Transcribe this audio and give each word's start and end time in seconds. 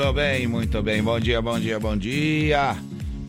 Muito 0.00 0.14
bem, 0.14 0.46
muito 0.46 0.82
bem. 0.82 1.02
Bom 1.02 1.20
dia, 1.20 1.42
bom 1.42 1.60
dia, 1.60 1.78
bom 1.78 1.94
dia. 1.94 2.74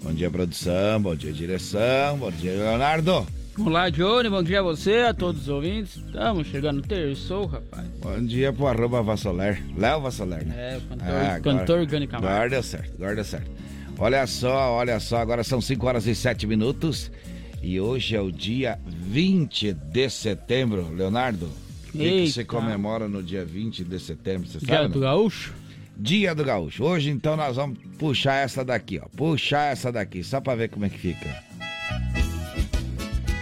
Bom 0.02 0.14
dia, 0.14 0.32
produção. 0.32 1.02
Bom 1.02 1.14
dia, 1.14 1.34
direção. 1.34 2.18
Bom 2.18 2.32
dia, 2.32 2.54
Leonardo. 2.54 3.28
Olá, 3.60 3.90
Johnny. 3.90 4.30
Bom 4.30 4.42
dia 4.42 4.62
a 4.62 4.64
você, 4.64 5.00
a 5.00 5.14
todos 5.14 5.42
os 5.42 5.50
ouvintes. 5.50 5.98
Estamos 5.98 6.48
chegando 6.48 6.82
terçou, 6.82 7.46
rapaz. 7.46 7.86
Bom 8.02 8.26
dia 8.26 8.54
pro 8.54 8.68
arroba 8.68 9.04
Vassoler. 9.04 9.62
Léo 9.78 10.00
Vassoler, 10.00 10.46
né? 10.46 10.76
É, 10.76 10.78
o 10.78 10.82
cantor, 10.82 11.08
ah, 11.10 11.40
cantor 11.42 11.86
Gani 11.86 12.08
Camargo. 12.08 12.34
Agora 12.34 12.50
deu 12.50 12.64
certo, 12.64 12.94
agora 12.96 13.16
deu 13.16 13.26
certo. 13.26 13.52
Olha 14.00 14.26
só, 14.26 14.72
olha 14.72 14.98
só, 15.02 15.18
agora 15.18 15.44
são 15.44 15.60
5 15.60 15.86
horas 15.86 16.08
e 16.08 16.16
7 16.16 16.48
minutos. 16.48 17.12
E 17.62 17.82
hoje 17.82 18.16
é 18.16 18.22
o 18.22 18.32
dia 18.32 18.80
20 18.88 19.74
de 19.74 20.10
setembro, 20.10 20.90
Leonardo. 20.96 21.50
O 21.94 21.98
que, 21.98 22.24
que 22.24 22.32
se 22.32 22.46
comemora 22.46 23.10
no 23.10 23.22
dia 23.22 23.44
20 23.44 23.84
de 23.84 24.00
setembro, 24.00 24.48
você 24.48 24.60
dia 24.60 24.78
sabe? 24.78 24.94
do 24.94 25.02
Gaúcho? 25.02 25.54
Dia 25.98 26.34
do 26.34 26.44
Gaúcho. 26.44 26.84
Hoje 26.84 27.10
então 27.10 27.36
nós 27.36 27.56
vamos 27.56 27.78
puxar 27.98 28.36
essa 28.36 28.64
daqui, 28.64 29.00
ó. 29.04 29.08
Puxar 29.16 29.72
essa 29.72 29.92
daqui, 29.92 30.24
só 30.24 30.42
pra 30.42 30.56
ver 30.56 30.70
como 30.70 30.86
é 30.86 30.90
que 30.90 30.98
fica. 30.98 31.28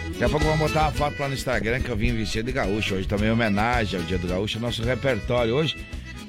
Daqui 0.08 0.24
a 0.24 0.28
pouco 0.28 0.44
vamos 0.44 0.60
botar 0.60 0.82
uma 0.82 0.92
foto 0.92 1.18
lá 1.18 1.28
no 1.28 1.34
Instagram 1.34 1.80
que 1.80 1.88
eu 1.88 1.96
vim 1.96 2.12
vestido 2.12 2.46
de 2.46 2.52
gaúcho. 2.52 2.94
Hoje 2.94 3.08
também 3.08 3.30
homenagem 3.30 3.98
ao 3.98 4.04
Dia 4.04 4.18
do 4.18 4.28
Gaúcho, 4.28 4.60
nosso 4.60 4.82
repertório. 4.82 5.54
Hoje, 5.54 5.76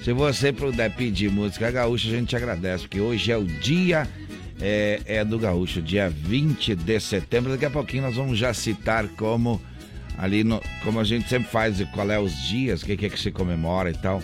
se 0.02 0.14
você 0.14 0.54
puder 0.54 0.96
pedir 0.96 1.30
música 1.30 1.70
gaúcha, 1.70 2.08
a 2.08 2.12
gente 2.12 2.30
te 2.30 2.36
agradece, 2.36 2.84
porque 2.84 3.02
hoje 3.02 3.32
é 3.32 3.38
o 3.38 3.44
dia 3.44 4.08
é, 4.62 5.02
é 5.06 5.26
do 5.26 5.38
gaúcho, 5.38 5.82
dia 5.82 6.10
20 6.10 6.76
de 6.76 7.00
setembro. 7.00 7.52
Daqui 7.52 7.66
a 7.66 7.70
pouquinho 7.70 8.04
nós 8.04 8.16
vamos 8.16 8.38
já 8.38 8.54
citar 8.54 9.08
como 9.10 9.62
ali, 10.18 10.44
no, 10.44 10.62
como 10.84 11.00
a 11.00 11.04
gente 11.04 11.28
sempre 11.28 11.50
faz, 11.50 11.82
qual 11.92 12.10
é 12.10 12.20
os 12.20 12.34
dias, 12.48 12.82
o 12.82 12.86
que, 12.86 12.96
que 12.96 13.08
é 13.08 13.10
que 13.10 13.20
se 13.20 13.32
comemora 13.32 13.90
e 13.90 13.94
tal. 13.94 14.24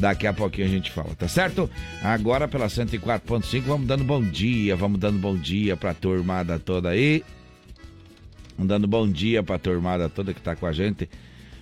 Daqui 0.00 0.26
a 0.26 0.32
pouquinho 0.32 0.66
a 0.66 0.70
gente 0.70 0.90
fala, 0.90 1.14
tá 1.14 1.28
certo? 1.28 1.68
Agora 2.02 2.48
pela 2.48 2.66
104.5, 2.68 3.60
vamos 3.60 3.86
dando 3.86 4.02
bom 4.02 4.22
dia, 4.22 4.74
vamos 4.74 4.98
dando 4.98 5.18
bom 5.18 5.36
dia 5.36 5.76
pra 5.76 5.92
turmada 5.92 6.58
toda 6.58 6.88
aí. 6.88 7.22
Vamos 8.56 8.68
dando 8.68 8.88
bom 8.88 9.06
dia 9.06 9.42
pra 9.42 9.58
turmada 9.58 10.08
toda 10.08 10.32
que 10.32 10.40
tá 10.40 10.56
com 10.56 10.64
a 10.66 10.72
gente. 10.72 11.06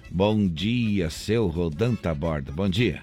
Bom 0.09 0.47
dia, 0.47 1.11
seu 1.11 1.49
Rodanta 1.49 2.15
Borda. 2.15 2.53
Bom 2.53 2.69
dia. 2.69 3.03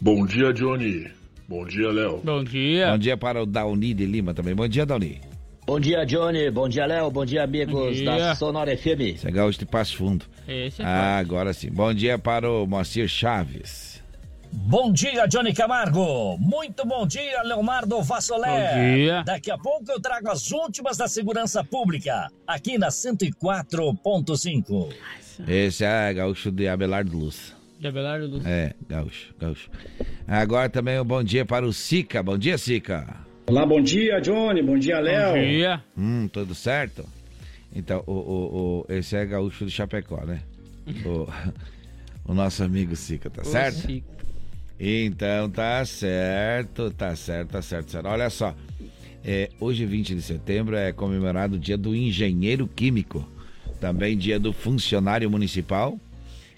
Bom 0.00 0.26
dia, 0.26 0.52
Johnny. 0.52 1.06
Bom 1.48 1.64
dia, 1.64 1.88
Léo. 1.90 2.20
Bom 2.24 2.42
dia. 2.42 2.90
Bom 2.90 2.98
dia 2.98 3.16
para 3.16 3.40
o 3.42 3.46
Dauni 3.46 3.94
de 3.94 4.04
Lima 4.04 4.34
também. 4.34 4.54
Bom 4.54 4.66
dia, 4.68 4.84
Dauni. 4.84 5.20
Bom 5.64 5.78
dia, 5.78 6.04
Johnny. 6.04 6.50
Bom 6.50 6.68
dia, 6.68 6.86
Léo. 6.86 7.10
Bom 7.10 7.24
dia, 7.24 7.44
amigos 7.44 7.72
Bom 7.72 7.92
dia. 7.92 8.04
da 8.04 8.34
Sonora 8.34 8.76
FM. 8.76 9.16
Você 9.16 9.28
é 9.28 9.30
gaúcho 9.30 9.58
de 9.60 9.66
Passo 9.66 9.96
Fundo. 9.96 10.24
Esse 10.46 10.82
é 10.82 10.84
Ah, 10.84 11.18
agora 11.18 11.52
sim. 11.52 11.70
Bom 11.70 11.94
dia 11.94 12.18
para 12.18 12.50
o 12.50 12.66
Moacir 12.66 13.06
Chaves. 13.08 13.87
Bom 14.52 14.92
dia, 14.92 15.26
Johnny 15.26 15.52
Camargo. 15.52 16.36
Muito 16.38 16.86
bom 16.86 17.06
dia, 17.06 17.42
Leonardo 17.42 18.00
Vassoler. 18.02 18.50
Bom 18.50 18.96
dia. 18.96 19.22
Daqui 19.24 19.50
a 19.50 19.58
pouco 19.58 19.90
eu 19.90 20.00
trago 20.00 20.30
as 20.30 20.50
últimas 20.50 20.96
da 20.96 21.08
segurança 21.08 21.64
pública, 21.64 22.28
aqui 22.46 22.78
na 22.78 22.88
104.5. 22.88 24.92
Esse 25.46 25.84
é 25.84 26.14
gaúcho 26.14 26.50
de 26.50 26.68
Abelardo 26.68 27.16
Luz. 27.16 27.54
De 27.78 27.86
Abelardo 27.86 28.28
do... 28.28 28.46
É, 28.46 28.74
gaúcho, 28.88 29.34
gaúcho. 29.38 29.70
Agora 30.26 30.68
também 30.68 30.98
um 30.98 31.04
bom 31.04 31.22
dia 31.22 31.44
para 31.44 31.66
o 31.66 31.72
Sica. 31.72 32.22
Bom 32.22 32.36
dia, 32.36 32.58
Sica. 32.58 33.06
Olá, 33.46 33.64
bom 33.64 33.80
dia, 33.80 34.20
Johnny. 34.20 34.62
Bom 34.62 34.78
dia, 34.78 34.98
Léo. 34.98 35.34
Bom 35.34 35.40
dia. 35.40 35.82
Hum, 35.96 36.28
tudo 36.28 36.54
certo? 36.54 37.06
Então, 37.74 38.02
o, 38.06 38.12
o, 38.12 38.80
o, 38.80 38.86
esse 38.88 39.16
é 39.16 39.24
gaúcho 39.24 39.64
do 39.64 39.70
Chapecó, 39.70 40.24
né? 40.24 40.40
o, 41.06 41.28
o 42.30 42.34
nosso 42.34 42.64
amigo 42.64 42.96
Sica, 42.96 43.30
tá 43.30 43.44
certo? 43.44 43.86
Sim. 43.86 44.02
Então 44.80 45.50
tá 45.50 45.84
certo, 45.84 46.90
tá 46.90 47.16
certo, 47.16 47.50
tá 47.50 47.62
certo, 47.62 47.90
certo. 47.90 48.06
Olha 48.06 48.30
só, 48.30 48.54
é, 49.24 49.50
hoje, 49.60 49.84
20 49.84 50.14
de 50.14 50.22
setembro, 50.22 50.76
é 50.76 50.92
comemorado 50.92 51.56
o 51.56 51.58
dia 51.58 51.76
do 51.76 51.94
engenheiro 51.94 52.68
químico, 52.68 53.28
também 53.80 54.16
dia 54.16 54.38
do 54.38 54.52
funcionário 54.52 55.28
municipal, 55.30 55.98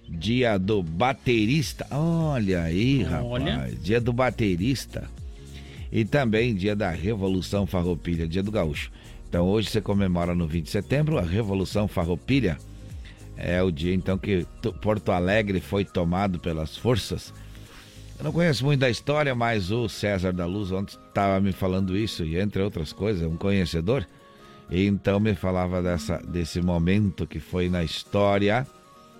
dia 0.08 0.58
do 0.58 0.82
baterista. 0.82 1.86
Olha 1.91 2.62
aí, 2.62 3.06
Olha. 3.22 3.54
rapaz, 3.54 3.82
dia 3.82 4.00
do 4.00 4.12
baterista. 4.12 5.08
E 5.91 6.04
também 6.04 6.54
dia 6.54 6.76
da 6.76 6.91
Revolução 6.91 7.66
Farroupilha, 7.66 8.28
dia 8.28 8.42
do 8.42 8.52
gaúcho. 8.52 8.92
Então 9.28 9.48
hoje 9.48 9.69
você 9.69 9.81
comemora 9.81 10.34
no 10.34 10.47
20 10.47 10.64
de 10.64 10.70
setembro 10.70 11.19
a 11.19 11.22
Revolução 11.22 11.88
Farroupilha. 11.88 12.58
É 13.37 13.62
o 13.62 13.70
dia 13.70 13.94
então 13.94 14.19
que 14.19 14.47
Porto 14.82 15.10
Alegre 15.10 15.60
foi 15.60 15.84
tomado 15.84 16.38
pelas 16.38 16.76
forças 16.76 17.32
eu 18.20 18.25
não 18.25 18.32
conheço 18.32 18.64
muito 18.64 18.81
da 18.81 18.91
história, 18.91 19.34
mas 19.34 19.70
o 19.70 19.88
César 19.88 20.32
da 20.32 20.44
Luz 20.47 20.70
ontem 20.70 20.97
estava 21.08 21.41
me 21.41 21.53
falando 21.53 21.97
isso, 21.97 22.25
e 22.25 22.38
entre 22.38 22.62
outras 22.62 22.92
coisas, 22.92 23.22
é 23.22 23.26
um 23.26 23.36
conhecedor. 23.36 24.06
E 24.70 24.86
então 24.86 25.19
me 25.19 25.34
falava 25.34 25.82
dessa, 25.82 26.19
desse 26.19 26.60
momento 26.60 27.26
que 27.26 27.41
foi 27.41 27.69
na 27.69 27.82
história, 27.82 28.66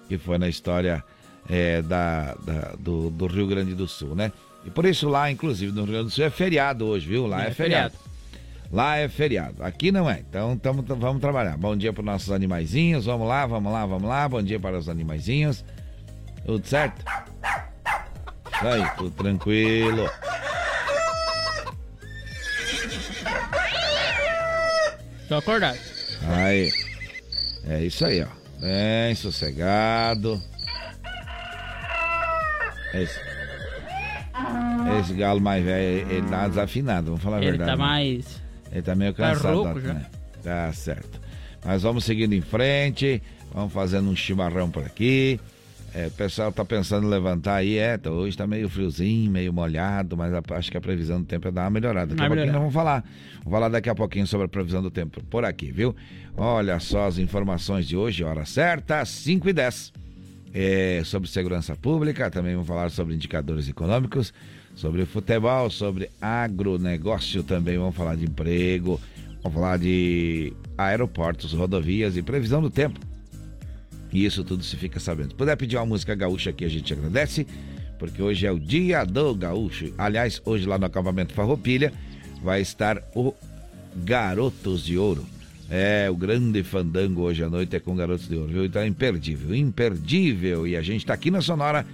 que 0.09 0.17
foi 0.19 0.39
na 0.39 0.49
história 0.49 1.03
é, 1.49 1.83
da, 1.83 2.35
da- 2.45 2.75
do, 2.79 3.11
do 3.11 3.27
Rio 3.27 3.47
Grande 3.47 3.75
do 3.75 3.89
Sul, 3.89 4.15
né? 4.15 4.31
E 4.65 4.71
por 4.71 4.85
isso 4.85 5.09
lá, 5.09 5.31
inclusive, 5.31 5.73
no 5.73 5.83
Rio 5.85 5.93
Grande 5.93 6.05
do 6.05 6.11
Sul 6.11 6.25
é 6.25 6.31
feriado 6.31 6.85
hoje, 6.87 7.09
viu? 7.09 7.27
Lá 7.27 7.45
é, 7.45 7.49
É 7.49 7.51
feriado. 7.53 7.95
feriado. 7.97 8.11
Lá 8.71 8.97
é 8.99 9.09
feriado. 9.09 9.65
Aqui 9.65 9.91
não 9.91 10.09
é. 10.09 10.21
Então 10.29 10.57
tamo, 10.57 10.83
tamo- 10.85 11.01
vamos 11.01 11.21
trabalhar. 11.21 11.57
Bom 11.57 11.75
dia 11.77 11.93
para 11.93 12.01
os 12.03 12.07
nossos 12.07 12.31
animaizinhos. 12.31 13.07
Vamos 13.07 13.27
lá, 13.27 13.45
vamos 13.47 13.73
lá, 13.73 13.85
vamos 13.87 14.09
lá. 14.09 14.29
Bom 14.29 14.43
dia 14.43 14.61
para 14.61 14.79
os 14.79 14.89
animaizinhos. 14.89 15.65
Tudo 16.47 16.65
certo? 16.67 17.03
Aí, 18.63 18.85
tudo 18.97 19.11
tranquilo. 19.13 20.09
Tô 25.29 25.37
acordado. 25.37 25.79
Aí. 26.29 26.71
É 27.69 27.83
isso 27.85 28.05
aí, 28.05 28.23
ó. 28.23 28.27
Bem 28.61 29.15
sossegado. 29.15 30.41
Esse, 32.93 33.21
esse 35.01 35.15
galo 35.15 35.41
mais 35.41 35.65
velho, 35.65 36.11
ele 36.11 36.29
tá 36.29 36.49
desafinado, 36.49 37.07
vamos 37.07 37.23
falar 37.23 37.37
a 37.37 37.41
Ele 37.41 37.51
verdade. 37.51 37.71
tá 37.71 37.77
né? 37.77 37.83
mais. 37.83 38.41
Ele 38.73 38.83
tá 38.83 38.95
meio 38.97 39.15
Tá 39.15 39.31
cansado. 39.31 39.63
tá, 39.63 39.81
já. 39.81 39.95
né? 39.95 40.07
Tá 40.43 40.73
certo. 40.73 41.21
Mas 41.65 41.83
vamos 41.83 42.05
seguindo 42.05 42.33
em 42.35 42.41
frente. 42.41 43.23
Vamos 43.53 43.73
fazendo 43.73 44.09
um 44.11 44.17
chimarrão 44.17 44.71
por 44.71 44.85
aqui. 44.85 45.39
É, 45.95 46.07
o 46.07 46.11
pessoal 46.13 46.53
tá 46.53 46.65
pensando 46.65 47.07
em 47.07 47.11
levantar 47.11 47.57
aí. 47.57 47.77
É, 47.77 47.99
tá- 47.99 48.11
hoje 48.11 48.37
tá 48.37 48.47
meio 48.47 48.69
friozinho, 48.69 49.31
meio 49.31 49.53
molhado, 49.53 50.17
mas 50.17 50.33
a- 50.33 50.43
acho 50.51 50.71
que 50.71 50.77
a 50.77 50.81
previsão 50.81 51.21
do 51.21 51.27
tempo 51.27 51.49
é 51.49 51.51
dar 51.51 51.63
uma 51.65 51.71
melhorada. 51.71 52.09
Daqui 52.09 52.21
a 52.23 52.27
pouquinho 52.29 52.53
nós 52.53 52.61
vamos 52.61 52.75
falar. 52.75 53.05
Vamos 53.39 53.51
falar 53.51 53.69
daqui 53.69 53.89
a 53.91 53.95
pouquinho 53.95 54.27
sobre 54.27 54.47
a 54.47 54.49
previsão 54.49 54.83
do 54.83 54.91
tempo 54.91 55.23
por 55.25 55.45
aqui, 55.45 55.73
viu? 55.73 55.95
Olha 56.37 56.79
só 56.79 57.07
as 57.07 57.19
informações 57.19 57.87
de 57.89 57.97
hoje, 57.97 58.23
hora 58.23 58.45
certa, 58.45 59.05
5 59.05 59.49
e 59.49 59.53
10. 59.53 59.93
É, 60.53 61.03
sobre 61.05 61.29
segurança 61.29 61.77
pública, 61.77 62.29
também 62.31 62.55
vamos 62.55 62.67
falar 62.69 62.91
sobre 62.91 63.15
indicadores 63.15 63.69
econômicos, 63.69 64.33
sobre 64.75 65.05
futebol, 65.07 65.71
sobre 65.71 66.09
agronegócio 66.21 67.43
também, 67.45 67.79
vamos 67.79 67.95
falar 67.95 68.17
de 68.17 68.25
emprego, 68.25 69.01
vamos 69.43 69.55
falar 69.59 69.77
de 69.79 70.53
aeroportos, 70.77 71.53
rodovias 71.53 72.17
e 72.17 72.23
previsão 72.23 72.61
do 72.61 72.69
tempo. 72.71 72.99
E 74.13 74.25
isso 74.25 74.43
tudo 74.45 74.65
se 74.65 74.77
fica 74.77 74.99
sabendo. 74.99 75.31
Se 75.31 75.35
puder 75.35 75.57
pedir 75.57 75.77
uma 75.77 75.87
música 75.87 76.15
gaúcha 76.15 76.51
aqui, 76.51 76.65
a 76.65 76.69
gente 76.69 76.93
agradece, 76.93 77.47
porque 77.99 78.23
hoje 78.23 78.47
é 78.47 78.53
o 78.53 78.59
dia 78.59 79.05
do 79.05 79.35
gaúcho. 79.35 79.93
Aliás, 79.97 80.41
hoje 80.45 80.67
lá 80.67 80.79
no 80.79 80.87
acampamento 80.87 81.35
Farroupilha 81.35 81.93
vai 82.43 82.61
estar 82.61 83.03
o 83.15 83.35
Garotos 83.97 84.85
de 84.85 84.97
Ouro. 84.99 85.25
É, 85.69 86.09
o 86.11 86.17
grande 86.17 86.65
fandango 86.65 87.23
hoje 87.23 87.45
à 87.45 87.49
noite 87.49 87.77
é 87.77 87.81
com 87.81 87.95
Garotos 87.95 88.27
de 88.27 88.35
Ouro, 88.35 88.53
viu? 88.53 88.65
Então 88.65 88.83
é 88.83 88.87
imperdível, 88.87 89.55
imperdível. 89.55 90.67
E 90.67 90.77
a 90.77 90.83
gente 90.83 91.07
tá 91.07 91.15
aqui 91.15 91.31
na 91.31 91.41
Sonora 91.41 91.87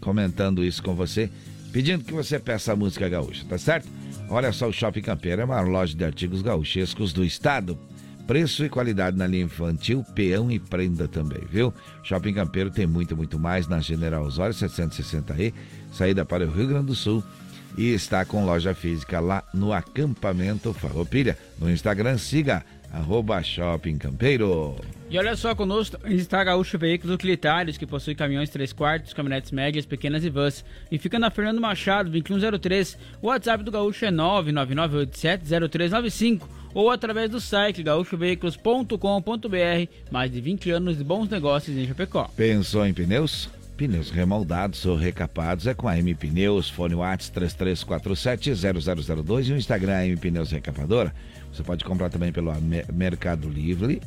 comentando 0.00 0.64
isso 0.64 0.82
com 0.82 0.94
você, 0.94 1.30
pedindo 1.72 2.04
que 2.04 2.12
você 2.12 2.38
peça 2.38 2.72
a 2.72 2.76
música 2.76 3.08
gaúcha, 3.08 3.44
tá 3.48 3.58
certo? 3.58 3.88
Olha 4.28 4.52
só, 4.52 4.68
o 4.68 4.72
Shopping 4.72 5.02
Campeiro 5.02 5.42
é 5.42 5.44
uma 5.44 5.60
loja 5.60 5.96
de 5.96 6.04
artigos 6.04 6.40
gaúchescos 6.40 7.12
do 7.12 7.24
estado. 7.24 7.78
Preço 8.26 8.64
e 8.64 8.70
qualidade 8.70 9.18
na 9.18 9.26
linha 9.26 9.44
infantil, 9.44 10.02
peão 10.14 10.50
e 10.50 10.58
prenda 10.58 11.06
também, 11.06 11.42
viu? 11.50 11.74
Shopping 12.02 12.32
Campeiro 12.32 12.70
tem 12.70 12.86
muito, 12.86 13.14
muito 13.14 13.38
mais 13.38 13.68
na 13.68 13.80
General 13.80 14.24
Osório 14.24 14.54
760E, 14.54 15.52
saída 15.92 16.24
para 16.24 16.46
o 16.46 16.50
Rio 16.50 16.68
Grande 16.68 16.86
do 16.86 16.94
Sul 16.94 17.22
e 17.76 17.92
está 17.92 18.24
com 18.24 18.46
loja 18.46 18.72
física 18.72 19.20
lá 19.20 19.44
no 19.52 19.70
acampamento 19.72 20.72
Farroupilha. 20.72 21.36
No 21.58 21.68
Instagram, 21.70 22.16
siga 22.16 22.64
arroba 22.90 23.42
Shopping 23.42 23.98
Campeiro. 23.98 24.74
E 25.10 25.18
olha 25.18 25.36
só 25.36 25.54
conosco, 25.54 25.98
está 26.06 26.42
Gaúcho 26.44 26.78
Veículos 26.78 27.14
Utilitários, 27.14 27.76
que 27.76 27.86
possui 27.86 28.14
caminhões 28.14 28.48
3 28.48 28.72
quartos, 28.72 29.12
caminhonetes 29.12 29.50
médias, 29.50 29.84
pequenas 29.84 30.24
e 30.24 30.30
vans. 30.30 30.64
E 30.90 30.98
fica 30.98 31.18
na 31.18 31.30
Fernando 31.30 31.60
Machado, 31.60 32.08
2103. 32.10 32.96
O 33.20 33.26
WhatsApp 33.26 33.62
do 33.64 33.70
Gaúcho 33.70 34.06
é 34.06 34.10
999870395 34.10 36.63
ou 36.74 36.90
através 36.90 37.30
do 37.30 37.40
site 37.40 37.82
gaúchoveículos.com.br. 37.82 39.88
Mais 40.10 40.30
de 40.30 40.40
20 40.40 40.70
anos 40.70 40.98
de 40.98 41.04
bons 41.04 41.28
negócios 41.28 41.76
em 41.76 41.86
Chapecó. 41.86 42.28
Pensou 42.36 42.84
em 42.84 42.92
pneus? 42.92 43.48
Pneus 43.76 44.10
remoldados 44.10 44.84
ou 44.86 44.96
recapados 44.96 45.66
é 45.66 45.74
com 45.74 45.88
a 45.88 45.98
M 45.98 46.14
Pneus, 46.14 46.70
fone 46.70 46.94
Whats 46.94 47.28
33470002 47.30 49.48
e 49.48 49.52
o 49.52 49.56
Instagram 49.56 50.06
M 50.06 50.16
Pneus 50.16 50.52
Recapadora. 50.52 51.12
Você 51.52 51.62
pode 51.62 51.84
comprar 51.84 52.08
também 52.08 52.32
pelo 52.32 52.50
Mercado 52.92 53.48
Livre, 53.48 54.00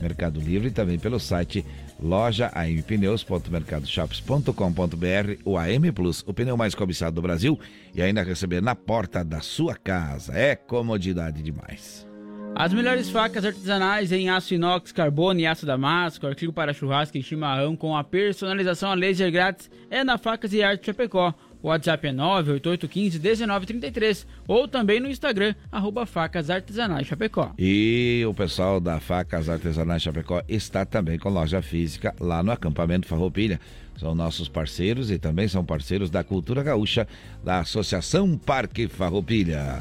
Mercado 0.00 0.40
Livre 0.40 0.68
e 0.68 0.72
também 0.72 0.98
pelo 0.98 1.20
site 1.20 1.64
loja 2.00 2.50
ampneus.mercadoshops.com.br 2.56 5.40
o 5.44 5.56
AM 5.56 5.92
Plus, 5.92 6.24
o 6.26 6.34
pneu 6.34 6.56
mais 6.56 6.74
cobiçado 6.74 7.14
do 7.14 7.22
Brasil 7.22 7.56
e 7.94 8.02
ainda 8.02 8.24
receber 8.24 8.60
na 8.60 8.74
porta 8.74 9.24
da 9.24 9.40
sua 9.40 9.76
casa. 9.76 10.36
É 10.36 10.56
comodidade 10.56 11.40
demais. 11.42 12.11
As 12.54 12.72
melhores 12.72 13.10
facas 13.10 13.44
artesanais 13.44 14.12
em 14.12 14.28
aço 14.28 14.54
inox, 14.54 14.92
carbono 14.92 15.40
e 15.40 15.46
aço 15.46 15.64
damasco, 15.64 16.26
artigo 16.26 16.52
para 16.52 16.74
churrasco 16.74 17.16
e 17.16 17.22
chimarrão 17.22 17.74
com 17.74 17.96
a 17.96 18.04
personalização 18.04 18.92
a 18.92 18.94
laser 18.94 19.32
grátis 19.32 19.70
é 19.90 20.04
na 20.04 20.18
Facas 20.18 20.52
e 20.52 20.62
Arte 20.62 20.84
Chapecó. 20.86 21.34
O 21.62 21.68
WhatsApp 21.68 22.08
é 22.08 22.12
988151933 22.12 24.26
ou 24.46 24.68
também 24.68 25.00
no 25.00 25.08
Instagram, 25.08 25.54
arroba 25.70 26.04
Facas 26.04 26.50
Artesanais 26.50 27.06
Chapecó. 27.06 27.54
E 27.58 28.22
o 28.28 28.34
pessoal 28.34 28.78
da 28.80 29.00
Facas 29.00 29.48
Artesanais 29.48 30.02
Chapecó 30.02 30.42
está 30.48 30.84
também 30.84 31.18
com 31.18 31.30
loja 31.30 31.62
física 31.62 32.14
lá 32.20 32.42
no 32.42 32.52
acampamento 32.52 33.08
Farroupilha. 33.08 33.58
São 33.96 34.14
nossos 34.14 34.48
parceiros 34.48 35.10
e 35.10 35.18
também 35.18 35.48
são 35.48 35.64
parceiros 35.64 36.10
da 36.10 36.22
cultura 36.22 36.62
gaúcha 36.62 37.08
da 37.42 37.60
Associação 37.60 38.36
Parque 38.36 38.88
Farroupilha. 38.88 39.80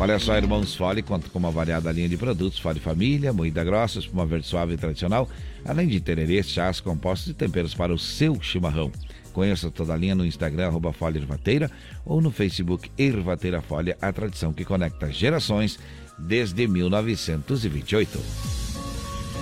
Olha 0.00 0.16
só, 0.20 0.36
Irmãos 0.36 0.76
Fole 0.76 1.02
conta 1.02 1.28
com 1.28 1.40
uma 1.40 1.50
variada 1.50 1.90
linha 1.90 2.08
de 2.08 2.16
produtos, 2.16 2.60
Fole 2.60 2.78
Família, 2.78 3.32
moída 3.32 3.64
grossa, 3.64 3.98
espuma 3.98 4.24
verde 4.24 4.46
suave 4.46 4.74
e 4.74 4.76
tradicional, 4.76 5.28
além 5.64 5.88
de 5.88 6.00
tererê, 6.00 6.40
chás, 6.40 6.80
compostos 6.80 7.28
e 7.30 7.34
temperos 7.34 7.74
para 7.74 7.92
o 7.92 7.98
seu 7.98 8.40
chimarrão. 8.40 8.92
Conheça 9.32 9.72
toda 9.72 9.94
a 9.94 9.96
linha 9.96 10.14
no 10.14 10.24
Instagram, 10.24 10.68
arroba 10.68 10.92
Folha 10.92 11.18
Ervateira, 11.18 11.68
ou 12.06 12.20
no 12.20 12.30
Facebook 12.30 12.88
Ervateira 12.96 13.60
Folha, 13.60 13.98
a 14.00 14.12
tradição 14.12 14.52
que 14.52 14.64
conecta 14.64 15.10
gerações 15.10 15.80
desde 16.16 16.68
1928. 16.68 18.20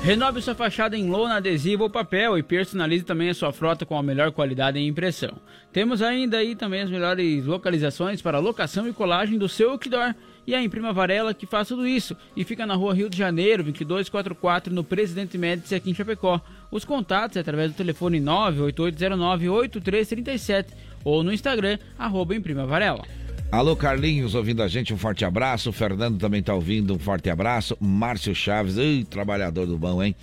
Renove 0.02 0.40
sua 0.40 0.54
fachada 0.54 0.96
em 0.96 1.10
lona, 1.10 1.36
adesivo 1.36 1.82
ou 1.82 1.90
papel 1.90 2.38
e 2.38 2.42
personalize 2.42 3.04
também 3.04 3.28
a 3.28 3.34
sua 3.34 3.52
frota 3.52 3.84
com 3.84 3.98
a 3.98 4.02
melhor 4.02 4.32
qualidade 4.32 4.78
em 4.78 4.86
impressão. 4.86 5.32
Temos 5.72 6.00
ainda 6.00 6.38
aí 6.38 6.54
também 6.54 6.80
as 6.80 6.90
melhores 6.90 7.44
localizações 7.44 8.22
para 8.22 8.38
locação 8.38 8.88
e 8.88 8.92
colagem 8.92 9.36
do 9.36 9.48
seu 9.48 9.70
outdoor 9.70 10.14
e 10.46 10.54
a 10.54 10.62
Imprima 10.62 10.92
Varela 10.92 11.34
que 11.34 11.46
faz 11.46 11.66
tudo 11.68 11.86
isso 11.86 12.16
e 12.36 12.44
fica 12.44 12.64
na 12.64 12.74
rua 12.74 12.94
Rio 12.94 13.10
de 13.10 13.18
Janeiro, 13.18 13.64
2244, 13.64 14.72
no 14.72 14.84
Presidente 14.84 15.36
Médici, 15.36 15.74
aqui 15.74 15.90
em 15.90 15.94
Chapecó. 15.94 16.40
Os 16.70 16.84
contatos 16.84 17.36
é 17.36 17.40
através 17.40 17.72
do 17.72 17.76
telefone 17.76 18.20
98809-8337 18.20 20.66
ou 21.04 21.22
no 21.22 21.32
Instagram, 21.32 21.78
arroba 21.98 22.34
Imprima 22.34 22.66
Varela. 22.66 23.04
Alô 23.50 23.74
Carlinhos, 23.76 24.34
ouvindo 24.34 24.62
a 24.62 24.68
gente, 24.68 24.92
um 24.92 24.98
forte 24.98 25.24
abraço. 25.24 25.70
O 25.70 25.72
Fernando 25.72 26.18
também 26.18 26.42
tá 26.42 26.52
ouvindo, 26.52 26.92
um 26.94 26.98
forte 26.98 27.30
abraço. 27.30 27.76
Márcio 27.80 28.34
Chaves, 28.34 28.76
trabalhador 29.08 29.66
do 29.66 29.78
bom, 29.78 30.02
hein? 30.02 30.14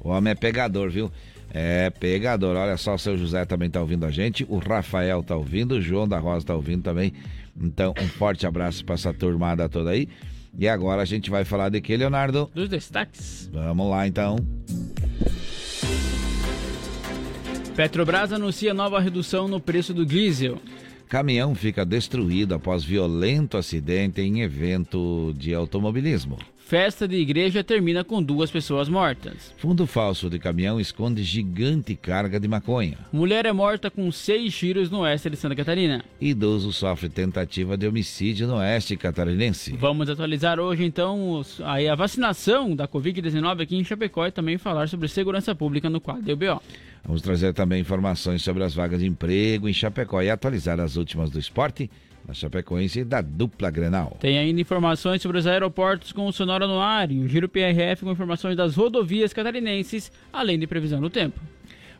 O 0.00 0.10
homem 0.10 0.32
é 0.32 0.34
pegador, 0.34 0.90
viu? 0.90 1.08
É 1.54 1.90
pegador. 1.90 2.56
Olha 2.56 2.76
só, 2.76 2.94
o 2.94 2.98
seu 2.98 3.16
José 3.16 3.44
também 3.44 3.70
tá 3.70 3.80
ouvindo 3.80 4.04
a 4.04 4.10
gente. 4.10 4.44
O 4.48 4.58
Rafael 4.58 5.22
tá 5.22 5.36
ouvindo, 5.36 5.76
o 5.76 5.80
João 5.80 6.08
da 6.08 6.18
Rosa 6.18 6.46
tá 6.46 6.56
ouvindo 6.56 6.82
também. 6.82 7.12
Então, 7.60 7.94
um 8.00 8.08
forte 8.08 8.46
abraço 8.46 8.84
para 8.84 8.94
essa 8.94 9.12
turmada 9.12 9.68
toda 9.68 9.90
aí. 9.90 10.08
E 10.58 10.68
agora 10.68 11.02
a 11.02 11.04
gente 11.04 11.30
vai 11.30 11.44
falar 11.44 11.70
de 11.70 11.80
que, 11.80 11.96
Leonardo? 11.96 12.50
Dos 12.54 12.68
destaques. 12.68 13.48
Vamos 13.52 13.88
lá, 13.90 14.06
então. 14.06 14.36
Petrobras 17.74 18.32
anuncia 18.32 18.74
nova 18.74 19.00
redução 19.00 19.48
no 19.48 19.58
preço 19.58 19.94
do 19.94 20.04
diesel. 20.04 20.60
Caminhão 21.08 21.54
fica 21.54 21.84
destruído 21.84 22.54
após 22.54 22.84
violento 22.84 23.56
acidente 23.56 24.20
em 24.20 24.42
evento 24.42 25.34
de 25.36 25.54
automobilismo. 25.54 26.38
Festa 26.72 27.06
de 27.06 27.16
igreja 27.16 27.62
termina 27.62 28.02
com 28.02 28.22
duas 28.22 28.50
pessoas 28.50 28.88
mortas. 28.88 29.52
Fundo 29.58 29.86
falso 29.86 30.30
de 30.30 30.38
caminhão 30.38 30.80
esconde 30.80 31.22
gigante 31.22 31.94
carga 31.94 32.40
de 32.40 32.48
maconha. 32.48 32.96
Mulher 33.12 33.44
é 33.44 33.52
morta 33.52 33.90
com 33.90 34.10
seis 34.10 34.56
tiros 34.56 34.90
no 34.90 35.00
oeste 35.00 35.28
de 35.28 35.36
Santa 35.36 35.54
Catarina. 35.54 36.02
Idoso 36.18 36.72
sofre 36.72 37.10
tentativa 37.10 37.76
de 37.76 37.86
homicídio 37.86 38.46
no 38.46 38.54
oeste 38.54 38.96
catarinense. 38.96 39.76
Vamos 39.76 40.08
atualizar 40.08 40.58
hoje 40.58 40.82
então 40.82 41.42
aí 41.62 41.86
a 41.90 41.94
vacinação 41.94 42.74
da 42.74 42.88
Covid-19 42.88 43.60
aqui 43.60 43.76
em 43.76 43.84
Chapecó 43.84 44.26
e 44.26 44.32
também 44.32 44.56
falar 44.56 44.88
sobre 44.88 45.08
segurança 45.08 45.54
pública 45.54 45.90
no 45.90 46.00
quadro 46.00 46.24
do 46.24 46.36
BO. 46.38 46.62
Vamos 47.04 47.20
trazer 47.20 47.52
também 47.52 47.82
informações 47.82 48.40
sobre 48.42 48.64
as 48.64 48.74
vagas 48.74 49.00
de 49.00 49.06
emprego 49.06 49.68
em 49.68 49.74
Chapecó 49.74 50.22
e 50.22 50.30
atualizar 50.30 50.80
as 50.80 50.96
últimas 50.96 51.28
do 51.28 51.38
esporte 51.38 51.90
na 52.26 52.34
Chapecoense 52.34 53.04
da 53.04 53.20
dupla 53.20 53.70
Grenal. 53.70 54.16
Tem 54.20 54.38
ainda 54.38 54.60
informações 54.60 55.22
sobre 55.22 55.38
os 55.38 55.46
aeroportos 55.46 56.12
com 56.12 56.26
o 56.26 56.32
Sonora 56.32 56.66
no 56.66 56.80
ar 56.80 57.10
e 57.10 57.18
o 57.18 57.28
Giro 57.28 57.48
PRF 57.48 58.04
com 58.04 58.12
informações 58.12 58.56
das 58.56 58.76
rodovias 58.76 59.32
catarinenses, 59.32 60.12
além 60.32 60.58
de 60.58 60.66
previsão 60.66 61.00
do 61.00 61.10
tempo. 61.10 61.40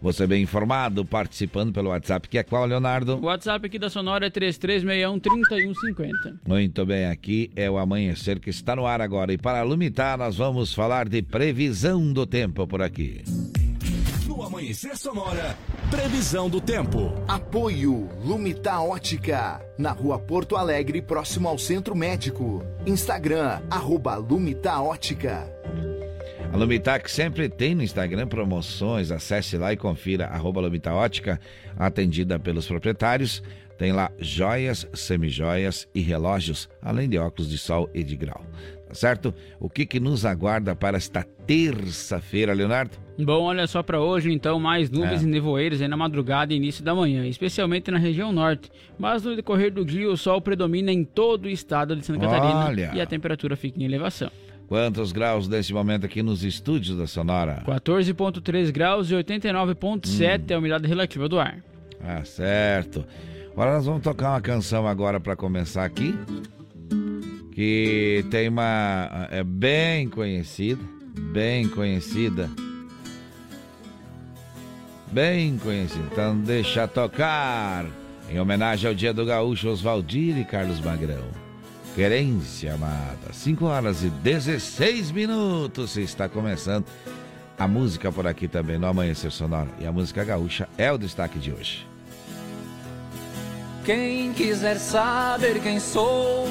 Você 0.02 0.26
bem 0.26 0.42
informado, 0.42 1.04
participando 1.04 1.72
pelo 1.72 1.90
WhatsApp, 1.90 2.28
que 2.28 2.36
é 2.36 2.42
qual, 2.42 2.66
Leonardo? 2.66 3.18
O 3.18 3.26
WhatsApp 3.26 3.66
aqui 3.66 3.78
da 3.78 3.88
Sonora 3.88 4.26
é 4.26 4.30
3361-3150. 4.30 6.40
Muito 6.44 6.84
bem, 6.84 7.06
aqui 7.06 7.52
é 7.54 7.70
o 7.70 7.78
amanhecer 7.78 8.40
que 8.40 8.50
está 8.50 8.74
no 8.74 8.84
ar 8.84 9.00
agora. 9.00 9.32
E 9.32 9.38
para 9.38 9.62
Lumitar, 9.62 10.18
nós 10.18 10.36
vamos 10.36 10.74
falar 10.74 11.08
de 11.08 11.22
previsão 11.22 12.12
do 12.12 12.26
tempo 12.26 12.66
por 12.66 12.82
aqui. 12.82 13.22
No 14.26 14.42
Amanhecer 14.42 14.96
Sonora, 14.96 15.56
previsão 15.90 16.48
do 16.48 16.60
tempo. 16.60 17.12
Apoio 17.26 18.08
Lumita 18.24 18.80
Ótica, 18.80 19.60
na 19.76 19.90
rua 19.90 20.18
Porto 20.18 20.56
Alegre, 20.56 21.02
próximo 21.02 21.48
ao 21.48 21.58
Centro 21.58 21.94
Médico. 21.96 22.64
Instagram, 22.86 23.60
arroba 23.68 24.14
Lumita 24.16 24.80
Ótica. 24.80 25.52
A 26.52 26.56
Lumitac 26.56 27.10
sempre 27.10 27.48
tem 27.48 27.74
no 27.74 27.82
Instagram 27.82 28.28
promoções, 28.28 29.10
acesse 29.10 29.56
lá 29.56 29.72
e 29.72 29.76
confira, 29.76 30.26
arroba 30.26 30.60
Lumita 30.60 30.92
Ótica, 30.92 31.40
atendida 31.76 32.38
pelos 32.38 32.66
proprietários. 32.66 33.42
Tem 33.76 33.90
lá 33.90 34.12
joias, 34.18 34.86
semijoias 34.94 35.88
e 35.94 36.00
relógios, 36.00 36.68
além 36.80 37.08
de 37.08 37.18
óculos 37.18 37.50
de 37.50 37.58
sol 37.58 37.90
e 37.92 38.04
de 38.04 38.16
grau. 38.16 38.44
Tá 38.92 38.96
certo? 38.96 39.34
O 39.58 39.70
que, 39.70 39.86
que 39.86 39.98
nos 39.98 40.26
aguarda 40.26 40.76
para 40.76 40.98
esta 40.98 41.22
terça-feira, 41.46 42.52
Leonardo? 42.52 42.90
Bom, 43.18 43.44
olha 43.44 43.66
só 43.66 43.82
para 43.82 43.98
hoje, 43.98 44.30
então, 44.30 44.60
mais 44.60 44.90
nuvens 44.90 45.22
É. 45.22 45.24
e 45.24 45.26
nevoeiros 45.26 45.80
aí 45.80 45.88
na 45.88 45.96
madrugada 45.96 46.52
e 46.52 46.56
início 46.58 46.84
da 46.84 46.94
manhã, 46.94 47.26
especialmente 47.26 47.90
na 47.90 47.96
região 47.96 48.30
norte. 48.32 48.70
Mas 48.98 49.22
no 49.22 49.34
decorrer 49.34 49.72
do 49.72 49.82
dia, 49.82 50.10
o 50.10 50.16
sol 50.16 50.42
predomina 50.42 50.92
em 50.92 51.04
todo 51.04 51.46
o 51.46 51.48
estado 51.48 51.96
de 51.96 52.04
Santa 52.04 52.20
Catarina 52.20 52.66
Olha. 52.66 52.90
e 52.94 53.00
a 53.00 53.06
temperatura 53.06 53.56
fica 53.56 53.80
em 53.80 53.84
elevação. 53.84 54.30
Quantos 54.68 55.10
graus 55.10 55.48
nesse 55.48 55.72
momento 55.72 56.04
aqui 56.04 56.22
nos 56.22 56.44
estúdios 56.44 56.94
da 56.98 57.06
Sonora? 57.06 57.62
14,3 57.66 58.70
graus 58.70 59.10
e 59.10 59.14
89,7 59.14 60.50
é 60.50 60.54
a 60.54 60.58
umidade 60.58 60.86
relativa 60.86 61.28
do 61.30 61.40
ar. 61.40 61.64
Ah, 62.04 62.22
certo. 62.26 63.06
Agora 63.52 63.72
nós 63.74 63.86
vamos 63.86 64.02
tocar 64.02 64.32
uma 64.32 64.40
canção 64.42 64.86
agora 64.86 65.18
para 65.18 65.34
começar 65.34 65.82
aqui. 65.86 66.14
Que 67.52 68.24
tem 68.30 68.48
uma. 68.48 69.28
É 69.30 69.44
bem 69.44 70.08
conhecida. 70.08 70.82
Bem 71.32 71.68
conhecida. 71.68 72.50
Bem 75.10 75.58
conhecida. 75.58 76.04
Então 76.10 76.38
deixa 76.38 76.88
tocar. 76.88 77.84
Em 78.30 78.40
homenagem 78.40 78.88
ao 78.88 78.94
Dia 78.94 79.12
do 79.12 79.26
Gaúcho, 79.26 79.68
Oswaldir 79.68 80.38
e 80.38 80.44
Carlos 80.44 80.80
Magrão. 80.80 81.28
Querência 81.94 82.72
amada. 82.72 83.30
5 83.30 83.64
horas 83.66 84.02
e 84.02 84.08
16 84.08 85.10
minutos. 85.10 85.98
Está 85.98 86.30
começando 86.30 86.86
a 87.58 87.68
música 87.68 88.10
por 88.10 88.26
aqui 88.26 88.48
também 88.48 88.78
no 88.78 88.86
Amanhecer 88.86 89.30
Sonoro. 89.30 89.68
E 89.78 89.86
a 89.86 89.92
música 89.92 90.24
gaúcha 90.24 90.66
é 90.78 90.90
o 90.90 90.96
destaque 90.96 91.38
de 91.38 91.52
hoje. 91.52 91.86
Quem 93.84 94.32
quiser 94.32 94.78
saber 94.78 95.60
quem 95.60 95.78
sou, 95.78 96.46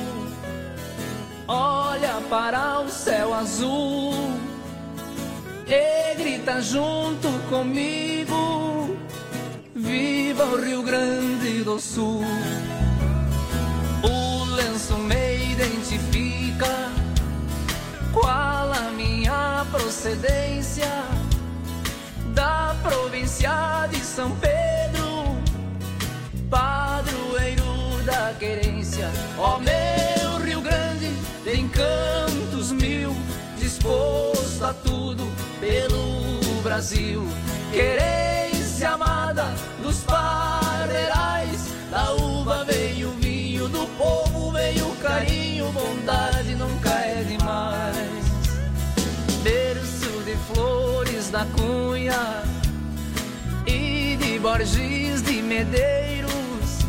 olha 1.52 2.22
para 2.30 2.80
o 2.80 2.90
céu 2.90 3.34
azul 3.34 4.14
e 5.68 6.16
grita 6.16 6.62
junto 6.62 7.28
comigo: 7.50 8.98
Viva 9.76 10.46
o 10.46 10.62
Rio 10.64 10.82
Grande 10.82 11.64
do 11.64 11.80
Sul! 11.80 12.24
O 14.04 14.44
lenço 14.56 14.98
me 14.98 15.52
identifica, 15.52 16.90
qual 18.14 18.72
a 18.72 18.92
minha 18.96 19.66
procedência 19.72 20.92
da 22.34 22.76
província 22.82 23.88
de 23.92 24.00
São 24.00 24.32
Pedro, 24.38 25.36
padroeiro 26.50 28.04
da 28.06 28.34
querência, 28.40 29.10
oh, 29.38 29.60
meu 29.60 29.91
cantos 31.82 32.72
mil, 32.72 33.16
disposto 33.58 34.64
a 34.64 34.74
tudo 34.74 35.28
pelo 35.60 36.62
Brasil. 36.62 37.28
Querência 37.72 38.92
amada 38.92 39.46
dos 39.82 40.00
parreirais, 40.02 41.70
da 41.90 42.14
uva 42.14 42.64
veio 42.66 43.10
o 43.10 43.14
vinho, 43.14 43.68
do 43.70 43.88
povo 43.98 44.52
veio 44.52 44.88
o 44.88 44.96
carinho, 44.98 45.72
bondade 45.72 46.54
nunca 46.56 46.90
é 46.90 47.24
demais. 47.24 48.26
Berço 49.44 50.24
de 50.24 50.36
flores 50.54 51.30
da 51.32 51.46
cunha 51.46 52.44
e 53.66 54.16
de 54.18 54.38
Borges 54.40 55.24
de 55.24 55.42
Medeiros, 55.42 56.86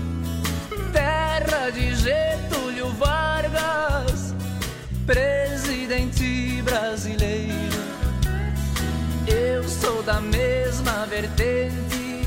terra 0.92 1.70
de 1.70 1.94
Getúlio 1.94 2.88
Vargas, 2.98 4.21
presidente 5.06 6.62
brasileiro. 6.62 7.82
Eu 9.26 9.68
sou 9.68 10.02
da 10.02 10.20
mesma 10.20 11.06
vertente. 11.06 12.26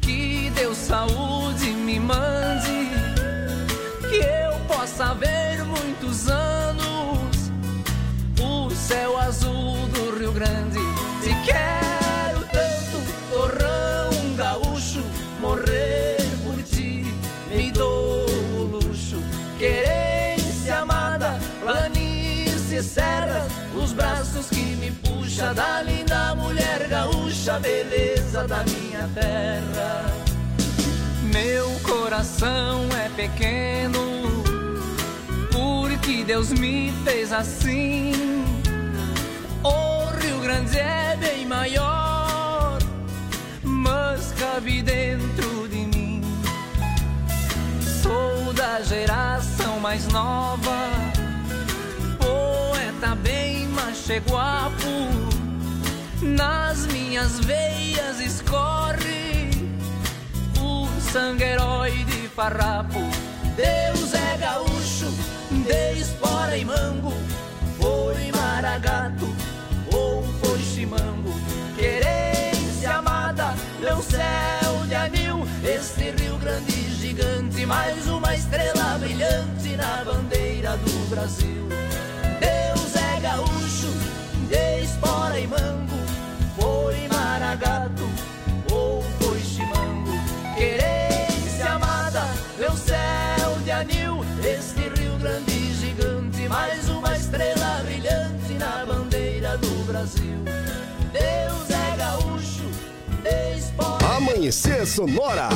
Que 0.00 0.50
Deus 0.54 0.76
saúde 0.76 1.70
me 1.70 1.98
mande. 1.98 2.90
Que 4.08 4.16
eu 4.16 4.58
possa 4.66 5.14
ver 5.14 5.64
muitos 5.64 6.28
anos 6.28 7.50
o 8.40 8.70
céu 8.70 9.18
azul 9.18 9.86
do 9.88 10.18
Rio 10.18 10.32
Grande. 10.32 10.67
Da 25.38 25.82
linda 25.82 26.34
mulher 26.34 26.88
gaúcha, 26.88 27.60
beleza 27.60 28.46
da 28.48 28.64
minha 28.64 29.08
terra. 29.14 30.04
Meu 31.32 31.70
coração 31.84 32.88
é 33.04 33.08
pequeno, 33.10 34.00
porque 35.52 36.24
Deus 36.24 36.50
me 36.50 36.92
fez 37.04 37.32
assim. 37.32 38.12
O 39.62 40.06
Rio 40.20 40.40
Grande 40.40 40.76
é 40.76 41.16
bem 41.20 41.46
maior, 41.46 42.78
mas 43.62 44.32
cabe 44.32 44.82
dentro 44.82 45.68
de 45.68 45.86
mim. 45.96 46.22
Sou 48.02 48.52
da 48.54 48.80
geração 48.82 49.78
mais 49.78 50.04
nova, 50.08 50.90
poeta 52.18 53.14
bem 53.14 53.68
macheguapo. 53.68 55.27
Nas 56.20 56.84
minhas 56.86 57.38
veias 57.40 58.20
escorre 58.20 59.50
o 60.60 60.88
sangue 61.12 61.44
herói 61.44 61.92
de 62.04 62.28
farrapo. 62.28 62.98
Deus 63.54 64.14
é 64.14 64.36
gaúcho, 64.36 65.12
de 65.50 66.00
espora 66.00 66.56
e 66.56 66.64
mango, 66.64 67.12
foi 67.78 68.32
maragato 68.32 69.26
ou 69.94 70.24
foi 70.40 70.58
chimango. 70.58 71.32
Querência 71.76 72.96
amada, 72.96 73.54
meu 73.80 74.02
céu 74.02 74.86
de 74.88 74.94
anil, 74.96 75.46
este 75.64 76.10
Rio 76.10 76.36
Grande 76.38 76.96
gigante, 76.96 77.64
mais 77.64 78.08
uma 78.08 78.34
estrela 78.34 78.98
brilhante 78.98 79.76
na 79.76 80.04
bandeira 80.04 80.76
do 80.78 81.10
Brasil. 81.10 81.87
Amanhecer 104.38 104.86
Sonora. 104.86 105.48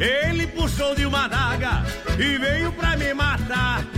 Ele 0.00 0.48
puxou 0.48 0.96
de 0.96 1.06
uma 1.06 1.28
daga 1.28 1.84
e 2.18 2.38
veio 2.38 2.72
pra 2.72 2.96
me 2.96 3.14
matar. 3.14 3.93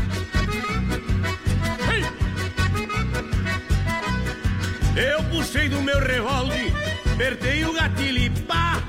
Eu 4.96 5.22
puxei 5.24 5.68
do 5.68 5.82
meu 5.82 6.00
revólver, 6.00 6.72
apertei 7.12 7.64
o 7.66 7.72
gatilho 7.74 8.18
e 8.18 8.30
pá! 8.30 8.82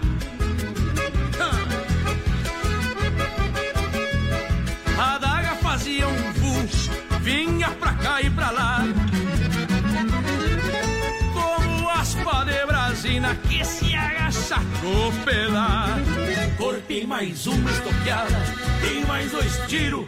A 4.98 5.18
daga 5.18 5.56
fazia 5.56 6.08
um 6.08 6.34
fuxo, 6.34 6.92
vinha 7.20 7.70
pra 7.72 7.94
cá 7.96 8.22
e 8.22 8.30
pra 8.30 8.52
lá. 8.52 8.84
Como 11.34 11.90
aspa 11.90 12.46
de 12.46 12.66
brasina 12.66 13.36
que 13.36 13.66
se 13.66 13.94
agacha 13.94 14.62
com 14.80 15.12
pelar. 15.26 16.00
Cortei 16.58 17.06
mais 17.06 17.46
uma 17.48 17.70
estoqueada, 17.70 18.44
dei 18.80 19.04
mais 19.04 19.30
dois 19.30 19.58
tiros. 19.68 20.08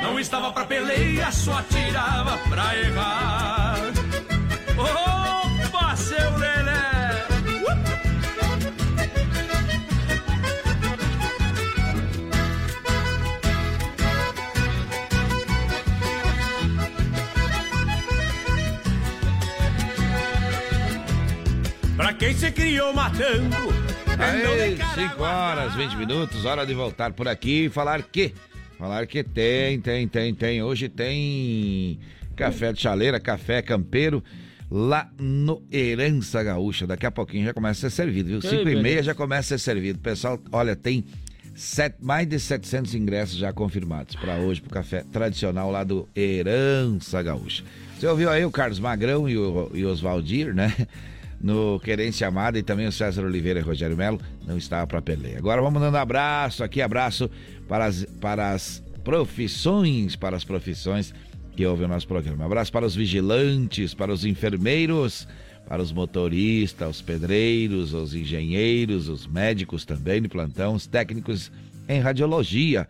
Não 0.00 0.18
estava 0.20 0.52
pra 0.52 0.64
peleia, 0.64 1.32
só 1.32 1.58
atirava 1.58 2.38
pra 2.48 2.78
errar. 2.78 4.01
Opa, 4.78 5.96
seu 5.96 6.36
Lelé! 6.38 7.26
Pra 21.96 22.12
quem 22.14 22.34
se 22.34 22.50
criou 22.50 22.92
matando, 22.92 23.56
Aí, 24.18 24.78
5 24.94 25.22
horas, 25.22 25.74
20 25.74 25.96
minutos, 25.96 26.44
hora 26.44 26.64
de 26.64 26.74
voltar 26.74 27.12
por 27.12 27.26
aqui 27.26 27.64
e 27.64 27.68
falar 27.68 28.02
que. 28.02 28.32
Falar 28.78 29.06
que 29.06 29.22
tem, 29.22 29.80
tem, 29.80 30.08
tem, 30.08 30.34
tem. 30.34 30.62
Hoje 30.62 30.88
tem 30.88 31.98
café 32.34 32.72
de 32.72 32.80
chaleira, 32.80 33.20
café 33.20 33.62
campeiro 33.62 34.22
lá 34.72 35.10
no 35.18 35.62
Herança 35.70 36.42
Gaúcha. 36.42 36.86
Daqui 36.86 37.04
a 37.04 37.10
pouquinho 37.10 37.44
já 37.44 37.52
começa 37.52 37.86
a 37.86 37.90
ser 37.90 37.94
servido, 37.94 38.30
viu? 38.30 38.40
5 38.40 38.66
e 38.70 38.82
meia 38.82 39.02
já 39.02 39.14
começa 39.14 39.54
a 39.54 39.58
ser 39.58 39.64
servido. 39.64 39.98
Pessoal, 39.98 40.40
olha, 40.50 40.74
tem 40.74 41.04
sete, 41.54 41.96
mais 42.00 42.26
de 42.26 42.40
700 42.40 42.94
ingressos 42.94 43.36
já 43.36 43.52
confirmados 43.52 44.16
para 44.16 44.36
hoje, 44.36 44.62
pro 44.62 44.70
café 44.70 45.04
tradicional 45.12 45.70
lá 45.70 45.84
do 45.84 46.08
Herança 46.16 47.22
Gaúcha. 47.22 47.62
Você 47.98 48.06
ouviu 48.06 48.30
aí 48.30 48.46
o 48.46 48.50
Carlos 48.50 48.80
Magrão 48.80 49.28
e 49.28 49.36
o, 49.36 49.70
e 49.74 49.84
o 49.84 49.90
Oswaldir, 49.90 50.54
né? 50.54 50.74
no 51.38 51.78
Querência 51.80 52.26
Amada 52.26 52.58
e 52.58 52.62
também 52.62 52.86
o 52.86 52.92
César 52.92 53.24
Oliveira 53.24 53.60
e 53.60 53.62
Rogério 53.62 53.96
Melo 53.96 54.20
não 54.46 54.56
estava 54.56 54.86
para 54.86 55.02
peleia. 55.02 55.36
Agora 55.36 55.60
vamos 55.60 55.82
dando 55.82 55.96
abraço 55.96 56.64
aqui, 56.64 56.80
abraço 56.80 57.28
para 57.68 57.84
as, 57.84 58.06
para 58.20 58.52
as 58.52 58.82
profissões, 59.04 60.16
para 60.16 60.36
as 60.36 60.44
profissões 60.44 61.12
que 61.56 61.66
ouvem 61.66 61.86
o 61.86 61.88
nosso 61.88 62.06
programa. 62.06 62.44
Abraço 62.44 62.72
para 62.72 62.86
os 62.86 62.94
vigilantes, 62.94 63.94
para 63.94 64.12
os 64.12 64.24
enfermeiros, 64.24 65.26
para 65.66 65.82
os 65.82 65.92
motoristas, 65.92 66.96
os 66.96 67.02
pedreiros, 67.02 67.94
os 67.94 68.14
engenheiros, 68.14 69.08
os 69.08 69.26
médicos 69.26 69.84
também 69.84 70.20
de 70.20 70.28
plantão, 70.28 70.74
os 70.74 70.86
técnicos 70.86 71.50
em 71.88 72.00
radiologia, 72.00 72.88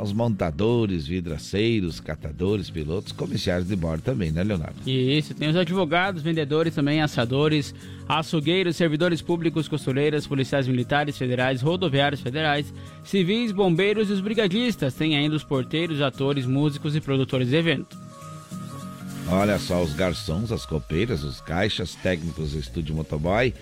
aos 0.00 0.14
montadores, 0.14 1.06
vidraceiros, 1.06 2.00
catadores, 2.00 2.70
pilotos, 2.70 3.12
comissários 3.12 3.68
de 3.68 3.76
bordo 3.76 4.00
também, 4.00 4.32
né, 4.32 4.42
Leonardo? 4.42 4.76
Isso, 4.86 5.34
tem 5.34 5.50
os 5.50 5.56
advogados, 5.56 6.22
vendedores 6.22 6.74
também, 6.74 7.02
assadores, 7.02 7.74
açougueiros, 8.08 8.76
servidores 8.76 9.20
públicos, 9.20 9.68
costureiras, 9.68 10.26
policiais 10.26 10.66
militares 10.66 11.18
federais, 11.18 11.60
rodoviários 11.60 12.22
federais, 12.22 12.72
civis, 13.04 13.52
bombeiros 13.52 14.08
e 14.08 14.14
os 14.14 14.22
brigadistas. 14.22 14.94
Tem 14.94 15.18
ainda 15.18 15.36
os 15.36 15.44
porteiros, 15.44 16.00
atores, 16.00 16.46
músicos 16.46 16.96
e 16.96 17.00
produtores 17.02 17.50
de 17.50 17.56
evento. 17.56 17.98
Olha 19.28 19.58
só, 19.58 19.82
os 19.82 19.92
garçons, 19.92 20.50
as 20.50 20.64
copeiras, 20.64 21.22
os 21.22 21.42
caixas, 21.42 21.94
técnicos 21.94 22.52
do 22.52 22.58
estúdio 22.58 22.94
motoboy, 22.94 23.52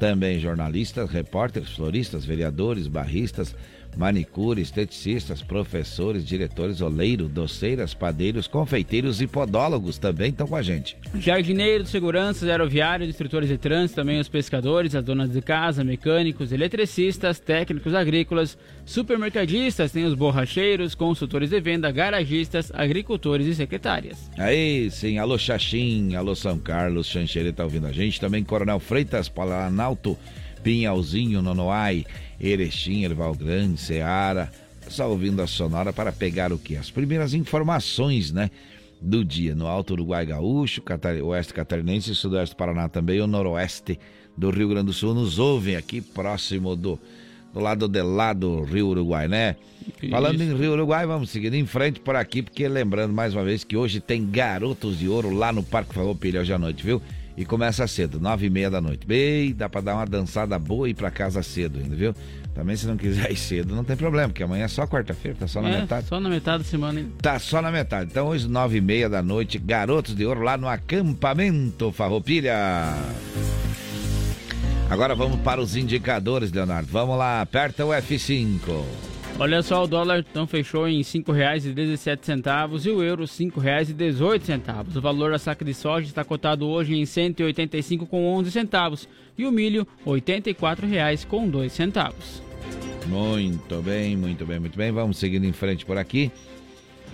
também 0.00 0.40
jornalistas, 0.40 1.10
repórteres, 1.10 1.68
floristas, 1.68 2.24
vereadores, 2.24 2.86
barristas, 2.86 3.54
manicure, 3.96 4.60
esteticistas, 4.60 5.42
professores, 5.42 6.24
diretores, 6.24 6.80
oleiro, 6.80 7.28
doceiras, 7.28 7.94
padeiros, 7.94 8.46
confeiteiros 8.46 9.20
e 9.20 9.26
podólogos 9.26 9.98
também 9.98 10.30
estão 10.30 10.46
com 10.46 10.56
a 10.56 10.62
gente. 10.62 10.96
Jardineiros, 11.14 11.90
seguranças, 11.90 12.48
aeroviários, 12.48 13.08
instrutores 13.08 13.48
de 13.48 13.58
trânsito, 13.58 13.96
também 13.96 14.18
os 14.18 14.28
pescadores, 14.28 14.94
as 14.94 15.04
donas 15.04 15.30
de 15.30 15.42
casa, 15.42 15.84
mecânicos, 15.84 16.52
eletricistas, 16.52 17.38
técnicos 17.38 17.94
agrícolas, 17.94 18.56
supermercadistas, 18.84 19.92
tem 19.92 20.04
os 20.04 20.14
borracheiros, 20.14 20.94
consultores 20.94 21.50
de 21.50 21.60
venda, 21.60 21.90
garagistas, 21.90 22.70
agricultores 22.74 23.46
e 23.46 23.54
secretárias. 23.54 24.30
Aí 24.38 24.90
sim, 24.90 25.18
alô 25.18 25.38
Xaxim, 25.38 26.14
alô 26.14 26.34
São 26.34 26.58
Carlos, 26.58 27.06
Xanxerê 27.06 27.52
tá 27.52 27.64
ouvindo 27.64 27.86
a 27.86 27.92
gente, 27.92 28.20
também 28.20 28.42
Coronel 28.42 28.80
Freitas, 28.80 29.28
Planalto, 29.28 30.16
Pinhalzinho, 30.62 31.42
Nonoai, 31.42 32.04
Erechim, 32.40 33.04
Erval 33.04 33.34
Grande, 33.34 33.80
Ceará. 33.80 34.50
Só 34.88 35.08
ouvindo 35.08 35.40
a 35.40 35.46
sonora 35.46 35.92
para 35.92 36.12
pegar 36.12 36.52
o 36.52 36.58
que? 36.58 36.76
As 36.76 36.90
primeiras 36.90 37.34
informações, 37.34 38.32
né? 38.32 38.50
Do 39.00 39.24
dia 39.24 39.54
no 39.54 39.66
Alto 39.66 39.94
Uruguai 39.94 40.24
Gaúcho, 40.26 40.82
Catar... 40.82 41.14
Oeste 41.16 41.54
Catarinense, 41.54 42.14
Sudoeste 42.14 42.54
do 42.54 42.58
Paraná 42.58 42.88
também, 42.88 43.20
o 43.20 43.26
Noroeste 43.26 43.98
do 44.36 44.50
Rio 44.50 44.68
Grande 44.68 44.86
do 44.86 44.92
Sul 44.92 45.14
nos 45.14 45.38
ouvem 45.38 45.76
aqui 45.76 46.00
próximo 46.00 46.76
do, 46.76 46.98
do 47.52 47.60
lado 47.60 47.88
de 47.88 48.02
lá 48.02 48.32
do 48.32 48.62
Rio 48.62 48.88
Uruguai, 48.88 49.28
né? 49.28 49.56
Isso. 50.00 50.10
Falando 50.10 50.40
em 50.40 50.54
Rio 50.54 50.72
Uruguai, 50.72 51.06
vamos 51.06 51.30
seguir 51.30 51.52
em 51.54 51.66
frente 51.66 52.00
por 52.00 52.14
aqui, 52.14 52.42
porque 52.42 52.68
lembrando 52.68 53.12
mais 53.12 53.34
uma 53.34 53.44
vez 53.44 53.64
que 53.64 53.76
hoje 53.76 54.00
tem 54.00 54.24
Garotos 54.30 54.98
de 54.98 55.08
Ouro 55.08 55.30
lá 55.30 55.52
no 55.52 55.62
Parque 55.62 55.94
Farroupilha 55.94 56.40
hoje 56.40 56.52
à 56.52 56.58
noite, 56.58 56.84
viu? 56.84 57.02
E 57.42 57.44
começa 57.44 57.84
cedo, 57.88 58.20
nove 58.20 58.46
e 58.46 58.50
meia 58.50 58.70
da 58.70 58.80
noite. 58.80 59.04
Bem, 59.04 59.52
dá 59.52 59.68
pra 59.68 59.80
dar 59.80 59.96
uma 59.96 60.06
dançada 60.06 60.56
boa 60.60 60.86
e 60.86 60.92
ir 60.92 60.94
pra 60.94 61.10
casa 61.10 61.42
cedo 61.42 61.80
ainda, 61.80 61.96
viu? 61.96 62.14
Também 62.54 62.76
se 62.76 62.86
não 62.86 62.96
quiser 62.96 63.32
ir 63.32 63.36
cedo, 63.36 63.74
não 63.74 63.82
tem 63.82 63.96
problema, 63.96 64.28
porque 64.28 64.44
amanhã 64.44 64.66
é 64.66 64.68
só 64.68 64.86
quarta-feira, 64.86 65.38
tá 65.40 65.48
só 65.48 65.60
na 65.60 65.68
é, 65.70 65.80
metade. 65.80 66.06
Só 66.06 66.20
na 66.20 66.28
metade 66.28 66.62
da 66.62 66.70
semana 66.70 67.00
ainda. 67.00 67.10
Tá 67.20 67.40
só 67.40 67.60
na 67.60 67.72
metade. 67.72 68.10
Então 68.12 68.28
hoje, 68.28 68.48
nove 68.48 68.78
e 68.78 68.80
meia 68.80 69.08
da 69.08 69.20
noite, 69.20 69.58
Garotos 69.58 70.14
de 70.14 70.24
Ouro 70.24 70.42
lá 70.42 70.56
no 70.56 70.68
acampamento 70.68 71.90
Farroupilha. 71.90 72.54
Agora 74.88 75.16
vamos 75.16 75.40
para 75.40 75.60
os 75.60 75.74
indicadores, 75.74 76.52
Leonardo. 76.52 76.88
Vamos 76.92 77.18
lá, 77.18 77.40
aperta 77.40 77.84
o 77.84 77.88
F5. 77.88 79.11
Olha 79.38 79.62
só, 79.62 79.82
o 79.82 79.86
dólar 79.86 80.24
então 80.30 80.46
fechou 80.46 80.86
em 80.86 80.98
R$ 80.98 81.02
5,17 81.04 82.86
e 82.86 82.90
o 82.90 83.02
euro 83.02 83.22
R$ 83.22 83.28
5,18. 83.28 84.96
O 84.96 85.00
valor 85.00 85.32
da 85.32 85.38
saca 85.38 85.64
de 85.64 85.74
soja 85.74 86.06
está 86.06 86.22
cotado 86.22 86.68
hoje 86.68 86.94
em 86.94 87.00
R$ 87.00 87.06
185,11 87.06 88.50
centavos 88.50 89.08
e 89.36 89.44
o 89.44 89.50
milho 89.50 89.86
R$ 90.06 90.12
84,02 90.12 91.68
centavos. 91.70 92.42
Muito 93.06 93.82
bem, 93.82 94.16
muito 94.16 94.46
bem, 94.46 94.60
muito 94.60 94.76
bem. 94.76 94.92
Vamos 94.92 95.18
seguindo 95.18 95.44
em 95.44 95.52
frente 95.52 95.84
por 95.84 95.98
aqui. 95.98 96.30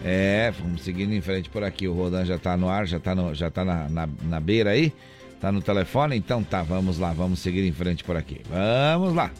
É, 0.05 0.53
vamos 0.61 0.83
seguindo 0.83 1.13
em 1.13 1.21
frente 1.21 1.49
por 1.49 1.65
aqui. 1.65 1.89
O 1.89 1.95
Rodan 1.95 2.25
já 2.25 2.37
está 2.37 2.57
no 2.57 2.69
ar, 2.69 2.87
já 2.87 2.99
está 2.99 3.15
já 3.33 3.51
tá 3.51 3.65
na, 3.65 3.89
na, 3.89 4.09
na 4.25 4.41
beira 4.41 4.71
aí. 4.71 4.93
Tá 5.41 5.53
no 5.53 5.63
telefone? 5.63 6.17
Então 6.17 6.43
tá, 6.43 6.63
vamos 6.63 6.99
lá, 6.99 7.13
vamos 7.13 7.39
seguir 7.39 7.67
em 7.67 7.73
frente 7.73 8.05
por 8.05 8.17
aqui. 8.17 8.41
Vamos 8.51 9.15
lá. 9.15 9.31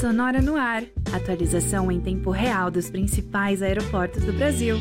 Sonora 0.00 0.40
no 0.40 0.54
ar. 0.54 0.84
Atualização 1.12 1.90
em 1.90 1.98
tempo 1.98 2.30
real 2.30 2.70
dos 2.70 2.88
principais 2.88 3.60
aeroportos 3.62 4.22
do 4.22 4.32
Brasil. 4.32 4.76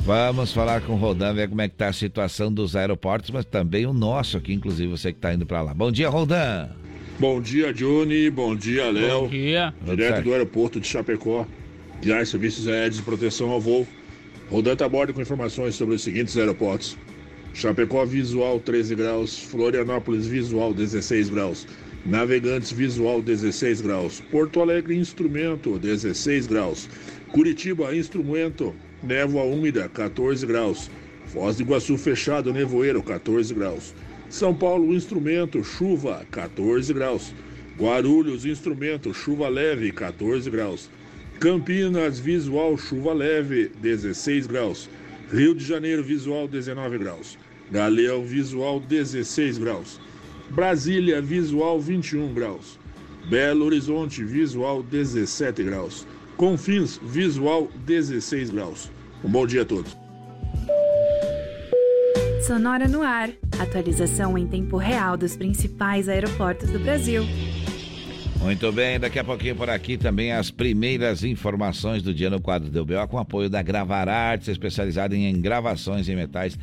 Vamos 0.00 0.50
falar 0.50 0.80
com 0.80 0.94
o 0.94 0.96
Rodan, 0.96 1.34
ver 1.34 1.50
como 1.50 1.60
é 1.60 1.68
que 1.68 1.74
tá 1.74 1.88
a 1.88 1.92
situação 1.92 2.50
dos 2.50 2.74
aeroportos, 2.74 3.28
mas 3.28 3.44
também 3.44 3.84
o 3.84 3.92
nosso 3.92 4.38
aqui, 4.38 4.54
inclusive 4.54 4.90
você 4.90 5.12
que 5.12 5.18
tá 5.18 5.34
indo 5.34 5.44
para 5.44 5.60
lá. 5.60 5.74
Bom 5.74 5.92
dia, 5.92 6.08
Rodan. 6.08 6.70
Bom 7.18 7.38
dia, 7.38 7.70
Johnny. 7.70 8.30
Bom 8.30 8.56
dia, 8.56 8.90
Léo. 8.90 9.20
Bom 9.22 9.28
dia. 9.28 9.74
Direto 9.84 10.22
do 10.22 10.32
aeroporto 10.32 10.80
de 10.80 10.86
Chapecó. 10.86 11.46
Guiar 12.00 12.26
serviços 12.26 12.66
aéreos 12.66 12.96
de 12.96 13.02
proteção 13.02 13.50
ao 13.50 13.60
voo. 13.60 13.86
Rodan 14.50 14.74
tá 14.74 14.86
a 14.86 14.88
bordo 14.88 15.12
com 15.12 15.20
informações 15.20 15.74
sobre 15.74 15.96
os 15.96 16.02
seguintes 16.02 16.34
aeroportos. 16.38 16.96
Chapecó 17.52 18.06
visual 18.06 18.58
13 18.58 18.94
graus, 18.94 19.38
Florianópolis 19.38 20.26
visual 20.26 20.72
16 20.72 21.28
graus. 21.28 21.66
Navegantes 22.06 22.70
Visual 22.70 23.20
16 23.20 23.80
graus, 23.80 24.20
Porto 24.30 24.60
Alegre 24.60 24.96
Instrumento 24.96 25.78
16 25.78 26.46
graus, 26.46 26.88
Curitiba 27.32 27.94
Instrumento, 27.94 28.74
névoa 29.02 29.42
úmida 29.42 29.88
14 29.88 30.46
graus, 30.46 30.90
Foz 31.26 31.56
do 31.56 31.62
Iguaçu 31.62 31.98
fechado 31.98 32.52
nevoeiro 32.52 33.02
14 33.02 33.52
graus, 33.52 33.94
São 34.30 34.54
Paulo 34.54 34.94
Instrumento 34.94 35.62
chuva 35.64 36.24
14 36.30 36.94
graus, 36.94 37.34
Guarulhos 37.78 38.46
Instrumento 38.46 39.12
chuva 39.12 39.48
leve 39.48 39.90
14 39.90 40.48
graus, 40.50 40.88
Campinas 41.40 42.18
Visual 42.18 42.78
chuva 42.78 43.12
leve 43.12 43.70
16 43.82 44.46
graus, 44.46 44.88
Rio 45.30 45.54
de 45.54 45.64
Janeiro 45.64 46.02
Visual 46.02 46.48
19 46.48 46.96
graus, 46.96 47.36
Galeão 47.70 48.24
Visual 48.24 48.80
16 48.80 49.58
graus. 49.58 50.00
Brasília, 50.50 51.20
visual 51.20 51.80
21 51.80 52.32
graus. 52.32 52.78
Belo 53.28 53.66
Horizonte, 53.66 54.24
visual 54.24 54.82
17 54.82 55.62
graus. 55.62 56.06
Confins, 56.36 56.98
visual 57.02 57.68
16 57.84 58.50
graus. 58.50 58.90
Um 59.22 59.28
bom 59.28 59.46
dia 59.46 59.62
a 59.62 59.64
todos. 59.64 59.96
Sonora 62.46 62.88
no 62.88 63.02
ar. 63.02 63.30
Atualização 63.58 64.38
em 64.38 64.46
tempo 64.46 64.76
real 64.76 65.16
dos 65.16 65.36
principais 65.36 66.08
aeroportos 66.08 66.70
do 66.70 66.78
Brasil. 66.78 67.24
Muito 68.40 68.70
bem, 68.70 69.00
daqui 69.00 69.18
a 69.18 69.24
pouquinho 69.24 69.56
por 69.56 69.68
aqui 69.68 69.98
também 69.98 70.32
as 70.32 70.48
primeiras 70.50 71.24
informações 71.24 72.02
do 72.02 72.14
dia 72.14 72.30
no 72.30 72.40
quadro 72.40 72.70
do 72.70 72.84
BO 72.84 73.08
com 73.08 73.18
apoio 73.18 73.50
da 73.50 73.60
Gravar 73.60 74.08
Artes, 74.08 74.48
especializada 74.48 75.16
em 75.16 75.40
gravações 75.40 76.08
em 76.08 76.14
metais 76.14 76.56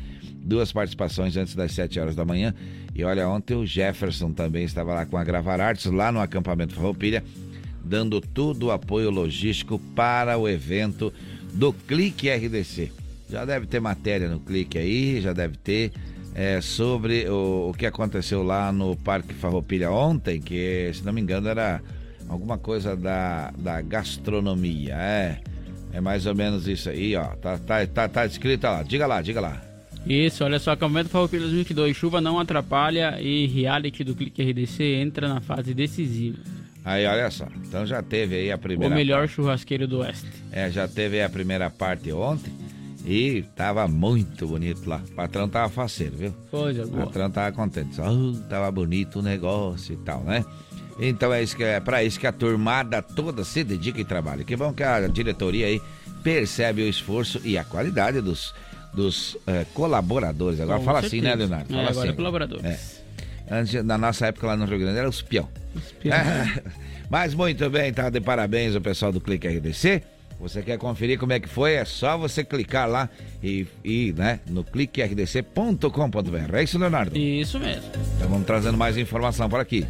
duas 0.46 0.72
participações 0.72 1.36
antes 1.36 1.54
das 1.54 1.72
7 1.72 1.98
horas 1.98 2.14
da 2.14 2.24
manhã. 2.24 2.54
E 2.94 3.02
olha, 3.04 3.28
ontem 3.28 3.54
o 3.54 3.66
Jefferson 3.66 4.32
também 4.32 4.64
estava 4.64 4.94
lá 4.94 5.04
com 5.04 5.16
a 5.16 5.24
Gravar 5.24 5.60
Artes, 5.60 5.86
lá 5.86 6.12
no 6.12 6.20
acampamento 6.20 6.74
Farroupilha, 6.74 7.22
dando 7.84 8.20
todo 8.20 8.66
o 8.66 8.70
apoio 8.70 9.10
logístico 9.10 9.78
para 9.94 10.38
o 10.38 10.48
evento 10.48 11.12
do 11.52 11.72
Clique 11.72 12.30
RDC. 12.30 12.92
Já 13.28 13.44
deve 13.44 13.66
ter 13.66 13.80
matéria 13.80 14.28
no 14.28 14.38
Clique 14.38 14.78
aí, 14.78 15.20
já 15.20 15.32
deve 15.32 15.56
ter 15.56 15.92
é, 16.32 16.60
sobre 16.60 17.28
o, 17.28 17.70
o 17.70 17.74
que 17.74 17.86
aconteceu 17.86 18.42
lá 18.42 18.70
no 18.70 18.96
Parque 18.96 19.34
Farroupilha 19.34 19.90
ontem, 19.90 20.40
que 20.40 20.90
se 20.94 21.04
não 21.04 21.12
me 21.12 21.20
engano 21.20 21.48
era 21.48 21.82
alguma 22.28 22.56
coisa 22.56 22.96
da, 22.96 23.50
da 23.58 23.80
gastronomia, 23.80 24.94
é. 24.94 25.40
É 25.92 26.00
mais 26.00 26.26
ou 26.26 26.34
menos 26.34 26.68
isso 26.68 26.90
aí, 26.90 27.16
ó. 27.16 27.24
Tá, 27.36 27.56
tá, 27.56 27.86
tá, 27.86 28.06
tá 28.06 28.26
escrito 28.26 28.64
lá. 28.64 28.82
Diga 28.82 29.06
lá, 29.06 29.22
diga 29.22 29.40
lá. 29.40 29.65
Isso, 30.06 30.44
olha 30.44 30.58
só, 30.58 30.70
acampamento 30.70 31.08
Farroupilha 31.10 31.42
2022, 31.42 31.96
chuva 31.96 32.20
não 32.20 32.38
atrapalha 32.38 33.20
e 33.20 33.46
reality 33.48 34.04
do 34.04 34.14
Clique 34.14 34.42
RDC 34.42 34.82
entra 34.84 35.28
na 35.28 35.40
fase 35.40 35.74
decisiva. 35.74 36.38
Aí, 36.84 37.04
olha 37.04 37.28
só, 37.30 37.48
então 37.64 37.84
já 37.84 38.00
teve 38.00 38.36
aí 38.36 38.52
a 38.52 38.56
primeira 38.58 38.94
O 38.94 38.96
melhor 38.96 39.20
parte. 39.22 39.32
churrasqueiro 39.34 39.88
do 39.88 39.98
Oeste. 39.98 40.28
É, 40.52 40.70
já 40.70 40.86
teve 40.86 41.16
aí 41.16 41.24
a 41.24 41.28
primeira 41.28 41.68
parte 41.68 42.12
ontem 42.12 42.52
e 43.04 43.42
tava 43.56 43.88
muito 43.88 44.46
bonito 44.46 44.88
lá. 44.88 45.02
O 45.10 45.12
patrão 45.14 45.48
tava 45.48 45.68
faceiro, 45.68 46.16
viu? 46.16 46.34
Coisa 46.52 46.84
O 46.84 46.88
boa. 46.88 47.06
patrão 47.06 47.28
tava 47.28 47.50
contente. 47.50 48.00
Oh, 48.00 48.32
tava 48.48 48.70
bonito 48.70 49.18
o 49.18 49.22
negócio 49.22 49.94
e 49.94 49.96
tal, 49.96 50.22
né? 50.22 50.44
Então 51.00 51.32
é 51.34 51.42
isso 51.42 51.56
que 51.56 51.64
é 51.64 51.80
para 51.80 52.04
isso 52.04 52.18
que 52.20 52.26
a 52.28 52.32
turmada 52.32 53.02
toda 53.02 53.42
se 53.42 53.64
dedica 53.64 54.00
e 54.00 54.04
trabalha. 54.04 54.44
Que 54.44 54.54
bom 54.54 54.72
que 54.72 54.84
a 54.84 55.08
diretoria 55.08 55.66
aí 55.66 55.80
percebe 56.22 56.82
o 56.82 56.88
esforço 56.88 57.40
e 57.44 57.58
a 57.58 57.64
qualidade 57.64 58.20
dos 58.20 58.54
dos 58.96 59.36
eh, 59.46 59.64
colaboradores. 59.74 60.58
Agora 60.60 60.78
Com 60.78 60.84
fala 60.84 61.02
certeza. 61.02 61.28
assim, 61.28 61.28
né, 61.28 61.34
Leonardo? 61.36 61.68
Fala 61.68 61.82
É, 61.82 61.88
agora 61.88 62.00
assim. 62.00 62.08
é 62.08 62.16
colaboradores. 62.16 62.64
É. 62.64 62.78
Antes, 63.48 63.84
na 63.84 63.96
nossa 63.98 64.26
época 64.26 64.46
lá 64.48 64.56
no 64.56 64.64
Rio 64.64 64.78
Grande 64.78 64.98
era 64.98 65.08
os 65.08 65.22
peão. 65.22 65.48
peão. 66.02 66.14
É. 66.16 66.62
Mas 67.08 67.34
muito 67.34 67.70
bem, 67.70 67.92
tá 67.92 68.10
de 68.10 68.20
parabéns 68.20 68.74
o 68.74 68.80
pessoal 68.80 69.12
do 69.12 69.20
Clique 69.20 69.46
RDC. 69.46 70.02
Você 70.40 70.60
quer 70.62 70.76
conferir 70.76 71.18
como 71.18 71.32
é 71.32 71.40
que 71.40 71.48
foi? 71.48 71.74
É 71.74 71.84
só 71.84 72.18
você 72.18 72.44
clicar 72.44 72.86
lá 72.88 73.08
e, 73.42 73.66
e 73.84 74.12
né, 74.16 74.40
no 74.48 74.62
cliquerdc.com.br. 74.64 76.54
É 76.56 76.62
isso, 76.62 76.78
Leonardo? 76.78 77.16
Isso 77.16 77.58
mesmo. 77.58 77.84
Então 78.16 78.28
vamos 78.28 78.46
trazendo 78.46 78.76
mais 78.76 78.96
informação 78.98 79.48
por 79.48 79.60
aqui. 79.60 79.86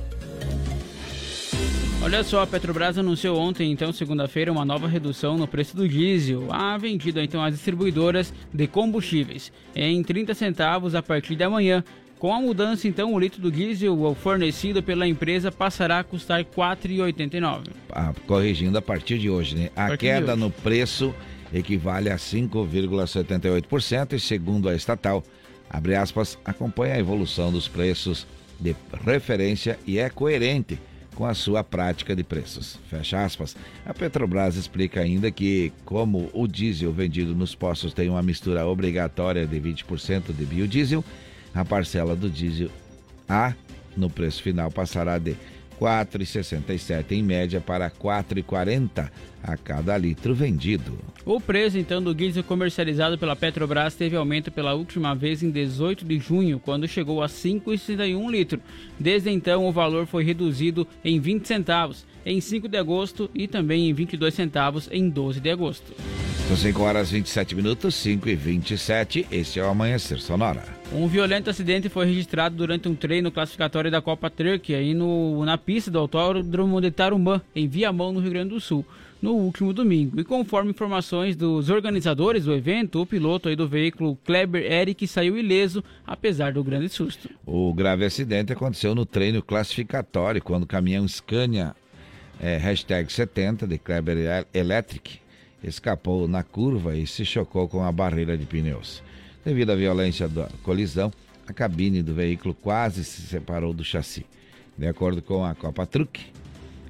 Olha 2.06 2.22
só, 2.22 2.40
a 2.42 2.46
Petrobras 2.46 2.96
anunciou 2.96 3.36
ontem, 3.36 3.72
então, 3.72 3.92
segunda-feira, 3.92 4.52
uma 4.52 4.64
nova 4.64 4.86
redução 4.86 5.36
no 5.36 5.48
preço 5.48 5.76
do 5.76 5.88
diesel, 5.88 6.46
a 6.52 6.78
vendido 6.78 7.20
então 7.20 7.42
às 7.42 7.52
distribuidoras 7.52 8.32
de 8.54 8.68
combustíveis, 8.68 9.50
em 9.74 10.00
30 10.04 10.32
centavos 10.32 10.94
a 10.94 11.02
partir 11.02 11.34
de 11.34 11.42
amanhã. 11.42 11.82
Com 12.16 12.32
a 12.32 12.40
mudança, 12.40 12.86
então, 12.86 13.12
o 13.12 13.18
litro 13.18 13.42
do 13.42 13.50
diesel 13.50 14.14
fornecido 14.22 14.84
pela 14.84 15.04
empresa 15.08 15.50
passará 15.50 15.98
a 15.98 16.04
custar 16.04 16.38
R$ 16.38 16.46
4,89. 16.56 17.70
Ah, 17.90 18.14
corrigindo 18.24 18.78
a 18.78 18.82
partir 18.82 19.18
de 19.18 19.28
hoje, 19.28 19.56
né? 19.56 19.70
A 19.74 19.96
queda 19.96 20.36
no 20.36 20.48
preço 20.48 21.12
equivale 21.52 22.08
a 22.08 22.16
5,78% 22.16 24.12
e 24.12 24.20
segundo 24.20 24.68
a 24.68 24.76
estatal, 24.76 25.24
abre 25.68 25.96
aspas, 25.96 26.38
acompanha 26.44 26.94
a 26.94 27.00
evolução 27.00 27.50
dos 27.50 27.66
preços 27.66 28.28
de 28.60 28.76
referência 29.04 29.76
e 29.84 29.98
é 29.98 30.08
coerente 30.08 30.78
com 31.16 31.24
a 31.24 31.34
sua 31.34 31.64
prática 31.64 32.14
de 32.14 32.22
preços. 32.22 32.78
Fecha 32.88 33.24
aspas. 33.24 33.56
A 33.84 33.92
Petrobras 33.92 34.54
explica 34.54 35.00
ainda 35.00 35.30
que, 35.30 35.72
como 35.84 36.30
o 36.32 36.46
diesel 36.46 36.92
vendido 36.92 37.34
nos 37.34 37.54
postos 37.54 37.94
tem 37.94 38.08
uma 38.10 38.22
mistura 38.22 38.66
obrigatória 38.66 39.46
de 39.46 39.58
20% 39.58 40.32
de 40.36 40.44
biodiesel, 40.44 41.02
a 41.54 41.64
parcela 41.64 42.14
do 42.14 42.28
diesel 42.28 42.70
A 43.26 43.54
no 43.96 44.10
preço 44.10 44.42
final 44.42 44.70
passará 44.70 45.18
de 45.18 45.34
4,67 45.80 47.12
em 47.12 47.22
média 47.22 47.60
para 47.60 47.90
4,40 47.90 49.10
a 49.46 49.56
cada 49.56 49.96
litro 49.96 50.34
vendido. 50.34 50.98
O 51.24 51.40
preço 51.40 51.78
então 51.78 52.02
do 52.02 52.14
diesel 52.14 52.44
comercializado 52.44 53.16
pela 53.16 53.36
Petrobras 53.36 53.94
teve 53.94 54.16
aumento 54.16 54.50
pela 54.50 54.74
última 54.74 55.14
vez 55.14 55.42
em 55.42 55.50
18 55.50 56.04
de 56.04 56.18
junho, 56.18 56.58
quando 56.58 56.86
chegou 56.86 57.22
a 57.22 57.26
5,61 57.26 58.30
litro. 58.30 58.60
Desde 58.98 59.30
então 59.30 59.66
o 59.66 59.72
valor 59.72 60.06
foi 60.06 60.24
reduzido 60.24 60.86
em 61.04 61.18
20 61.20 61.46
centavos 61.46 62.04
em 62.24 62.40
5 62.40 62.68
de 62.68 62.76
agosto 62.76 63.30
e 63.32 63.46
também 63.46 63.88
em 63.88 63.94
22 63.94 64.34
centavos 64.34 64.88
em 64.90 65.08
12 65.08 65.38
de 65.40 65.50
agosto. 65.50 65.94
São 66.48 66.56
5 66.56 66.82
horas 66.82 67.10
27 67.10 67.56
minutos, 67.56 67.94
5 67.96 68.28
e 68.28 68.36
27. 68.36 69.26
Este 69.32 69.58
é 69.58 69.64
o 69.64 69.68
Amanhecer 69.68 70.20
Sonora. 70.20 70.62
Um 70.92 71.08
violento 71.08 71.50
acidente 71.50 71.88
foi 71.88 72.06
registrado 72.06 72.54
durante 72.54 72.88
um 72.88 72.94
treino 72.94 73.32
classificatório 73.32 73.90
da 73.90 74.00
Copa 74.00 74.30
Truck 74.30 74.72
aí 74.72 74.94
no, 74.94 75.44
na 75.44 75.58
pista 75.58 75.90
do 75.90 75.98
Autódromo 75.98 76.80
de 76.80 76.92
Tarumã, 76.92 77.40
em 77.54 77.66
Viamão, 77.66 78.12
no 78.12 78.20
Rio 78.20 78.30
Grande 78.30 78.50
do 78.50 78.60
Sul, 78.60 78.86
no 79.26 79.32
último 79.32 79.72
domingo. 79.72 80.20
E 80.20 80.24
conforme 80.24 80.70
informações 80.70 81.34
dos 81.34 81.68
organizadores 81.68 82.44
do 82.44 82.54
evento, 82.54 83.02
o 83.02 83.06
piloto 83.06 83.54
do 83.56 83.66
veículo 83.66 84.16
Kleber 84.24 84.62
Eric 84.62 85.04
saiu 85.08 85.36
ileso, 85.36 85.82
apesar 86.06 86.52
do 86.52 86.62
grande 86.62 86.88
susto. 86.88 87.28
O 87.44 87.74
grave 87.74 88.04
acidente 88.04 88.52
aconteceu 88.52 88.94
no 88.94 89.04
treino 89.04 89.42
classificatório, 89.42 90.40
quando 90.40 90.62
o 90.62 90.66
caminhão 90.66 91.08
Scania 91.08 91.74
é, 92.38 92.56
hashtag 92.56 93.12
70 93.12 93.66
de 93.66 93.78
Kleber 93.78 94.46
Electric 94.54 95.18
escapou 95.64 96.28
na 96.28 96.44
curva 96.44 96.96
e 96.96 97.04
se 97.04 97.24
chocou 97.24 97.66
com 97.66 97.82
a 97.82 97.90
barreira 97.90 98.38
de 98.38 98.46
pneus. 98.46 99.02
Devido 99.44 99.70
à 99.70 99.74
violência 99.74 100.28
da 100.28 100.48
colisão, 100.62 101.10
a 101.48 101.52
cabine 101.52 102.00
do 102.00 102.14
veículo 102.14 102.54
quase 102.54 103.02
se 103.02 103.22
separou 103.22 103.72
do 103.72 103.82
chassi. 103.82 104.24
De 104.78 104.86
acordo 104.86 105.20
com 105.20 105.44
a 105.44 105.52
Copa 105.52 105.84
Truck, 105.84 106.20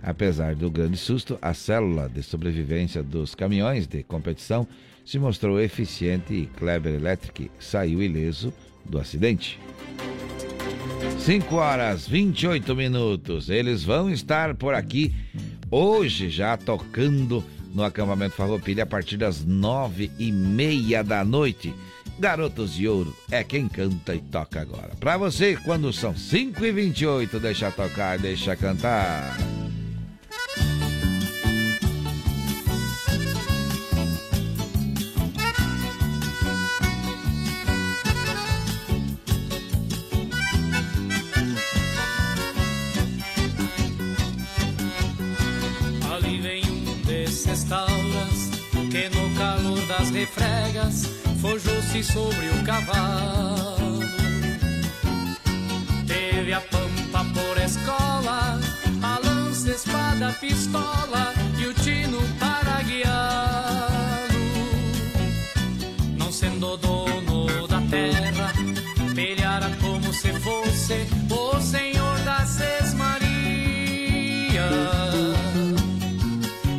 apesar 0.07 0.55
do 0.55 0.71
grande 0.71 0.97
susto, 0.97 1.37
a 1.43 1.53
célula 1.53 2.09
de 2.09 2.23
sobrevivência 2.23 3.03
dos 3.03 3.35
caminhões 3.35 3.89
de 3.89 4.05
competição 4.05 4.67
se 5.05 5.19
mostrou 5.19 5.61
eficiente 5.61 6.33
e 6.33 6.47
Kleber 6.47 6.95
Electric 6.95 7.51
saiu 7.59 8.01
ileso 8.01 8.55
do 8.85 8.99
acidente. 8.99 9.59
5 11.19 11.57
horas 11.57 12.07
28 12.07 12.75
minutos. 12.77 13.51
Eles 13.51 13.83
vão 13.83 14.09
estar 14.09 14.55
por 14.55 14.75
aqui 14.75 15.13
hoje 15.71 16.31
já 16.31 16.57
tocando 16.57 17.45
no 17.75 17.83
acampamento 17.83 18.37
Farroupilha 18.37 18.85
a 18.85 18.87
partir 18.87 19.17
das 19.17 19.45
nove 19.45 20.11
e 20.19 20.31
meia 20.31 21.03
da 21.03 21.25
noite. 21.25 21.75
Garotos 22.19 22.75
de 22.75 22.89
Ouro 22.89 23.15
é 23.31 23.45
quem 23.45 23.69
canta 23.69 24.15
e 24.15 24.21
toca 24.21 24.61
agora. 24.61 24.93
Para 24.99 25.19
você, 25.19 25.57
quando 25.65 25.93
são 25.93 26.17
5 26.17 26.65
e 26.65 26.73
28 26.73 27.39
deixa 27.39 27.71
tocar, 27.71 28.19
deixa 28.19 28.57
cantar. 28.57 29.37
Calor 50.17 50.25
das 50.25 50.25
refregas 50.25 51.07
forjou-se 51.41 52.03
sobre 52.03 52.49
o 52.49 52.65
cavalo. 52.65 54.01
Teve 56.07 56.53
a 56.53 56.61
pampa 56.61 57.25
por 57.35 57.59
escola, 57.63 58.59
a 59.03 59.19
lança, 59.25 59.71
espada, 59.71 60.33
pistola 60.41 61.35
e 61.59 61.67
o 61.67 61.75
tino 61.75 62.19
para 62.39 62.83
guiá-lo. 62.83 64.37
Não 66.17 66.33
sendo 66.33 66.77
dono 66.79 67.69
da 67.69 67.81
terra, 67.83 68.53
pelhara 69.15 69.71
como 69.81 70.13
se 70.13 70.33
fosse 70.41 71.07
o 71.31 71.61
senhor 71.61 72.19
das 72.21 72.49
Seis 72.49 72.95
Marias. 72.95 73.27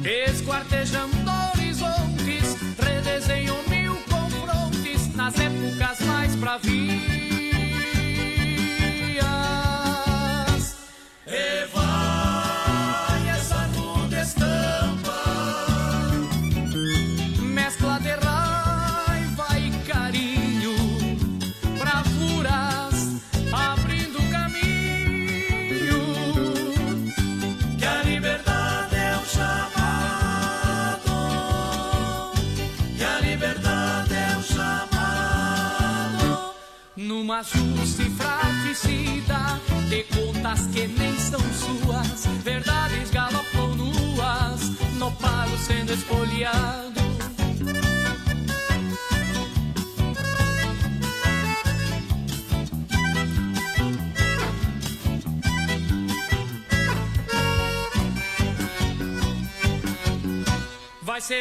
Esquartejando 0.04 1.17
épocas 6.48 6.60
mais 6.64 6.77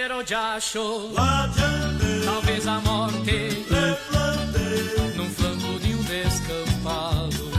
Vai 0.06 0.14
ser 0.14 0.20
o 0.20 0.22
diacho, 0.22 1.10
talvez 2.24 2.68
a 2.68 2.80
morte, 2.80 3.66
num 5.16 5.28
flanco 5.30 5.80
de 5.80 5.94
um 5.94 6.02
descampado. 6.04 7.50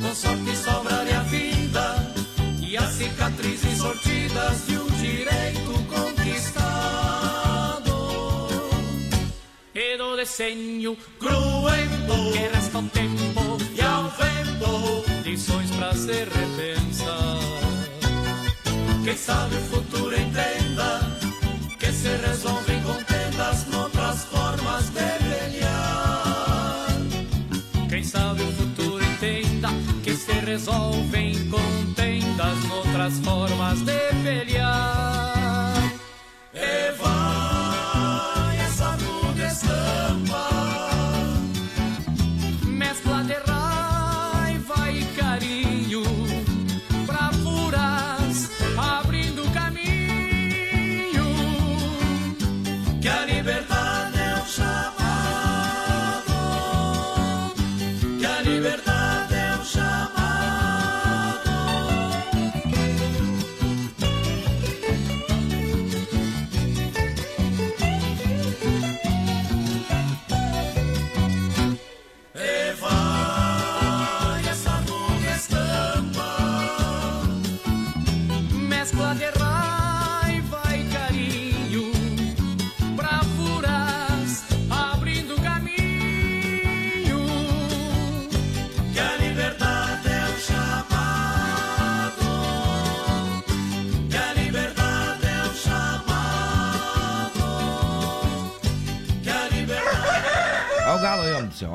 Com 0.00 0.14
sorte 0.14 0.56
sobraria 0.56 1.18
a 1.18 1.22
vida 1.24 2.14
e 2.60 2.76
as 2.76 2.90
cicatrizes 2.90 3.78
sortidas 3.78 4.66
de 4.68 4.78
um 4.78 4.86
direito 4.86 5.72
conquistado. 5.88 6.70
E 9.74 9.96
do 9.98 10.14
desenho 10.14 10.96
cruento 11.18 12.32
que 12.32 12.38
resta 12.38 12.78
ao 12.78 12.84
tempo 12.84 13.58
e 13.74 13.80
ao 13.82 14.04
vento, 14.10 15.04
lições 15.24 15.70
pra 15.72 15.92
se 15.92 16.12
repensar. 16.12 17.40
Quem 19.02 19.16
sabe 19.16 19.56
o 19.56 19.60
futuro 19.62 20.09
resolvem 30.60 31.32
contendas 31.48 32.64
noutras 32.68 33.18
formas 33.20 33.80
de 33.80 33.98
pelear. 34.22 34.59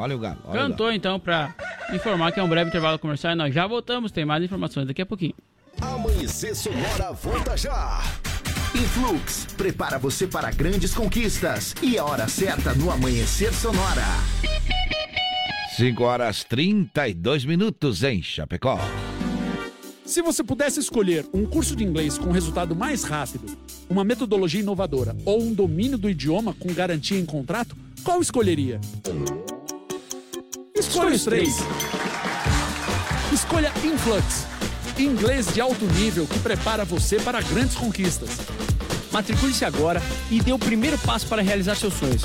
Olha 0.05 0.15
o 0.15 0.19
galo. 0.19 0.37
Olha 0.45 0.61
Cantou 0.61 0.91
então 0.91 1.19
pra 1.19 1.55
informar 1.91 2.31
que 2.31 2.39
é 2.39 2.43
um 2.43 2.47
breve 2.47 2.69
intervalo 2.69 2.99
comercial 2.99 3.33
e 3.33 3.35
nós 3.35 3.51
já 3.51 3.65
voltamos. 3.65 4.11
Tem 4.11 4.23
mais 4.23 4.43
informações 4.43 4.85
daqui 4.85 5.01
a 5.01 5.05
pouquinho. 5.05 5.33
Amanhecer 5.81 6.55
Sonora 6.55 7.11
volta 7.11 7.57
já. 7.57 8.03
Influx 8.75 9.47
prepara 9.57 9.97
você 9.97 10.27
para 10.27 10.51
grandes 10.51 10.93
conquistas 10.93 11.73
e 11.81 11.97
a 11.97 12.05
hora 12.05 12.27
certa 12.27 12.75
no 12.75 12.91
Amanhecer 12.91 13.51
Sonora. 13.51 14.05
5 15.75 16.03
horas 16.03 16.43
32 16.43 17.43
minutos 17.43 18.03
em 18.03 18.21
Chapecó. 18.21 18.79
Se 20.05 20.21
você 20.21 20.43
pudesse 20.43 20.79
escolher 20.79 21.25
um 21.33 21.47
curso 21.47 21.75
de 21.75 21.83
inglês 21.83 22.15
com 22.15 22.29
resultado 22.29 22.75
mais 22.75 23.03
rápido, 23.03 23.57
uma 23.89 24.03
metodologia 24.03 24.61
inovadora 24.61 25.17
ou 25.25 25.41
um 25.41 25.51
domínio 25.51 25.97
do 25.97 26.07
idioma 26.07 26.53
com 26.53 26.71
garantia 26.71 27.19
em 27.19 27.25
contrato, 27.25 27.75
qual 28.03 28.21
escolheria? 28.21 28.79
Escolha 30.77 31.15
os 31.15 31.23
três. 31.23 31.55
Escolha 33.31 33.71
Influx. 33.81 34.45
Inglês 34.99 35.53
de 35.53 35.61
alto 35.61 35.85
nível 35.85 36.27
que 36.27 36.37
prepara 36.39 36.83
você 36.83 37.17
para 37.17 37.41
grandes 37.41 37.77
conquistas. 37.77 38.31
Matricule-se 39.09 39.63
agora 39.63 40.01
e 40.29 40.41
dê 40.41 40.51
o 40.51 40.59
primeiro 40.59 40.97
passo 40.97 41.27
para 41.27 41.41
realizar 41.41 41.75
seus 41.75 41.93
sonhos. 41.93 42.23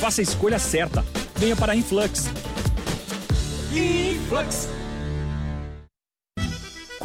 Faça 0.00 0.20
a 0.20 0.24
escolha 0.24 0.58
certa. 0.58 1.04
Venha 1.36 1.54
para 1.54 1.76
Influx. 1.76 2.28
Influx. 3.72 4.68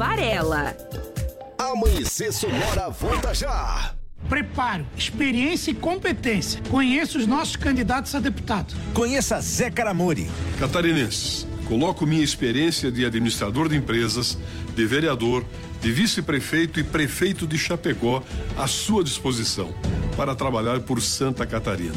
Varela. 0.00 0.74
Amanhecer 1.58 2.32
Sonora 2.32 2.88
volta 2.88 3.34
já. 3.34 3.94
Preparo, 4.30 4.86
experiência 4.96 5.72
e 5.72 5.74
competência. 5.74 6.58
Conheça 6.70 7.18
os 7.18 7.26
nossos 7.26 7.54
candidatos 7.54 8.14
a 8.14 8.18
deputado. 8.18 8.74
Conheça 8.94 9.38
Zé 9.42 9.70
Caramori. 9.70 10.30
Catarinenses, 10.58 11.46
coloco 11.68 12.06
minha 12.06 12.24
experiência 12.24 12.90
de 12.90 13.04
administrador 13.04 13.68
de 13.68 13.76
empresas, 13.76 14.38
de 14.74 14.86
vereador, 14.86 15.44
de 15.80 15.92
vice-prefeito 15.92 16.78
e 16.78 16.84
prefeito 16.84 17.46
de 17.46 17.58
Chapecó 17.58 18.22
à 18.56 18.66
sua 18.66 19.02
disposição 19.02 19.72
para 20.16 20.34
trabalhar 20.34 20.80
por 20.80 21.00
Santa 21.00 21.46
Catarina. 21.46 21.94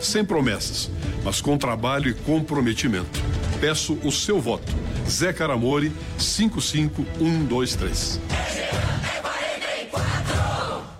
Sem 0.00 0.24
promessas, 0.24 0.90
mas 1.24 1.40
com 1.40 1.58
trabalho 1.58 2.10
e 2.10 2.14
comprometimento. 2.14 3.20
Peço 3.60 3.98
o 4.04 4.10
seu 4.10 4.40
voto. 4.40 4.72
Zé 5.08 5.32
Caramori, 5.32 5.92
55123. 6.18 8.20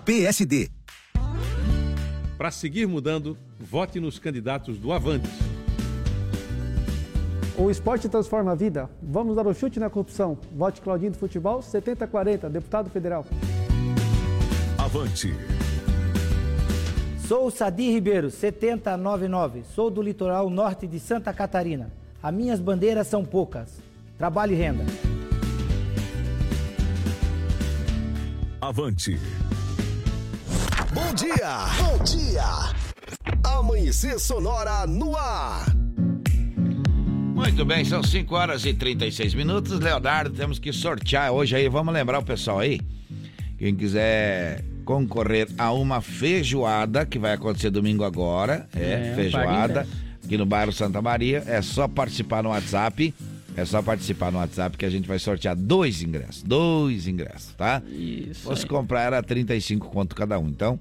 PSD. 0.05 0.69
Para 2.37 2.51
seguir 2.51 2.87
mudando, 2.87 3.37
vote 3.59 3.99
nos 3.99 4.19
candidatos 4.19 4.77
do 4.77 4.93
Avante. 4.93 5.27
O 7.57 7.71
esporte 7.71 8.07
transforma 8.07 8.51
a 8.51 8.55
vida. 8.55 8.87
Vamos 9.01 9.35
dar 9.35 9.47
o 9.47 9.49
um 9.49 9.53
chute 9.53 9.79
na 9.79 9.89
corrupção. 9.89 10.37
Vote 10.55 10.79
Claudinho 10.79 11.11
do 11.11 11.17
Futebol, 11.17 11.59
7040, 11.59 12.47
deputado 12.51 12.87
federal. 12.91 13.25
Avante. 14.77 15.33
Sou 17.27 17.49
Sadi 17.49 17.91
Ribeiro, 17.91 18.29
7099. 18.29 19.63
Sou 19.73 19.89
do 19.89 20.03
litoral 20.03 20.51
norte 20.51 20.85
de 20.85 20.99
Santa 20.99 21.33
Catarina. 21.33 21.91
As 22.21 22.31
minhas 22.31 22.59
bandeiras 22.59 23.07
são 23.07 23.25
poucas. 23.25 23.81
Trabalho 24.19 24.53
e 24.53 24.55
renda. 24.55 24.85
Avante. 28.61 29.19
Bom 30.93 31.13
dia! 31.13 31.57
Bom 31.79 32.03
dia! 32.03 32.43
Amanhecer 33.43 34.19
Sonora 34.19 34.85
no 34.85 35.15
ar. 35.15 35.65
Muito 37.37 37.63
bem, 37.63 37.85
são 37.85 38.01
5 38.01 38.35
horas 38.35 38.65
e 38.65 38.73
36 38.73 39.35
minutos. 39.35 39.79
Leonardo, 39.79 40.31
temos 40.31 40.57
que 40.57 40.73
sortear 40.73 41.31
hoje 41.31 41.55
aí. 41.55 41.69
Vamos 41.69 41.93
lembrar 41.93 42.17
o 42.17 42.23
pessoal 42.23 42.57
aí. 42.57 42.81
Quem 43.59 43.75
quiser 43.75 44.65
concorrer 44.83 45.47
a 45.55 45.71
uma 45.71 46.01
feijoada 46.01 47.05
que 47.05 47.19
vai 47.19 47.33
acontecer 47.33 47.69
domingo 47.69 48.03
agora. 48.03 48.67
É, 48.75 49.11
é 49.11 49.15
feijoada 49.15 49.87
aqui 50.25 50.35
no 50.35 50.47
bairro 50.47 50.73
Santa 50.73 50.99
Maria. 50.99 51.43
É 51.45 51.61
só 51.61 51.87
participar 51.87 52.41
no 52.41 52.49
WhatsApp. 52.49 53.13
É 53.55 53.63
só 53.65 53.83
participar 53.83 54.31
no 54.31 54.39
WhatsApp 54.39 54.75
que 54.75 54.85
a 54.85 54.89
gente 54.89 55.07
vai 55.07 55.19
sortear 55.19 55.55
dois 55.55 56.01
ingressos. 56.01 56.41
Dois 56.41 57.07
ingressos, 57.07 57.53
tá? 57.53 57.83
Isso. 57.87 58.53
Se 58.55 58.65
comprar 58.65 59.01
era 59.03 59.21
35 59.21 59.87
conto 59.89 60.15
cada 60.15 60.39
um. 60.39 60.47
Então, 60.47 60.79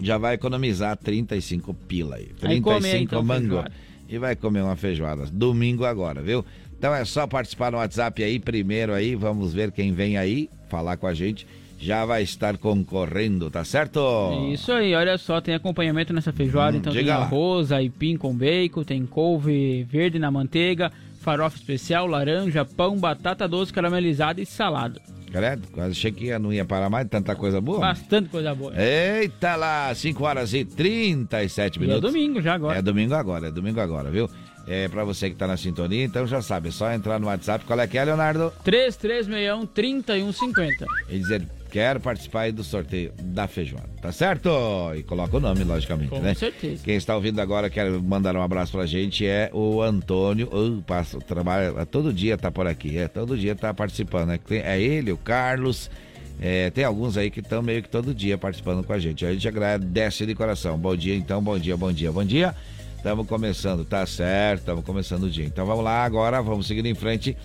já 0.00 0.16
vai 0.16 0.34
economizar 0.34 0.96
35 0.96 1.74
pila 1.74 2.16
aí. 2.16 2.28
35 2.40 2.70
aí 2.70 2.76
comer, 2.76 3.00
então, 3.02 3.22
mango. 3.22 3.48
Feijoada. 3.48 3.87
E 4.08 4.18
vai 4.18 4.34
comer 4.34 4.62
uma 4.62 4.76
feijoada. 4.76 5.26
Domingo 5.26 5.84
agora, 5.84 6.22
viu? 6.22 6.44
Então 6.78 6.94
é 6.94 7.04
só 7.04 7.26
participar 7.26 7.72
no 7.72 7.78
WhatsApp 7.78 8.22
aí 8.22 8.38
primeiro 8.38 8.94
aí. 8.94 9.14
Vamos 9.14 9.52
ver 9.52 9.72
quem 9.72 9.92
vem 9.92 10.16
aí 10.16 10.48
falar 10.68 10.96
com 10.96 11.06
a 11.06 11.14
gente 11.14 11.46
já 11.80 12.04
vai 12.04 12.22
estar 12.22 12.58
concorrendo, 12.58 13.50
tá 13.50 13.64
certo? 13.64 14.00
Isso 14.52 14.72
aí, 14.72 14.94
olha 14.94 15.16
só, 15.16 15.40
tem 15.40 15.54
acompanhamento 15.54 16.12
nessa 16.12 16.32
feijoada, 16.32 16.76
hum, 16.76 16.80
então 16.80 16.92
tem 16.92 17.06
lá. 17.06 17.16
arroz, 17.18 17.70
aipim 17.70 18.16
com 18.16 18.34
bacon, 18.34 18.82
tem 18.82 19.06
couve 19.06 19.84
verde 19.84 20.18
na 20.18 20.30
manteiga, 20.30 20.90
farofa 21.20 21.56
especial, 21.56 22.06
laranja, 22.06 22.64
pão, 22.64 22.98
batata 22.98 23.46
doce 23.46 23.72
caramelizada 23.72 24.40
e 24.40 24.46
salada. 24.46 25.00
Credo, 25.30 25.68
quase 25.72 25.90
achei 25.92 26.12
que 26.12 26.38
não 26.38 26.52
ia 26.52 26.64
parar 26.64 26.88
mais, 26.88 27.06
tanta 27.08 27.34
coisa 27.36 27.60
boa. 27.60 27.80
Bastante 27.80 28.28
coisa 28.28 28.54
boa. 28.54 28.72
Eita 28.76 29.56
lá, 29.56 29.94
5 29.94 30.24
horas 30.24 30.54
e 30.54 30.64
37 30.64 31.78
minutos. 31.78 32.02
E 32.02 32.06
é 32.06 32.10
domingo 32.10 32.40
já 32.40 32.54
agora. 32.54 32.78
É 32.78 32.82
domingo 32.82 33.14
agora, 33.14 33.48
é 33.48 33.50
domingo 33.50 33.80
agora, 33.80 34.10
viu? 34.10 34.28
É 34.66 34.86
para 34.86 35.02
você 35.02 35.30
que 35.30 35.36
tá 35.36 35.46
na 35.46 35.56
sintonia, 35.56 36.04
então 36.04 36.26
já 36.26 36.42
sabe, 36.42 36.68
é 36.68 36.70
só 36.70 36.92
entrar 36.92 37.18
no 37.18 37.26
WhatsApp. 37.26 37.64
Qual 37.64 37.80
é 37.80 37.86
que 37.86 37.96
é, 37.96 38.04
Leonardo? 38.04 38.52
3361 38.64 39.66
3150. 39.66 40.86
E 41.08 41.18
dizer, 41.18 41.48
quero 41.70 42.00
participar 42.00 42.42
aí 42.42 42.52
do 42.52 42.64
sorteio 42.64 43.12
da 43.22 43.46
feijoada, 43.46 43.88
tá 44.00 44.10
certo? 44.12 44.48
E 44.96 45.02
coloca 45.02 45.36
o 45.36 45.40
nome, 45.40 45.64
logicamente, 45.64 46.10
Com 46.10 46.20
né? 46.20 46.34
certeza. 46.34 46.82
Quem 46.84 46.96
está 46.96 47.14
ouvindo 47.14 47.40
agora, 47.40 47.68
quero 47.70 48.02
mandar 48.02 48.34
um 48.36 48.42
abraço 48.42 48.72
pra 48.72 48.86
gente, 48.86 49.26
é 49.26 49.50
o 49.52 49.82
Antônio, 49.82 50.48
oh, 50.52 50.82
passa, 50.82 51.18
trabalha, 51.20 51.84
todo 51.86 52.12
dia 52.12 52.36
tá 52.38 52.50
por 52.50 52.66
aqui, 52.66 52.96
é, 52.98 53.08
todo 53.08 53.36
dia 53.36 53.54
tá 53.54 53.72
participando, 53.74 54.28
né? 54.28 54.38
Tem- 54.44 54.60
É 54.60 54.80
ele, 54.80 55.12
o 55.12 55.16
Carlos, 55.16 55.90
é, 56.40 56.70
tem 56.70 56.84
alguns 56.84 57.16
aí 57.16 57.30
que 57.30 57.40
estão 57.40 57.60
meio 57.62 57.82
que 57.82 57.88
todo 57.88 58.14
dia 58.14 58.38
participando 58.38 58.82
com 58.84 58.92
a 58.92 58.98
gente. 58.98 59.26
A 59.26 59.32
gente 59.32 59.46
agradece 59.48 60.24
de 60.24 60.34
coração. 60.34 60.78
Bom 60.78 60.94
dia, 60.96 61.14
então, 61.16 61.42
bom 61.42 61.58
dia, 61.58 61.76
bom 61.76 61.92
dia, 61.92 62.12
bom 62.12 62.24
dia. 62.24 62.54
Estamos 62.96 63.26
começando, 63.28 63.84
tá 63.84 64.04
certo, 64.06 64.60
estamos 64.60 64.84
começando 64.84 65.24
o 65.24 65.30
dia. 65.30 65.44
Então 65.44 65.64
vamos 65.64 65.84
lá 65.84 66.04
agora, 66.04 66.42
vamos 66.42 66.66
seguindo 66.66 66.86
em 66.86 66.94
frente. 66.94 67.36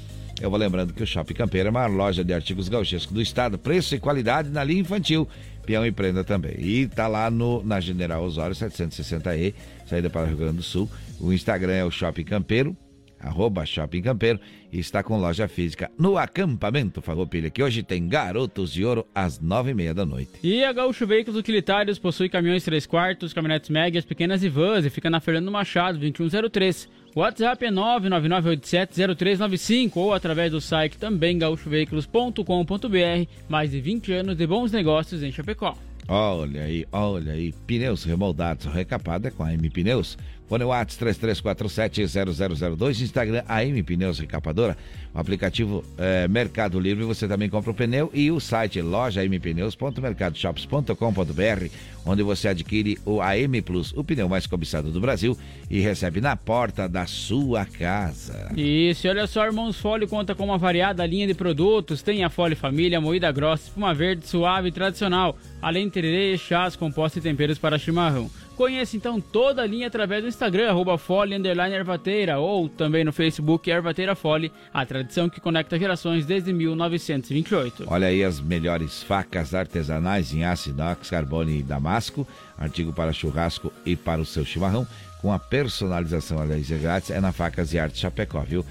Eu 0.43 0.49
vou 0.49 0.59
lembrando 0.59 0.93
que 0.93 1.01
o 1.01 1.07
Shopping 1.07 1.35
Campeiro 1.35 1.69
é 1.69 1.71
uma 1.71 1.85
loja 1.85 2.21
de 2.21 2.33
artigos 2.33 2.67
gauchescos 2.67 3.13
do 3.13 3.21
estado, 3.21 3.57
preço 3.57 3.95
e 3.95 3.99
qualidade 3.99 4.49
na 4.49 4.61
linha 4.61 4.81
infantil, 4.81 5.25
peão 5.65 5.85
e 5.85 5.91
prenda 5.91 6.21
também. 6.21 6.55
E 6.59 6.85
tá 6.85 7.07
lá 7.07 7.31
no, 7.31 7.63
na 7.63 7.79
General 7.79 8.21
Osório 8.21 8.53
760E, 8.53 9.53
saída 9.85 10.09
para 10.09 10.23
o 10.23 10.27
Rio 10.27 10.35
Grande 10.35 10.57
do 10.57 10.61
Sul. 10.61 10.91
O 11.17 11.31
Instagram 11.31 11.71
é 11.71 11.85
o 11.85 11.89
Shopping 11.89 12.25
Campeiro, 12.25 12.75
arroba 13.21 13.65
Shopping 13.65 14.01
Campeiro, 14.01 14.37
e 14.69 14.79
está 14.79 15.01
com 15.01 15.17
loja 15.17 15.47
física 15.47 15.89
no 15.97 16.17
acampamento 16.17 17.01
Farroupilha, 17.01 17.49
que 17.49 17.63
hoje 17.63 17.81
tem 17.81 18.05
Garotos 18.05 18.73
de 18.73 18.83
Ouro 18.83 19.07
às 19.15 19.39
nove 19.39 19.71
e 19.71 19.73
meia 19.73 19.93
da 19.93 20.05
noite. 20.05 20.31
E 20.43 20.61
a 20.61 20.73
Gaúcho 20.73 21.07
Veículos 21.07 21.39
Utilitários 21.39 21.97
possui 21.97 22.27
caminhões 22.27 22.65
3 22.65 22.85
quartos, 22.85 23.31
caminhonetes 23.31 23.69
médias, 23.69 24.03
pequenas 24.03 24.43
e 24.43 24.49
vans 24.49 24.85
e 24.85 24.89
fica 24.89 25.09
na 25.09 25.21
Fernando 25.21 25.49
Machado, 25.49 25.97
2103. 25.99 26.89
WhatsApp 27.15 27.65
é 27.65 27.71
999870395 27.71 29.97
ou 29.97 30.13
através 30.13 30.51
do 30.51 30.59
site 30.59 30.97
também 30.97 31.37
gaúchoveículos.com.br. 31.37 33.27
Mais 33.47 33.69
de 33.71 33.79
20 33.79 34.11
anos 34.13 34.35
de 34.35 34.47
bons 34.47 34.71
negócios 34.71 35.21
em 35.21 35.31
Chapecó. 35.31 35.77
Olha 36.07 36.63
aí, 36.63 36.87
olha 36.91 37.33
aí, 37.33 37.53
pneus 37.65 38.03
remoldados, 38.03 38.65
recapado 38.65 39.27
é 39.27 39.31
com 39.31 39.43
a 39.43 39.53
M 39.53 39.69
Pneus. 39.69 40.17
Fone 40.53 40.65
Whats 40.65 40.97
33470002, 40.97 43.01
Instagram 43.01 43.43
AM 43.47 43.81
Pneus 43.81 44.19
Recapadora, 44.19 44.77
o 45.11 45.19
aplicativo 45.19 45.83
eh, 45.97 46.27
Mercado 46.27 46.79
Livre, 46.79 47.03
você 47.05 47.27
também 47.27 47.49
compra 47.49 47.71
o 47.71 47.73
pneu 47.73 48.11
e 48.13 48.29
o 48.29 48.39
site 48.39 48.79
loja.mpneus.mercadoshops.com.br, 48.79 51.65
onde 52.05 52.21
você 52.21 52.49
adquire 52.49 52.99
o 53.03 53.19
AM 53.19 53.63
Plus, 53.63 53.93
o 53.93 54.03
pneu 54.03 54.29
mais 54.29 54.45
cobiçado 54.45 54.91
do 54.91 55.01
Brasil 55.01 55.35
e 55.71 55.79
recebe 55.79 56.21
na 56.21 56.35
porta 56.35 56.87
da 56.87 57.07
sua 57.07 57.65
casa. 57.65 58.51
Isso, 58.55 59.07
olha 59.07 59.25
só, 59.25 59.47
Irmãos 59.47 59.79
Fole 59.79 60.05
conta 60.05 60.35
com 60.35 60.45
uma 60.45 60.59
variada 60.59 61.03
linha 61.03 61.25
de 61.25 61.33
produtos. 61.33 62.03
Tem 62.03 62.23
a 62.23 62.29
Fole 62.29 62.53
Família, 62.53 63.01
moída 63.01 63.31
grossa, 63.31 63.69
espuma 63.69 63.91
verde, 63.91 64.27
suave 64.27 64.67
e 64.67 64.71
tradicional. 64.71 65.35
Além 65.59 65.87
de 65.87 65.93
tererê, 65.93 66.37
chás, 66.37 66.75
compostos 66.75 67.17
e 67.17 67.21
temperos 67.27 67.57
para 67.57 67.79
chimarrão. 67.79 68.29
Conheça 68.55 68.95
então 68.95 69.19
toda 69.19 69.63
a 69.63 69.65
linha 69.65 69.87
através 69.87 70.21
do 70.21 70.27
Instagram, 70.27 70.69
arroba 70.69 70.97
Fole 70.97 71.35
Ervateira, 71.35 72.39
ou 72.39 72.69
também 72.69 73.03
no 73.03 73.11
Facebook 73.11 73.69
Ervateira 73.69 74.15
Fole, 74.15 74.51
a 74.71 74.85
tradição 74.85 75.27
que 75.27 75.41
conecta 75.41 75.77
gerações 75.77 76.25
desde 76.25 76.53
1928. 76.53 77.85
Olha 77.87 78.07
aí 78.07 78.23
as 78.23 78.39
melhores 78.39 79.01
facas 79.01 79.55
artesanais 79.55 80.33
em 80.33 80.45
aço 80.45 80.69
inox, 80.69 81.09
carbono 81.09 81.49
e 81.49 81.63
damasco, 81.63 82.27
artigo 82.57 82.93
para 82.93 83.11
churrasco 83.11 83.73
e 83.85 83.95
para 83.95 84.21
o 84.21 84.25
seu 84.25 84.45
chimarrão, 84.45 84.87
com 85.23 85.31
a 85.31 85.39
personalização, 85.39 86.37
aliás, 86.37 86.69
é 86.69 86.77
grátis, 86.77 87.09
é 87.09 87.21
na 87.21 87.31
Facas 87.31 87.73
e 87.73 87.79
Arte 87.79 87.97
Chapecó, 87.97 88.41
viu? 88.41 88.65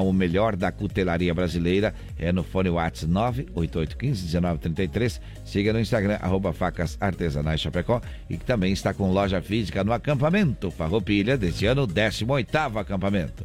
O 0.00 0.12
melhor 0.12 0.56
da 0.56 0.70
cutelaria 0.72 1.32
brasileira 1.34 1.94
é 2.18 2.32
no 2.32 2.42
fone 2.42 2.70
WhatsApp 2.70 3.12
988151933. 3.54 5.20
Siga 5.44 5.72
no 5.72 5.80
Instagram, 5.80 6.18
arroba 6.20 6.52
Facas 6.52 6.96
Artesanais 7.00 7.60
Chapecó, 7.60 8.00
e 8.28 8.36
que 8.36 8.44
também 8.44 8.72
está 8.72 8.92
com 8.92 9.12
loja 9.12 9.40
física 9.40 9.82
no 9.84 9.92
acampamento 9.92 10.70
Farroupilha, 10.70 11.36
deste 11.36 11.66
ano, 11.66 11.86
18º 11.86 12.76
acampamento. 12.80 13.44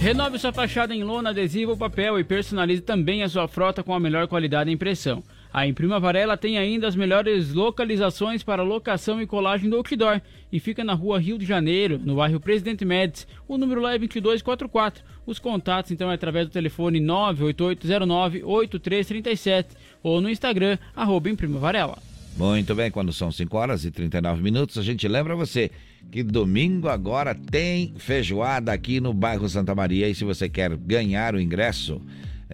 Renove 0.00 0.38
sua 0.38 0.52
fachada 0.52 0.92
em 0.92 1.04
lona, 1.04 1.30
adesivo 1.30 1.76
papel 1.76 2.18
e 2.18 2.24
personalize 2.24 2.82
também 2.82 3.22
a 3.22 3.28
sua 3.28 3.46
frota 3.46 3.84
com 3.84 3.94
a 3.94 4.00
melhor 4.00 4.26
qualidade 4.26 4.68
de 4.68 4.74
impressão. 4.74 5.22
A 5.52 5.66
Imprima 5.66 6.00
Varela 6.00 6.34
tem 6.34 6.56
ainda 6.56 6.88
as 6.88 6.96
melhores 6.96 7.52
localizações 7.52 8.42
para 8.42 8.62
locação 8.62 9.20
e 9.20 9.26
colagem 9.26 9.68
do 9.68 9.76
outdoor 9.76 10.22
e 10.50 10.58
fica 10.58 10.82
na 10.82 10.94
rua 10.94 11.20
Rio 11.20 11.36
de 11.36 11.44
Janeiro, 11.44 12.00
no 12.02 12.16
bairro 12.16 12.40
Presidente 12.40 12.86
Médici. 12.86 13.26
O 13.46 13.58
número 13.58 13.82
lá 13.82 13.94
é 13.94 13.98
2244. 13.98 15.04
Os 15.26 15.38
contatos 15.38 15.90
então 15.90 16.10
é 16.10 16.14
através 16.14 16.46
do 16.46 16.52
telefone 16.52 16.98
98809-8337 17.00 19.66
ou 20.02 20.22
no 20.22 20.30
Instagram, 20.30 20.78
arroba 20.96 21.28
Imprima 21.28 21.58
Varela. 21.58 21.98
Muito 22.34 22.74
bem, 22.74 22.90
quando 22.90 23.12
são 23.12 23.30
5 23.30 23.54
horas 23.54 23.84
e 23.84 23.90
39 23.90 24.42
minutos, 24.42 24.78
a 24.78 24.82
gente 24.82 25.06
lembra 25.06 25.36
você 25.36 25.70
que 26.10 26.22
domingo 26.22 26.88
agora 26.88 27.34
tem 27.34 27.92
feijoada 27.98 28.72
aqui 28.72 29.00
no 29.00 29.12
bairro 29.12 29.46
Santa 29.50 29.74
Maria 29.74 30.08
e 30.08 30.14
se 30.14 30.24
você 30.24 30.48
quer 30.48 30.74
ganhar 30.76 31.34
o 31.34 31.40
ingresso, 31.40 32.00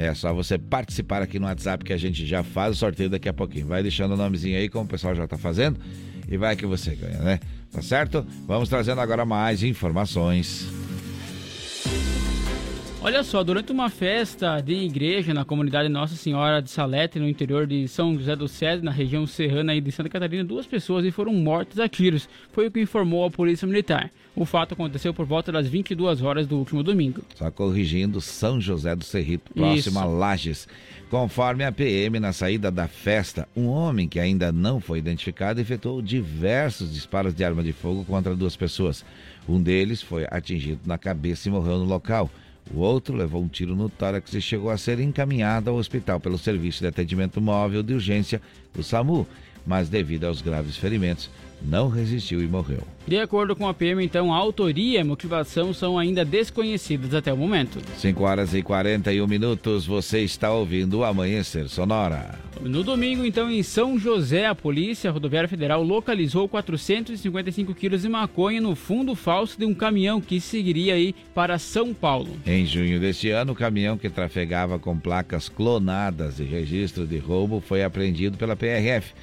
é 0.01 0.15
só 0.15 0.33
você 0.33 0.57
participar 0.57 1.23
aqui 1.23 1.41
no 1.41 1.47
WhatsApp 1.47 1.85
que 1.85 1.93
a 1.93 1.97
gente 1.97 2.25
já 2.25 2.45
faz 2.45 2.77
o 2.77 2.79
sorteio 2.79 3.11
daqui 3.11 3.29
a 3.29 3.33
pouquinho. 3.33 3.67
Vai 3.67 3.83
deixando 3.83 4.15
o 4.15 4.17
nomezinho 4.17 4.57
aí, 4.57 4.69
como 4.69 4.85
o 4.85 4.89
pessoal 4.89 5.13
já 5.13 5.27
tá 5.27 5.37
fazendo, 5.37 5.77
e 6.29 6.37
vai 6.37 6.55
que 6.55 6.65
você 6.65 6.95
ganha, 6.95 7.19
né? 7.19 7.41
Tá 7.73 7.83
certo? 7.83 8.25
Vamos 8.47 8.69
trazendo 8.69 9.01
agora 9.01 9.25
mais 9.25 9.65
informações. 9.65 10.69
Olha 13.01 13.25
só, 13.25 13.43
durante 13.43 13.73
uma 13.73 13.91
festa 13.91 14.61
de 14.61 14.75
igreja 14.75 15.35
na 15.35 15.45
comunidade 15.45 15.89
Nossa 15.89 16.15
Senhora 16.15 16.63
de 16.63 16.71
Salete, 16.71 17.19
no 17.19 17.29
interior 17.29 17.67
de 17.67 17.89
São 17.89 18.17
José 18.17 18.37
do 18.37 18.47
Cedro, 18.47 18.85
na 18.85 18.93
região 18.93 19.27
serrana 19.27 19.81
de 19.81 19.91
Santa 19.91 20.09
Catarina, 20.09 20.45
duas 20.45 20.67
pessoas 20.67 21.09
foram 21.13 21.33
mortas 21.33 21.81
a 21.81 21.89
tiros. 21.89 22.29
Foi 22.53 22.69
o 22.69 22.71
que 22.71 22.81
informou 22.81 23.25
a 23.25 23.31
Polícia 23.31 23.67
Militar. 23.67 24.13
O 24.39 24.45
fato 24.45 24.75
aconteceu 24.75 25.13
por 25.13 25.27
volta 25.27 25.51
das 25.51 25.67
22 25.67 26.23
horas 26.23 26.47
do 26.47 26.57
último 26.57 26.81
domingo. 26.81 27.23
Só 27.35 27.51
corrigindo 27.51 28.21
São 28.21 28.61
José 28.61 28.95
do 28.95 29.03
Cerrito, 29.03 29.53
próximo 29.53 29.99
a 29.99 30.03
Isso. 30.03 30.17
Lages. 30.17 30.69
Conforme 31.11 31.65
a 31.65 31.73
PM, 31.73 32.21
na 32.21 32.33
saída 32.33 32.71
da 32.71 32.87
festa, 32.87 33.49
um 33.57 33.67
homem 33.67 34.07
que 34.07 34.21
ainda 34.21 34.53
não 34.53 34.81
foi 34.81 35.01
identificado 35.01 35.61
efetuou 35.61 36.01
diversos 36.01 36.95
disparos 36.95 37.35
de 37.35 37.43
arma 37.43 37.65
de 37.65 37.73
fogo 37.73 38.05
contra 38.05 38.37
duas 38.37 38.55
pessoas. 38.55 39.05
Um 39.49 39.61
deles 39.61 40.03
foi 40.03 40.25
atingido 40.31 40.83
na 40.87 40.97
cabeça 40.97 41.49
e 41.49 41.51
morreu 41.51 41.79
no 41.79 41.85
local. 41.85 42.31
O 42.73 42.79
outro 42.79 43.17
levou 43.17 43.43
um 43.43 43.49
tiro 43.49 43.75
no 43.75 43.89
tórax 43.89 44.33
e 44.35 44.41
chegou 44.41 44.71
a 44.71 44.79
ser 44.79 45.01
encaminhado 45.01 45.69
ao 45.69 45.77
hospital 45.77 46.21
pelo 46.21 46.39
Serviço 46.39 46.79
de 46.79 46.87
Atendimento 46.87 47.41
Móvel 47.41 47.83
de 47.83 47.93
Urgência, 47.93 48.41
o 48.77 48.85
SAMU, 48.85 49.27
mas 49.67 49.89
devido 49.89 50.27
aos 50.27 50.41
graves 50.41 50.77
ferimentos, 50.77 51.29
não 51.63 51.89
resistiu 51.89 52.43
e 52.43 52.47
morreu. 52.47 52.83
De 53.07 53.19
acordo 53.19 53.57
com 53.57 53.67
a 53.67 53.73
PM, 53.73 54.05
então, 54.05 54.35
a 54.35 54.37
autoria 54.37 54.99
e 54.99 55.01
a 55.01 55.05
motivação 55.05 55.73
são 55.73 55.99
ainda 55.99 56.25
desconhecidas 56.25 57.15
até 57.15 57.33
o 57.33 57.37
momento. 57.37 57.81
5 57.97 58.23
horas 58.23 58.53
e 58.53 58.63
41 58.63 59.27
minutos, 59.27 59.87
você 59.87 60.21
está 60.21 60.53
ouvindo 60.53 60.99
o 60.99 61.05
Amanhecer 61.05 61.69
Sonora. 61.69 62.39
No 62.61 62.85
domingo, 62.85 63.25
então, 63.25 63.51
em 63.51 63.63
São 63.63 63.99
José, 63.99 64.47
a 64.47 64.55
Polícia 64.55 65.11
Rodoviária 65.11 65.49
Federal 65.49 65.83
localizou 65.83 66.49
455 66.49 67.75
quilos 67.75 68.03
de 68.03 68.09
maconha 68.09 68.61
no 68.61 68.75
fundo 68.75 69.15
falso 69.15 69.59
de 69.59 69.65
um 69.65 69.73
caminhão 69.73 70.21
que 70.21 70.41
seguiria 70.41 70.95
aí 70.95 71.15
para 71.35 71.59
São 71.59 71.95
Paulo. 71.95 72.31
Em 72.47 72.67
junho 72.67 73.01
deste 73.01 73.31
ano, 73.31 73.53
o 73.53 73.57
caminhão 73.57 73.97
que 73.97 74.11
trafegava 74.11 74.79
com 74.79 74.99
placas 74.99 75.49
clonadas 75.49 76.41
e 76.41 76.45
registro 76.45 77.07
de 77.07 77.17
roubo 77.17 77.61
foi 77.61 77.83
apreendido 77.83 78.37
pela 78.37 78.57
PRF. 78.57 79.15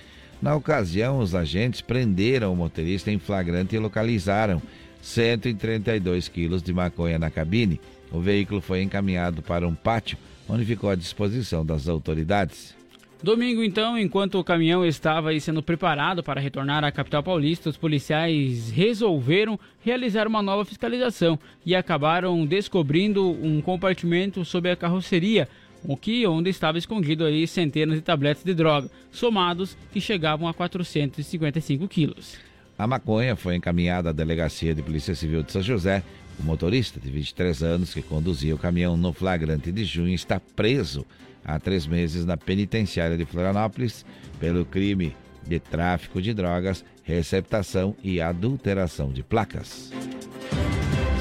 Na 0.45 0.55
ocasião, 0.55 1.17
os 1.17 1.33
agentes 1.33 1.81
prenderam 1.81 2.53
o 2.53 2.55
motorista 2.55 3.09
em 3.09 3.17
flagrante 3.17 3.75
e 3.75 3.79
localizaram 3.79 4.61
132 5.01 6.27
quilos 6.27 6.61
de 6.61 6.71
maconha 6.71 7.17
na 7.17 7.31
cabine. 7.31 7.81
O 8.11 8.19
veículo 8.19 8.61
foi 8.61 8.83
encaminhado 8.83 9.41
para 9.41 9.67
um 9.67 9.73
pátio, 9.73 10.19
onde 10.47 10.63
ficou 10.63 10.91
à 10.91 10.93
disposição 10.93 11.65
das 11.65 11.87
autoridades. 11.87 12.75
Domingo, 13.23 13.63
então, 13.63 13.97
enquanto 13.97 14.37
o 14.37 14.43
caminhão 14.43 14.85
estava 14.85 15.37
sendo 15.39 15.63
preparado 15.63 16.21
para 16.21 16.39
retornar 16.39 16.83
à 16.83 16.91
capital 16.91 17.23
paulista, 17.23 17.71
os 17.71 17.75
policiais 17.75 18.69
resolveram 18.69 19.59
realizar 19.83 20.27
uma 20.27 20.43
nova 20.43 20.63
fiscalização 20.63 21.39
e 21.65 21.75
acabaram 21.75 22.45
descobrindo 22.45 23.31
um 23.31 23.61
compartimento 23.61 24.45
sob 24.45 24.69
a 24.69 24.75
carroceria, 24.75 25.49
o 25.87 25.97
que 25.97 26.25
onde 26.27 26.49
estava 26.49 26.77
escondido 26.77 27.25
aí 27.25 27.47
centenas 27.47 27.95
de 27.95 28.01
tabletes 28.01 28.43
de 28.43 28.53
droga, 28.53 28.89
somados 29.11 29.77
que 29.91 30.01
chegavam 30.01 30.47
a 30.47 30.53
455 30.53 31.87
quilos. 31.87 32.37
A 32.77 32.85
maconha 32.85 33.35
foi 33.35 33.55
encaminhada 33.55 34.09
à 34.09 34.13
Delegacia 34.13 34.75
de 34.75 34.81
Polícia 34.81 35.15
Civil 35.15 35.43
de 35.43 35.51
São 35.51 35.61
José. 35.61 36.03
O 36.37 36.43
motorista, 36.43 36.99
de 36.99 37.09
23 37.09 37.63
anos, 37.63 37.93
que 37.93 38.01
conduzia 38.01 38.53
o 38.53 38.57
caminhão 38.57 38.97
no 38.97 39.13
flagrante 39.13 39.71
de 39.71 39.85
junho, 39.85 40.13
está 40.13 40.39
preso 40.39 41.05
há 41.45 41.57
três 41.57 41.87
meses 41.87 42.25
na 42.25 42.35
penitenciária 42.35 43.15
de 43.15 43.23
Florianópolis 43.23 44.05
pelo 44.39 44.65
crime 44.65 45.15
de 45.47 45.59
tráfico 45.59 46.21
de 46.21 46.33
drogas, 46.33 46.83
receptação 47.03 47.95
e 48.03 48.19
adulteração 48.19 49.13
de 49.13 49.23
placas. 49.23 49.91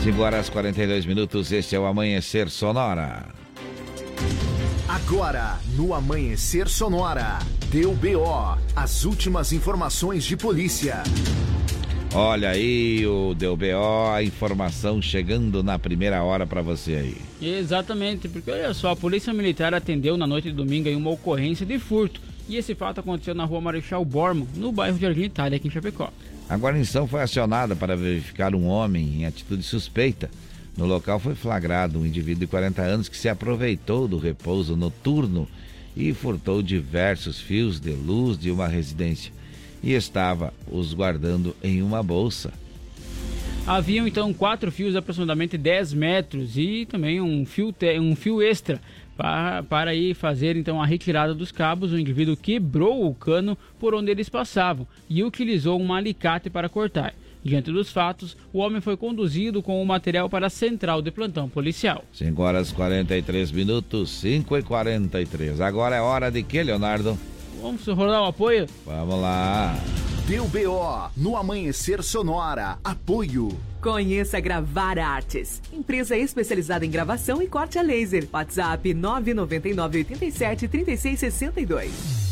5 0.03 0.21
horas 0.21 0.51
42 0.51 1.07
minutos, 1.07 1.53
este 1.53 1.77
é 1.77 1.79
o 1.79 1.87
Amanhecer 1.87 2.51
Sonora. 2.51 3.27
Agora, 4.89 5.59
no 5.77 5.95
Amanhecer 5.95 6.69
Sonora, 6.69 7.39
deu 7.71 7.95
BO, 7.95 8.59
as 8.77 9.07
últimas 9.07 9.51
informações 9.51 10.25
de 10.25 10.37
polícia. 10.37 11.03
Olha 12.13 12.51
aí 12.51 13.05
o 13.07 13.35
Deu 13.35 13.57
BO, 13.57 14.13
a 14.15 14.23
informação 14.23 15.01
chegando 15.01 15.63
na 15.63 15.79
primeira 15.79 16.23
hora 16.23 16.47
para 16.47 16.61
você 16.61 16.97
aí. 16.97 17.17
Exatamente, 17.41 18.29
porque 18.29 18.51
olha 18.51 18.75
só, 18.75 18.91
a 18.91 18.97
Polícia 18.97 19.33
Militar 19.33 19.73
atendeu 19.73 20.19
na 20.19 20.27
noite 20.27 20.51
de 20.51 20.55
domingo 20.55 20.87
aí 20.87 20.95
uma 20.95 21.11
ocorrência 21.11 21.65
de 21.65 21.79
furto. 21.79 22.21
E 22.47 22.57
esse 22.57 22.75
fato 22.75 23.01
aconteceu 23.01 23.35
na 23.35 23.47
rua 23.47 23.63
Marechal 23.63 24.05
Borman, 24.05 24.47
no 24.55 24.71
bairro 24.71 24.99
Jardim 24.99 25.23
Itália, 25.23 25.57
aqui 25.57 25.67
em 25.67 25.71
Chapecó. 25.71 26.13
A 26.47 26.57
guarnição 26.57 27.09
foi 27.09 27.23
acionada 27.23 27.75
para 27.75 27.97
verificar 27.97 28.55
um 28.55 28.67
homem 28.67 29.23
em 29.23 29.25
atitude 29.25 29.63
suspeita. 29.63 30.31
No 30.77 30.87
local 30.87 31.21
foi 31.21 31.35
flagrado 31.35 31.99
um 31.99 32.07
indivíduo 32.07 32.41
de 32.41 32.47
40 32.47 32.83
anos 32.83 33.09
que 33.09 33.17
se 33.17 33.29
aproveitou 33.29 34.09
do 34.09 34.19
repouso 34.19 34.77
noturno 34.77 35.49
e 35.97 36.13
furtou 36.13 36.61
diversos 36.63 37.41
fios 37.41 37.79
de 37.79 37.93
luz 37.93 38.37
de 38.37 38.51
uma 38.51 38.67
residência 38.67 39.33
e 39.83 39.93
estava 39.93 40.53
os 40.67 40.93
guardando 40.93 41.55
em 41.63 41.83
uma 41.83 42.03
bolsa. 42.03 42.53
Haviam 43.67 44.07
então 44.07 44.33
quatro 44.35 44.71
fios 44.71 44.93
de 44.93 44.99
aproximadamente 44.99 45.57
10 45.57 45.95
metros 45.95 46.59
e 46.59 46.87
também 46.87 47.21
um 47.21 47.47
fio, 47.47 47.73
te... 47.73 47.99
um 47.99 48.15
fio 48.15 48.43
extra 48.43 48.81
para, 49.17 49.63
para 49.63 49.91
fazer 50.15 50.57
então 50.57 50.83
a 50.83 50.87
retirada 50.87 51.35
dos 51.35 51.53
cabos. 51.53 51.93
O 51.93 51.99
indivíduo 51.99 52.37
quebrou 52.37 53.09
o 53.09 53.15
cano 53.15 53.57
por 53.79 53.95
onde 53.95 54.11
eles 54.11 54.29
passavam 54.29 54.87
e 55.09 55.23
utilizou 55.23 55.81
um 55.81 55.95
alicate 55.95 56.51
para 56.51 56.69
cortar. 56.69 57.15
Diante 57.45 57.71
dos 57.71 57.93
fatos, 57.93 58.35
o 58.53 58.59
homem 58.59 58.81
foi 58.81 58.97
conduzido 58.97 59.63
com 59.63 59.83
o 59.83 59.87
material 59.87 60.31
para 60.31 60.47
a 60.47 60.51
central 60.51 61.03
de 61.03 61.11
plantão 61.11 61.47
policial. 61.47 62.03
5 62.15 62.43
horas 62.43 62.73
43 62.73 63.53
minutos, 63.53 64.11
5 64.13 64.57
e 64.57 64.63
43. 64.63 65.61
Agora 65.61 65.95
é 65.95 66.01
hora 66.01 66.31
de 66.31 66.43
que, 66.43 66.63
Leonardo? 66.63 67.19
Vamos 67.61 67.87
rodar 67.87 68.23
o 68.23 68.27
apoio? 68.27 68.67
Vamos 68.87 69.21
lá. 69.21 69.77
Deu 70.27 70.47
BO 70.49 71.11
no 71.15 71.37
Amanhecer 71.37 72.03
Sonora. 72.03 72.79
Apoio. 72.83 73.49
Conheça 73.83 74.41
Gravar 74.41 74.99
Artes, 74.99 75.61
empresa 75.71 76.17
especializada 76.17 76.87
em 76.87 76.91
gravação 76.91 77.43
e 77.43 77.47
corte 77.47 77.79
a 77.79 77.83
laser. 77.83 78.27
WhatsApp 78.33 78.95
999 78.95 79.99
87 79.99 80.67
3662. 80.67 82.24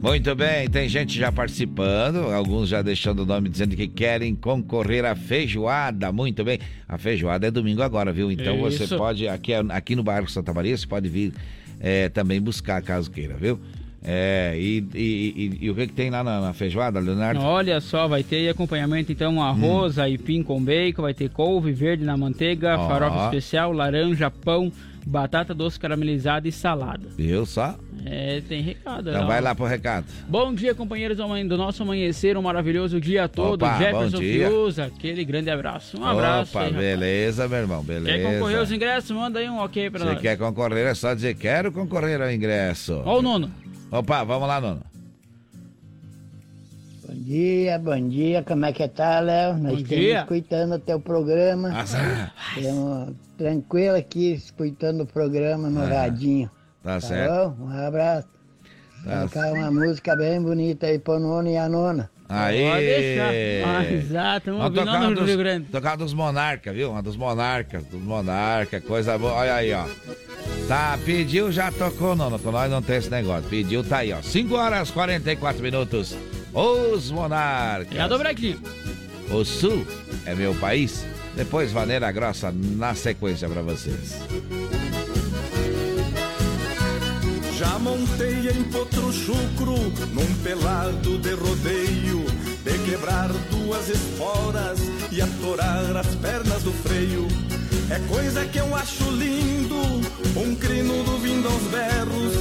Muito 0.00 0.32
bem, 0.36 0.68
tem 0.70 0.88
gente 0.88 1.18
já 1.18 1.32
participando, 1.32 2.32
alguns 2.32 2.68
já 2.68 2.82
deixando 2.82 3.20
o 3.20 3.26
nome 3.26 3.48
dizendo 3.48 3.74
que 3.74 3.88
querem 3.88 4.34
concorrer 4.34 5.04
à 5.04 5.16
feijoada. 5.16 6.12
Muito 6.12 6.44
bem, 6.44 6.60
a 6.88 6.96
feijoada 6.96 7.48
é 7.48 7.50
domingo 7.50 7.82
agora, 7.82 8.12
viu? 8.12 8.30
Então 8.30 8.58
você 8.58 8.86
pode, 8.96 9.26
aqui, 9.26 9.52
aqui 9.54 9.96
no 9.96 10.04
bairro 10.04 10.28
Santa 10.28 10.54
Maria, 10.54 10.76
você 10.76 10.86
pode 10.86 11.08
vir 11.08 11.32
é, 11.80 12.08
também 12.08 12.40
buscar 12.40 12.80
caso 12.80 13.10
queira, 13.10 13.34
viu? 13.34 13.58
É, 14.04 14.54
e, 14.56 14.86
e, 14.94 15.58
e, 15.60 15.64
e, 15.64 15.70
o 15.70 15.74
que, 15.74 15.88
que 15.88 15.92
tem 15.92 16.08
lá 16.08 16.22
na, 16.22 16.40
na, 16.40 16.52
feijoada, 16.52 17.00
Leonardo? 17.00 17.40
Olha 17.40 17.80
só, 17.80 18.06
vai 18.06 18.22
ter 18.22 18.48
acompanhamento 18.48 19.10
então 19.10 19.42
arroz, 19.42 19.98
hum. 19.98 20.02
aipim 20.02 20.42
com 20.44 20.62
bacon, 20.62 21.02
vai 21.02 21.12
ter 21.12 21.28
couve 21.28 21.72
verde 21.72 22.04
na 22.04 22.16
manteiga, 22.16 22.78
oh. 22.78 22.88
farofa 22.88 23.24
especial, 23.24 23.72
laranja, 23.72 24.30
pão, 24.30 24.72
batata 25.08 25.54
doce 25.54 25.80
caramelizada 25.80 26.46
e 26.46 26.52
salada. 26.52 27.08
Viu 27.16 27.46
só? 27.46 27.76
É, 28.04 28.42
tem 28.46 28.62
recado. 28.62 29.08
Então 29.08 29.24
ó. 29.24 29.26
vai 29.26 29.40
lá 29.40 29.54
pro 29.54 29.64
recado. 29.64 30.06
Bom 30.28 30.54
dia, 30.54 30.74
companheiros 30.74 31.16
do 31.16 31.56
nosso 31.56 31.82
amanhecer, 31.82 32.36
um 32.36 32.42
maravilhoso 32.42 33.00
dia 33.00 33.28
todo. 33.28 33.62
Opa, 33.62 33.78
Jefferson 33.78 34.18
Fiuza, 34.18 34.84
aquele 34.84 35.24
grande 35.24 35.50
abraço. 35.50 35.98
Um 35.98 36.04
abraço. 36.04 36.56
Opa, 36.56 36.66
aí, 36.66 36.72
beleza, 36.72 37.48
meu 37.48 37.58
irmão, 37.58 37.82
beleza. 37.82 38.18
Quer 38.18 38.34
concorrer 38.34 38.58
aos 38.58 38.70
ingressos? 38.70 39.10
Manda 39.10 39.38
aí 39.38 39.48
um 39.48 39.58
ok 39.58 39.90
pra 39.90 40.00
Você 40.00 40.12
nós. 40.12 40.20
quer 40.20 40.36
concorrer, 40.36 40.86
é 40.86 40.94
só 40.94 41.14
dizer 41.14 41.34
quero 41.34 41.72
concorrer 41.72 42.20
ao 42.20 42.30
ingresso. 42.30 43.02
Ó 43.04 43.18
o 43.18 43.22
nono. 43.22 43.50
Opa, 43.90 44.22
vamos 44.24 44.46
lá, 44.46 44.60
nono. 44.60 44.82
Bom 47.08 47.14
dia, 47.14 47.78
bom 47.78 48.08
dia, 48.10 48.42
como 48.42 48.66
é 48.66 48.72
que 48.72 48.86
tá, 48.86 49.18
Léo? 49.20 49.54
Nós 49.54 49.62
bom 49.62 49.78
estamos 49.78 49.88
dia. 49.88 50.20
escutando 50.20 50.74
o 50.74 50.78
teu 50.78 51.00
programa. 51.00 51.70
Nossa. 51.70 52.32
Estamos 52.54 53.14
tranquilo 53.38 53.96
aqui, 53.96 54.34
escutando 54.34 55.04
o 55.04 55.06
programa 55.06 55.70
no 55.70 55.80
ah, 55.80 55.88
radinho. 55.88 56.50
Tá, 56.82 56.94
tá 56.94 57.00
certo. 57.00 57.56
Bom? 57.56 57.64
Um 57.64 57.86
abraço. 57.86 58.28
Tá. 59.06 59.22
Tocar 59.22 59.52
uma 59.54 59.70
música 59.70 60.14
bem 60.16 60.42
bonita 60.42 60.86
aí 60.86 60.98
pro 60.98 61.18
nono 61.18 61.48
e 61.48 61.56
a 61.56 61.66
nona. 61.66 62.10
Aí. 62.28 62.68
Pode 62.68 62.84
deixar. 62.84 63.30
Ah, 63.66 63.90
exato, 63.90 64.50
vamos 64.50 64.78
ouvir 64.78 64.84
no 64.84 65.14
dos, 65.14 65.26
Rio 65.26 65.38
Grande. 65.38 65.68
Tocar 65.70 65.96
dos 65.96 66.12
monarcas, 66.12 66.74
viu? 66.74 66.90
Uma 66.90 67.02
dos 67.02 67.16
monarcas, 67.16 67.84
dos 67.84 68.02
monarcas, 68.02 68.84
coisa 68.84 69.16
boa. 69.16 69.32
Olha 69.32 69.54
aí, 69.54 69.72
ó. 69.72 69.86
Tá, 70.68 70.98
pediu, 71.06 71.50
já 71.50 71.72
tocou, 71.72 72.14
nono. 72.14 72.38
Com 72.38 72.50
nós 72.50 72.70
não 72.70 72.82
tem 72.82 72.96
esse 72.96 73.10
negócio. 73.10 73.48
Pediu, 73.48 73.82
tá 73.82 73.98
aí, 73.98 74.12
ó. 74.12 74.20
5 74.20 74.54
horas 74.54 74.90
44 74.90 75.62
minutos. 75.62 76.14
Os 76.52 77.10
monarcas. 77.10 77.94
Já 77.94 78.08
dobrei 78.08 78.32
aqui. 78.32 78.58
O 79.30 79.44
sul 79.44 79.86
é 80.24 80.34
meu 80.34 80.54
país. 80.54 81.04
Depois 81.36 81.70
Vaneira 81.70 82.10
Grossa 82.10 82.52
na 82.52 82.94
sequência 82.94 83.48
pra 83.48 83.62
vocês. 83.62 84.16
Já 87.56 87.78
montei 87.78 88.48
em 88.50 88.64
potro 88.64 89.12
chucro, 89.12 89.74
num 90.12 90.34
pelado 90.42 91.18
de 91.18 91.32
rodeio, 91.32 92.24
de 92.64 92.78
quebrar 92.88 93.28
duas 93.50 93.88
esporas 93.88 94.78
e 95.10 95.20
atorar 95.20 95.96
as 95.96 96.14
pernas 96.16 96.62
do 96.62 96.72
freio. 96.72 97.26
É 97.90 97.98
coisa 98.08 98.44
que 98.46 98.58
eu 98.58 98.74
acho 98.76 99.10
lindo, 99.10 99.76
um 100.36 100.54
crinudo 100.54 101.18
vindo 101.18 101.48
aos 101.48 101.62
berros, 101.64 102.34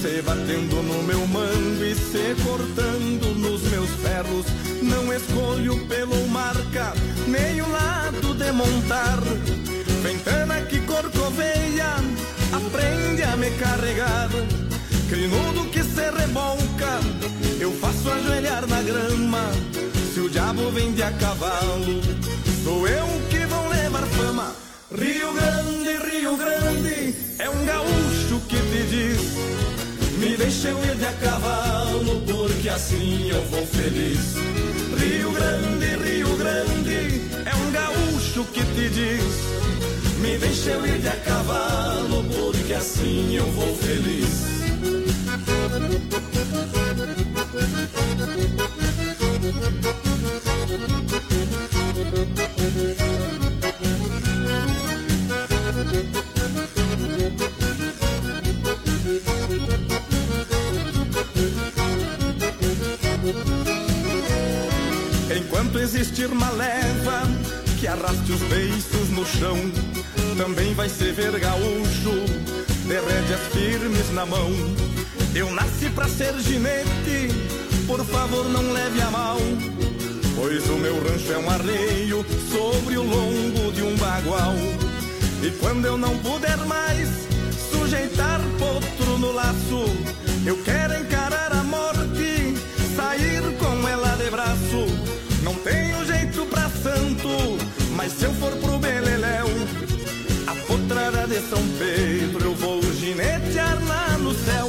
se 0.00 0.22
batendo 0.22 0.82
no 0.82 1.02
meu 1.02 1.26
mango 1.26 1.84
e 1.84 1.94
se 1.94 2.34
cortando 2.42 3.34
nos 3.36 3.60
meus 3.64 3.90
ferros. 4.02 4.46
Não 4.82 5.12
escolho 5.12 5.76
pelo 5.86 6.26
marca, 6.28 6.94
nem 7.26 7.60
o 7.60 7.70
lado 7.70 8.34
de 8.34 8.50
montar. 8.50 9.20
Ventana 10.02 10.62
que 10.62 10.80
corcoveia, 10.80 11.96
aprende 12.50 13.22
a 13.24 13.36
me 13.36 13.50
carregar. 13.50 14.30
Crinudo 15.10 15.68
que 15.70 15.82
se 15.82 16.10
rebolca, 16.10 17.00
eu 17.60 17.70
faço 17.72 18.10
ajoelhar 18.10 18.66
na 18.66 18.82
grama. 18.82 19.50
Se 20.14 20.20
o 20.20 20.30
diabo 20.30 20.70
vem 20.70 20.94
a 21.02 21.12
cavalo, 21.12 22.00
sou 22.64 22.88
eu 22.88 23.06
que 23.28 23.44
vou 23.44 23.68
levar 23.68 24.06
fama. 24.06 24.54
Rio 24.96 25.32
Grande, 25.34 26.10
Rio 26.10 26.36
Grande, 26.38 27.14
é 27.38 27.50
um 27.50 27.64
gaúcho 27.66 28.09
Me 30.20 30.36
deixa 30.36 30.68
eu 30.68 30.78
ir 30.84 30.96
de 30.96 31.06
a 31.06 31.12
cavalo, 31.14 32.20
porque 32.20 32.68
assim 32.68 33.30
eu 33.30 33.42
vou 33.46 33.66
feliz. 33.66 34.34
Rio 34.98 35.32
Grande, 35.32 35.86
Rio 35.96 36.36
Grande, 36.36 37.22
é 37.46 37.54
um 37.56 37.70
gaúcho 37.72 38.44
que 38.52 38.60
te 38.60 38.90
diz: 38.90 39.24
Me 40.20 40.36
deixa 40.36 40.72
eu 40.72 40.86
ir 40.86 40.98
de 40.98 41.08
a 41.08 41.16
cavalo, 41.16 42.22
porque 42.24 42.74
assim 42.74 43.34
eu 43.34 43.46
vou 43.52 43.74
feliz. 43.76 44.50
Enquanto 65.60 65.78
existir 65.78 66.26
uma 66.32 66.50
leva 66.52 67.20
que 67.78 67.86
arraste 67.86 68.32
os 68.32 68.40
beiços 68.44 69.10
no 69.10 69.26
chão, 69.26 69.58
também 70.38 70.72
vai 70.72 70.88
ser 70.88 71.12
ver 71.12 71.38
gaúcho 71.38 72.12
de 72.86 72.94
rédeas 72.94 73.40
firmes 73.52 74.10
na 74.14 74.24
mão. 74.24 74.50
Eu 75.34 75.50
nasci 75.50 75.90
pra 75.90 76.08
ser 76.08 76.34
ginete, 76.38 77.28
por 77.86 78.02
favor 78.06 78.48
não 78.48 78.72
leve 78.72 79.02
a 79.02 79.10
mal. 79.10 79.36
Pois 80.34 80.66
o 80.66 80.76
meu 80.76 80.94
rancho 80.94 81.30
é 81.30 81.36
um 81.36 81.50
arreio 81.50 82.24
sobre 82.50 82.96
o 82.96 83.02
longo 83.02 83.70
de 83.70 83.82
um 83.82 83.94
bagual. 83.96 84.54
E 85.42 85.50
quando 85.60 85.84
eu 85.84 85.98
não 85.98 86.16
puder 86.20 86.56
mais 86.64 87.06
sujeitar 87.70 88.40
potro 88.58 89.18
no 89.18 89.30
laço, 89.30 89.84
eu 90.46 90.56
quero 90.64 90.94
encarar 90.94 91.19
santo, 96.82 97.58
mas 97.96 98.12
se 98.12 98.24
eu 98.24 98.32
for 98.34 98.52
pro 98.56 98.78
Beleléu, 98.78 99.46
a 100.46 100.54
potrada 100.66 101.26
de 101.26 101.40
São 101.48 101.62
Pedro 101.78 102.44
eu 102.44 102.54
vou 102.54 102.82
ginetear 102.94 103.78
lá 103.86 104.18
no 104.18 104.34
céu. 104.34 104.68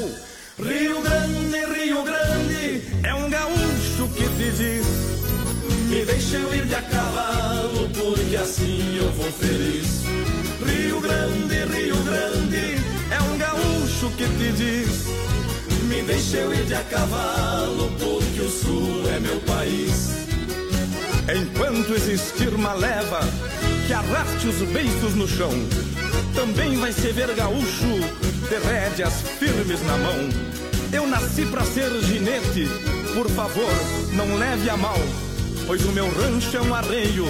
Rio 0.59 1.01
Grande, 1.01 1.79
Rio 1.79 2.03
Grande, 2.03 2.83
é 3.03 3.13
um 3.15 3.29
gaúcho 3.29 4.07
que 4.15 4.23
te 4.23 4.51
diz: 4.51 4.85
Me 5.89 6.05
deixa 6.05 6.37
eu 6.37 6.53
ir 6.53 6.65
de 6.65 6.75
a 6.75 6.81
cavalo, 6.81 7.89
porque 7.89 8.35
assim 8.35 8.97
eu 8.97 9.11
vou 9.13 9.31
feliz. 9.31 10.03
Rio 10.65 11.01
Grande, 11.01 11.55
Rio 11.73 11.95
Grande, 12.03 12.75
é 13.09 13.21
um 13.21 13.37
gaúcho 13.37 14.09
que 14.17 14.25
te 14.25 14.51
diz: 14.51 15.05
Me 15.87 16.01
deixa 16.03 16.37
eu 16.37 16.53
ir 16.53 16.65
de 16.65 16.75
a 16.75 16.83
cavalo, 16.83 17.91
porque 17.99 18.41
o 18.41 18.49
sul 18.49 19.03
é 19.09 19.19
meu 19.19 19.39
país. 19.41 20.21
Enquanto 21.29 21.93
existir 21.93 22.49
uma 22.49 22.73
leva 22.73 23.19
que 23.85 23.93
arraste 23.93 24.47
os 24.47 24.61
beiços 24.69 25.15
no 25.15 25.27
chão, 25.27 25.51
também 26.33 26.77
vai 26.77 26.91
se 26.91 27.11
ver 27.11 27.33
gaúcho 27.35 27.99
de 28.49 28.67
rédeas 28.67 29.21
firmes 29.39 29.81
na 29.85 29.97
mão. 29.97 30.29
Eu 30.91 31.07
nasci 31.07 31.45
pra 31.45 31.63
ser 31.63 31.89
ginete, 32.01 32.67
por 33.13 33.29
favor, 33.29 33.71
não 34.13 34.35
leve 34.35 34.69
a 34.69 34.75
mal, 34.75 34.99
pois 35.67 35.85
o 35.85 35.91
meu 35.91 36.09
rancho 36.09 36.57
é 36.57 36.61
um 36.61 36.73
arreio 36.73 37.25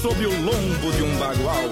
sob 0.00 0.26
o 0.26 0.42
lombo 0.42 0.92
de 0.96 1.02
um 1.02 1.16
bagual. 1.18 1.70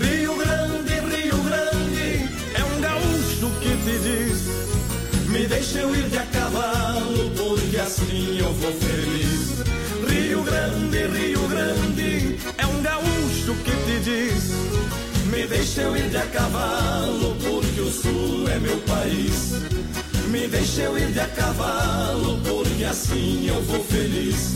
Rio 0.00 0.36
Grande, 0.36 0.94
Rio 1.16 1.36
Grande, 1.42 2.30
é 2.54 2.64
um 2.64 2.80
gaúcho 2.80 3.50
que 3.60 3.76
te 3.84 3.98
diz: 3.98 5.28
Me 5.28 5.46
deixa 5.46 5.80
eu 5.80 5.94
ir 5.94 6.08
de 6.08 6.18
a 6.18 6.26
cavalo, 6.26 7.30
porque 7.36 7.76
assim 7.76 8.38
eu 8.38 8.52
vou 8.54 8.72
feliz. 8.72 9.56
Rio 10.16 10.42
Grande, 10.42 11.06
Rio 11.08 11.46
Grande, 11.46 12.38
é 12.56 12.66
um 12.66 12.80
gaúcho 12.80 13.54
que 13.62 13.70
te 13.70 14.00
diz: 14.02 14.50
Me 15.26 15.46
deixa 15.46 15.82
eu 15.82 15.94
ir 15.94 16.08
de 16.08 16.16
a 16.16 16.26
cavalo, 16.26 17.36
porque 17.36 17.80
o 17.82 17.90
sul 17.90 18.48
é 18.48 18.58
meu 18.58 18.78
país. 18.78 19.52
Me 20.28 20.48
deixa 20.48 20.82
eu 20.82 20.98
ir 20.98 21.12
de 21.12 21.20
a 21.20 21.28
cavalo, 21.28 22.40
porque 22.40 22.84
assim 22.84 23.46
eu 23.46 23.60
vou 23.62 23.84
feliz. 23.84 24.54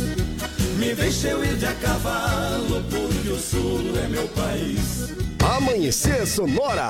Me 0.78 0.94
deixa 0.94 1.28
eu 1.28 1.44
ir 1.44 1.56
de 1.56 1.66
a 1.66 1.74
cavalo, 1.74 2.82
porque 2.88 3.28
o 3.28 3.38
sul 3.38 3.92
é 4.02 4.08
meu 4.08 4.26
país. 4.28 5.12
Amanhecer 5.44 6.26
Sonora. 6.26 6.88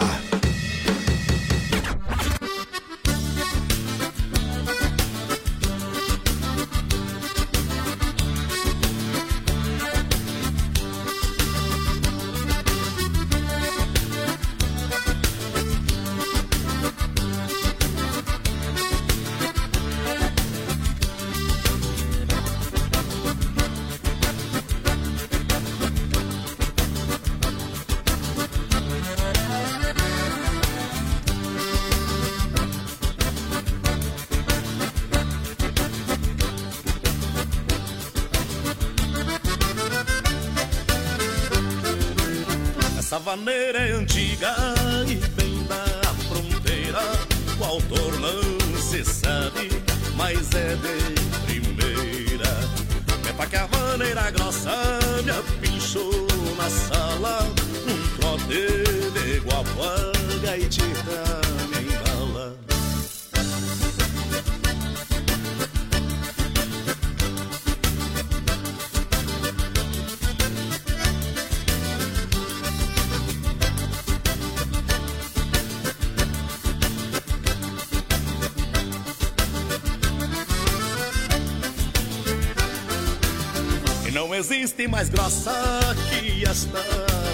Não 84.12 84.34
existe 84.34 84.88
mais 84.88 85.08
grossa 85.08 85.80
que 86.11 86.44
esta 86.44 86.82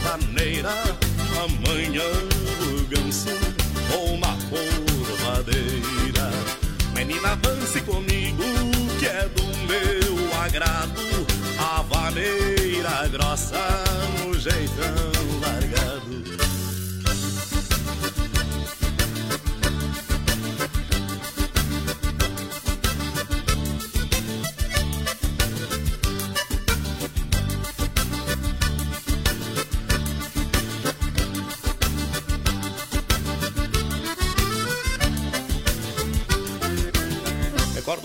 vaneira 0.03 0.72
Amanhã 1.43 2.03
do 2.59 2.87
ganso 2.89 3.31
ou 3.99 4.18
na 4.18 4.37
corvadeira 4.51 6.31
Menina, 6.95 7.33
avance 7.33 7.81
comigo 7.83 8.43
que 8.99 9.07
é 9.07 9.29
do 9.29 9.43
meu 9.68 10.35
agrado. 10.43 11.03
A 11.59 11.83
vaneira 11.83 13.09
grossa 13.09 13.59
no 14.24 14.33
jeitão 14.39 14.95
largado 15.43 16.24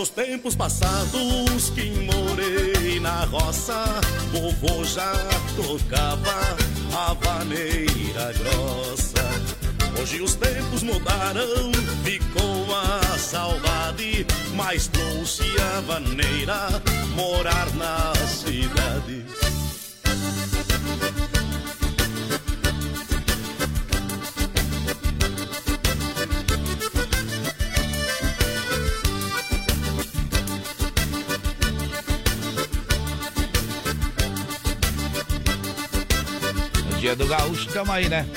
Recordo 0.02 0.04
os 0.04 0.10
tempos 0.10 0.56
passados 0.56 1.70
que 1.76 1.92
morei 1.92 3.00
na 3.00 3.24
roça. 3.26 3.84
Vovô 4.32 4.84
já 4.84 5.14
tocava 5.56 6.58
a 6.96 7.14
vaneira 7.14 8.34
grossa. 8.34 9.22
Hoje 10.00 10.22
os 10.22 10.34
tempos 10.36 10.82
mudaram, 10.82 11.72
ficou 12.04 12.76
a 12.76 13.18
saudade, 13.18 14.26
mas 14.56 14.88
trouxe 14.88 15.44
a 15.76 15.82
vaneira 15.82 16.82
morar 17.16 17.72
na 17.76 18.14
cidade. 18.26 19.41
Gaúcho, 37.32 37.72
tamo 37.72 37.94
aí, 37.94 38.10
né? 38.10 38.28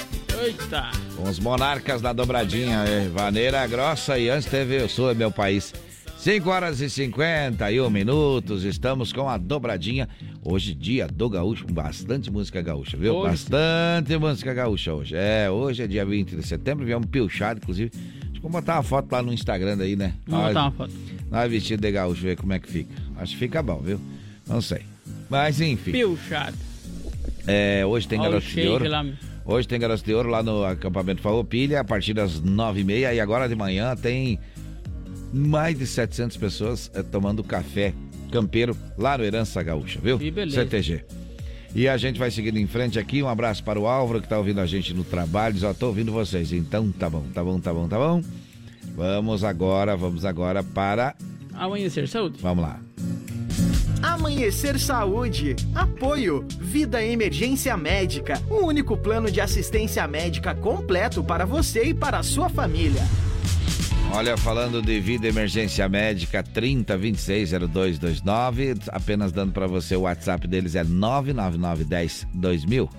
Eita! 0.40 0.92
Com 1.16 1.28
os 1.28 1.40
monarcas 1.40 2.00
da 2.00 2.12
dobradinha, 2.12 2.84
é, 2.84 3.08
Vaneira 3.08 3.66
Grossa 3.66 4.16
e 4.16 4.28
antes 4.28 4.48
teve 4.48 4.80
Eu 4.80 4.88
Sou 4.88 5.10
é 5.10 5.14
Meu 5.14 5.32
País. 5.32 5.74
5 6.16 6.48
horas 6.48 6.80
e 6.80 6.88
51 6.88 7.90
minutos, 7.90 8.62
estamos 8.62 9.12
com 9.12 9.28
a 9.28 9.36
dobradinha. 9.36 10.08
Hoje, 10.44 10.76
dia 10.76 11.08
do 11.08 11.28
gaúcho, 11.28 11.66
com 11.66 11.74
bastante 11.74 12.30
música 12.30 12.62
gaúcha, 12.62 12.96
viu? 12.96 13.16
Hoje. 13.16 13.30
Bastante 13.30 14.16
música 14.16 14.54
gaúcha 14.54 14.94
hoje. 14.94 15.16
É, 15.16 15.50
hoje 15.50 15.82
é 15.82 15.88
dia 15.88 16.06
20 16.06 16.36
de 16.36 16.46
setembro, 16.46 16.86
viemos 16.86 17.06
pilchado, 17.06 17.58
inclusive. 17.60 17.90
Acho 18.22 18.34
que 18.34 18.40
vou 18.40 18.50
botar 18.52 18.74
uma 18.74 18.84
foto 18.84 19.10
lá 19.10 19.20
no 19.20 19.32
Instagram 19.32 19.76
daí, 19.76 19.96
né? 19.96 20.14
Vamos 20.24 20.46
botar 20.46 20.62
uma 20.62 20.70
foto. 20.70 20.94
Nós 21.32 21.50
vestido 21.50 21.80
de 21.80 21.90
gaúcho, 21.90 22.22
ver 22.22 22.36
como 22.36 22.52
é 22.52 22.60
que 22.60 22.68
fica. 22.68 22.94
Acho 23.16 23.32
que 23.32 23.38
fica 23.40 23.60
bom, 23.60 23.80
viu? 23.80 24.00
Não 24.46 24.62
sei. 24.62 24.82
Mas 25.28 25.60
enfim. 25.60 25.90
Pilchado. 25.90 26.73
É, 27.46 27.84
hoje 27.84 28.08
tem 28.08 28.20
garoto 28.20 28.46
de 28.46 28.68
ouro. 28.68 28.88
lá. 28.88 29.06
Hoje 29.44 29.68
tem 29.68 29.78
garoto 29.78 30.02
de 30.02 30.14
ouro 30.14 30.30
lá 30.30 30.42
no 30.42 30.64
acampamento 30.64 31.20
Farroupilha, 31.20 31.80
a 31.80 31.84
partir 31.84 32.14
das 32.14 32.40
nove 32.40 32.80
e 32.80 32.84
meia. 32.84 33.12
E 33.12 33.20
agora 33.20 33.48
de 33.48 33.54
manhã 33.54 33.94
tem 33.94 34.38
mais 35.32 35.78
de 35.78 35.86
700 35.86 36.36
pessoas 36.36 36.90
eh, 36.94 37.02
tomando 37.02 37.44
café 37.44 37.92
campeiro 38.30 38.76
lá 38.96 39.18
no 39.18 39.24
Herança 39.24 39.62
Gaúcha, 39.62 40.00
viu? 40.02 40.18
Que 40.18 40.30
beleza. 40.30 40.62
CTG. 40.62 41.04
E 41.74 41.88
a 41.88 41.96
gente 41.96 42.18
vai 42.18 42.30
seguindo 42.30 42.56
em 42.56 42.66
frente 42.66 42.98
aqui. 42.98 43.22
Um 43.22 43.28
abraço 43.28 43.62
para 43.62 43.78
o 43.78 43.86
Álvaro 43.86 44.22
que 44.22 44.28
tá 44.28 44.38
ouvindo 44.38 44.60
a 44.60 44.66
gente 44.66 44.94
no 44.94 45.02
trabalho. 45.04 45.54
Diz, 45.54 45.64
ó, 45.64 45.74
tô 45.74 45.88
ouvindo 45.88 46.12
vocês. 46.12 46.52
Então 46.52 46.90
tá 46.92 47.10
bom, 47.10 47.24
tá 47.34 47.42
bom, 47.42 47.60
tá 47.60 47.74
bom, 47.74 47.88
tá 47.88 47.98
bom. 47.98 48.22
Vamos 48.96 49.42
agora, 49.42 49.96
vamos 49.96 50.24
agora 50.24 50.62
para. 50.62 51.16
Amanhecer 51.52 52.08
Saúde. 52.08 52.38
Vamos 52.40 52.64
lá. 52.64 52.80
Amanhecer 54.04 54.78
Saúde. 54.78 55.56
Apoio. 55.74 56.46
Vida 56.60 57.02
Emergência 57.02 57.74
Médica. 57.74 58.38
O 58.50 58.66
único 58.66 58.98
plano 58.98 59.30
de 59.30 59.40
assistência 59.40 60.06
médica 60.06 60.54
completo 60.54 61.24
para 61.24 61.46
você 61.46 61.84
e 61.84 61.94
para 61.94 62.18
a 62.18 62.22
sua 62.22 62.50
família. 62.50 63.00
Olha, 64.12 64.36
falando 64.36 64.82
de 64.82 65.00
vida 65.00 65.26
emergência 65.26 65.88
médica, 65.88 66.44
30260229, 66.44 68.78
apenas 68.88 69.32
dando 69.32 69.52
para 69.52 69.66
você 69.66 69.96
o 69.96 70.02
WhatsApp 70.02 70.46
deles 70.46 70.74
é 70.74 70.84
999102000. 70.84 72.90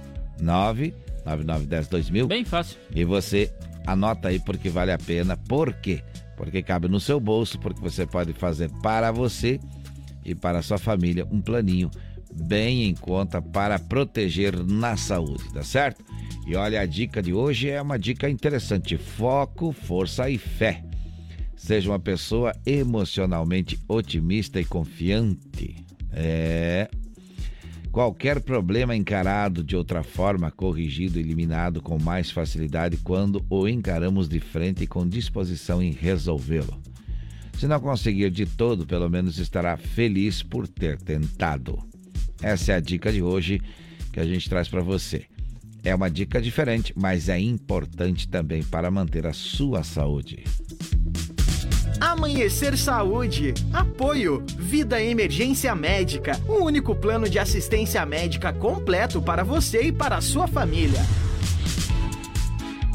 999102000. 0.41 2.25
Bem 2.25 2.43
fácil. 2.43 2.79
E 2.93 3.05
você 3.05 3.53
anota 3.85 4.29
aí 4.29 4.39
porque 4.39 4.69
vale 4.69 4.91
a 4.91 4.97
pena. 4.97 5.37
Por 5.37 5.71
quê? 5.71 6.01
Porque 6.35 6.63
cabe 6.63 6.87
no 6.87 6.99
seu 6.99 7.19
bolso, 7.19 7.59
porque 7.59 7.79
você 7.79 8.07
pode 8.07 8.33
fazer 8.33 8.71
para 8.81 9.11
você 9.11 9.59
e 10.25 10.33
para 10.33 10.61
sua 10.61 10.77
família 10.77 11.27
um 11.31 11.39
planinho 11.39 11.89
bem 12.33 12.83
em 12.83 12.93
conta 12.93 13.41
para 13.41 13.79
proteger 13.79 14.57
na 14.65 14.97
saúde, 14.97 15.43
tá 15.53 15.63
certo? 15.63 16.03
E 16.45 16.55
olha, 16.55 16.81
a 16.81 16.85
dica 16.85 17.21
de 17.21 17.33
hoje 17.33 17.69
é 17.69 17.81
uma 17.81 17.97
dica 17.97 18.29
interessante: 18.29 18.97
foco, 18.97 19.71
força 19.71 20.29
e 20.29 20.37
fé. 20.37 20.83
Seja 21.55 21.89
uma 21.89 21.99
pessoa 21.99 22.53
emocionalmente 22.65 23.79
otimista 23.87 24.59
e 24.59 24.65
confiante. 24.65 25.75
É. 26.11 26.89
Qualquer 27.91 28.41
problema 28.41 28.93
encarado 28.93 29.63
de 29.63 29.73
outra 29.73 30.03
forma, 30.03 30.51
corrigido, 30.51 31.17
eliminado 31.17 31.81
com 31.81 31.97
mais 31.97 32.29
facilidade 32.29 32.97
quando 32.97 33.43
o 33.49 33.69
encaramos 33.69 34.27
de 34.27 34.41
frente 34.41 34.85
com 34.85 35.07
disposição 35.07 35.81
em 35.81 35.91
resolvê-lo. 35.91 36.84
Se 37.59 37.67
não 37.67 37.79
conseguir 37.79 38.29
de 38.29 38.45
todo, 38.45 38.85
pelo 38.85 39.09
menos 39.09 39.37
estará 39.37 39.77
feliz 39.77 40.43
por 40.43 40.67
ter 40.67 40.97
tentado. 40.97 41.79
Essa 42.41 42.73
é 42.73 42.75
a 42.75 42.79
dica 42.79 43.11
de 43.11 43.21
hoje 43.21 43.61
que 44.11 44.19
a 44.19 44.25
gente 44.25 44.49
traz 44.49 44.67
para 44.67 44.81
você. 44.81 45.25
É 45.83 45.93
uma 45.93 46.09
dica 46.09 46.41
diferente, 46.41 46.93
mas 46.95 47.29
é 47.29 47.39
importante 47.39 48.27
também 48.27 48.63
para 48.63 48.89
manter 48.89 49.25
a 49.27 49.33
sua 49.33 49.83
saúde. 49.83 50.43
Amanhecer 51.99 52.77
Saúde. 52.77 53.53
Apoio. 53.71 54.43
Vida 54.57 55.01
Emergência 55.01 55.73
Médica. 55.75 56.39
O 56.47 56.63
único 56.63 56.95
plano 56.95 57.29
de 57.29 57.39
assistência 57.39 58.05
médica 58.05 58.51
completo 58.51 59.21
para 59.21 59.43
você 59.43 59.83
e 59.83 59.91
para 59.91 60.17
a 60.17 60.21
sua 60.21 60.47
família. 60.47 60.99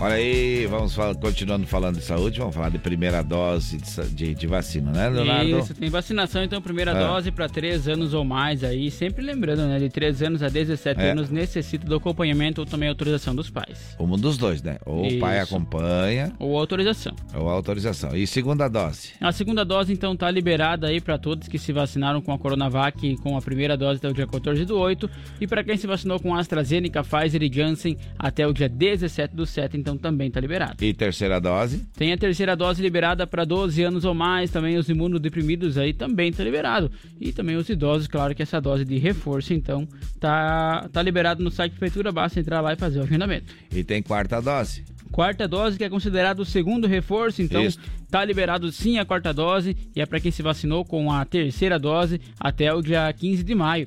Olha 0.03 0.15
aí, 0.15 0.65
vamos 0.65 0.95
falar, 0.95 1.15
continuando 1.15 1.67
falando 1.67 1.97
de 1.99 2.03
saúde, 2.03 2.39
vamos 2.39 2.55
falar 2.55 2.71
de 2.71 2.79
primeira 2.79 3.23
dose 3.23 3.77
de, 3.77 4.09
de, 4.15 4.35
de 4.35 4.47
vacina, 4.47 4.91
né, 4.93 5.11
Leonardo? 5.11 5.59
Isso, 5.59 5.75
tem 5.75 5.91
vacinação, 5.91 6.43
então, 6.43 6.63
primeira 6.63 6.93
Ah. 6.93 7.07
dose 7.09 7.31
para 7.31 7.47
3 7.51 7.87
anos 7.87 8.15
ou 8.15 8.25
mais 8.25 8.65
aí. 8.65 8.91
Sempre 8.91 9.23
lembrando, 9.23 9.61
né? 9.69 9.79
De 9.79 9.91
3 9.91 10.23
anos 10.23 10.43
a 10.43 10.49
17 10.49 10.99
É. 10.99 11.11
anos 11.11 11.29
necessita 11.29 11.87
do 11.87 11.97
acompanhamento 11.97 12.63
ou 12.63 12.67
também 12.67 12.89
autorização 12.89 13.35
dos 13.35 13.51
pais. 13.51 13.95
Um 14.01 14.17
dos 14.17 14.39
dois, 14.39 14.63
né? 14.63 14.79
Ou 14.87 15.07
o 15.07 15.19
pai 15.19 15.39
Isso. 15.43 15.55
acompanha, 15.55 16.33
Ou 16.39 16.59
autorização. 16.59 17.15
ou 17.35 17.51
a 17.51 17.53
autorização. 17.53 18.17
E 18.17 18.27
segunda 18.27 18.69
dose? 18.69 19.11
A 19.21 19.33
segunda 19.33 19.67
dose, 19.67 19.93
então, 19.93 20.17
tá 20.17 20.31
liberada 20.31 20.87
aí 20.87 20.99
para 21.03 21.19
todos 21.19 21.47
que 21.47 21.59
se 21.59 21.75
vacinaram 21.75 22.23
com 22.23 22.33
a 22.33 22.39
Coronavac 22.39 23.19
com 23.19 23.37
a 23.37 23.43
primeira 23.43 23.77
dose 23.77 23.99
até 23.99 24.09
o 24.09 24.15
dia 24.15 24.27
14 24.27 24.65
do 24.65 24.79
8. 24.79 25.11
E 25.43 25.47
para 25.47 25.63
quem 25.63 25.77
se 25.77 25.87
vacinou 25.87 26.19
com 26.19 26.35
AstraZeneca, 26.35 27.05
Pfizer 27.05 27.43
e 27.43 27.53
Janssen 27.53 27.99
até 28.19 28.47
o 28.47 28.53
dia 28.55 28.69
17 28.69 29.37
do 29.37 29.45
7, 29.45 29.77
então 29.77 29.90
também 29.97 30.31
tá 30.31 30.41
liberado. 30.41 30.83
E 30.83 30.93
terceira 30.93 31.41
dose? 31.41 31.87
Tem 31.97 32.13
a 32.13 32.19
terceira 32.19 32.57
dose 32.57 32.83
liberada 32.83 33.27
para 33.27 33.45
12 33.45 33.83
anos 33.83 34.05
ou 34.05 34.15
mais, 34.15 34.51
também 34.51 34.77
os 34.77 34.89
imunodeprimidos 34.89 35.79
aí 35.79 35.93
também 35.93 36.33
tá 36.33 36.43
liberado. 36.43 36.91
E 37.21 37.33
também 37.33 37.57
os 37.57 37.69
idosos, 37.69 38.07
claro 38.07 38.35
que 38.35 38.43
essa 38.43 38.61
dose 38.61 38.85
de 38.85 38.99
reforço, 38.99 39.53
então, 39.53 39.87
tá, 40.19 40.89
tá 40.93 41.03
liberado 41.03 41.43
no 41.43 41.51
site 41.51 41.73
da 41.73 41.79
prefeitura, 41.79 42.13
basta 42.13 42.41
entrar 42.41 42.61
lá 42.61 42.73
e 42.73 42.77
fazer 42.77 43.01
o 43.01 43.03
agendamento. 43.03 43.53
E 43.75 43.85
tem 43.85 44.03
quarta 44.03 44.41
dose? 44.41 44.85
Quarta 45.11 45.49
dose, 45.49 45.77
que 45.77 45.85
é 45.85 45.89
considerado 45.91 46.41
o 46.41 46.45
segundo 46.45 46.87
reforço, 46.87 47.43
então 47.43 47.65
Isso. 47.65 47.79
tá 48.09 48.25
liberado 48.25 48.71
sim 48.71 48.99
a 48.99 49.05
quarta 49.05 49.35
dose 49.35 49.77
e 49.95 50.01
é 50.01 50.07
para 50.07 50.21
quem 50.21 50.31
se 50.31 50.41
vacinou 50.41 50.85
com 50.85 51.11
a 51.11 51.25
terceira 51.25 51.79
dose 51.79 52.21
até 52.39 52.73
o 52.73 52.81
dia 52.81 53.13
15 53.13 53.43
de 53.43 53.55
maio. 53.55 53.87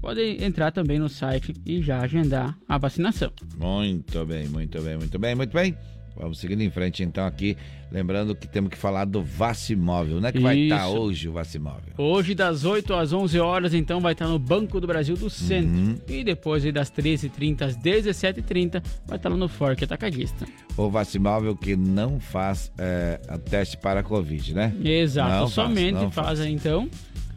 Pode 0.00 0.20
entrar 0.42 0.70
também 0.72 0.98
no 0.98 1.08
site 1.08 1.54
e 1.66 1.82
já 1.82 2.00
agendar 2.00 2.56
a 2.66 2.78
vacinação. 2.78 3.30
Muito 3.58 4.24
bem, 4.24 4.48
muito 4.48 4.80
bem, 4.80 4.96
muito 4.96 5.18
bem, 5.18 5.34
muito 5.34 5.52
bem. 5.52 5.76
Vamos 6.16 6.38
seguindo 6.38 6.60
em 6.62 6.70
frente 6.70 7.02
então 7.02 7.24
aqui, 7.24 7.56
lembrando 7.90 8.34
que 8.34 8.46
temos 8.46 8.70
que 8.70 8.76
falar 8.76 9.06
do 9.06 9.22
Vacimóvel, 9.22 10.20
né? 10.20 10.30
Que 10.30 10.38
vai 10.38 10.58
estar 10.58 10.86
Isso. 10.86 10.98
hoje 10.98 11.28
o 11.28 11.32
Vacimóvel. 11.32 11.94
Hoje, 11.96 12.34
das 12.34 12.64
8 12.64 12.92
às 12.92 13.12
11 13.12 13.38
horas, 13.38 13.74
então, 13.74 14.00
vai 14.00 14.12
estar 14.12 14.26
no 14.26 14.38
Banco 14.38 14.80
do 14.80 14.86
Brasil 14.86 15.16
do 15.16 15.30
Centro. 15.30 15.70
Uhum. 15.70 15.98
E 16.06 16.22
depois, 16.22 16.64
aí, 16.64 16.72
das 16.72 16.90
13h30 16.90 17.62
às 17.62 17.76
17h30, 17.76 18.82
vai 19.06 19.16
estar 19.16 19.28
lá 19.28 19.36
no 19.36 19.48
Fork 19.48 19.82
Atacadista. 19.82 20.46
O 20.76 20.90
Vacimóvel 20.90 21.56
que 21.56 21.74
não 21.74 22.20
faz 22.20 22.70
é, 22.76 23.18
teste 23.48 23.78
para 23.78 24.00
a 24.00 24.02
Covid, 24.02 24.54
né? 24.54 24.74
Exato, 24.84 25.30
Não 25.30 25.38
faz, 25.48 25.52
somente 25.52 25.94
não 25.94 26.10
faz, 26.10 26.40
aí, 26.40 26.52
então, 26.52 26.88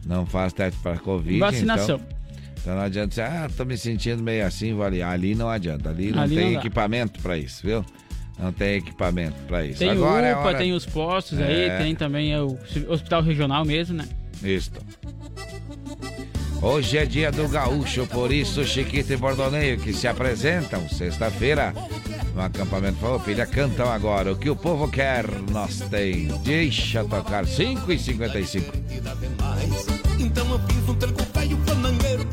Não 0.06 0.26
faz 0.26 0.52
teste 0.52 0.78
para 0.80 0.96
a 0.96 0.98
Covid. 0.98 1.38
Vacinação. 1.38 1.96
Então, 1.96 2.23
então 2.64 2.76
não 2.76 2.82
adianta 2.82 3.08
dizer, 3.08 3.22
ah, 3.24 3.50
tô 3.54 3.62
me 3.66 3.76
sentindo 3.76 4.22
meio 4.22 4.46
assim, 4.46 4.72
vou 4.72 4.86
ali. 4.86 5.02
Ali 5.02 5.34
não 5.34 5.50
adianta. 5.50 5.90
Ali 5.90 6.10
não 6.10 6.22
Ali 6.22 6.34
tem 6.34 6.52
não 6.52 6.60
equipamento 6.60 7.20
para 7.20 7.36
isso, 7.36 7.60
viu? 7.62 7.84
Não 8.38 8.50
tem 8.52 8.76
equipamento 8.76 9.36
para 9.46 9.66
isso. 9.66 9.80
tem 9.80 9.90
Agora 9.90 10.22
o 10.22 10.26
é 10.26 10.32
UPA, 10.32 10.48
hora... 10.48 10.56
tem 10.58 10.72
os 10.72 10.86
postos 10.86 11.38
É. 11.38 11.44
aí, 11.44 11.78
tem 11.82 11.94
também 11.94 12.34
o 12.34 12.58
hospital 12.88 13.20
regional 13.20 13.66
mesmo, 13.66 13.98
né? 13.98 14.08
Isso. 14.42 14.70
Hoje 16.62 16.96
é 16.96 17.04
dia 17.04 17.30
do 17.30 17.46
gaúcho, 17.46 18.06
por 18.06 18.32
isso 18.32 18.64
Chiquito 18.64 19.12
e 19.12 19.16
Bordoneio 19.18 19.78
que 19.78 19.92
se 19.92 20.08
apresentam 20.08 20.88
sexta-feira 20.88 21.74
no 22.34 22.40
acampamento 22.40 22.96
Farroupilha 22.98 23.44
cantam 23.44 23.92
agora 23.92 24.32
o 24.32 24.36
que 24.36 24.48
o 24.48 24.56
povo 24.56 24.88
quer. 24.88 25.26
Nós 25.50 25.80
tem. 25.90 26.28
Deixa 26.42 27.04
tocar 27.04 27.46
5 27.46 27.92
e 27.92 27.98
55. 27.98 28.72
Então 30.18 30.50
eu 30.50 30.58
fiz 30.60 30.88
um 30.88 30.94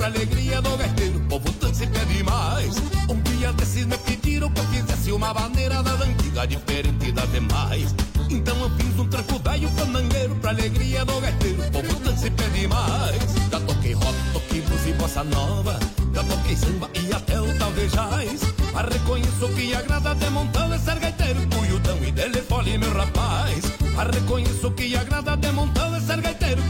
pra 0.01 0.07
alegria 0.07 0.59
do 0.63 0.75
gaiteiro. 0.77 1.17
O 1.19 1.21
povo 1.27 1.51
dança 1.59 1.83
e 1.83 1.87
pede 1.87 2.23
mais. 2.23 2.75
Um 3.07 3.21
dia 3.21 3.53
desses 3.53 3.85
me 3.85 3.95
pediram 3.99 4.49
que 4.49 4.59
eu 4.59 4.63
fizesse 4.65 5.11
uma 5.11 5.31
bandeira 5.31 5.83
da 5.83 5.91
antiga, 5.91 6.47
diferente 6.47 7.11
das 7.11 7.31
demais. 7.31 7.93
Então 8.27 8.59
eu 8.61 8.69
fiz 8.71 8.97
um 8.97 9.07
tranco 9.07 9.37
velho 9.37 9.69
panangueiro 9.69 10.35
pra 10.37 10.49
alegria 10.49 11.05
do 11.05 11.21
gaiteiro. 11.21 11.61
O 11.61 11.71
povo 11.71 11.99
dança 11.99 12.25
e 12.25 12.31
pede 12.31 12.67
mais. 12.67 13.35
Já 13.51 13.59
toquei 13.59 13.93
rock, 13.93 14.15
toquei 14.33 14.61
blues 14.61 14.87
e 14.87 14.93
bossa 14.93 15.23
nova. 15.23 15.79
Já 16.15 16.23
toquei 16.23 16.55
samba 16.55 16.89
e 16.95 17.13
até 17.13 17.39
o 17.39 17.57
talvejais. 17.59 18.41
Mas 18.73 18.93
reconheço 18.93 19.49
que 19.49 19.75
agrada 19.75 20.15
de 20.15 20.29
montão 20.31 20.73
é 20.73 20.79
ser 20.79 20.99
gaiteiro, 20.99 21.47
cuiudão 21.55 21.97
e 22.03 22.11
telefone, 22.11 22.77
meu 22.79 22.91
rapaz. 22.91 23.65
Mas 23.93 24.15
reconheço 24.15 24.71
que 24.71 24.95
agrada 24.95 25.37
de 25.37 25.51
montão 25.51 25.95
é 25.95 25.99
ser 25.99 26.21
gaiteiro, 26.21 26.63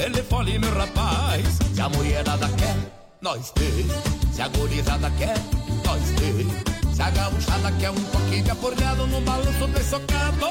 telefone, 0.00 0.58
meu 0.58 0.74
rapaz. 0.74 1.58
Se 1.74 1.80
a 1.80 1.88
mulherada 1.90 2.48
quer, 2.56 2.76
nós 3.20 3.50
tem. 3.50 3.86
Se 4.32 4.40
a 4.40 4.48
gurizada 4.48 5.10
quer, 5.18 5.36
nós 5.84 6.02
tem. 6.18 6.94
Se 6.94 7.02
a 7.02 7.10
gauchada 7.10 7.72
quer 7.72 7.90
um 7.90 8.04
pouquinho 8.04 8.42
de 8.42 8.50
aporreado 8.50 9.06
no 9.06 9.20
balanço 9.20 9.68
de 9.68 9.84
socado, 9.84 10.46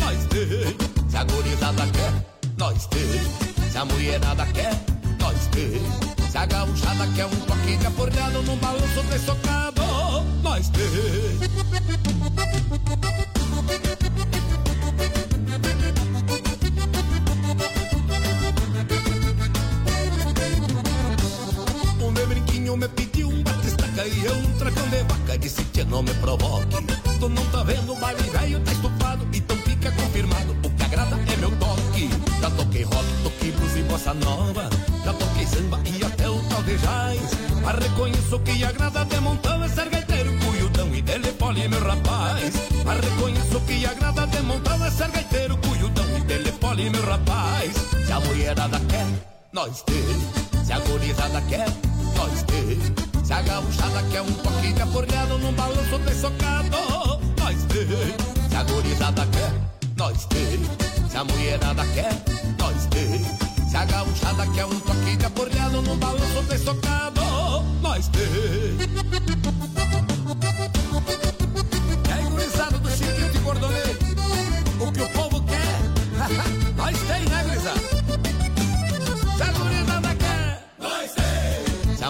nós 0.00 0.26
tem. 0.26 1.08
Se 1.08 1.16
a 1.16 1.24
gurizada 1.24 1.86
quer, 1.86 2.12
nós 2.58 2.86
tem. 2.86 3.70
Se 3.70 3.78
a 3.78 3.84
mulherada 3.86 4.46
quer, 4.46 4.74
nós 5.18 5.46
tem. 5.46 5.80
Se 6.30 6.38
a 6.38 6.46
gauchada 6.46 7.06
quer 7.14 7.26
um 7.26 7.40
pouquinho 7.46 7.78
de 7.78 7.86
aporreado 7.86 8.42
no 8.42 8.56
balanço 8.56 9.02
de 9.04 9.18
socado, 9.20 9.82
nós 10.42 10.68
tem. 10.68 10.82
De 22.72 22.76
brinquinho 22.76 22.76
me 22.76 22.88
pediu 22.88 23.28
um 23.28 23.42
batistaca 23.42 24.06
e 24.06 24.24
eu 24.24 24.34
um 24.34 24.58
tracão 24.58 24.88
de 24.88 25.02
vaca 25.02 25.38
Disse 25.38 25.64
que 25.64 25.84
não 25.84 26.02
me 26.02 26.14
provoque. 26.14 26.76
Tu 27.18 27.28
não 27.28 27.44
tá 27.46 27.62
vendo 27.64 27.92
o 27.92 27.96
baile 27.96 28.22
velho, 28.22 28.60
tá 28.60 28.72
estufado. 28.72 29.26
Então 29.32 29.56
fica 29.58 29.90
confirmado, 29.92 30.56
o 30.64 30.70
que 30.70 30.82
agrada 30.84 31.16
é 31.32 31.36
meu 31.36 31.50
toque. 31.56 32.10
Já 32.40 32.50
toquei 32.50 32.82
rock, 32.82 33.06
toquei 33.22 33.52
blues 33.52 33.76
e 33.76 33.82
bossa 33.82 34.14
nova. 34.14 34.70
Já 35.04 35.12
toquei 35.12 35.46
samba 35.46 35.80
e 35.84 36.04
até 36.04 36.30
o 36.30 36.38
talvejais 36.48 37.20
Mas 37.62 37.78
reconheço 37.78 38.38
que 38.40 38.64
agrada 38.64 39.04
de 39.04 39.20
montão 39.20 39.64
é 39.64 39.68
ser 39.68 39.88
gaiteiro 39.88 40.30
Cuiudão 40.38 40.94
e 40.94 41.02
telefone, 41.02 41.68
meu 41.68 41.80
rapaz. 41.80 42.54
Mas 42.84 43.00
reconheço 43.00 43.60
que 43.60 43.86
agrada 43.86 44.26
de 44.26 44.42
montão 44.42 44.84
é 44.84 44.90
ser 44.90 45.10
gaiteiro 45.10 45.56
Cuiudão 45.58 46.18
e 46.18 46.20
telefone, 46.22 46.90
meu 46.90 47.04
rapaz. 47.04 47.72
Se 48.06 48.12
a 48.12 48.20
mulherada 48.20 48.80
quer, 48.88 49.06
nós 49.52 49.82
tem 49.82 50.42
se 50.64 50.72
a 50.72 50.78
gurizada 50.78 51.40
quer, 51.42 51.66
nós 52.22 52.42
tem. 52.44 52.78
Se 53.24 53.32
a 53.32 53.42
gauchada 53.42 54.02
quer 54.10 54.22
um 54.22 54.32
pouquinho 54.32 54.74
de 54.74 54.82
aporreado 54.82 55.38
num 55.38 55.52
balanço 55.52 55.98
de 55.98 56.14
socado, 56.14 56.76
nós 57.38 57.64
tem. 57.64 58.48
Se 58.48 58.56
a 58.56 58.62
gurizada 58.62 59.26
quer, 59.26 59.52
nós 59.96 60.24
tem. 60.26 61.10
Se 61.10 61.16
a 61.16 61.24
mulherada 61.24 61.84
quer, 61.86 62.12
nós 62.58 62.86
tem. 62.86 63.68
Se 63.68 63.76
a 63.76 63.84
gauchada 63.84 64.46
quer 64.54 64.66
um 64.66 64.80
pouquinho 64.80 65.16
de 65.16 65.24
aporreado 65.24 65.82
num 65.82 65.96
balanço 65.96 66.42
de 66.48 66.58
socado, 66.58 67.20
nós 67.80 68.08
tem. 68.08 69.61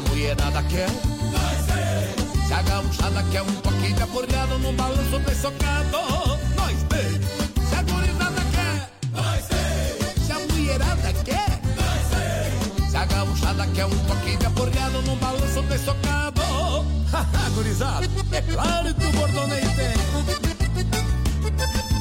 Mulherada 0.01 0.63
quer. 0.71 0.89
Se 2.47 2.53
a 2.55 2.63
gauchada 2.63 3.23
quer 3.31 3.43
um 3.43 3.53
pouquinho 3.57 3.95
de 3.95 4.03
aporreado 4.03 4.59
num 4.59 4.75
balanço 4.75 5.19
bem 5.19 5.35
socado, 5.35 5.99
nós 6.57 6.83
tem. 6.89 7.21
Se 7.69 7.75
a 7.75 7.83
gurizada 7.83 8.43
quer, 8.53 8.91
nós. 9.13 9.45
Se 10.25 10.33
a 10.33 10.39
mulherada 10.39 11.13
quer, 11.25 11.61
nós. 11.77 12.91
Se 12.91 12.97
a 12.97 13.05
gauchada 13.05 13.67
quer 13.75 13.85
um 13.85 13.99
pouquinho 14.07 14.39
de 14.39 14.47
aporreado 14.47 15.03
num 15.03 15.17
balanço 15.17 15.63
bem 15.63 15.79
socado, 15.79 16.41
haha, 17.13 17.51
gurizada, 17.55 18.07
é 18.33 18.41
claro 18.41 18.95
que 18.95 19.07
o 19.07 19.13
bordonei 19.13 19.61
tem. 19.61 19.93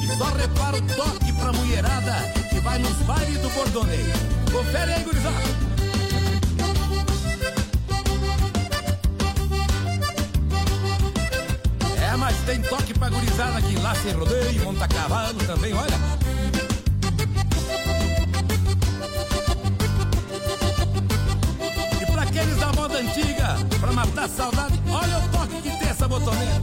E 0.02 0.16
só 0.16 0.24
repara 0.32 0.78
o 0.78 0.82
toque 0.82 1.32
pra 1.32 1.52
mulherada 1.52 2.32
que 2.48 2.58
vai 2.60 2.78
nos 2.78 2.96
bailes 3.06 3.38
do 3.38 3.50
bordonei. 3.50 4.12
Confere 4.50 4.94
aí, 4.94 5.04
gurizada. 5.04 5.71
Mas 12.32 12.40
tem 12.46 12.62
toque 12.62 12.94
pra 12.94 13.10
gurizada 13.10 13.60
que 13.60 13.76
lá 13.76 13.94
sem 13.94 14.12
rodeio, 14.12 14.64
monta 14.64 14.88
cavalo 14.88 15.38
também, 15.46 15.74
olha. 15.74 15.98
E 22.00 22.06
pra 22.12 22.22
aqueles 22.22 22.56
da 22.56 22.72
moda 22.72 22.98
antiga, 22.98 23.56
pra 23.80 23.92
matar 23.92 24.28
saudade, 24.28 24.80
olha 24.88 25.18
o 25.18 25.28
toque 25.28 25.62
que 25.62 25.78
tem 25.78 25.88
essa 25.88 26.08
botoneira. 26.08 26.62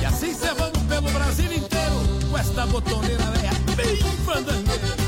E 0.00 0.04
assim 0.04 0.34
cê 0.34 0.52
vamos 0.54 0.82
pelo 0.88 1.10
Brasil 1.10 1.52
inteiro 1.52 2.28
com 2.30 2.38
esta 2.38 2.66
botoneira 2.66 3.24
véia 3.30 3.52
bem 3.76 3.96
fandangueira. 4.24 5.03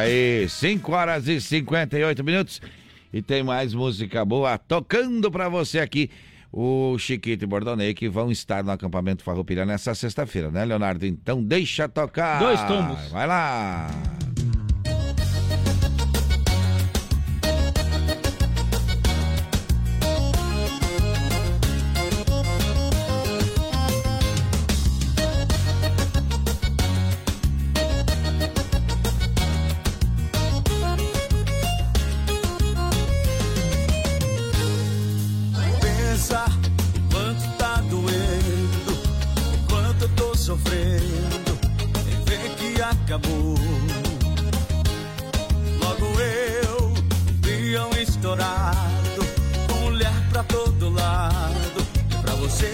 Aí, 0.00 0.48
5 0.48 0.92
horas 0.92 1.28
e 1.28 1.40
58 1.40 2.24
minutos. 2.24 2.60
E 3.12 3.20
tem 3.20 3.42
mais 3.42 3.74
música 3.74 4.24
boa 4.24 4.56
tocando 4.58 5.30
pra 5.30 5.48
você 5.48 5.78
aqui. 5.78 6.10
O 6.52 6.98
Chiquito 6.98 7.44
e 7.44 7.46
Bordonei 7.46 7.94
que 7.94 8.08
vão 8.08 8.30
estar 8.30 8.64
no 8.64 8.72
acampamento 8.72 9.22
Farroupilha 9.22 9.64
nessa 9.64 9.94
sexta-feira, 9.94 10.50
né, 10.50 10.64
Leonardo? 10.64 11.06
Então 11.06 11.42
deixa 11.42 11.88
tocar. 11.88 12.40
Dois 12.40 12.60
tombos. 12.64 13.08
Vai 13.10 13.26
lá. 13.26 13.88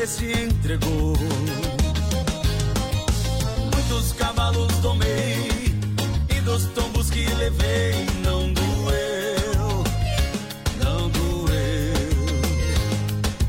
Se 0.07 0.31
entregou. 0.31 1.17
Muitos 3.73 4.13
cavalos 4.13 4.73
tomei, 4.81 5.75
e 6.31 6.41
dos 6.43 6.67
tombos 6.67 7.11
que 7.11 7.27
levei 7.35 8.07
não 8.23 8.53
doeu, 8.53 9.85
não 10.83 11.09
doeu. 11.09 11.95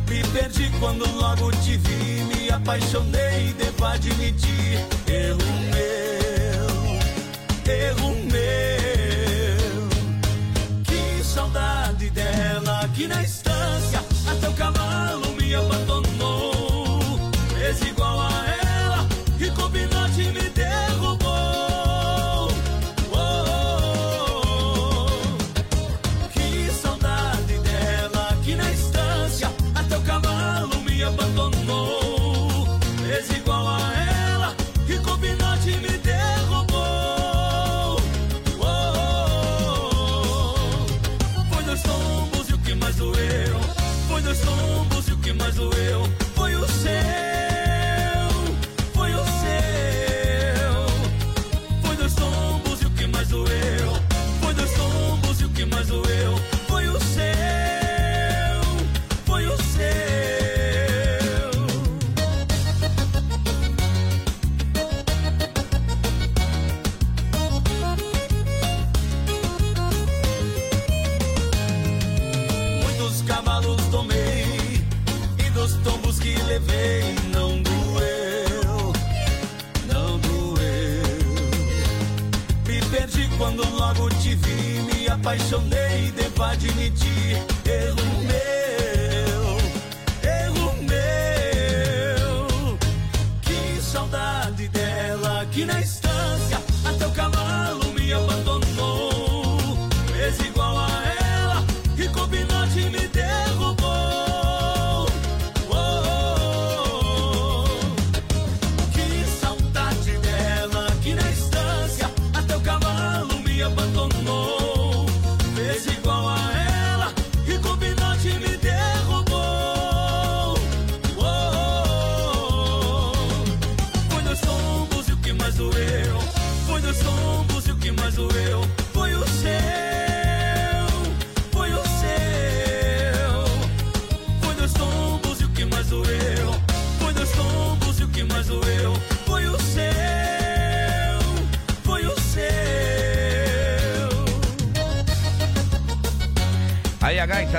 Me 0.09 0.23
perdi 0.33 0.71
quando 0.79 1.05
logo 1.15 1.51
te 1.51 1.77
vi, 1.77 2.23
me 2.23 2.49
apaixonei, 2.49 3.53
devo 3.53 3.85
admitir. 3.85 4.96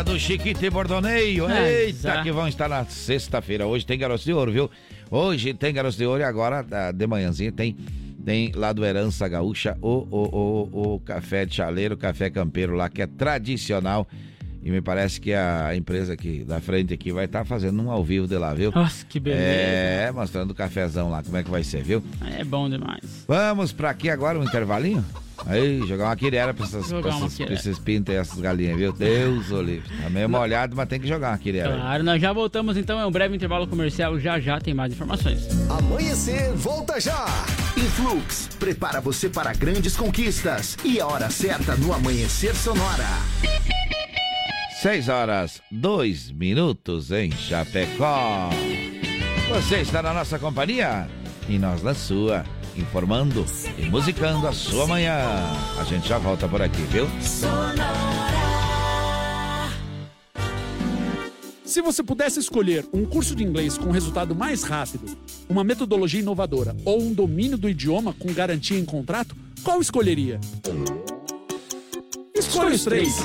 Do 0.09 0.19
Chiquito 0.19 0.65
e 0.65 0.71
Bordoneio. 0.71 1.47
É, 1.51 1.83
Eita, 1.83 1.89
exato. 1.91 2.23
que 2.23 2.33
vão 2.33 2.49
estar 2.49 2.67
na 2.67 2.83
sexta-feira. 2.87 3.67
Hoje 3.67 3.85
tem 3.85 3.99
garoto 3.99 4.25
de 4.25 4.33
ouro, 4.33 4.51
viu? 4.51 4.71
Hoje 5.11 5.53
tem 5.53 5.75
garoto 5.75 5.99
de 5.99 6.07
ouro 6.07 6.21
e 6.23 6.25
agora, 6.25 6.65
de 6.95 7.07
manhãzinha, 7.07 7.53
tem 7.53 7.77
tem 8.25 8.53
lá 8.55 8.73
do 8.73 8.85
Herança 8.85 9.27
Gaúcha 9.29 9.77
o, 9.81 10.07
o, 10.11 10.71
o, 10.73 10.95
o 10.95 11.01
café 11.01 11.45
de 11.47 11.55
chaleiro, 11.55 11.97
café 11.97 12.29
campeiro 12.31 12.75
lá, 12.75 12.89
que 12.89 13.03
é 13.03 13.07
tradicional. 13.07 14.09
E 14.63 14.71
me 14.71 14.81
parece 14.81 15.21
que 15.21 15.33
a 15.33 15.75
empresa 15.77 16.15
aqui 16.15 16.43
da 16.43 16.61
frente 16.61 16.93
aqui 16.93 17.13
vai 17.13 17.27
estar 17.27 17.45
fazendo 17.45 17.81
um 17.83 17.91
ao 17.91 18.03
vivo 18.03 18.27
de 18.27 18.37
lá, 18.37 18.53
viu? 18.55 18.73
Nossa, 18.75 19.05
que 19.07 19.21
beleza. 19.21 19.43
É, 19.43 20.11
mostrando 20.13 20.51
o 20.51 20.55
cafezão 20.55 21.11
lá, 21.11 21.23
como 21.23 21.37
é 21.37 21.43
que 21.43 21.51
vai 21.51 21.63
ser, 21.63 21.83
viu? 21.83 22.03
É 22.37 22.43
bom 22.45 22.69
demais. 22.69 23.25
Vamos 23.27 23.73
pra 23.73 23.91
aqui 23.91 24.09
agora, 24.11 24.39
um 24.39 24.45
intervalinho? 24.45 25.05
Aí, 25.49 25.81
jogar 25.87 26.05
uma 26.05 26.17
quirera 26.17 26.53
pra, 26.53 26.67
essas, 26.67 26.87
pra, 26.89 27.09
essas, 27.09 27.37
pra 27.39 27.55
esses 27.55 27.79
pintos 27.79 28.15
e 28.15 28.19
essas 28.19 28.39
galinhas, 28.39 28.77
viu? 28.77 28.93
Deus, 28.93 29.51
Olívio. 29.51 29.83
Tá 30.03 30.11
meio 30.11 30.29
molhado, 30.29 30.77
mas 30.77 30.87
tem 30.87 31.01
que 31.01 31.09
jogar 31.09 31.31
uma 31.31 31.39
quirera. 31.39 31.75
Claro, 31.75 32.05
nós 32.05 32.21
já 32.21 32.33
voltamos 32.35 32.77
então, 32.77 33.01
é 33.01 33.07
um 33.07 33.11
breve 33.11 33.35
intervalo 33.35 33.67
comercial, 33.67 34.21
já 34.21 34.39
já 34.39 34.61
tem 34.61 34.75
mais 34.75 34.93
informações. 34.93 35.49
Amanhecer, 35.71 36.53
volta 36.53 37.01
já! 37.01 37.25
Influx, 37.79 38.51
prepara 38.59 39.01
você 39.01 39.31
para 39.31 39.55
grandes 39.55 39.97
conquistas. 39.97 40.77
E 40.85 41.01
a 41.01 41.07
hora 41.07 41.31
certa 41.31 41.75
no 41.77 41.95
Amanhecer 41.95 42.55
Sonora. 42.55 43.07
6 44.83 45.09
horas, 45.09 45.63
2 45.73 46.31
minutos 46.31 47.11
em 47.11 47.33
Chapecó. 47.33 48.51
Você 49.49 49.77
está 49.79 50.03
na 50.03 50.13
nossa 50.13 50.39
companhia 50.39 51.09
e 51.49 51.59
nós 51.59 51.83
na 51.83 51.95
sua, 51.95 52.45
informando 52.81 53.45
e 53.79 53.87
musicando 53.87 54.47
a 54.47 54.53
sua 54.53 54.87
manhã. 54.87 55.19
A 55.79 55.85
gente 55.85 56.09
já 56.09 56.19
volta 56.19 56.49
por 56.49 56.63
aqui, 56.63 56.83
viu? 56.83 57.07
Se 61.65 61.83
você 61.83 62.03
pudesse 62.03 62.41
escolher 62.41 62.87
um 62.93 63.05
curso 63.05 63.35
de 63.35 63.45
inglês 63.45 63.77
com 63.77 63.91
resultado 63.91 64.35
mais 64.35 64.63
rápido, 64.63 65.17
uma 65.49 65.63
metodologia 65.63 66.21
inovadora 66.21 66.75
ou 66.85 67.03
um 67.03 67.13
domínio 67.13 67.59
do 67.59 67.69
idioma 67.69 68.15
com 68.15 68.33
garantia 68.33 68.79
em 68.79 68.85
contrato, 68.85 69.37
qual 69.63 69.81
escolheria? 69.81 70.41
Escolha 72.35 72.75
os 72.75 72.85
três. 72.85 73.17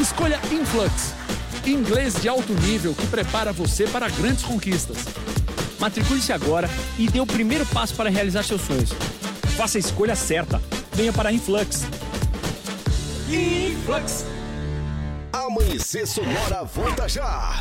Escolha 0.00 0.38
Influx. 0.52 1.14
Inglês 1.66 2.20
de 2.20 2.28
alto 2.28 2.52
nível 2.52 2.94
que 2.94 3.06
prepara 3.06 3.52
você 3.52 3.86
para 3.86 4.08
grandes 4.08 4.44
conquistas. 4.44 4.98
Matricule-se 5.78 6.32
agora 6.32 6.68
e 6.98 7.08
dê 7.08 7.20
o 7.20 7.26
primeiro 7.26 7.66
passo 7.66 7.94
para 7.94 8.10
realizar 8.10 8.42
seus 8.42 8.62
sonhos. 8.62 8.90
Faça 9.56 9.78
a 9.78 9.80
escolha 9.80 10.16
certa. 10.16 10.60
Venha 10.92 11.12
para 11.12 11.28
a 11.28 11.32
Influx. 11.32 11.84
Influx. 13.28 14.24
Amanhecer 15.32 16.06
Sonora, 16.06 16.64
volta 16.64 17.08
já! 17.08 17.58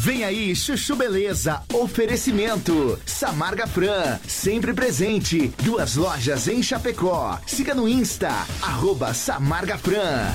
Vem 0.00 0.24
aí, 0.24 0.54
Chuchu 0.54 0.94
Beleza, 0.96 1.60
oferecimento. 1.74 2.98
Samarga 3.04 3.66
Fran, 3.66 4.18
sempre 4.26 4.72
presente. 4.72 5.52
Duas 5.62 5.96
lojas 5.96 6.48
em 6.48 6.62
Chapecó. 6.62 7.38
Siga 7.46 7.74
no 7.74 7.88
Insta, 7.88 8.30
arroba 8.62 9.12
Samarga 9.12 9.76
Fran. 9.76 10.32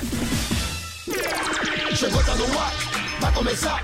Chegou, 1.95 2.23
tá 2.23 2.35
no 2.35 2.59
ar, 2.59 2.73
vai 3.19 3.33
começar, 3.33 3.83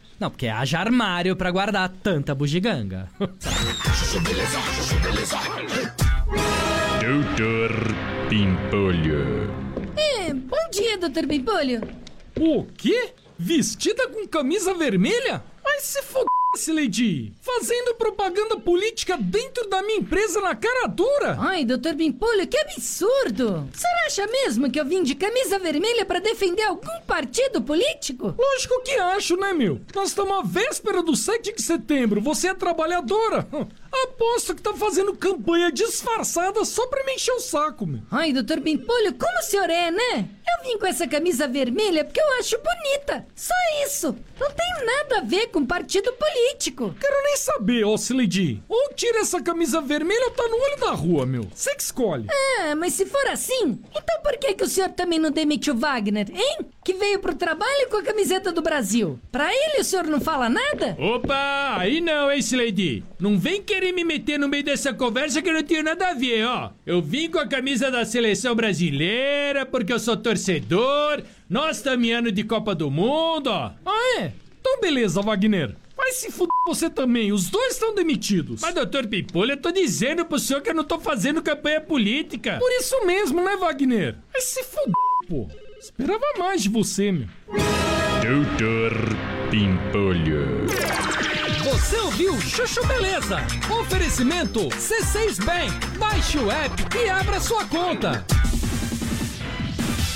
Não, 0.21 0.29
porque 0.29 0.47
haja 0.47 0.77
armário 0.77 1.35
pra 1.35 1.49
guardar 1.49 1.89
tanta 1.89 2.35
bugiganga. 2.35 3.09
Doutor 7.01 7.71
Pimpolho. 8.29 9.49
É, 9.97 10.31
bom 10.31 10.69
dia, 10.71 10.99
doutor 10.99 11.25
Pimpolho. 11.25 11.81
O 12.39 12.67
quê? 12.77 13.15
Vestida 13.35 14.09
com 14.09 14.27
camisa 14.27 14.75
vermelha? 14.75 15.41
Mas 15.73 15.83
se 15.83 16.01
foda-se, 16.01 16.73
Lady! 16.73 17.33
Fazendo 17.41 17.95
propaganda 17.95 18.59
política 18.59 19.17
dentro 19.17 19.69
da 19.69 19.81
minha 19.81 19.99
empresa 19.99 20.41
na 20.41 20.53
cara 20.53 20.85
dura! 20.85 21.37
Ai, 21.39 21.63
doutor 21.63 21.95
Pimpolho, 21.95 22.45
que 22.45 22.57
absurdo! 22.57 23.69
Você 23.71 23.87
acha 24.05 24.27
mesmo 24.27 24.69
que 24.69 24.77
eu 24.77 24.85
vim 24.85 25.01
de 25.01 25.15
camisa 25.15 25.57
vermelha 25.57 26.05
pra 26.05 26.19
defender 26.19 26.63
algum 26.63 26.99
partido 27.07 27.61
político? 27.61 28.35
Lógico 28.37 28.81
que 28.83 28.91
acho, 28.91 29.37
né, 29.37 29.53
meu? 29.53 29.79
Nós 29.95 30.09
estamos 30.09 30.39
à 30.39 30.41
véspera 30.41 31.01
do 31.01 31.15
7 31.15 31.55
de 31.55 31.61
setembro, 31.61 32.19
você 32.19 32.49
é 32.49 32.53
trabalhadora! 32.53 33.47
Aposto 33.91 34.55
que 34.55 34.61
tá 34.61 34.73
fazendo 34.73 35.15
campanha 35.15 35.71
disfarçada 35.71 36.63
só 36.63 36.87
pra 36.87 37.03
me 37.03 37.13
encher 37.13 37.33
o 37.33 37.39
saco, 37.39 37.85
meu! 37.85 38.01
Ai, 38.09 38.31
doutor 38.31 38.61
Pimpolho, 38.61 39.13
como 39.13 39.39
o 39.39 39.43
senhor 39.43 39.69
é, 39.69 39.91
né? 39.91 40.29
Eu 40.47 40.63
vim 40.63 40.77
com 40.77 40.85
essa 40.85 41.07
camisa 41.07 41.47
vermelha 41.47 42.03
porque 42.05 42.19
eu 42.19 42.39
acho 42.39 42.57
bonita. 42.57 43.25
Só 43.35 43.53
isso. 43.85 44.15
Não 44.39 44.49
tem 44.51 44.85
nada 44.85 45.17
a 45.19 45.21
ver 45.21 45.47
com 45.47 45.65
partido 45.65 46.11
político. 46.13 46.95
Quero 46.99 47.23
nem 47.23 47.37
saber, 47.37 47.83
ó, 47.85 47.95
Lady. 48.11 48.61
Ou 48.67 48.93
tira 48.93 49.19
essa 49.19 49.41
camisa 49.41 49.81
vermelha 49.81 50.25
ou 50.25 50.31
tá 50.31 50.47
no 50.47 50.55
olho 50.55 50.79
da 50.79 50.91
rua, 50.91 51.25
meu. 51.25 51.47
Você 51.53 51.73
que 51.75 51.83
escolhe. 51.83 52.27
Ah, 52.29 52.75
mas 52.75 52.93
se 52.93 53.05
for 53.05 53.25
assim, 53.27 53.79
então 53.95 54.21
por 54.23 54.37
que, 54.37 54.53
que 54.53 54.63
o 54.63 54.67
senhor 54.67 54.89
também 54.89 55.19
não 55.19 55.31
demitiu 55.31 55.75
Wagner, 55.75 56.27
hein? 56.31 56.59
Que 56.83 56.93
veio 56.95 57.19
pro 57.19 57.35
trabalho 57.35 57.89
com 57.91 57.97
a 57.97 58.01
camiseta 58.01 58.51
do 58.51 58.59
Brasil. 58.61 59.19
Pra 59.31 59.53
ele 59.53 59.81
o 59.81 59.83
senhor 59.83 60.05
não 60.07 60.19
fala 60.19 60.49
nada? 60.49 60.97
Opa, 60.99 61.75
aí 61.77 62.01
não, 62.01 62.31
hein, 62.31 62.41
Lady? 62.53 63.03
Não 63.19 63.37
vem 63.37 63.61
querer 63.61 63.91
me 63.91 64.03
meter 64.03 64.39
no 64.39 64.49
meio 64.49 64.63
dessa 64.63 64.91
conversa 64.91 65.43
que 65.43 65.51
não 65.51 65.61
tenho 65.61 65.83
nada 65.83 66.07
a 66.09 66.13
ver, 66.15 66.43
ó. 66.43 66.71
Eu 66.83 66.99
vim 66.99 67.29
com 67.29 67.37
a 67.37 67.47
camisa 67.47 67.91
da 67.91 68.03
seleção 68.03 68.55
brasileira 68.55 69.63
porque 69.63 69.93
eu 69.93 69.99
sou 69.99 70.17
torcedor. 70.17 71.21
Nós 71.47 71.77
estamos 71.77 72.07
em 72.07 72.13
ano 72.13 72.31
de 72.31 72.43
Copa 72.43 72.73
do 72.73 72.89
Mundo, 72.89 73.51
ó. 73.51 73.71
Ah, 73.85 74.19
é? 74.19 74.31
Então 74.59 74.81
beleza, 74.81 75.21
Wagner. 75.21 75.75
Vai 75.95 76.11
se 76.13 76.31
fuder 76.31 76.49
você 76.65 76.89
também, 76.89 77.31
os 77.31 77.47
dois 77.51 77.73
estão 77.73 77.93
demitidos. 77.93 78.59
Mas, 78.59 78.73
doutor 78.73 79.05
Pipolho, 79.05 79.51
eu 79.51 79.57
tô 79.57 79.71
dizendo 79.71 80.25
pro 80.25 80.39
senhor 80.39 80.61
que 80.61 80.71
eu 80.71 80.73
não 80.73 80.83
tô 80.83 80.99
fazendo 80.99 81.43
campanha 81.43 81.79
política. 81.79 82.57
Por 82.57 82.71
isso 82.71 83.05
mesmo, 83.05 83.39
né, 83.43 83.55
Wagner? 83.55 84.15
Vai 84.33 84.41
se 84.41 84.63
fuder, 84.63 84.95
pô. 85.29 85.47
Esperava 85.81 86.23
mais 86.37 86.61
de 86.61 86.69
você, 86.69 87.11
meu. 87.11 87.27
Doutor 88.21 88.93
Pimpolho. 89.49 90.67
Você 91.63 91.97
ouviu 91.97 92.39
Chuchu 92.39 92.85
Beleza? 92.85 93.39
Oferecimento 93.81 94.59
C6 94.69 95.43
Bank. 95.43 95.97
Baixe 95.97 96.37
o 96.37 96.51
app 96.51 96.95
e 96.95 97.09
abra 97.09 97.39
sua 97.39 97.65
conta. 97.65 98.23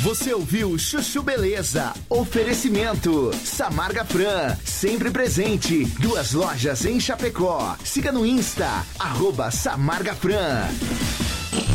Você 0.01 0.35
ouviu 0.35 0.77
Chuchu 0.77 1.23
Beleza, 1.23 1.93
oferecimento. 2.07 3.31
Samarga 3.33 4.05
Fran, 4.05 4.55
sempre 4.63 5.09
presente. 5.09 5.85
Duas 5.99 6.33
lojas 6.33 6.85
em 6.85 6.99
Chapecó. 6.99 7.75
Siga 7.83 8.11
no 8.11 8.23
Insta, 8.23 8.85
arroba 8.99 9.49
Samarga 9.49 10.13
Fran. 10.13 10.69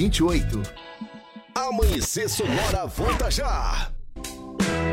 1928. 0.00 0.62
Amanhecer 1.54 2.28
Sonora 2.28 2.86
volta 2.86 3.30
já. 3.30 3.99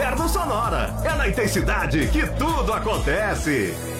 Inverno 0.00 0.30
Sonora. 0.30 0.94
É 1.04 1.14
na 1.14 1.28
intensidade 1.28 2.06
que 2.06 2.26
tudo 2.26 2.72
acontece. 2.72 3.99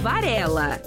Varela. 0.00 0.80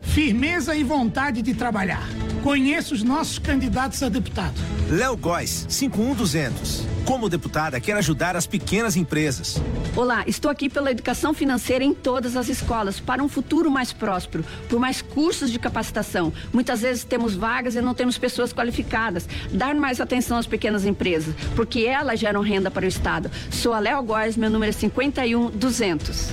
Firmeza 0.00 0.76
e 0.76 0.84
vontade 0.84 1.42
de 1.42 1.52
trabalhar. 1.52 2.08
Conheça 2.44 2.94
os 2.94 3.02
nossos 3.02 3.40
candidatos 3.40 4.02
a 4.04 4.08
deputado. 4.08 4.54
Léo 4.88 5.16
Góes, 5.16 5.66
51200. 5.68 6.86
Como 7.04 7.28
deputada, 7.28 7.80
quer 7.80 7.96
ajudar 7.96 8.36
as 8.36 8.46
pequenas 8.46 8.96
empresas. 8.96 9.60
Olá, 9.96 10.22
estou 10.28 10.48
aqui 10.48 10.70
pela 10.70 10.92
educação 10.92 11.34
financeira 11.34 11.84
em 11.84 11.92
todas 11.92 12.36
as 12.36 12.48
escolas, 12.48 13.00
para 13.00 13.22
um 13.22 13.28
futuro 13.28 13.68
mais 13.68 13.92
próspero, 13.92 14.44
por 14.68 14.78
mais 14.78 15.02
cursos 15.02 15.50
de 15.50 15.58
capacitação. 15.58 16.32
Muitas 16.52 16.82
vezes 16.82 17.02
temos 17.02 17.34
vagas 17.34 17.74
e 17.74 17.80
não 17.80 17.94
temos 17.94 18.16
pessoas 18.16 18.52
qualificadas. 18.52 19.28
Dar 19.50 19.74
mais 19.74 20.00
atenção 20.00 20.38
às 20.38 20.46
pequenas 20.46 20.84
empresas, 20.84 21.34
porque 21.56 21.80
elas 21.80 22.20
geram 22.20 22.42
renda 22.42 22.70
para 22.70 22.84
o 22.84 22.88
Estado. 22.88 23.28
Sou 23.50 23.72
a 23.72 23.80
Léo 23.80 24.02
Góes, 24.04 24.36
meu 24.36 24.50
número 24.50 24.70
é 24.70 24.74
51200. 24.74 26.32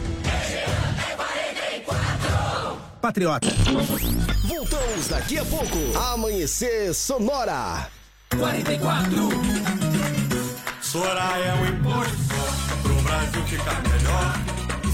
Patriota. 2.98 3.48
Voltamos 4.46 5.08
daqui 5.08 5.38
a 5.38 5.46
pouco. 5.46 5.98
Amanhecer 6.14 6.94
Sonora. 6.94 7.88
44. 8.36 9.30
Soraya 10.82 11.44
é 11.44 11.54
um 11.54 11.66
imposto 11.68 12.18
só, 12.28 12.82
pro 12.82 12.96
Brasil 13.02 13.44
ficar 13.44 13.82
melhor. 13.84 14.34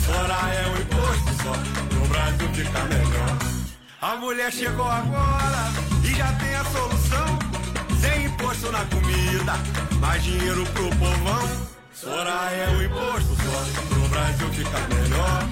Soraya 0.06 0.60
é 0.60 0.68
um 0.68 0.78
imposto 0.82 1.44
só, 1.44 1.54
pro 1.90 2.08
Brasil 2.08 2.50
ficar 2.54 2.86
melhor. 2.86 3.38
A 4.02 4.16
mulher 4.18 4.52
chegou 4.52 4.88
agora 4.88 5.72
e 6.04 6.16
já 6.16 6.32
tem 6.34 6.56
a 6.56 6.66
solução. 6.66 7.40
Sem 8.02 8.26
imposto 8.26 8.72
na 8.72 8.86
comida, 8.86 9.54
mais 10.00 10.24
dinheiro 10.24 10.66
pro 10.74 10.90
povão. 10.98 11.50
Soraya 11.94 12.56
é 12.56 12.70
um 12.70 12.82
imposto 12.82 13.36
só, 13.36 13.86
pro 13.88 14.10
Brasil 14.10 14.50
ficar 14.50 14.88
melhor. 14.90 15.48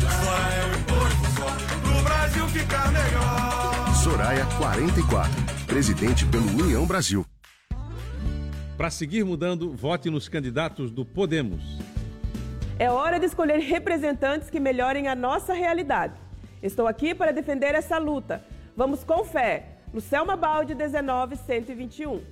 Soraya 0.00 0.54
é 0.54 0.66
um 0.66 0.74
imposto 0.80 1.26
só, 1.36 1.48
pro 2.00 2.02
Brasil 2.02 2.48
ficar 2.48 2.90
melhor. 2.92 3.94
Soraya 4.02 4.46
44. 4.58 5.30
Presidente 5.66 6.26
pelo 6.26 6.46
União 6.62 6.86
Brasil. 6.86 7.24
Para 8.76 8.90
seguir 8.90 9.24
mudando, 9.24 9.74
vote 9.74 10.08
nos 10.08 10.28
candidatos 10.28 10.90
do 10.90 11.04
Podemos. 11.04 11.62
É 12.78 12.90
hora 12.90 13.20
de 13.20 13.26
escolher 13.26 13.58
representantes 13.58 14.48
que 14.48 14.58
melhorem 14.58 15.06
a 15.06 15.14
nossa 15.14 15.52
realidade. 15.52 16.14
Estou 16.62 16.86
aqui 16.86 17.14
para 17.14 17.32
defender 17.32 17.74
essa 17.74 17.98
luta. 17.98 18.42
Vamos 18.74 19.04
com 19.04 19.22
fé. 19.24 19.76
Lucelma 19.92 20.36
Balde, 20.36 20.74
19121. 20.74 22.22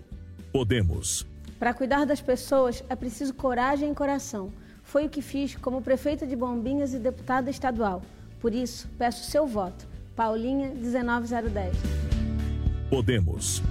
Podemos. 0.50 1.26
Para 1.58 1.74
cuidar 1.74 2.06
das 2.06 2.20
pessoas 2.20 2.82
é 2.88 2.96
preciso 2.96 3.34
coragem 3.34 3.92
e 3.92 3.94
coração. 3.94 4.50
Foi 4.82 5.04
o 5.04 5.10
que 5.10 5.20
fiz 5.20 5.54
como 5.56 5.82
prefeita 5.82 6.26
de 6.26 6.34
Bombinhas 6.34 6.94
e 6.94 6.98
deputada 6.98 7.50
estadual. 7.50 8.00
Por 8.40 8.54
isso, 8.54 8.88
peço 8.98 9.30
seu 9.30 9.46
voto. 9.46 9.86
Paulinha 10.14 10.72
19010. 10.74 11.76
Podemos. 12.90 13.62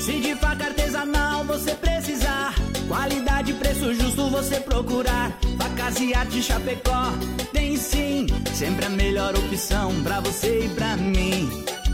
Se 0.00 0.20
de 0.20 0.34
faca 0.34 0.64
artesanal 0.64 1.44
você 1.44 1.74
precisar, 1.76 2.54
qualidade 2.88 3.52
e 3.52 3.54
preço 3.54 3.94
justo 3.94 4.28
você 4.30 4.58
procurar. 4.58 5.30
Facas 5.56 6.00
e 6.00 6.12
arte 6.12 6.42
Chapecó, 6.42 7.12
tem 7.52 7.76
sim, 7.76 8.26
sempre 8.52 8.86
a 8.86 8.88
melhor 8.88 9.32
opção 9.36 10.02
pra 10.02 10.18
você 10.18 10.64
e 10.64 10.68
pra 10.70 10.96
mim. 10.96 11.48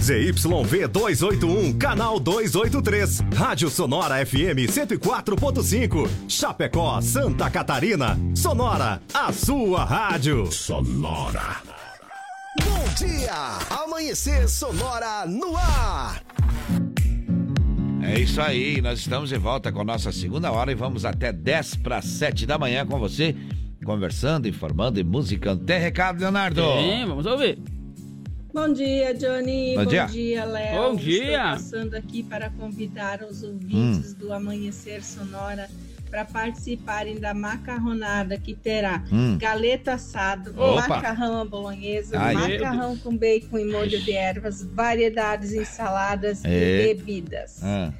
ZYV 0.00 0.88
281, 0.88 1.78
canal 1.78 2.20
283. 2.20 3.20
Rádio 3.34 3.70
Sonora 3.70 4.26
FM 4.26 4.68
104.5. 4.68 6.08
Chapecó, 6.28 7.00
Santa 7.00 7.48
Catarina. 7.50 8.18
Sonora, 8.34 9.00
a 9.14 9.32
sua 9.32 9.84
rádio. 9.84 10.50
Sonora. 10.50 11.75
Bom 12.64 12.84
dia! 12.96 13.32
Amanhecer 13.70 14.48
Sonora 14.48 15.26
no 15.26 15.56
ar. 15.56 16.22
É 18.02 18.20
isso 18.20 18.40
aí, 18.40 18.80
nós 18.80 19.00
estamos 19.00 19.28
de 19.30 19.36
volta 19.36 19.72
com 19.72 19.80
a 19.80 19.84
nossa 19.84 20.12
segunda 20.12 20.50
hora 20.52 20.70
e 20.70 20.74
vamos 20.74 21.04
até 21.04 21.32
10 21.32 21.76
para 21.76 22.00
7 22.00 22.46
da 22.46 22.56
manhã 22.56 22.86
com 22.86 22.98
você, 22.98 23.34
conversando, 23.84 24.46
informando 24.48 25.00
e 25.00 25.04
musicando. 25.04 25.64
Tem 25.64 25.80
recado, 25.80 26.20
Leonardo? 26.20 26.62
Tem, 26.62 27.04
vamos 27.04 27.26
ouvir. 27.26 27.58
Bom 28.54 28.72
dia, 28.72 29.12
Johnny. 29.12 29.74
Bom 29.76 29.84
dia. 29.84 30.44
Léo. 30.44 30.82
Bom 30.82 30.96
dia. 30.96 31.24
Estou 31.26 31.40
passando 31.50 31.94
aqui 31.94 32.22
para 32.22 32.48
convidar 32.50 33.22
os 33.22 33.42
ouvintes 33.42 34.12
Hum. 34.12 34.16
do 34.18 34.32
Amanhecer 34.32 35.04
Sonora 35.04 35.68
para 36.10 36.24
participarem 36.24 37.18
da 37.18 37.34
macarronada 37.34 38.38
que 38.38 38.54
terá 38.54 39.02
Hum. 39.12 39.36
galeto 39.38 39.90
assado, 39.90 40.50
Opa. 40.56 40.88
macarrão 40.88 41.40
à 41.40 41.44
bolonhesa, 41.44 42.18
Ai. 42.18 42.34
macarrão 42.34 42.96
com 42.96 43.16
bacon 43.16 43.58
e 43.58 43.64
molho 43.64 44.00
de 44.00 44.12
ervas, 44.12 44.62
variedades 44.62 45.52
em 45.52 45.64
saladas 45.64 46.44
É. 46.44 46.48
e 46.90 46.94
bebidas. 46.94 47.60
Ah, 47.62 47.92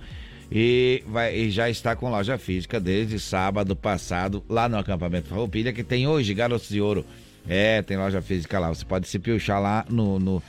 E, 0.55 1.03
vai, 1.07 1.35
e 1.35 1.49
já 1.49 1.67
está 1.67 1.95
com 1.95 2.11
loja 2.11 2.37
física 2.37 2.79
desde 2.79 3.19
sábado 3.19 3.75
passado, 3.75 4.43
lá 4.47 4.69
no 4.69 4.77
acampamento 4.77 5.27
Farroupilha, 5.27 5.73
que 5.73 5.83
tem 5.83 6.05
hoje 6.05 6.31
Garotos 6.31 6.69
de 6.69 6.79
Ouro. 6.79 7.03
É, 7.49 7.81
tem 7.81 7.97
loja 7.97 8.21
física 8.21 8.59
lá. 8.59 8.69
Você 8.69 8.85
pode 8.85 9.07
se 9.07 9.17
piochar 9.17 9.59
lá 9.59 9.83
no, 9.89 10.19
no, 10.19 10.43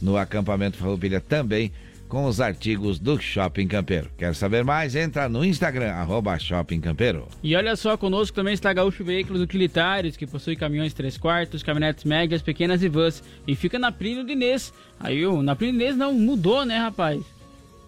no 0.00 0.16
acampamento 0.16 0.78
Farroupilha 0.78 1.20
também 1.20 1.70
com 2.08 2.24
os 2.24 2.40
artigos 2.40 2.98
do 2.98 3.20
Shopping 3.20 3.68
Campeiro. 3.68 4.10
Quer 4.16 4.34
saber 4.34 4.64
mais? 4.64 4.96
Entra 4.96 5.28
no 5.28 5.44
Instagram, 5.44 5.92
arroba 5.92 6.38
Shopping 6.38 6.80
Campeiro. 6.80 7.28
E 7.42 7.54
olha 7.54 7.76
só, 7.76 7.98
conosco 7.98 8.34
também 8.34 8.54
está 8.54 8.72
Gaúcho 8.72 9.04
Veículos 9.04 9.42
Utilitários, 9.42 10.16
que 10.16 10.26
possui 10.26 10.56
caminhões 10.56 10.94
3 10.94 11.18
quartos, 11.18 11.62
caminhonetes 11.62 12.04
médias, 12.04 12.40
pequenas 12.40 12.82
e 12.82 12.88
vans. 12.88 13.22
E 13.46 13.54
fica 13.54 13.78
na 13.78 13.92
Plínio 13.92 14.24
de 14.24 14.32
Inês. 14.32 14.72
Aí, 14.98 15.26
o 15.26 15.42
na 15.42 15.54
Plínio 15.54 15.76
de 15.76 15.84
Inês 15.84 15.96
não 15.98 16.14
mudou, 16.14 16.64
né, 16.64 16.78
rapaz? 16.78 17.22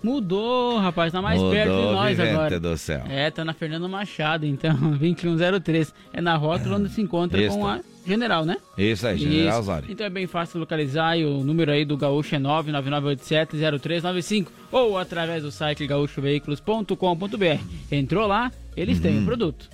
Mudou, 0.02 0.78
rapaz, 0.78 1.12
tá 1.12 1.22
mais 1.22 1.38
Mudou, 1.38 1.52
perto 1.54 1.70
de 1.70 1.82
nós 1.92 2.18
agora. 2.20 2.58
do 2.60 2.76
céu. 2.76 3.02
É, 3.08 3.30
tá 3.30 3.44
na 3.44 3.54
Fernando 3.54 3.88
Machado, 3.88 4.44
então, 4.46 4.74
2103. 4.98 5.94
É 6.12 6.20
na 6.20 6.34
rótula 6.36 6.76
onde 6.76 6.88
se 6.88 7.00
encontra 7.00 7.40
Isso. 7.40 7.56
com 7.56 7.64
a 7.66 7.78
General, 8.04 8.44
né? 8.44 8.56
Isso 8.76 9.06
aí, 9.06 9.16
General 9.16 9.50
Isso. 9.50 9.58
Osório. 9.60 9.86
Então 9.88 10.04
é 10.04 10.10
bem 10.10 10.26
fácil 10.26 10.58
localizar 10.58 11.16
e 11.16 11.24
o 11.24 11.44
número 11.44 11.70
aí 11.70 11.84
do 11.84 11.96
Gaúcho 11.96 12.34
é 12.34 12.38
999870395 12.40 14.48
ou 14.72 14.98
através 14.98 15.44
do 15.44 15.52
site 15.52 15.86
gaúchoveículos.com.br. 15.86 17.60
Entrou 17.90 18.26
lá, 18.26 18.50
eles 18.76 18.98
têm 19.00 19.16
Uhum. 19.18 19.22
o 19.22 19.26
produto. 19.26 19.68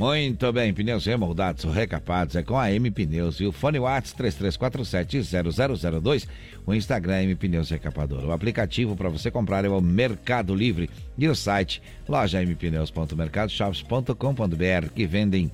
Muito 0.00 0.50
bem, 0.50 0.72
pneus 0.72 1.04
remoldados 1.04 1.62
ou 1.66 1.70
recapados 1.70 2.34
é 2.34 2.42
com 2.42 2.58
a 2.58 2.72
M 2.72 2.90
Pneus 2.90 3.38
e 3.38 3.44
o 3.44 3.52
fone 3.52 3.78
Whats 3.78 4.14
33470002, 4.14 6.26
o 6.64 6.72
Instagram 6.72 7.16
é 7.16 7.24
M 7.24 7.34
Pneus 7.34 7.68
Recapador. 7.68 8.24
O 8.24 8.32
aplicativo 8.32 8.96
para 8.96 9.10
você 9.10 9.30
comprar 9.30 9.66
é 9.66 9.68
o 9.68 9.78
Mercado 9.78 10.54
Livre 10.54 10.88
e 11.18 11.28
o 11.28 11.34
site 11.34 11.82
loja 12.08 12.42
mpneus.mercadoshops.com.br 12.42 14.88
que 14.94 15.06
vendem 15.06 15.50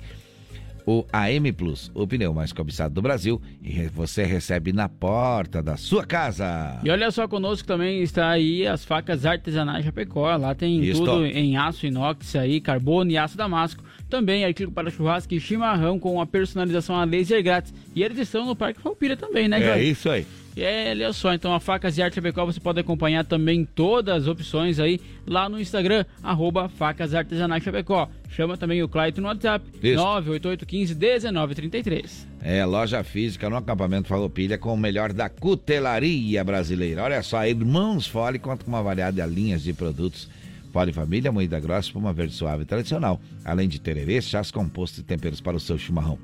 o 0.87 1.05
AM 1.11 1.51
Plus, 1.51 1.91
o 1.93 2.07
pneu 2.07 2.33
mais 2.33 2.53
cobiçado 2.53 2.93
do 2.93 3.01
Brasil 3.01 3.41
e 3.61 3.87
você 3.87 4.23
recebe 4.23 4.71
na 4.71 4.87
porta 4.87 5.61
da 5.61 5.75
sua 5.75 6.05
casa. 6.05 6.79
E 6.81 6.89
olha 6.89 7.11
só, 7.11 7.27
conosco 7.27 7.67
também 7.67 8.01
está 8.01 8.29
aí 8.29 8.65
as 8.65 8.85
facas 8.85 9.25
artesanais 9.25 9.83
Chapecó. 9.83 10.33
Lá 10.37 10.55
tem 10.55 10.81
Isso. 10.81 11.03
tudo 11.03 11.25
em 11.25 11.57
aço 11.57 11.85
inox 11.85 12.37
aí, 12.37 12.61
carbono 12.61 13.11
e 13.11 13.17
aço 13.17 13.35
damasco. 13.35 13.83
Também 14.09 14.45
artigo 14.45 14.71
para 14.71 14.89
churrasco 14.89 15.33
e 15.33 15.39
chimarrão 15.39 15.99
com 15.99 16.19
a 16.21 16.25
personalização 16.25 16.95
a 16.95 17.03
laser 17.03 17.43
grátis. 17.43 17.73
E 17.95 18.03
eles 18.03 18.17
estão 18.17 18.45
no 18.45 18.55
Parque 18.55 18.81
Falpira 18.81 19.17
também, 19.17 19.47
né, 19.47 19.59
É 19.61 19.65
Jorge? 19.67 19.89
isso 19.89 20.09
aí. 20.09 20.25
E 20.55 20.63
é, 20.63 20.89
olha 20.89 21.13
só, 21.13 21.31
então 21.35 21.53
a 21.53 21.59
Facas 21.59 21.99
e 21.99 22.01
Arte 22.01 22.15
Chapecó 22.15 22.43
você 22.43 22.59
pode 22.59 22.79
acompanhar 22.79 23.23
também 23.23 23.63
todas 23.63 24.23
as 24.23 24.27
opções 24.27 24.79
aí 24.79 24.99
lá 25.27 25.47
no 25.47 25.61
Instagram, 25.61 26.03
arroba 26.23 26.67
Facas 26.67 27.13
Artesanais 27.13 27.63
Chapecó. 27.63 28.09
Chama 28.29 28.57
também 28.57 28.81
o 28.81 28.89
Clayton 28.89 29.21
no 29.21 29.27
WhatsApp, 29.27 29.63
Isso. 29.83 30.01
988151933. 30.03 32.25
É, 32.41 32.65
loja 32.65 33.03
física 33.03 33.49
no 33.49 33.57
acampamento 33.57 34.07
Farroupilha 34.07 34.57
com 34.57 34.73
o 34.73 34.77
melhor 34.77 35.11
da 35.13 35.29
cutelaria 35.29 36.43
brasileira. 36.43 37.03
Olha 37.03 37.21
só, 37.21 37.45
Irmãos 37.45 38.07
Fole 38.07 38.39
conta 38.39 38.63
com 38.63 38.71
uma 38.71 38.81
variada 38.81 39.21
de 39.21 39.29
linhas 39.33 39.61
de 39.63 39.73
produtos 39.73 40.27
Fole 40.71 40.93
Família, 40.93 41.31
moída 41.31 41.59
grossa, 41.59 41.89
espuma 41.89 42.13
verde 42.13 42.33
suave 42.33 42.65
tradicional, 42.65 43.19
além 43.43 43.67
de 43.67 43.79
tererê, 43.79 44.21
chás 44.21 44.51
compostos 44.51 44.99
e 44.99 45.03
temperos 45.03 45.41
para 45.41 45.57
o 45.57 45.59
seu 45.59 45.77
chimarrão. 45.77 46.19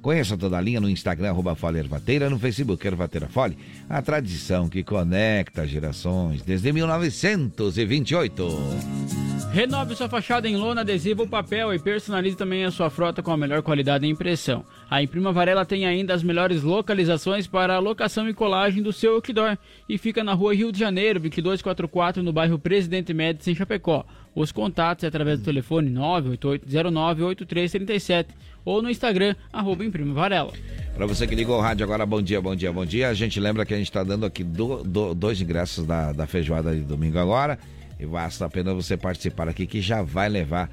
Conheça 0.00 0.36
toda 0.36 0.56
a 0.56 0.60
linha 0.60 0.80
no 0.80 0.88
Instagram, 0.88 1.30
arroba 1.30 1.54
Fole 1.54 1.78
Ervateira, 1.78 2.30
no 2.30 2.38
Facebook 2.38 2.86
Ervateira 2.86 3.28
Fole, 3.28 3.58
a 3.88 4.00
tradição 4.00 4.68
que 4.68 4.82
conecta 4.82 5.66
gerações 5.66 6.42
desde 6.42 6.72
1928. 6.72 9.39
Renove 9.52 9.96
sua 9.96 10.08
fachada 10.08 10.48
em 10.48 10.56
lona, 10.56 10.82
adesivo 10.82 11.22
ou 11.22 11.28
papel 11.28 11.74
e 11.74 11.78
personalize 11.78 12.36
também 12.36 12.64
a 12.64 12.70
sua 12.70 12.88
frota 12.88 13.20
com 13.20 13.32
a 13.32 13.36
melhor 13.36 13.62
qualidade 13.62 14.04
de 14.06 14.10
impressão. 14.10 14.64
A 14.88 15.02
Imprima 15.02 15.32
Varela 15.32 15.64
tem 15.64 15.84
ainda 15.84 16.14
as 16.14 16.22
melhores 16.22 16.62
localizações 16.62 17.48
para 17.48 17.74
a 17.74 17.80
locação 17.80 18.28
e 18.28 18.34
colagem 18.34 18.80
do 18.80 18.92
seu 18.92 19.14
outdoor 19.14 19.58
e 19.88 19.98
fica 19.98 20.22
na 20.22 20.34
rua 20.34 20.54
Rio 20.54 20.70
de 20.70 20.78
Janeiro, 20.78 21.18
2244, 21.18 22.22
no 22.22 22.32
bairro 22.32 22.60
Presidente 22.60 23.12
Médici, 23.12 23.50
em 23.50 23.54
Chapecó. 23.56 24.06
Os 24.36 24.52
contatos 24.52 25.02
é 25.02 25.08
através 25.08 25.40
do 25.40 25.44
telefone 25.44 25.90
988098337 25.90 28.26
ou 28.64 28.80
no 28.80 28.88
Instagram, 28.88 29.34
arroba 29.52 29.84
Imprima 29.84 30.14
Varela. 30.14 30.52
Para 30.94 31.06
você 31.06 31.26
que 31.26 31.34
ligou 31.34 31.58
o 31.58 31.60
rádio 31.60 31.82
agora, 31.82 32.06
bom 32.06 32.22
dia, 32.22 32.40
bom 32.40 32.54
dia, 32.54 32.72
bom 32.72 32.86
dia. 32.86 33.08
A 33.08 33.14
gente 33.14 33.40
lembra 33.40 33.66
que 33.66 33.74
a 33.74 33.76
gente 33.76 33.88
está 33.90 34.04
dando 34.04 34.24
aqui 34.24 34.44
do- 34.44 34.84
do- 34.84 35.12
dois 35.12 35.40
ingressos 35.40 35.84
da, 35.84 36.12
da 36.12 36.24
feijoada 36.28 36.72
de 36.72 36.82
domingo 36.82 37.18
agora. 37.18 37.58
E 38.00 38.06
basta 38.06 38.46
apenas 38.46 38.74
você 38.74 38.96
participar 38.96 39.48
aqui 39.48 39.66
que 39.66 39.82
já 39.82 40.00
vai 40.00 40.28
levar 40.28 40.70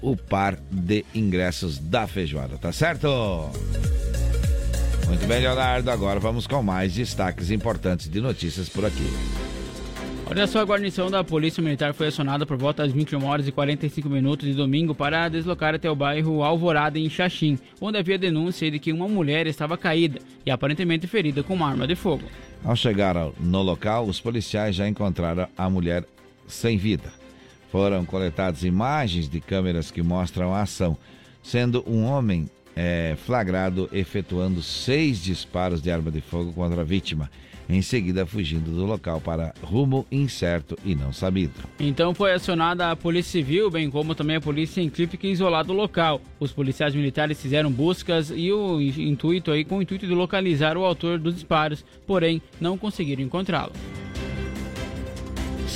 o 0.00 0.16
par 0.16 0.56
de 0.70 1.04
ingressos 1.14 1.78
da 1.78 2.06
feijoada, 2.06 2.56
tá 2.56 2.72
certo? 2.72 3.06
Muito 5.06 5.26
bem, 5.26 5.40
Leonardo. 5.40 5.90
Agora 5.90 6.18
vamos 6.18 6.46
com 6.46 6.62
mais 6.62 6.94
destaques 6.94 7.50
importantes 7.50 8.08
de 8.08 8.20
notícias 8.20 8.68
por 8.68 8.86
aqui. 8.86 9.10
Olha 10.30 10.46
só, 10.46 10.60
a 10.60 10.64
guarnição 10.64 11.10
da 11.10 11.24
Polícia 11.24 11.60
Militar 11.60 11.92
foi 11.92 12.06
acionada 12.06 12.46
por 12.46 12.56
volta 12.56 12.84
das 12.84 12.92
21 12.92 13.26
horas 13.26 13.48
e 13.48 13.52
45 13.52 14.08
minutos 14.08 14.46
de 14.46 14.54
domingo 14.54 14.94
para 14.94 15.28
deslocar 15.28 15.74
até 15.74 15.90
o 15.90 15.96
bairro 15.96 16.44
Alvorada, 16.44 17.00
em 17.00 17.10
Xaxim, 17.10 17.58
onde 17.80 17.98
havia 17.98 18.16
denúncia 18.16 18.70
de 18.70 18.78
que 18.78 18.92
uma 18.92 19.08
mulher 19.08 19.48
estava 19.48 19.76
caída 19.76 20.20
e 20.46 20.50
aparentemente 20.50 21.08
ferida 21.08 21.42
com 21.42 21.54
uma 21.54 21.68
arma 21.68 21.84
de 21.84 21.96
fogo. 21.96 22.22
Ao 22.64 22.76
chegar 22.76 23.16
no 23.40 23.60
local, 23.60 24.06
os 24.06 24.20
policiais 24.20 24.76
já 24.76 24.86
encontraram 24.86 25.48
a 25.58 25.68
mulher 25.68 26.04
sem 26.50 26.76
vida. 26.76 27.12
Foram 27.70 28.04
coletadas 28.04 28.64
imagens 28.64 29.28
de 29.28 29.40
câmeras 29.40 29.90
que 29.90 30.02
mostram 30.02 30.52
a 30.52 30.62
ação, 30.62 30.96
sendo 31.42 31.84
um 31.86 32.04
homem 32.04 32.50
eh, 32.74 33.16
flagrado 33.24 33.88
efetuando 33.92 34.62
seis 34.62 35.22
disparos 35.22 35.80
de 35.80 35.90
arma 35.90 36.10
de 36.10 36.20
fogo 36.20 36.52
contra 36.52 36.80
a 36.80 36.84
vítima, 36.84 37.30
em 37.68 37.82
seguida 37.82 38.26
fugindo 38.26 38.70
do 38.70 38.84
local 38.84 39.20
para 39.20 39.54
rumo 39.62 40.04
incerto 40.10 40.76
e 40.84 40.94
não 40.94 41.12
sabido. 41.12 41.54
Então 41.78 42.12
foi 42.12 42.32
acionada 42.32 42.90
a 42.90 42.96
Polícia 42.96 43.32
Civil, 43.40 43.70
bem 43.70 43.88
como 43.88 44.14
também 44.14 44.36
a 44.36 44.40
Polícia 44.40 44.74
Científica 44.74 45.26
e 45.26 45.30
isolado 45.30 45.72
o 45.72 45.76
local. 45.76 46.20
Os 46.40 46.52
policiais 46.52 46.94
militares 46.94 47.40
fizeram 47.40 47.70
buscas 47.70 48.32
e 48.34 48.50
o 48.50 48.80
intuito 48.80 49.52
aí 49.52 49.64
com 49.64 49.78
o 49.78 49.82
intuito 49.82 50.06
de 50.06 50.14
localizar 50.14 50.76
o 50.76 50.84
autor 50.84 51.18
dos 51.18 51.34
disparos, 51.34 51.84
porém 52.06 52.42
não 52.60 52.76
conseguiram 52.76 53.22
encontrá-lo. 53.22 53.72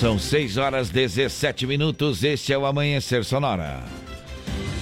São 0.00 0.18
6 0.18 0.56
horas 0.56 0.90
17 0.90 1.68
minutos, 1.68 2.24
este 2.24 2.52
é 2.52 2.58
o 2.58 2.66
Amanhecer 2.66 3.24
Sonora. 3.24 3.80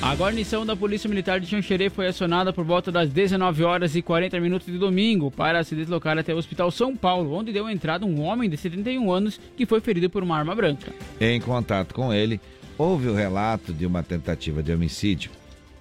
A 0.01 0.15
guarnição 0.15 0.65
da 0.65 0.75
Polícia 0.75 1.07
Militar 1.07 1.39
de 1.39 1.47
Xanxerê 1.47 1.91
foi 1.91 2.07
acionada 2.07 2.51
por 2.51 2.65
volta 2.65 2.91
das 2.91 3.11
19 3.11 3.63
horas 3.63 3.95
e 3.95 4.01
40 4.01 4.41
minutos 4.41 4.67
de 4.67 4.79
domingo 4.79 5.31
para 5.31 5.63
se 5.65 5.77
deslocar 5.77 6.17
até 6.17 6.35
o 6.35 6.39
Hospital 6.39 6.71
São 6.71 6.97
Paulo, 6.97 7.35
onde 7.35 7.53
deu 7.53 7.69
entrada 7.69 8.07
um 8.07 8.23
homem 8.23 8.49
de 8.49 8.57
71 8.57 9.13
anos 9.13 9.39
que 9.55 9.67
foi 9.67 9.83
ferido 9.83 10.09
por 10.09 10.23
uma 10.23 10.39
arma 10.39 10.55
branca. 10.55 10.91
Em 11.21 11.39
contato 11.43 11.95
com 11.95 12.13
ele, 12.13 12.41
houve 12.79 13.09
o 13.09 13.15
relato 13.15 13.71
de 13.71 13.85
uma 13.85 14.03
tentativa 14.03 14.63
de 14.63 14.73
homicídio. 14.73 15.31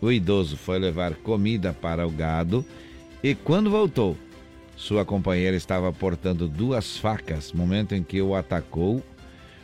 O 0.02 0.12
idoso 0.12 0.58
foi 0.58 0.78
levar 0.78 1.16
comida 1.16 1.72
para 1.72 2.06
o 2.06 2.12
gado 2.12 2.66
e, 3.24 3.34
quando 3.34 3.72
voltou, 3.72 4.18
sua 4.76 5.06
companheira 5.06 5.56
estava 5.56 5.94
portando 5.94 6.50
duas 6.50 6.98
facas, 6.98 7.54
momento 7.54 7.96
em 7.96 8.04
que 8.04 8.22
o 8.22 8.36
atacou 8.36 9.02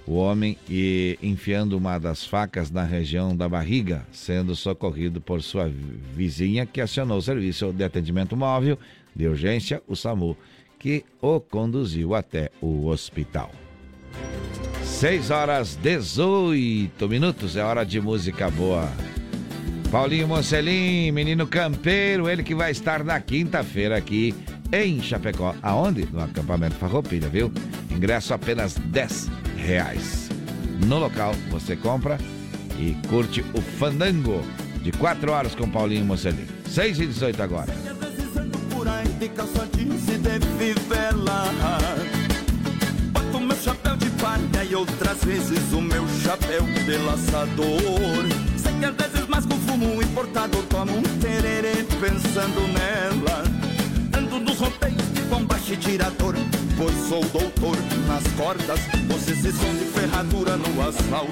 o 0.07 0.15
homem 0.15 0.57
e 0.69 1.19
enfiando 1.21 1.77
uma 1.77 1.99
das 1.99 2.25
facas 2.25 2.71
na 2.71 2.83
região 2.83 3.35
da 3.35 3.47
barriga, 3.49 4.07
sendo 4.11 4.55
socorrido 4.55 5.19
por 5.19 5.43
sua 5.43 5.69
vizinha 6.15 6.65
que 6.65 6.79
acionou 6.79 7.17
o 7.17 7.21
serviço 7.21 7.73
de 7.73 7.83
atendimento 7.83 8.35
móvel 8.35 8.79
de 9.13 9.27
urgência, 9.27 9.83
o 9.85 9.95
SAMU, 9.95 10.37
que 10.79 11.03
o 11.21 11.41
conduziu 11.41 12.15
até 12.15 12.49
o 12.61 12.87
hospital. 12.87 13.51
6 14.83 15.29
horas 15.29 15.75
18 15.75 17.09
minutos, 17.09 17.57
é 17.57 17.63
hora 17.63 17.83
de 17.83 17.99
música 17.99 18.49
boa. 18.49 18.89
Paulinho 19.91 20.27
Mocelim, 20.27 21.11
menino 21.11 21.45
campeiro, 21.47 22.29
ele 22.29 22.43
que 22.43 22.55
vai 22.55 22.71
estar 22.71 23.03
na 23.03 23.19
quinta-feira 23.19 23.97
aqui 23.97 24.33
em 24.71 25.01
Chapecó. 25.01 25.55
Aonde? 25.61 26.07
No 26.11 26.21
acampamento 26.21 26.75
Farroupilha, 26.75 27.29
viu? 27.29 27.51
Ingresso 27.91 28.33
apenas 28.33 28.75
10 28.75 29.29
reais. 29.57 30.29
No 30.85 30.99
local 30.99 31.33
você 31.49 31.75
compra 31.75 32.17
e 32.77 32.95
curte 33.07 33.43
o 33.53 33.61
fandango 33.61 34.41
de 34.81 34.91
4 34.91 35.31
horas 35.31 35.55
com 35.55 35.69
Paulinho 35.69 36.05
Mocelim. 36.05 36.45
6 36.67 36.99
e 36.99 37.07
18 37.07 37.41
agora. 37.41 37.73
e 44.69 44.75
outras 44.75 45.23
vezes 45.23 45.71
o 45.71 45.81
meu 45.81 46.05
chapéu 46.23 46.61
de 46.63 46.97
laçador 46.97 47.69
Sei 48.57 48.73
que 48.79 48.85
às 48.85 49.11
vezes 49.11 49.27
mais 49.27 49.45
com 49.45 49.55
fumo 49.59 50.01
importado 50.01 50.61
tomo 50.63 50.97
um 50.97 51.01
tererê 51.19 51.85
pensando 52.01 52.67
nela 52.73 53.43
Ando 54.37 54.51
nos 54.51 54.59
roteiros 54.59 55.13
de 55.13 55.21
bombache 55.21 55.73
e 55.73 55.77
tirador 55.77 56.35
Pois 56.77 56.95
sou 57.09 57.21
doutor 57.25 57.75
nas 58.07 58.23
cordas 58.33 58.79
Vocês 59.07 59.39
se 59.39 59.51
som 59.51 59.73
de 59.73 59.85
ferradura 59.85 60.55
no 60.55 60.87
asfalto 60.87 61.31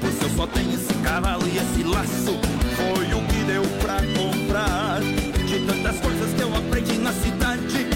Pois 0.00 0.22
eu 0.22 0.30
só 0.30 0.46
tenho 0.46 0.72
esse 0.72 0.94
cavalo 1.02 1.46
e 1.46 1.58
esse 1.58 1.82
laço 1.82 2.40
Foi 2.76 3.12
o 3.12 3.26
que 3.26 3.44
deu 3.44 3.62
pra 3.82 3.96
comprar. 4.16 5.00
De 5.00 5.66
tantas 5.66 6.00
coisas 6.00 6.32
que 6.32 6.40
eu 6.40 6.56
aprendi 6.56 6.96
na 6.96 7.12
cidade 7.12 7.86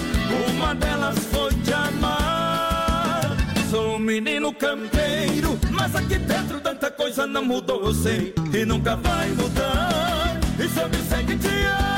Uma 0.55 0.75
delas 0.75 1.19
foi 1.33 1.55
te 1.55 1.73
amar. 1.73 3.35
Sou 3.71 3.97
um 3.97 3.99
menino 3.99 4.53
campeiro 4.53 5.59
Mas 5.71 5.97
aqui 5.97 6.19
dentro 6.19 6.61
tanta 6.61 6.91
coisa 6.91 7.27
não 7.27 7.47
mudou, 7.47 7.87
eu 7.87 7.95
sei 7.95 8.35
E 8.53 8.67
nunca 8.67 8.95
vai 8.97 9.31
mudar. 9.31 10.39
E 10.59 10.69
se 10.69 10.79
eu 10.79 10.89
disser 10.91 11.25
que 11.25 11.37
te 11.37 11.49
amo 11.49 11.90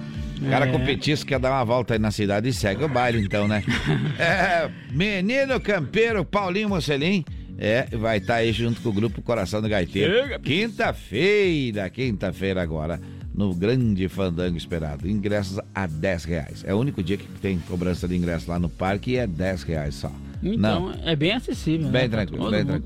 O 0.41 0.49
cara 0.49 0.65
É. 0.67 0.71
com 0.71 0.79
petisco 0.83 1.27
quer 1.27 1.39
dar 1.39 1.51
uma 1.51 1.63
volta 1.63 1.93
aí 1.93 1.99
na 1.99 2.11
cidade 2.11 2.49
e 2.49 2.53
segue 2.53 2.83
o 2.83 2.89
baile, 2.89 3.19
então, 3.21 3.47
né? 3.47 3.63
É, 4.19 4.69
menino 4.91 5.59
campeiro 5.59 6.25
Paulinho 6.25 6.69
Mocelim. 6.69 7.23
É, 7.57 7.85
vai 7.95 8.17
estar 8.17 8.35
aí 8.35 8.51
junto 8.51 8.81
com 8.81 8.89
o 8.89 8.93
grupo 8.93 9.21
Coração 9.21 9.61
do 9.61 9.69
Gaiteiro. 9.69 10.39
Quinta-feira, 10.41 11.87
quinta-feira 11.89 12.61
agora, 12.61 12.99
no 13.33 13.53
grande 13.53 14.09
fandango 14.09 14.57
esperado. 14.57 15.07
Ingressos 15.07 15.59
a 15.73 15.85
10 15.85 16.23
reais. 16.25 16.63
É 16.65 16.73
o 16.73 16.79
único 16.79 17.01
dia 17.03 17.15
que 17.15 17.27
tem 17.41 17.59
cobrança 17.59 18.07
de 18.07 18.15
ingresso 18.15 18.49
lá 18.49 18.57
no 18.59 18.69
parque 18.69 19.11
e 19.11 19.17
é 19.17 19.27
10 19.27 19.63
reais 19.63 19.95
só. 19.95 20.11
Então, 20.41 20.89
Não. 20.89 21.07
é 21.07 21.15
bem 21.15 21.31
acessível. 21.31 21.87
Bem 21.89 22.01
né, 22.03 22.07
tranquilo, 22.09 22.51
bem 22.51 22.65
tranquilo. 22.65 22.82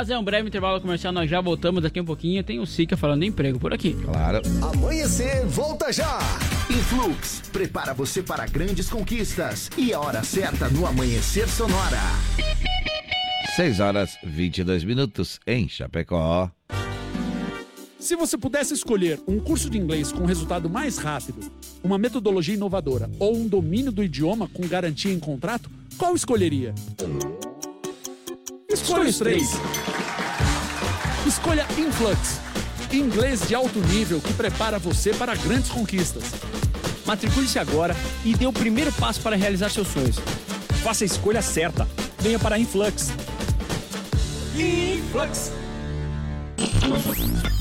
Mas 0.00 0.08
é 0.08 0.16
um 0.16 0.24
breve 0.24 0.48
intervalo 0.48 0.80
comercial, 0.80 1.12
nós 1.12 1.28
já 1.28 1.42
voltamos 1.42 1.82
daqui 1.82 2.00
um 2.00 2.04
pouquinho. 2.06 2.42
Tem 2.42 2.58
o 2.58 2.64
Sica 2.64 2.96
falando 2.96 3.20
de 3.20 3.26
emprego 3.26 3.58
por 3.58 3.74
aqui. 3.74 3.92
Claro. 3.92 4.40
Amanhecer, 4.62 5.44
volta 5.44 5.92
já! 5.92 6.18
Influx, 6.70 7.42
prepara 7.52 7.92
você 7.92 8.22
para 8.22 8.46
grandes 8.46 8.88
conquistas. 8.88 9.68
E 9.76 9.92
a 9.92 10.00
hora 10.00 10.22
certa 10.24 10.70
no 10.70 10.86
Amanhecer 10.86 11.46
Sonora. 11.50 12.00
6 13.56 13.78
horas 13.80 14.16
22 14.24 14.84
minutos 14.84 15.38
em 15.46 15.68
Chapecó. 15.68 16.50
Se 17.98 18.16
você 18.16 18.38
pudesse 18.38 18.72
escolher 18.72 19.20
um 19.28 19.38
curso 19.38 19.68
de 19.68 19.76
inglês 19.76 20.10
com 20.10 20.24
resultado 20.24 20.70
mais 20.70 20.96
rápido, 20.96 21.52
uma 21.84 21.98
metodologia 21.98 22.54
inovadora 22.54 23.10
ou 23.18 23.36
um 23.36 23.46
domínio 23.46 23.92
do 23.92 24.02
idioma 24.02 24.48
com 24.48 24.66
garantia 24.66 25.12
em 25.12 25.20
contrato, 25.20 25.70
qual 25.98 26.16
escolheria? 26.16 26.74
Escolha 28.72 29.10
os 29.10 29.18
três. 29.18 29.48
Escolha 31.26 31.66
Influx. 31.76 32.40
Inglês 32.92 33.46
de 33.46 33.54
alto 33.54 33.80
nível 33.80 34.20
que 34.20 34.32
prepara 34.32 34.78
você 34.78 35.12
para 35.12 35.34
grandes 35.34 35.70
conquistas. 35.70 36.24
Matricule-se 37.04 37.58
agora 37.58 37.96
e 38.24 38.34
dê 38.34 38.46
o 38.46 38.52
primeiro 38.52 38.92
passo 38.92 39.20
para 39.20 39.34
realizar 39.34 39.70
seus 39.70 39.88
sonhos. 39.88 40.16
Faça 40.82 41.04
a 41.04 41.06
escolha 41.06 41.42
certa. 41.42 41.86
Venha 42.20 42.38
para 42.38 42.58
Influx. 42.58 43.10
Influx. 44.54 45.52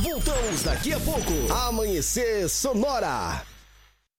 Voltamos 0.03 0.63
daqui 0.63 0.93
a 0.93 0.99
pouco. 0.99 1.53
Amanhecer 1.67 2.47
Sonora. 2.47 3.41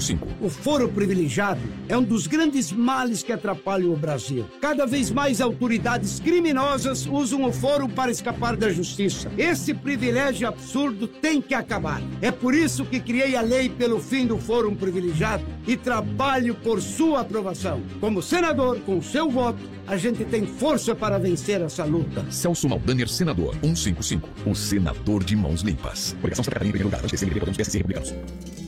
155. 0.00 0.26
O 0.40 0.48
foro 0.48 0.88
privilegiado 0.88 1.60
é 1.88 1.96
um 1.96 2.02
dos 2.02 2.26
grandes 2.26 2.72
males 2.72 3.22
que 3.22 3.32
atrapalham 3.32 3.92
o 3.92 3.96
Brasil. 3.96 4.46
Cada 4.60 4.86
vez 4.86 5.10
mais 5.10 5.40
autoridades 5.40 6.20
criminosas 6.20 7.06
usam 7.06 7.44
o 7.44 7.52
foro 7.52 7.88
para 7.88 8.10
escapar 8.10 8.56
da 8.56 8.70
justiça. 8.70 9.30
Esse 9.36 9.74
privilégio 9.74 10.48
absurdo 10.48 11.06
tem 11.06 11.40
que 11.40 11.54
acabar. 11.54 12.00
É 12.20 12.30
por 12.30 12.54
isso 12.54 12.84
que 12.84 13.00
criei 13.00 13.36
a 13.36 13.40
lei 13.40 13.68
pelo 13.68 14.00
fim 14.00 14.26
do 14.26 14.38
fórum 14.38 14.74
privilegiado 14.74 15.44
e 15.66 15.76
trabalho 15.76 16.54
por 16.54 16.80
sua 16.80 17.20
aprovação. 17.20 17.82
Como 18.00 18.22
senador, 18.22 18.80
com 18.80 19.02
seu 19.02 19.30
voto, 19.30 19.58
a 19.86 19.96
gente 19.96 20.24
tem 20.24 20.46
força 20.46 20.94
para 20.94 21.18
vencer 21.18 21.60
essa 21.60 21.84
luta. 21.84 22.24
Celso 22.30 22.68
Maldaner, 22.68 23.08
senador, 23.08 23.54
155. 23.62 24.28
O 24.46 24.54
senador 24.54 25.24
de 25.24 25.34
mãos 25.34 25.62
limpas. 25.62 26.14
Obrigação 26.18 26.44
Santa 26.44 26.54
Catarina 26.54 26.68
em 26.68 26.78
primeiro 26.78 26.88
lugar. 26.88 27.04
Antes 27.04 27.18
de 27.20 27.26
ser 27.26 27.40
podemos 27.40 27.56
PSC 27.56 27.78
republicanos. 27.78 28.67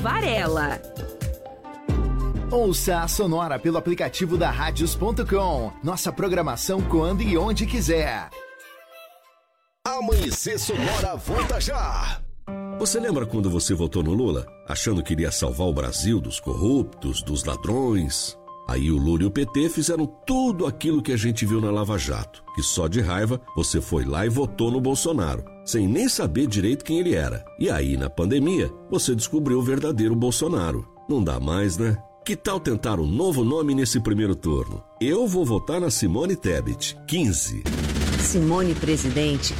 Varela. 0.00 0.80
Ouça 2.50 3.00
a 3.00 3.08
Sonora 3.08 3.58
pelo 3.58 3.78
aplicativo 3.78 4.36
da 4.36 4.50
Radios.com. 4.50 5.72
Nossa 5.84 6.10
programação 6.10 6.80
quando 6.80 7.22
e 7.22 7.36
onde 7.36 7.66
quiser. 7.66 8.28
Amanhecer 9.86 10.58
Sonora, 10.58 11.16
volta 11.16 11.60
já! 11.60 12.20
Você 12.78 12.98
lembra 12.98 13.26
quando 13.26 13.50
você 13.50 13.74
votou 13.74 14.02
no 14.02 14.12
Lula, 14.12 14.46
achando 14.66 15.02
que 15.02 15.12
iria 15.12 15.30
salvar 15.30 15.66
o 15.66 15.72
Brasil 15.72 16.18
dos 16.18 16.40
corruptos, 16.40 17.22
dos 17.22 17.44
ladrões? 17.44 18.36
Aí 18.68 18.90
o 18.90 18.96
Lula 18.96 19.24
e 19.24 19.26
o 19.26 19.30
PT 19.30 19.68
fizeram 19.68 20.06
tudo 20.26 20.66
aquilo 20.66 21.02
que 21.02 21.12
a 21.12 21.16
gente 21.16 21.44
viu 21.44 21.60
na 21.60 21.70
Lava 21.70 21.98
Jato, 21.98 22.42
que 22.54 22.62
só 22.62 22.88
de 22.88 23.00
raiva 23.00 23.40
você 23.54 23.80
foi 23.80 24.04
lá 24.04 24.24
e 24.24 24.28
votou 24.28 24.70
no 24.70 24.80
Bolsonaro, 24.80 25.44
sem 25.70 25.86
nem 25.86 26.08
saber 26.08 26.48
direito 26.48 26.84
quem 26.84 26.98
ele 26.98 27.14
era. 27.14 27.44
E 27.58 27.70
aí, 27.70 27.96
na 27.96 28.10
pandemia, 28.10 28.68
você 28.90 29.14
descobriu 29.14 29.60
o 29.60 29.62
verdadeiro 29.62 30.16
Bolsonaro. 30.16 30.84
Não 31.08 31.22
dá 31.22 31.38
mais, 31.38 31.78
né? 31.78 31.96
Que 32.24 32.34
tal 32.34 32.58
tentar 32.58 32.98
um 32.98 33.06
novo 33.06 33.44
nome 33.44 33.72
nesse 33.72 34.00
primeiro 34.00 34.34
turno? 34.34 34.82
Eu 35.00 35.28
vou 35.28 35.44
votar 35.44 35.80
na 35.80 35.88
Simone 35.88 36.34
Tebet, 36.34 36.96
15. 37.06 37.62
Simone 38.18 38.74
Presidente 38.74 39.54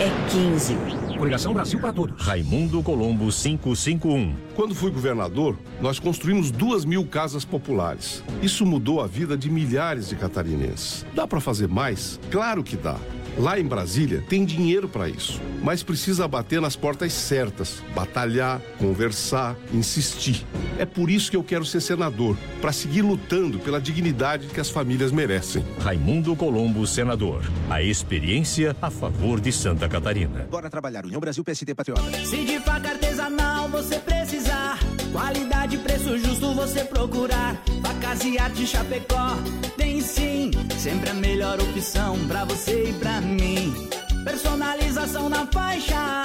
é 0.00 0.28
15. 0.30 0.76
Coligação 1.16 1.54
Brasil 1.54 1.80
para 1.80 1.92
Todos. 1.92 2.20
Raimundo 2.20 2.82
Colombo 2.82 3.30
551. 3.30 4.34
Quando 4.54 4.74
fui 4.74 4.90
governador, 4.90 5.58
nós 5.80 5.98
construímos 5.98 6.50
duas 6.50 6.84
mil 6.84 7.06
casas 7.06 7.44
populares. 7.44 8.22
Isso 8.42 8.66
mudou 8.66 9.00
a 9.00 9.06
vida 9.06 9.36
de 9.36 9.50
milhares 9.50 10.08
de 10.08 10.16
catarinenses. 10.16 11.06
Dá 11.14 11.26
para 11.26 11.40
fazer 11.40 11.68
mais? 11.68 12.20
Claro 12.30 12.62
que 12.62 12.76
dá. 12.76 12.98
Lá 13.36 13.58
em 13.58 13.64
Brasília 13.64 14.22
tem 14.28 14.44
dinheiro 14.44 14.88
para 14.88 15.08
isso, 15.08 15.40
mas 15.60 15.82
precisa 15.82 16.28
bater 16.28 16.60
nas 16.60 16.76
portas 16.76 17.12
certas, 17.12 17.82
batalhar, 17.92 18.60
conversar, 18.78 19.56
insistir. 19.72 20.46
É 20.78 20.86
por 20.86 21.10
isso 21.10 21.30
que 21.32 21.36
eu 21.36 21.42
quero 21.42 21.64
ser 21.64 21.80
senador, 21.80 22.36
para 22.60 22.72
seguir 22.72 23.02
lutando 23.02 23.58
pela 23.58 23.80
dignidade 23.80 24.46
que 24.46 24.60
as 24.60 24.70
famílias 24.70 25.10
merecem. 25.10 25.64
Raimundo 25.80 26.36
Colombo, 26.36 26.86
senador. 26.86 27.42
A 27.68 27.82
experiência 27.82 28.76
a 28.80 28.88
favor 28.88 29.40
de 29.40 29.50
Santa 29.50 29.88
Catarina. 29.88 30.46
Bora 30.48 30.70
trabalhar, 30.70 31.04
União 31.04 31.20
Brasil 31.20 31.42
PSD 31.42 31.74
Patriota. 31.74 32.02
Se 32.24 32.44
de 32.44 32.60
faca 32.60 32.90
artesanal 32.90 33.68
você 33.68 33.98
precisar, 33.98 34.78
qualidade 35.12 35.74
e 35.74 35.78
preço 35.78 36.16
justo 36.18 36.53
você 36.66 36.82
procurar. 36.82 37.62
Facas 37.82 38.24
e 38.24 38.38
Arte 38.38 38.66
Chapecó 38.66 39.36
Tem 39.76 40.00
sim, 40.00 40.50
sempre 40.78 41.10
a 41.10 41.14
melhor 41.14 41.60
opção 41.60 42.18
pra 42.26 42.44
você 42.46 42.88
e 42.88 42.92
pra 42.94 43.20
mim. 43.20 43.88
Personalização 44.24 45.28
na 45.28 45.46
faixa 45.46 46.22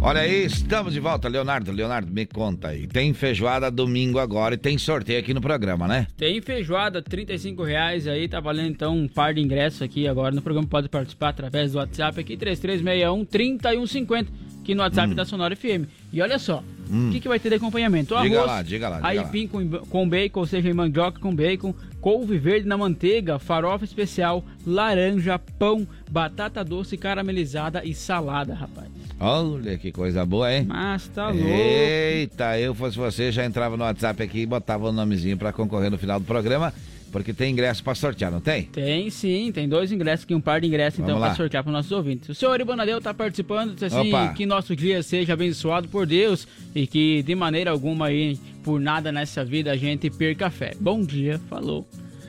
Olha 0.00 0.20
aí, 0.20 0.44
estamos 0.44 0.92
de 0.92 1.00
volta, 1.00 1.28
Leonardo. 1.28 1.72
Leonardo, 1.72 2.12
me 2.12 2.24
conta 2.24 2.68
aí. 2.68 2.86
Tem 2.86 3.12
feijoada 3.12 3.68
domingo 3.68 4.20
agora 4.20 4.54
e 4.54 4.58
tem 4.58 4.78
sorteio 4.78 5.18
aqui 5.18 5.34
no 5.34 5.40
programa, 5.40 5.88
né? 5.88 6.06
Tem 6.16 6.40
feijoada, 6.40 7.02
35 7.02 7.64
reais 7.64 8.06
aí, 8.06 8.28
tá 8.28 8.38
valendo 8.38 8.70
então 8.70 8.96
um 8.96 9.08
par 9.08 9.34
de 9.34 9.40
ingressos 9.40 9.82
aqui 9.82 10.06
agora 10.06 10.32
no 10.32 10.40
programa. 10.40 10.68
Pode 10.68 10.88
participar 10.88 11.30
através 11.30 11.72
do 11.72 11.78
WhatsApp 11.78 12.20
aqui, 12.20 12.36
3361 12.36 13.24
3150, 13.24 14.32
aqui 14.68 14.74
no 14.74 14.82
WhatsApp 14.82 15.12
Hum. 15.12 15.14
da 15.14 15.24
Sonora 15.24 15.56
FM. 15.56 15.86
E 16.12 16.20
olha 16.20 16.38
só, 16.38 16.58
o 16.58 16.92
Hum. 16.94 17.08
que, 17.10 17.20
que 17.20 17.28
vai 17.28 17.38
ter 17.38 17.48
de 17.48 17.54
acompanhamento? 17.54 18.14
O 18.14 18.20
Diga 18.22 18.36
arroz, 18.38 18.50
lá, 18.50 18.62
diga 18.62 18.88
lá, 18.90 18.96
diga 18.96 19.08
aipim 19.22 19.46
com, 19.46 19.66
com 19.86 20.06
bacon, 20.08 20.40
ou 20.40 20.46
seja, 20.46 20.72
mandioca 20.74 21.18
com 21.18 21.34
bacon, 21.34 21.74
couve 22.02 22.36
verde 22.38 22.68
na 22.68 22.76
manteiga, 22.76 23.38
farofa 23.38 23.84
especial, 23.86 24.44
laranja, 24.66 25.38
pão, 25.38 25.86
batata 26.10 26.62
doce 26.62 26.96
caramelizada 26.98 27.82
e 27.84 27.94
salada, 27.94 28.52
rapaz. 28.54 28.88
Olha 29.20 29.76
que 29.78 29.90
coisa 29.90 30.24
boa, 30.24 30.52
hein? 30.52 30.64
Mas 30.68 31.08
tá 31.08 31.28
louco. 31.30 31.48
Eita, 31.48 32.58
eu 32.58 32.74
fosse 32.74 32.96
você, 32.96 33.32
já 33.32 33.44
entrava 33.44 33.76
no 33.76 33.84
WhatsApp 33.84 34.22
aqui 34.22 34.40
e 34.42 34.46
botava 34.46 34.88
o 34.88 34.92
nomezinho 34.92 35.36
pra 35.36 35.52
concorrer 35.52 35.90
no 35.90 35.98
final 35.98 36.20
do 36.20 36.26
programa, 36.26 36.72
porque 37.10 37.32
tem 37.32 37.52
ingresso 37.52 37.82
pra 37.82 37.94
sortear, 37.94 38.30
não 38.30 38.40
tem? 38.40 38.64
Tem 38.64 39.08
sim, 39.10 39.50
tem 39.52 39.68
dois 39.68 39.90
ingressos 39.92 40.24
aqui, 40.24 40.34
um 40.34 40.40
par 40.40 40.60
de 40.60 40.66
ingressos 40.66 41.00
então 41.00 41.18
para 41.18 41.34
sortear 41.34 41.62
para 41.62 41.72
nossos 41.72 41.92
ouvintes. 41.92 42.28
O 42.28 42.34
senhor 42.34 42.60
Ibanadeu 42.60 43.00
tá 43.00 43.12
participando, 43.14 43.82
assim, 43.82 44.08
Opa. 44.08 44.32
que 44.34 44.46
nosso 44.46 44.74
dia 44.76 45.02
seja 45.02 45.32
abençoado 45.32 45.88
por 45.88 46.06
Deus 46.06 46.46
e 46.74 46.86
que 46.86 47.22
de 47.22 47.34
maneira 47.34 47.70
alguma 47.70 48.06
aí, 48.06 48.38
por 48.62 48.80
nada 48.80 49.10
nessa 49.10 49.44
vida, 49.44 49.72
a 49.72 49.76
gente 49.76 50.10
perca 50.10 50.46
a 50.46 50.50
fé. 50.50 50.72
Bom 50.80 51.02
dia, 51.02 51.40
falou. 51.48 51.86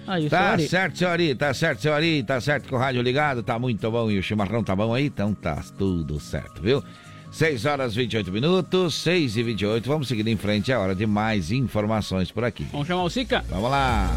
Aí, 0.08 0.28
Tá 0.28 0.56
senhor 0.58 0.70
certo, 0.70 1.06
Ari, 1.06 1.36
tá 1.36 1.54
certo, 1.54 1.88
Ari, 1.90 2.24
tá 2.24 2.42
certo 2.42 2.68
com 2.68 2.76
o 2.76 2.80
rádio 2.80 3.00
ligado, 3.02 3.44
tá 3.44 3.60
muito 3.60 3.92
bom 3.92 4.10
e 4.10 4.18
o 4.18 4.24
chimarrão 4.24 4.64
tá 4.64 4.76
bom 4.76 4.92
aí, 4.92 5.06
então 5.06 5.36
tá 5.36 5.64
tudo 5.78 6.20
certo, 6.20 6.64
viu? 6.64 6.84
6 7.32 7.66
horas 7.66 7.96
28 7.96 8.32
minutos, 8.32 8.96
6 8.96 9.38
e 9.38 9.44
28, 9.44 9.88
vamos 9.88 10.08
seguir 10.08 10.28
em 10.28 10.36
frente, 10.36 10.72
é 10.72 10.78
hora 10.78 10.96
de 10.96 11.06
mais 11.06 11.52
informações 11.52 12.32
por 12.32 12.44
aqui. 12.44 12.66
Vamos 12.72 12.88
chamar 12.88 13.04
o 13.04 13.10
Sica? 13.10 13.44
Vamos 13.50 13.70
lá. 13.70 14.10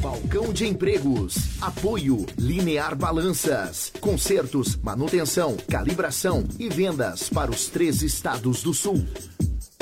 Balcão 0.00 0.52
de 0.52 0.66
Empregos. 0.66 1.62
Apoio 1.62 2.26
Linear 2.38 2.96
Balanças. 2.96 3.92
Consertos, 4.00 4.76
manutenção, 4.76 5.56
calibração 5.70 6.44
e 6.58 6.68
vendas 6.68 7.28
para 7.28 7.50
os 7.50 7.68
três 7.68 8.02
estados 8.02 8.62
do 8.62 8.74
sul. 8.74 9.04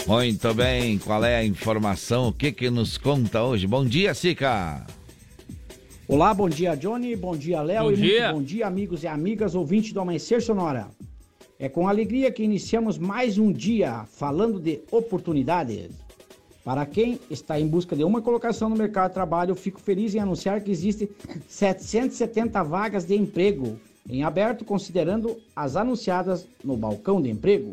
Muito 0.07 0.53
bem, 0.53 0.99
qual 0.99 1.25
é 1.25 1.37
a 1.37 1.45
informação? 1.45 2.29
O 2.29 2.33
que 2.33 2.51
que 2.53 2.69
nos 2.71 2.99
conta 2.99 3.43
hoje? 3.43 3.67
Bom 3.67 3.85
dia, 3.85 4.13
Sica. 4.15 4.85
Olá, 6.09 6.35
bom 6.35 6.49
dia, 6.49 6.77
Johnny. 6.77 7.17
Bom 7.17 7.37
dia, 7.37 7.63
Léo. 7.63 7.85
Bom 7.85 7.93
e 7.93 7.97
dia. 7.97 8.23
muito 8.25 8.35
bom 8.35 8.43
dia, 8.43 8.67
amigos 8.67 9.03
e 9.05 9.07
amigas 9.07 9.55
ouvintes 9.55 9.93
do 9.93 10.01
Amanhecer 10.01 10.43
Sonora. 10.43 10.89
É 11.63 11.69
com 11.69 11.87
alegria 11.87 12.33
que 12.33 12.43
iniciamos 12.43 12.99
mais 12.99 13.39
um 13.39 13.53
dia 13.53 14.05
falando 14.15 14.59
de 14.59 14.81
oportunidades. 14.91 15.93
Para 16.65 16.85
quem 16.85 17.21
está 17.31 17.61
em 17.61 17.69
busca 17.69 17.95
de 17.95 18.03
uma 18.03 18.21
colocação 18.21 18.69
no 18.69 18.75
mercado 18.75 19.11
de 19.11 19.15
trabalho, 19.15 19.55
fico 19.55 19.81
feliz 19.81 20.13
em 20.13 20.19
anunciar 20.19 20.61
que 20.61 20.73
existem 20.73 21.09
770 21.47 22.61
vagas 22.67 23.05
de 23.05 23.15
emprego 23.15 23.79
em 24.11 24.25
aberto, 24.25 24.65
considerando 24.65 25.37
as 25.55 25.77
anunciadas 25.77 26.49
no 26.65 26.77
balcão 26.77 27.23
de 27.23 27.31
emprego. 27.31 27.71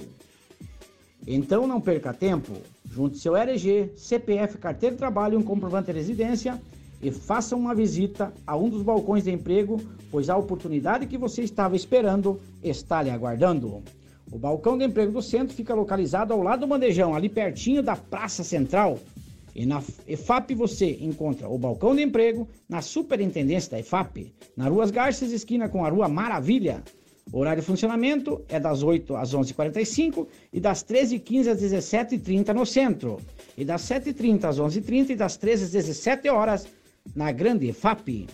Então 1.26 1.66
não 1.66 1.82
perca 1.82 2.14
tempo. 2.14 2.54
Junte 2.86 3.18
seu 3.18 3.36
RG, 3.36 3.94
CPF, 3.98 4.60
carteira 4.60 4.94
de 4.94 5.00
trabalho 5.00 5.34
e 5.34 5.38
um 5.38 5.44
comprovante 5.44 5.88
de 5.88 5.98
residência 5.98 6.62
e 7.02 7.12
faça 7.12 7.56
uma 7.56 7.74
visita 7.74 8.34
a 8.46 8.56
um 8.58 8.70
dos 8.70 8.82
balcões 8.82 9.24
de 9.24 9.32
emprego, 9.32 9.80
pois 10.12 10.30
a 10.30 10.38
oportunidade 10.38 11.08
que 11.08 11.18
você 11.18 11.42
estava 11.42 11.76
esperando 11.76 12.40
está 12.64 13.02
lhe 13.02 13.10
aguardando. 13.10 13.82
O 14.32 14.38
balcão 14.38 14.78
de 14.78 14.86
emprego 14.86 15.12
do 15.12 15.22
centro 15.22 15.56
fica 15.56 15.74
localizado 15.74 16.34
ao 16.34 16.44
lado 16.44 16.62
do 16.62 16.68
bandejão, 16.68 17.16
ali 17.16 17.30
pertinho 17.30 17.82
da 17.82 17.96
Praça 17.96 18.44
Central. 18.44 19.00
E 19.56 19.66
na 19.66 19.82
EFAP 20.08 20.54
você 20.54 21.00
encontra 21.02 21.50
o 21.50 21.58
balcão 21.58 21.96
de 21.96 22.04
emprego 22.04 22.48
na 22.68 22.82
superintendência 22.82 23.72
da 23.72 23.80
EFAP, 23.80 24.32
na 24.56 24.68
Rua 24.68 24.86
Garças, 24.92 25.32
esquina 25.32 25.68
com 25.68 25.84
a 25.84 25.90
Rua 25.90 26.08
Maravilha. 26.08 26.84
O 27.32 27.40
horário 27.40 27.62
de 27.62 27.68
funcionamento 27.68 28.44
é 28.48 28.60
das 28.60 28.82
8 28.82 29.16
às 29.16 29.34
11h45 29.36 30.28
e 30.52 30.60
das 30.60 30.84
13h15 30.84 31.48
às 31.48 31.62
17h30 31.62 32.54
no 32.54 32.66
centro. 32.66 33.18
E 33.58 33.64
das 33.64 33.84
7h30 33.84 34.46
às 34.46 34.60
11h30 34.60 35.10
e 35.12 35.16
das 35.16 35.38
13 35.38 35.66
às 35.66 35.72
17 35.72 36.30
horas 36.30 36.68
na 37.16 37.32
Grande 37.32 37.70
EFAP. 37.70 38.28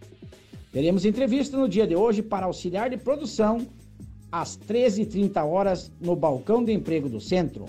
Teremos 0.72 1.06
entrevista 1.06 1.56
no 1.56 1.68
dia 1.68 1.86
de 1.86 1.96
hoje 1.96 2.22
para 2.22 2.46
auxiliar 2.46 2.90
de 2.90 2.98
produção 2.98 3.66
às 4.30 4.58
13h30 4.58 5.44
horas 5.44 5.90
no 6.00 6.16
balcão 6.16 6.64
de 6.64 6.72
emprego 6.72 7.08
do 7.08 7.20
centro. 7.20 7.66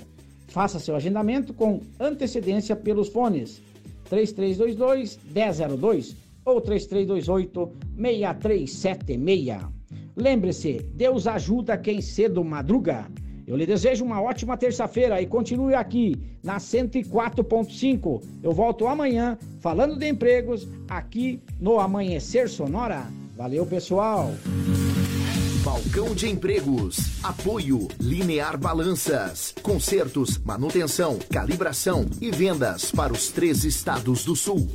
Faça 0.48 0.80
seu 0.80 0.96
agendamento 0.96 1.54
com 1.54 1.82
antecedência 2.00 2.76
pelos 2.76 3.10
fones 3.10 3.62
3322 4.10 5.20
1002 5.34 6.16
ou 6.46 6.62
3328 6.62 7.72
6376. 7.96 9.78
Lembre-se, 10.16 10.82
Deus 10.96 11.28
ajuda 11.28 11.78
quem 11.78 12.02
cedo 12.02 12.44
madruga. 12.44 13.06
Eu 13.46 13.56
lhe 13.56 13.66
desejo 13.66 14.04
uma 14.04 14.22
ótima 14.22 14.58
terça-feira 14.58 15.22
e 15.22 15.26
continue 15.26 15.74
aqui 15.74 16.20
na 16.44 16.58
104.5. 16.58 18.22
Eu 18.44 18.52
volto 18.52 18.88
amanhã 18.88 19.38
falando 19.62 19.98
de 19.98 20.08
empregos 20.08 20.68
aqui 20.90 21.42
no 21.60 21.80
Amanhecer 21.80 22.50
Sonora. 22.50 23.08
Valeu, 23.38 23.66
pessoal! 23.66 24.32
Balcão 25.72 26.16
de 26.16 26.30
Empregos. 26.30 27.22
Apoio 27.22 27.90
Linear 28.00 28.58
Balanças. 28.58 29.54
Consertos, 29.62 30.38
manutenção, 30.38 31.20
calibração 31.30 32.06
e 32.22 32.32
vendas 32.32 32.90
para 32.90 33.12
os 33.12 33.28
três 33.28 33.66
estados 33.66 34.24
do 34.24 34.34
sul. 34.34 34.72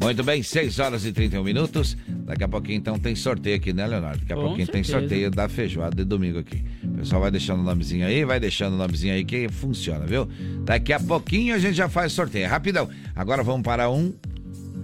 Muito 0.00 0.24
bem, 0.24 0.42
6 0.42 0.80
horas 0.80 1.04
e 1.04 1.12
31 1.12 1.44
minutos. 1.44 1.96
Daqui 2.08 2.42
a 2.42 2.48
pouquinho 2.48 2.76
então 2.78 2.98
tem 2.98 3.14
sorteio 3.14 3.54
aqui, 3.54 3.72
né, 3.72 3.86
Leonardo? 3.86 4.18
Daqui 4.18 4.32
a 4.32 4.36
Com 4.36 4.42
pouquinho 4.42 4.66
tem 4.66 4.82
certeza. 4.82 5.00
sorteio 5.00 5.30
da 5.30 5.48
feijoada 5.48 5.94
de 5.94 6.02
domingo 6.04 6.40
aqui. 6.40 6.64
O 6.82 6.88
pessoal 6.98 7.20
vai 7.22 7.30
deixando 7.30 7.60
o 7.60 7.62
nomezinho 7.62 8.04
aí, 8.04 8.24
vai 8.24 8.40
deixando 8.40 8.74
o 8.74 8.78
nomezinho 8.78 9.14
aí 9.14 9.24
que 9.24 9.48
funciona, 9.48 10.04
viu? 10.06 10.28
Daqui 10.64 10.92
a 10.92 10.98
pouquinho 10.98 11.54
a 11.54 11.58
gente 11.58 11.76
já 11.76 11.88
faz 11.88 12.12
sorteio. 12.12 12.48
Rapidão. 12.48 12.88
Agora 13.14 13.44
vamos 13.44 13.62
para 13.62 13.88
um 13.88 14.12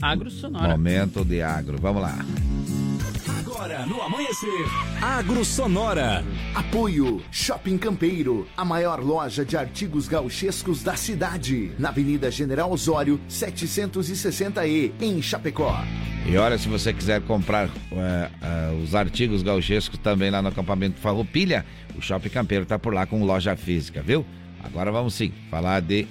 Agro 0.00 0.30
Sonora. 0.30 0.68
momento 0.68 1.24
de 1.24 1.42
agro. 1.42 1.78
Vamos 1.80 2.00
lá. 2.00 2.24
Agora 3.62 3.86
no 3.86 4.02
amanhecer. 4.02 4.66
Agro 5.00 5.44
Sonora. 5.44 6.24
Apoio 6.52 7.22
Shopping 7.30 7.78
Campeiro, 7.78 8.44
a 8.56 8.64
maior 8.64 8.98
loja 8.98 9.44
de 9.44 9.56
artigos 9.56 10.08
gauchescos 10.08 10.82
da 10.82 10.96
cidade, 10.96 11.70
na 11.78 11.90
Avenida 11.90 12.28
General 12.28 12.72
Osório, 12.72 13.20
760E, 13.30 14.90
em 15.00 15.22
Chapecó. 15.22 15.76
E 16.26 16.36
olha, 16.36 16.58
se 16.58 16.66
você 16.68 16.92
quiser 16.92 17.20
comprar 17.22 17.68
é, 17.92 18.30
é, 18.42 18.82
os 18.82 18.96
artigos 18.96 19.44
gauchescos 19.44 19.96
também 20.00 20.28
lá 20.28 20.42
no 20.42 20.48
acampamento 20.48 20.98
Farroupilha, 20.98 21.64
o 21.96 22.02
Shopping 22.02 22.30
Campeiro 22.30 22.66
tá 22.66 22.80
por 22.80 22.92
lá 22.92 23.06
com 23.06 23.24
loja 23.24 23.54
física, 23.54 24.02
viu? 24.02 24.26
Agora 24.60 24.90
vamos 24.90 25.14
sim 25.14 25.32
falar 25.48 25.78
de 25.78 26.08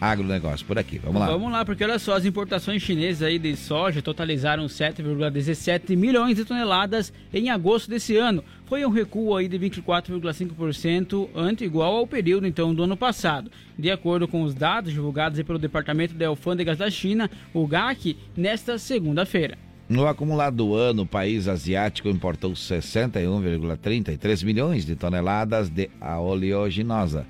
agronegócio 0.00 0.64
por 0.66 0.78
aqui. 0.78 0.98
Vamos 0.98 1.20
lá. 1.20 1.26
Vamos 1.26 1.52
lá, 1.52 1.64
porque 1.64 1.84
olha 1.84 1.98
só, 1.98 2.16
as 2.16 2.24
importações 2.24 2.82
chinesas 2.82 3.22
aí 3.22 3.38
de 3.38 3.56
soja 3.56 4.00
totalizaram 4.00 4.66
7,17 4.66 5.96
milhões 5.96 6.36
de 6.36 6.44
toneladas 6.44 7.12
em 7.32 7.50
agosto 7.50 7.90
desse 7.90 8.16
ano. 8.16 8.44
foi 8.66 8.84
um 8.84 8.90
recuo 8.90 9.36
aí 9.36 9.48
de 9.48 9.58
24,5% 9.58 11.28
ante 11.34 11.64
igual 11.64 11.96
ao 11.96 12.06
período 12.06 12.46
então 12.46 12.74
do 12.74 12.82
ano 12.82 12.96
passado. 12.96 13.50
De 13.78 13.90
acordo 13.90 14.28
com 14.28 14.42
os 14.42 14.54
dados 14.54 14.92
divulgados 14.92 15.42
pelo 15.42 15.58
Departamento 15.58 16.14
de 16.14 16.24
Alfândegas 16.24 16.78
da 16.78 16.90
China, 16.90 17.30
o 17.52 17.66
GAC, 17.66 18.16
nesta 18.36 18.78
segunda-feira. 18.78 19.56
No 19.88 20.06
acumulado 20.06 20.56
do 20.56 20.74
ano, 20.74 21.04
o 21.04 21.06
país 21.06 21.48
asiático 21.48 22.10
importou 22.10 22.52
61,33 22.52 24.44
milhões 24.44 24.84
de 24.84 24.94
toneladas 24.94 25.70
de 25.70 25.88
oleaginosa. 25.98 27.26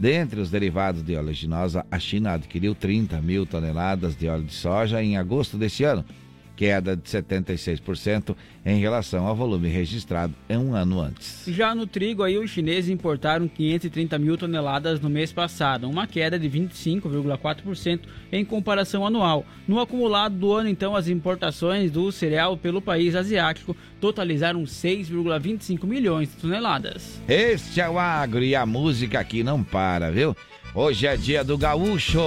Dentre 0.00 0.40
os 0.40 0.50
derivados 0.50 1.02
de 1.02 1.14
oleaginosa, 1.14 1.84
a 1.90 1.98
China 1.98 2.32
adquiriu 2.32 2.74
30 2.74 3.20
mil 3.20 3.44
toneladas 3.44 4.16
de 4.16 4.30
óleo 4.30 4.44
de 4.44 4.54
soja 4.54 5.02
em 5.02 5.18
agosto 5.18 5.58
deste 5.58 5.84
ano, 5.84 6.02
queda 6.60 6.94
de 6.94 7.04
76% 7.04 8.36
em 8.66 8.78
relação 8.78 9.26
ao 9.26 9.34
volume 9.34 9.70
registrado 9.70 10.34
um 10.50 10.74
ano 10.74 11.00
antes. 11.00 11.44
Já 11.48 11.74
no 11.74 11.86
trigo, 11.86 12.22
aí, 12.22 12.36
os 12.36 12.50
chineses 12.50 12.90
importaram 12.90 13.48
530 13.48 14.18
mil 14.18 14.36
toneladas 14.36 15.00
no 15.00 15.08
mês 15.08 15.32
passado, 15.32 15.88
uma 15.88 16.06
queda 16.06 16.38
de 16.38 16.50
25,4% 16.50 18.00
em 18.30 18.44
comparação 18.44 19.06
anual. 19.06 19.46
No 19.66 19.80
acumulado 19.80 20.36
do 20.36 20.52
ano, 20.52 20.68
então, 20.68 20.94
as 20.94 21.08
importações 21.08 21.90
do 21.90 22.12
cereal 22.12 22.58
pelo 22.58 22.82
país 22.82 23.16
asiático 23.16 23.74
totalizaram 23.98 24.62
6,25 24.64 25.86
milhões 25.86 26.28
de 26.28 26.36
toneladas. 26.36 27.22
Este 27.26 27.80
é 27.80 27.88
o 27.88 27.98
agro 27.98 28.44
e 28.44 28.54
a 28.54 28.66
música 28.66 29.18
aqui 29.18 29.42
não 29.42 29.64
para, 29.64 30.12
viu? 30.12 30.36
Hoje 30.74 31.06
é 31.06 31.16
dia 31.16 31.42
do 31.42 31.56
gaúcho. 31.56 32.20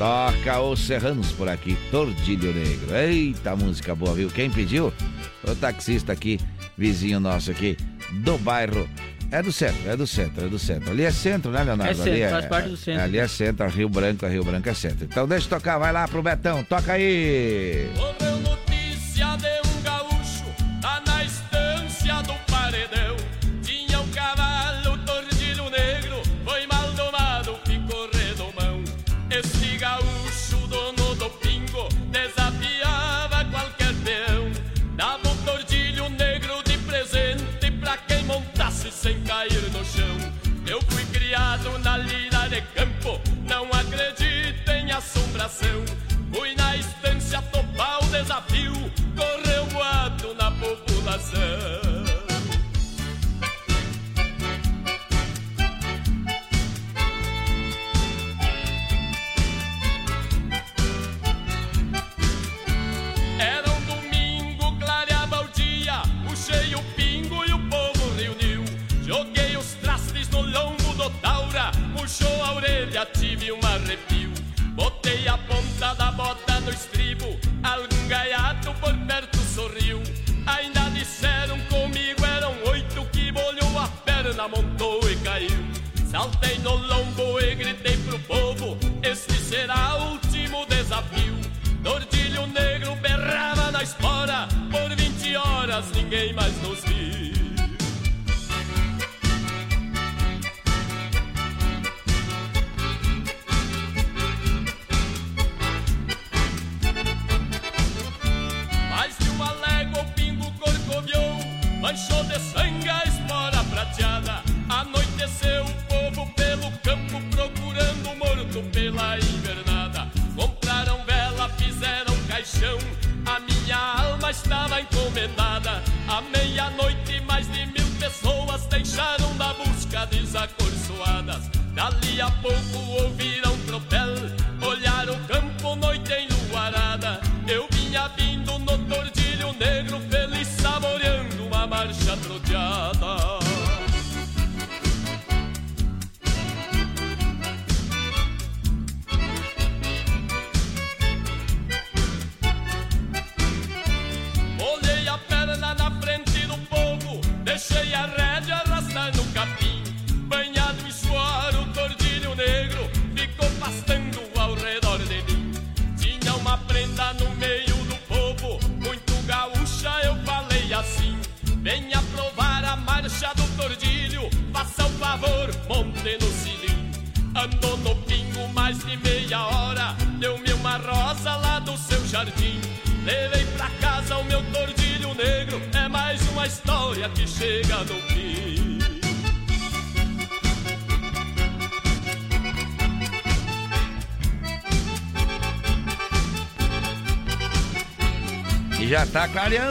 Toca 0.00 0.58
os 0.62 0.80
serranos 0.86 1.30
por 1.30 1.46
aqui, 1.46 1.76
Tordilho 1.90 2.54
Negro. 2.54 2.96
Eita, 2.96 3.54
música 3.54 3.94
boa, 3.94 4.14
viu? 4.14 4.30
Quem 4.30 4.48
pediu? 4.48 4.90
O 5.46 5.54
taxista 5.54 6.10
aqui, 6.10 6.40
vizinho 6.74 7.20
nosso 7.20 7.50
aqui, 7.50 7.76
do 8.10 8.38
bairro. 8.38 8.88
É 9.30 9.42
do 9.42 9.52
centro, 9.52 9.90
é 9.90 9.94
do 9.94 10.06
centro, 10.06 10.46
é 10.46 10.48
do 10.48 10.58
centro. 10.58 10.90
Ali 10.90 11.04
é 11.04 11.10
centro, 11.10 11.50
né, 11.50 11.62
Leonardo? 11.62 11.92
É 11.92 11.94
centro, 11.94 12.12
ali 12.12 12.30
faz 12.30 12.46
parte 12.46 12.68
do 12.70 12.76
centro. 12.78 13.02
Ali 13.02 13.18
é 13.18 13.28
centro, 13.28 13.68
Rio 13.68 13.90
Branco, 13.90 14.26
Rio 14.26 14.42
Branco 14.42 14.70
é 14.70 14.74
centro. 14.74 15.04
Então 15.04 15.28
deixa 15.28 15.44
eu 15.44 15.50
tocar, 15.50 15.76
vai 15.76 15.92
lá 15.92 16.08
pro 16.08 16.22
Betão, 16.22 16.64
toca 16.64 16.94
aí. 16.94 17.90
Correu 17.94 18.19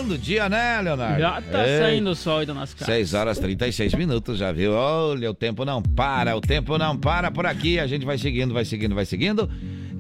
tá 0.10 0.14
clareando 0.14 0.14
o 0.14 0.18
dia, 0.18 0.50
né, 0.50 0.82
Leonardo? 0.82 1.20
Já 1.20 1.42
tá 1.42 1.68
Ei. 1.68 1.80
saindo 1.80 2.10
o 2.10 2.16
sol 2.16 2.40
aí 2.40 2.46
da 2.46 2.54
nossa 2.54 2.76
casa. 2.76 2.92
6 2.92 3.14
horas 3.14 3.40
36 3.40 3.94
minutos, 3.94 4.38
já 4.38 4.52
viu? 4.52 4.74
Olha, 4.74 5.30
o 5.30 5.34
tempo 5.34 5.64
não 5.66 5.82
para, 5.82 6.36
o 6.36 6.42
tempo 6.42 6.78
não 6.78 6.98
para 6.98 7.32
por 7.32 7.46
aqui. 7.46 7.80
A 7.80 7.88
gente 7.88 8.06
vai 8.06 8.18
seguindo, 8.18 8.54
vai 8.54 8.66
seguindo, 8.66 8.96
vai 8.96 9.06
seguindo. 9.06 9.50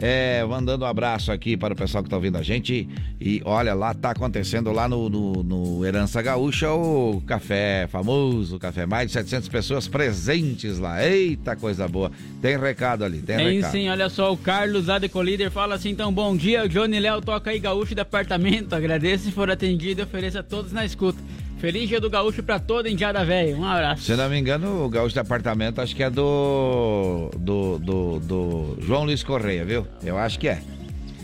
É, 0.01 0.43
mandando 0.45 0.85
um 0.85 0.88
abraço 0.88 1.31
aqui 1.31 1.57
para 1.57 1.73
o 1.73 1.77
pessoal 1.77 2.03
que 2.03 2.09
tá 2.09 2.15
ouvindo 2.15 2.38
a 2.38 2.41
gente. 2.41 2.88
E 3.19 3.41
olha, 3.45 3.73
lá 3.73 3.93
tá 3.93 4.11
acontecendo 4.11 4.71
lá 4.71 4.88
no, 4.88 5.09
no, 5.09 5.43
no 5.43 5.85
Herança 5.85 6.21
Gaúcha 6.21 6.71
o 6.71 7.21
café 7.26 7.88
famoso, 7.91 8.55
o 8.55 8.59
café. 8.59 8.85
Mais 8.85 9.07
de 9.07 9.13
700 9.13 9.49
pessoas 9.49 9.88
presentes 9.88 10.80
lá. 10.80 11.05
Eita, 11.05 11.55
coisa 11.55 11.88
boa. 11.88 12.11
Tem 12.41 12.57
recado 12.57 13.03
ali, 13.03 13.21
tem 13.21 13.38
Tem 13.38 13.55
recado. 13.57 13.71
sim, 13.71 13.89
olha 13.89 14.09
só, 14.09 14.31
o 14.31 14.38
Carlos 14.38 14.88
lá 14.88 14.99
de 14.99 15.09
Colíder 15.09 15.51
fala 15.51 15.76
assim, 15.76 15.89
então, 15.89 16.13
bom 16.13 16.35
dia, 16.35 16.67
Johnny 16.67 16.99
Léo 16.99 17.21
toca 17.21 17.49
aí 17.49 17.59
gaúcho 17.59 17.93
de 17.93 18.01
apartamento, 18.01 18.73
agradeço 18.73 19.26
se 19.26 19.31
for 19.31 19.49
atendido 19.51 20.01
e 20.01 20.03
ofereço 20.03 20.39
a 20.39 20.43
todos 20.43 20.71
na 20.71 20.85
escuta. 20.85 21.19
Feliz 21.60 21.90
dia 21.90 21.99
do 21.99 22.10
gaúcho 22.10 22.41
pra 22.41 22.57
toda 22.57 22.90
Indiada 22.90 23.23
Velha, 23.26 23.56
um 23.56 23.65
abraço. 23.65 24.03
Se 24.03 24.15
não 24.15 24.30
me 24.30 24.40
engano, 24.40 24.86
o 24.86 24.90
gaúcho 24.90 25.14
de 25.14 25.19
apartamento 25.19 25.81
acho 25.81 25.94
que 25.94 26.02
é 26.02 26.10
do, 26.10 27.30
do, 27.38 27.77
do, 27.80 28.19
do 28.19 28.77
João 28.81 29.03
Luiz 29.03 29.22
Correia, 29.23 29.65
viu? 29.65 29.86
Eu 30.02 30.18
acho 30.18 30.40
que 30.40 30.48
é. 30.48 30.61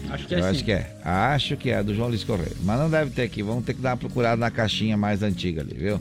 Acho 0.09 0.27
que 0.27 0.35
Eu 0.35 0.39
é 0.39 0.41
acho 0.49 0.59
sim. 0.59 0.65
que 0.65 0.71
é. 0.73 0.95
Acho 1.03 1.55
que 1.57 1.69
é 1.69 1.81
do 1.81 1.95
João 1.95 2.09
Luiz 2.09 2.23
Correia. 2.23 2.51
Mas 2.63 2.77
não 2.79 2.89
deve 2.89 3.11
ter 3.11 3.23
aqui. 3.23 3.41
Vamos 3.41 3.63
ter 3.63 3.73
que 3.73 3.81
dar 3.81 3.91
uma 3.91 3.97
procurada 3.97 4.35
na 4.35 4.51
caixinha 4.51 4.97
mais 4.97 5.23
antiga 5.23 5.61
ali, 5.61 5.73
viu? 5.73 5.99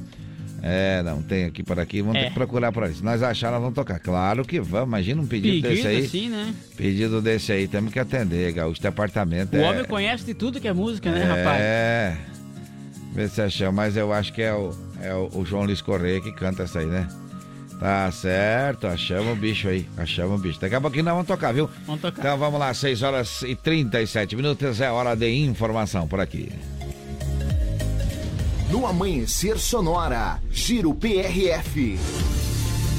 É, 0.61 1.03
não 1.03 1.23
tem 1.23 1.45
aqui 1.45 1.63
por 1.63 1.79
aqui. 1.79 2.03
Vamos 2.03 2.17
É. 2.17 2.23
ter 2.25 2.29
que 2.31 2.35
procurar 2.35 2.73
por 2.73 2.83
aí. 2.85 2.93
Se 2.95 3.05
nós 3.05 3.23
achar, 3.23 3.53
nós 3.53 3.61
vamos 3.61 3.75
tocar. 3.75 3.99
Claro 4.01 4.45
que 4.45 4.61
vamos. 4.61 4.89
Imagina 4.89 5.23
um 5.23 5.27
pedido, 5.27 5.63
Pedido 5.63 5.69
desse 5.75 5.87
aí. 5.87 6.05
assim, 6.05 6.29
né? 6.29 6.55
Pedido 6.77 7.23
desse 7.23 7.53
aí. 7.53 7.69
Temos 7.69 7.93
que 7.93 7.99
atender, 8.01 8.53
Gaúcho. 8.53 8.83
Departamento 8.83 9.57
O 9.57 9.61
é... 9.61 9.71
homem 9.71 9.85
conhece 9.85 10.25
de 10.27 10.35
tudo 10.35 10.61
que 10.61 10.67
é 10.67 10.73
música, 10.73 11.11
né, 11.13 11.23
rapaz? 11.23 11.61
É. 11.61 12.17
Vê 13.15 13.29
se 13.29 13.41
achamos. 13.41 13.75
Mas 13.75 13.97
eu 13.97 14.13
acho 14.13 14.33
que 14.33 14.43
é 14.43 14.53
o, 14.53 14.71
é 15.01 15.15
o, 15.15 15.31
o 15.35 15.45
João 15.45 15.65
Luiz 15.65 15.81
Correia 15.81 16.21
que 16.21 16.33
canta 16.33 16.65
essa 16.65 16.81
aí, 16.81 16.87
né? 16.87 17.09
Tá 17.79 18.11
certo, 18.13 18.87
achamos 18.87 19.33
o 19.33 19.37
bicho 19.37 19.69
aí, 19.69 19.87
achamos 19.97 20.39
o 20.39 20.43
bicho. 20.43 20.61
Daqui 20.61 20.75
a 20.75 20.81
pouquinho 20.81 21.05
nós 21.05 21.15
vamos 21.15 21.27
tocar, 21.27 21.53
viu? 21.53 21.69
Vamos 21.87 22.01
tocar. 22.01 22.21
Então 22.21 22.39
vamos 22.39 22.59
lá, 22.59 22.73
6 22.73 23.03
horas 23.03 23.43
e 23.43 23.55
37 23.57 24.37
minutos, 24.37 24.81
é 24.81 24.91
hora 24.91 25.15
de 25.15 25.29
informação 25.29 26.07
por 26.07 26.21
aqui. 26.21 26.51
No 28.71 28.87
Amanhecer 28.87 29.59
Sonora, 29.59 30.41
Giro 30.51 30.95
PRF. 30.95 31.99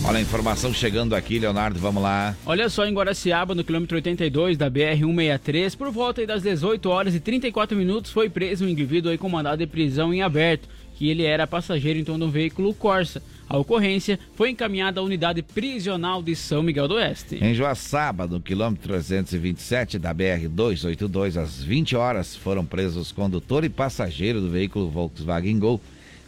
Olha 0.07 0.19
a 0.19 0.21
informação 0.21 0.71
chegando 0.71 1.15
aqui, 1.15 1.39
Leonardo, 1.39 1.79
vamos 1.79 2.01
lá. 2.01 2.35
Olha 2.45 2.69
só, 2.69 2.85
em 2.85 2.93
Guaraciaba, 2.93 3.55
no 3.55 3.63
quilômetro 3.63 3.95
82 3.95 4.55
da 4.55 4.69
BR-163, 4.69 5.75
por 5.75 5.89
volta 5.89 6.21
aí 6.21 6.27
das 6.27 6.43
18 6.43 6.87
horas 6.87 7.15
e 7.15 7.19
34 7.19 7.75
minutos, 7.75 8.11
foi 8.11 8.29
preso 8.29 8.65
um 8.65 8.69
indivíduo 8.69 9.11
aí 9.11 9.17
com 9.17 9.27
mandado 9.27 9.57
de 9.57 9.65
prisão 9.65 10.13
em 10.13 10.21
aberto, 10.21 10.69
que 10.93 11.09
ele 11.09 11.23
era 11.23 11.47
passageiro 11.47 11.97
então 11.97 12.19
de 12.19 12.23
um 12.23 12.29
veículo 12.29 12.71
Corsa. 12.75 13.21
A 13.49 13.57
ocorrência 13.57 14.19
foi 14.35 14.51
encaminhada 14.51 14.99
à 14.99 15.03
unidade 15.03 15.41
prisional 15.41 16.21
de 16.21 16.35
São 16.35 16.61
Miguel 16.61 16.87
do 16.87 16.93
Oeste. 16.95 17.43
Em 17.43 17.55
Joaçaba, 17.55 18.27
no 18.27 18.39
quilômetro 18.39 18.87
327 18.87 19.97
da 19.97 20.13
BR-282, 20.13 21.35
às 21.35 21.63
20 21.63 21.95
horas, 21.95 22.35
foram 22.35 22.63
presos 22.63 23.11
condutor 23.11 23.63
e 23.63 23.69
passageiro 23.69 24.39
do 24.39 24.51
veículo 24.51 24.87
Volkswagen 24.87 25.57
Gol 25.57 25.81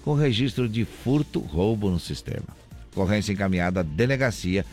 com 0.04 0.16
registro 0.16 0.68
de 0.68 0.84
furto, 0.84 1.40
roubo 1.40 1.92
no 1.92 2.00
sistema. 2.00 2.58
Ocorrência 2.98 3.32
encaminhada 3.32 3.82
à 3.82 3.84
delegacia 3.84 4.66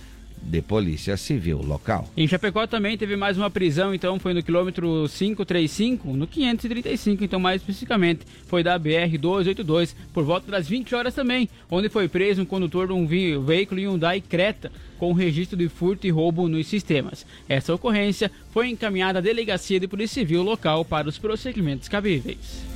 de 0.42 0.62
polícia 0.62 1.16
civil 1.16 1.62
local. 1.62 2.08
Em 2.16 2.26
Chapecó 2.26 2.66
também 2.66 2.96
teve 2.96 3.16
mais 3.16 3.36
uma 3.36 3.50
prisão, 3.50 3.94
então 3.94 4.18
foi 4.18 4.32
no 4.32 4.42
quilômetro 4.42 5.06
535, 5.08 6.12
no 6.12 6.26
535, 6.26 7.24
então 7.24 7.38
mais 7.38 7.60
especificamente, 7.60 8.22
foi 8.46 8.62
da 8.62 8.78
BR-282, 8.78 9.94
por 10.12 10.24
volta 10.24 10.50
das 10.50 10.68
20 10.68 10.94
horas 10.94 11.14
também, 11.14 11.48
onde 11.70 11.88
foi 11.88 12.08
preso 12.08 12.42
um 12.42 12.46
condutor 12.46 12.86
de 12.86 12.92
um 12.94 13.06
veículo 13.06 13.80
Hyundai 13.80 14.20
Creta 14.20 14.72
com 14.98 15.12
registro 15.12 15.56
de 15.56 15.68
furto 15.68 16.06
e 16.06 16.10
roubo 16.10 16.48
nos 16.48 16.66
sistemas. 16.66 17.26
Essa 17.48 17.74
ocorrência 17.74 18.30
foi 18.52 18.68
encaminhada 18.68 19.18
à 19.18 19.22
delegacia 19.22 19.78
de 19.78 19.88
polícia 19.88 20.22
civil 20.22 20.42
local 20.42 20.84
para 20.84 21.08
os 21.08 21.18
procedimentos 21.18 21.88
cabíveis. 21.88 22.73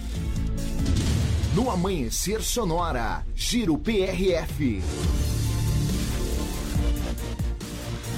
No 1.59 1.73
Amanhecer 1.73 2.41
Sonora, 2.41 3.27
Giro 3.35 3.77
PRF. 3.77 4.81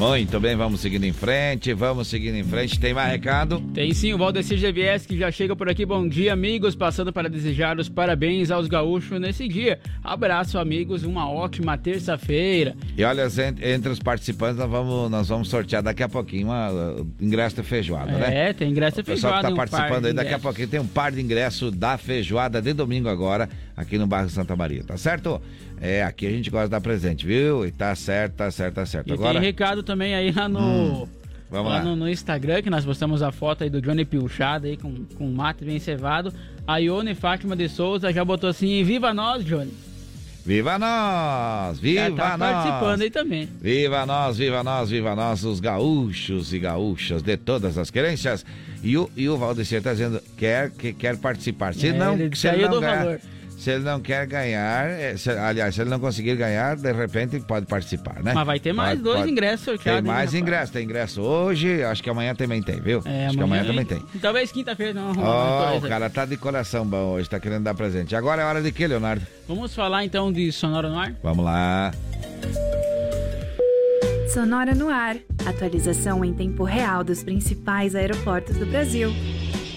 Muito 0.01 0.41
bem, 0.41 0.57
vamos 0.57 0.81
seguindo 0.81 1.05
em 1.05 1.13
frente, 1.13 1.75
vamos 1.75 2.09
seguindo 2.09 2.35
em 2.35 2.43
frente. 2.43 2.81
Tem 2.81 2.95
mais 2.95 3.13
recado? 3.13 3.61
Tem 3.75 3.93
sim, 3.93 4.15
o 4.15 4.19
Valdecir 4.19 4.57
GVS 4.59 5.05
que 5.05 5.15
já 5.19 5.31
chega 5.31 5.55
por 5.55 5.69
aqui. 5.69 5.85
Bom 5.85 6.09
dia, 6.09 6.33
amigos. 6.33 6.75
Passando 6.75 7.13
para 7.13 7.29
desejar 7.29 7.79
os 7.79 7.87
parabéns 7.87 8.51
aos 8.51 8.67
gaúchos 8.67 9.21
nesse 9.21 9.47
dia. 9.47 9.79
Abraço, 10.03 10.59
amigos. 10.59 11.05
Uma 11.05 11.31
ótima 11.31 11.77
terça-feira. 11.77 12.75
E 12.97 13.05
olha, 13.05 13.27
en- 13.27 13.73
entre 13.75 13.93
os 13.93 13.99
participantes, 13.99 14.57
nós 14.57 14.71
vamos, 14.71 15.11
nós 15.11 15.29
vamos 15.29 15.51
sortear 15.51 15.83
daqui 15.83 16.03
a 16.03 16.09
pouquinho 16.09 16.47
uma, 16.47 16.71
uh, 16.73 17.07
ingresso 17.21 17.57
da 17.57 17.63
feijoada, 17.63 18.11
né? 18.13 18.49
É, 18.49 18.53
tem 18.55 18.71
ingresso 18.71 18.97
da 18.97 19.03
O 19.03 19.05
pessoal 19.05 19.35
que 19.35 19.41
feijoada 19.41 19.49
está 19.49 19.53
um 19.53 19.57
participando 19.57 20.07
aí, 20.07 20.13
daqui 20.15 20.33
a 20.33 20.39
pouquinho 20.39 20.69
tem 20.69 20.81
um 20.81 20.87
par 20.87 21.13
de 21.13 21.21
ingressos 21.21 21.73
da 21.77 21.99
feijoada 21.99 22.63
de 22.63 22.73
domingo 22.73 23.11
agora, 23.11 23.51
aqui 23.77 23.99
no 23.99 24.07
bairro 24.07 24.31
Santa 24.31 24.57
Maria, 24.57 24.83
tá 24.83 24.97
certo? 24.97 25.43
É, 25.81 26.03
aqui 26.03 26.27
a 26.27 26.31
gente 26.31 26.51
gosta 26.51 26.67
de 26.67 26.71
dar 26.73 26.81
presente, 26.81 27.27
viu? 27.27 27.67
E 27.67 27.71
tá 27.71 27.95
certo, 27.95 28.35
tá 28.35 28.51
certo, 28.51 28.75
tá 28.75 28.87
certo. 28.87 29.09
E 29.09 29.13
agora, 29.13 29.33
tem 29.35 29.49
recado 29.49 29.83
também 29.83 30.15
aí 30.15 30.31
lá 30.31 30.49
no. 30.49 30.59
Hum, 30.61 31.09
vamos 31.51 31.73
lá 31.73 31.79
lá. 31.79 31.85
No, 31.85 31.97
no 31.97 32.09
Instagram, 32.09 32.61
que 32.61 32.69
nós 32.69 32.85
postamos 32.85 33.23
a 33.23 33.33
foto 33.33 33.65
aí 33.65 33.71
do 33.71 33.81
Johnny 33.81 34.05
Pilchado 34.05 34.67
aí 34.67 34.77
com, 34.77 35.05
com 35.17 35.27
mate 35.31 35.65
bem 35.65 35.79
cevado. 35.79 36.33
A 36.67 36.77
Ione 36.77 37.15
Fátima 37.15 37.57
de 37.57 37.69
Souza 37.69 38.13
já 38.13 38.23
botou 38.25 38.51
assim: 38.51 38.85
Viva 38.85 39.15
nós, 39.15 39.45
Johnny! 39.45 39.73
viva 40.45 40.79
nós! 40.79 41.79
Viva 41.79 42.01
Já 42.01 42.11
tá 42.11 42.37
nós! 42.37 42.53
participando 42.53 43.03
aí 43.03 43.11
também. 43.11 43.49
Viva 43.61 44.07
nós, 44.07 44.39
viva 44.39 44.63
nós, 44.65 44.91
viva 44.91 45.15
nós, 45.15 45.45
os 45.45 45.61
gaúchos 45.61 46.53
e 46.53 46.59
gaúchas 46.59 47.23
de 47.23 47.37
todas 47.37 47.79
as 47.79 47.91
querências. 47.91 48.45
E 48.83 48.97
o, 48.97 49.09
e 49.17 49.29
o 49.29 49.37
Valdecir 49.37 49.83
tá 49.83 49.93
dizendo 49.93 50.21
quer, 50.37 50.71
que 50.71 50.93
quer 50.93 51.17
participar. 51.19 51.75
Se 51.75 51.89
É, 51.89 51.93
não, 51.93 52.17
se 52.35 52.51
não 52.53 52.71
do 52.71 52.81
ganhar, 52.81 53.05
valor. 53.05 53.21
Se 53.61 53.71
ele 53.71 53.85
não 53.85 54.01
quer 54.01 54.27
ganhar, 54.27 54.89
é, 54.89 55.17
se- 55.17 55.31
aliás, 55.31 55.75
se 55.75 55.81
ele 55.83 55.91
não 55.91 56.01
conseguir 56.01 56.35
ganhar, 56.37 56.77
de 56.77 56.91
repente 56.93 57.39
pode 57.41 57.67
participar, 57.67 58.23
né? 58.23 58.33
Mas 58.35 58.47
vai 58.47 58.59
ter 58.59 58.73
mais 58.73 58.91
Pode- 58.93 59.03
dois 59.03 59.19
pode. 59.21 59.31
ingressos 59.33 59.65
sorteados. 59.67 60.03
Tem 60.03 60.11
mais 60.11 60.31
rapaz? 60.31 60.35
ingresso, 60.43 60.73
tem 60.73 60.85
ingresso 60.85 61.21
hoje, 61.21 61.83
acho 61.85 62.03
que 62.03 62.09
amanhã 62.09 62.35
também 62.35 62.63
tem, 62.63 62.81
viu? 62.81 63.03
É, 63.05 63.27
acho 63.27 63.37
que 63.37 63.43
amanhã 63.43 63.65
também 63.65 63.85
tem. 63.85 64.03
Talvez 64.21 64.51
quinta-feira 64.51 64.95
não 64.95 65.11
arrumar 65.11 65.29
Ó, 65.29 65.65
mais 65.67 65.85
o 65.85 65.89
cara 65.89 66.09
tá 66.09 66.25
de 66.25 66.37
coração 66.37 66.87
bom 66.87 67.13
hoje, 67.13 67.29
tá 67.29 67.39
querendo 67.39 67.65
dar 67.65 67.75
presente. 67.75 68.17
Agora 68.17 68.41
é 68.43 68.45
hora 68.47 68.63
de 68.63 68.73
quê, 68.73 68.87
Leonardo? 68.87 69.27
Vamos 69.47 69.75
falar 69.75 70.05
então 70.05 70.33
de 70.33 70.51
Sonora 70.53 70.89
no 70.89 70.99
ar? 70.99 71.13
Vamos 71.23 71.45
lá. 71.45 71.93
Sonora 74.33 74.75
no 74.75 74.89
ar. 74.89 75.17
Atualização 75.45 76.25
em 76.25 76.33
tempo 76.33 76.63
real 76.65 77.03
dos 77.03 77.23
principais 77.23 77.95
aeroportos 77.95 78.57
do 78.57 78.65
Brasil. 78.67 79.13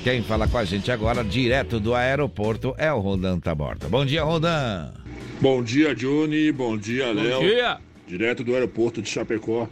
Quem 0.03 0.21
fala 0.21 0.49
com 0.49 0.57
a 0.57 0.65
gente 0.65 0.91
agora, 0.91 1.23
direto 1.23 1.79
do 1.79 1.95
aeroporto, 1.95 2.75
é 2.77 2.91
o 2.91 2.99
Rodan 2.99 3.39
Taborda. 3.39 3.87
Bom 3.87 4.05
dia, 4.05 4.21
Rodan. 4.21 4.91
Bom 5.39 5.63
dia, 5.63 5.95
Johnny. 5.95 6.51
Bom 6.51 6.77
dia, 6.77 7.13
Bom 7.13 7.21
Léo. 7.21 7.39
dia. 7.39 7.77
Direto 8.05 8.43
do 8.43 8.53
aeroporto 8.53 9.01
de 9.01 9.07
Chapecó. 9.07 9.65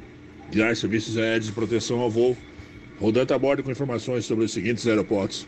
Guiar 0.49 0.73
serviços 0.77 1.17
aéreos 1.17 1.47
de 1.47 1.51
proteção 1.51 1.99
ao 1.99 2.09
voo. 2.09 2.37
Rodando 2.97 3.33
a 3.33 3.37
bordo 3.37 3.61
com 3.61 3.71
informações 3.71 4.23
sobre 4.23 4.45
os 4.45 4.53
seguintes 4.53 4.87
aeroportos. 4.87 5.45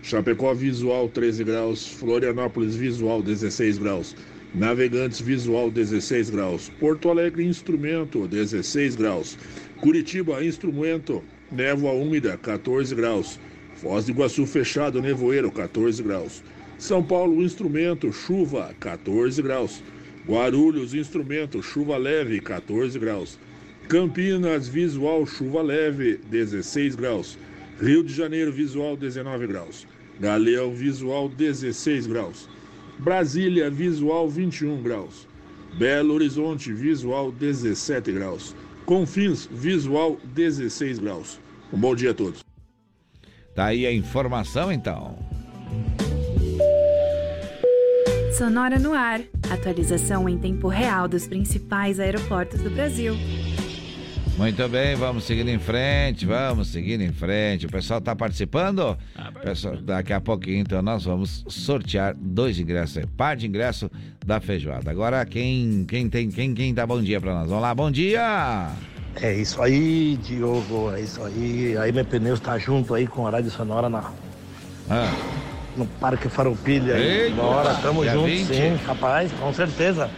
Chapecó 0.00 0.54
visual 0.54 1.08
13 1.08 1.42
graus, 1.42 1.88
Florianópolis 1.88 2.76
visual 2.76 3.20
16 3.20 3.78
graus, 3.78 4.16
Navegantes 4.54 5.20
visual 5.20 5.70
16 5.70 6.30
graus, 6.30 6.70
Porto 6.80 7.10
Alegre 7.10 7.44
instrumento 7.44 8.26
16 8.26 8.96
graus, 8.96 9.36
Curitiba 9.78 10.42
instrumento, 10.42 11.22
névoa 11.52 11.92
úmida 11.92 12.38
14 12.38 12.94
graus, 12.94 13.38
Foz 13.80 14.04
do 14.04 14.12
Iguaçu 14.12 14.46
fechado 14.46 15.00
nevoeiro 15.00 15.50
14 15.50 16.02
graus, 16.02 16.42
São 16.78 17.02
Paulo 17.02 17.42
instrumento 17.42 18.12
chuva 18.12 18.74
14 18.78 19.40
graus, 19.40 19.82
Guarulhos 20.26 20.94
instrumento 20.94 21.62
chuva 21.62 21.96
leve 21.96 22.40
14 22.40 22.98
graus, 22.98 23.38
Campinas 23.90 24.68
visual 24.68 25.26
chuva 25.26 25.62
leve 25.62 26.20
16 26.30 26.94
graus. 26.94 27.36
Rio 27.80 28.04
de 28.04 28.14
Janeiro, 28.14 28.52
visual 28.52 28.96
19 28.96 29.48
graus. 29.48 29.84
Galeão, 30.20 30.72
visual 30.72 31.28
16 31.28 32.06
graus. 32.06 32.48
Brasília, 33.00 33.68
visual 33.68 34.28
21 34.28 34.80
graus. 34.80 35.26
Belo 35.76 36.14
Horizonte, 36.14 36.72
visual 36.72 37.32
17 37.32 38.12
graus. 38.12 38.54
Confins, 38.86 39.48
visual 39.50 40.20
16 40.22 41.00
graus. 41.00 41.40
Um 41.72 41.78
bom 41.78 41.96
dia 41.96 42.12
a 42.12 42.14
todos. 42.14 42.49
Tá 43.60 43.66
aí 43.66 43.86
a 43.86 43.92
informação, 43.92 44.72
então. 44.72 45.18
Sonora 48.32 48.78
no 48.78 48.94
ar. 48.94 49.20
Atualização 49.50 50.26
em 50.26 50.38
tempo 50.38 50.66
real 50.66 51.06
dos 51.06 51.28
principais 51.28 52.00
aeroportos 52.00 52.62
do 52.62 52.70
Brasil. 52.70 53.14
Muito 54.38 54.66
bem, 54.66 54.96
vamos 54.96 55.24
seguindo 55.24 55.50
em 55.50 55.58
frente, 55.58 56.24
vamos 56.24 56.68
seguindo 56.68 57.02
em 57.02 57.12
frente. 57.12 57.66
O 57.66 57.68
pessoal 57.68 58.00
tá 58.00 58.16
participando? 58.16 58.96
Pessoal, 59.42 59.76
daqui 59.76 60.14
a 60.14 60.22
pouquinho, 60.22 60.60
então, 60.60 60.80
nós 60.80 61.04
vamos 61.04 61.44
sortear 61.46 62.16
dois 62.18 62.58
ingressos, 62.58 63.04
par 63.14 63.36
de 63.36 63.46
ingresso 63.46 63.90
da 64.24 64.40
feijoada. 64.40 64.90
Agora, 64.90 65.22
quem, 65.26 65.84
quem 65.86 66.08
tem, 66.08 66.30
quem, 66.30 66.54
quem 66.54 66.72
dá 66.72 66.86
bom 66.86 67.02
dia 67.02 67.20
pra 67.20 67.34
nós? 67.34 67.46
Vamos 67.50 67.62
lá, 67.62 67.74
bom 67.74 67.90
dia! 67.90 68.70
É 69.16 69.32
isso 69.34 69.60
aí, 69.62 70.16
Diogo, 70.22 70.92
é 70.94 71.00
isso 71.00 71.22
aí. 71.22 71.76
Aí 71.78 71.92
meu 71.92 72.04
pneu 72.04 72.34
está 72.34 72.58
junto 72.58 72.94
aí 72.94 73.06
com 73.06 73.26
a 73.26 73.30
Rádio 73.30 73.50
Sonora 73.50 73.88
na, 73.88 74.10
no 75.76 75.86
Parque 75.86 76.28
Farroupilha 76.28 76.94
aí. 76.94 77.22
Eita, 77.22 77.36
Bora, 77.36 77.74
tamo 77.74 78.04
junto 78.04 78.26
20. 78.26 78.46
sim, 78.46 78.74
rapaz, 78.86 79.32
com 79.32 79.52
certeza. 79.52 80.10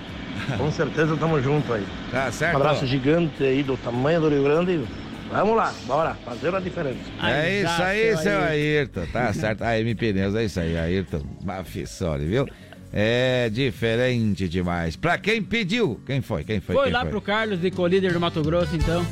Com 0.56 0.70
certeza 0.70 1.16
tamo 1.16 1.40
junto 1.40 1.72
aí. 1.72 1.86
Tá 2.10 2.30
certo. 2.30 2.54
Um 2.54 2.56
abraço 2.56 2.86
gigante 2.86 3.42
aí 3.42 3.62
do 3.62 3.76
tamanho 3.76 4.20
do 4.20 4.28
Rio 4.28 4.42
Grande. 4.42 4.84
Vamos 5.30 5.56
lá, 5.56 5.72
bora, 5.86 6.14
fazer 6.26 6.54
a 6.54 6.60
diferença. 6.60 6.98
É 7.22 7.62
isso 7.62 7.82
aí, 7.82 8.16
seu 8.18 8.38
Ayrton. 8.38 9.06
Tá 9.10 9.32
certo. 9.32 9.62
A 9.62 9.78
M 9.78 9.94
Pneus, 9.94 10.34
é 10.34 10.44
isso 10.44 10.60
aí, 10.60 10.76
Ayrton. 10.76 11.22
Mafissori, 11.42 12.26
viu? 12.26 12.46
É 12.92 13.48
diferente 13.48 14.46
demais. 14.46 14.96
Pra 14.96 15.16
quem 15.16 15.42
pediu? 15.42 15.98
Quem 16.04 16.20
foi? 16.20 16.44
Quem 16.44 16.60
foi? 16.60 16.74
Foi 16.74 16.84
quem 16.84 16.92
lá 16.92 17.00
foi? 17.00 17.10
pro 17.10 17.22
Carlos 17.22 17.58
de 17.58 17.70
Colíder 17.70 18.12
do 18.12 18.20
Mato 18.20 18.42
Grosso, 18.42 18.76
então. 18.76 19.04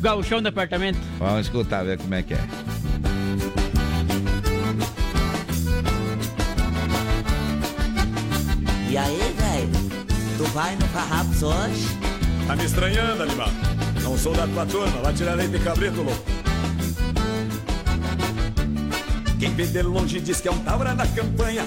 Galchão 0.00 0.42
do 0.42 0.48
apartamento. 0.48 0.98
Vamos 1.18 1.46
escutar, 1.46 1.84
ver 1.84 1.96
como 1.96 2.14
é 2.14 2.22
que 2.22 2.34
é. 2.34 2.40
E 8.90 8.96
aí, 8.98 9.16
velho? 9.16 9.90
Tu 10.36 10.44
vai 10.52 10.76
no 10.76 10.86
Farrapos 10.88 11.42
hoje? 11.42 11.86
Tá 12.46 12.54
me 12.54 12.64
estranhando, 12.64 13.22
animal. 13.22 13.48
Não 14.02 14.18
sou 14.18 14.34
da 14.34 14.46
tua 14.46 14.66
turma, 14.66 15.00
vai 15.00 15.14
tirar 15.14 15.34
leite 15.34 15.52
de 15.52 15.60
cabrito, 15.60 16.02
louco. 16.02 16.22
Quem 19.40 19.54
vê 19.54 19.66
de 19.66 19.82
longe 19.82 20.20
diz 20.20 20.42
que 20.42 20.48
é 20.48 20.50
um 20.50 20.58
taura 20.58 20.94
da 20.94 21.06
campanha 21.06 21.64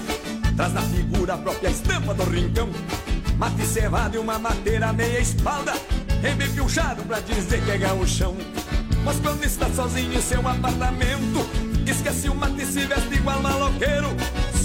Traz 0.56 0.72
na 0.72 0.80
figura 0.80 1.34
a 1.34 1.38
própria 1.38 1.68
estampa 1.68 2.14
do 2.14 2.24
rincão. 2.24 2.70
Mate 3.36 3.66
cevado 3.66 4.16
e 4.16 4.18
uma 4.18 4.38
mateira 4.38 4.90
meia 4.90 5.20
espalda. 5.20 5.74
Embebilchado 6.26 7.02
pra 7.02 7.20
dizer 7.20 7.62
que 7.62 7.70
é 7.72 7.78
gauchão. 7.78 8.34
Mas 9.04 9.20
quando 9.20 9.44
está 9.44 9.68
sozinho 9.68 10.14
em 10.14 10.22
seu 10.22 10.40
apartamento, 10.48 11.46
esquece 11.86 12.30
o 12.30 12.34
mate 12.34 12.62
e 12.62 12.66
se 12.66 12.86
veste 12.86 13.14
igual 13.14 13.40
maloqueiro. 13.42 14.08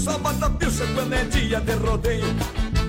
Só 0.02 0.16
bota 0.18 0.48
pilcha 0.48 0.86
quando 0.94 1.12
é 1.12 1.24
dia 1.24 1.60
de 1.60 1.74
rodeio. 1.74 2.24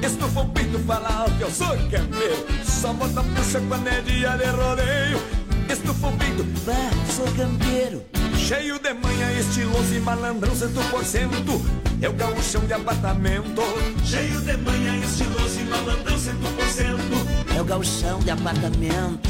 Estufa 0.02 0.40
o 0.40 0.50
pinto, 0.50 0.80
fala 0.80 1.10
alto, 1.14 1.36
eu 1.42 1.52
sou 1.52 1.68
campeiro. 1.68 2.46
Só 2.64 2.94
bota 2.94 3.22
pilcha 3.22 3.62
quando 3.68 3.88
é 3.88 4.02
dia 4.02 4.38
de 4.38 4.46
rodeio. 4.46 5.22
Estufa 5.70 6.08
o 6.08 6.18
pinto, 6.18 6.46
vá, 6.66 7.14
sou 7.14 7.26
campeiro. 7.36 8.02
Cheio 8.44 8.78
de 8.78 8.94
manha, 8.94 9.40
estiloso 9.40 9.96
e 9.96 10.00
malandrão, 10.02 10.54
cento 10.54 10.90
por 10.92 11.06
cento. 11.06 11.62
É 12.02 12.10
o 12.10 12.14
gauchão 12.14 12.66
de 12.66 12.74
apartamento. 12.74 13.62
Cheio 14.04 14.42
de 14.42 14.58
manha, 14.58 14.98
estiloso 14.98 15.62
e 15.62 15.64
malandrão, 15.64 16.18
cento 16.18 16.54
por 16.54 16.66
cento. 16.66 17.56
É 17.56 17.62
o 17.62 17.64
gauchão 17.64 18.20
de 18.20 18.32
apartamento. 18.32 19.30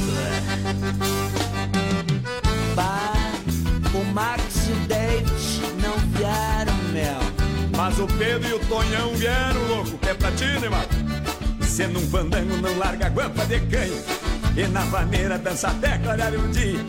Bah, 2.76 3.14
o 3.94 4.04
Max 4.14 4.44
e 4.68 4.72
o 4.72 4.88
David 4.88 5.32
não 5.80 5.96
vieram, 6.18 6.76
meu. 6.92 7.78
Mas 7.78 8.00
o 8.00 8.08
Pedro 8.18 8.50
e 8.50 8.54
o 8.54 8.60
Tonhão 8.66 9.14
vieram, 9.14 9.68
louco, 9.68 9.96
que 10.00 10.10
é 10.10 10.14
pra 10.16 10.32
ti, 10.32 10.46
né, 10.60 10.70
mano? 10.70 10.88
Sendo 11.62 12.00
um 12.00 12.08
fandango, 12.10 12.58
não 12.58 12.76
larga 12.80 13.06
a 13.06 13.10
guampa 13.10 13.46
de 13.46 13.60
canho. 13.60 13.94
E 14.56 14.68
na 14.68 14.82
vaneira 14.82 15.38
dança 15.40 15.70
até 15.70 15.98
clarear 15.98 16.34
o 16.34 16.48
dia. 16.50 16.80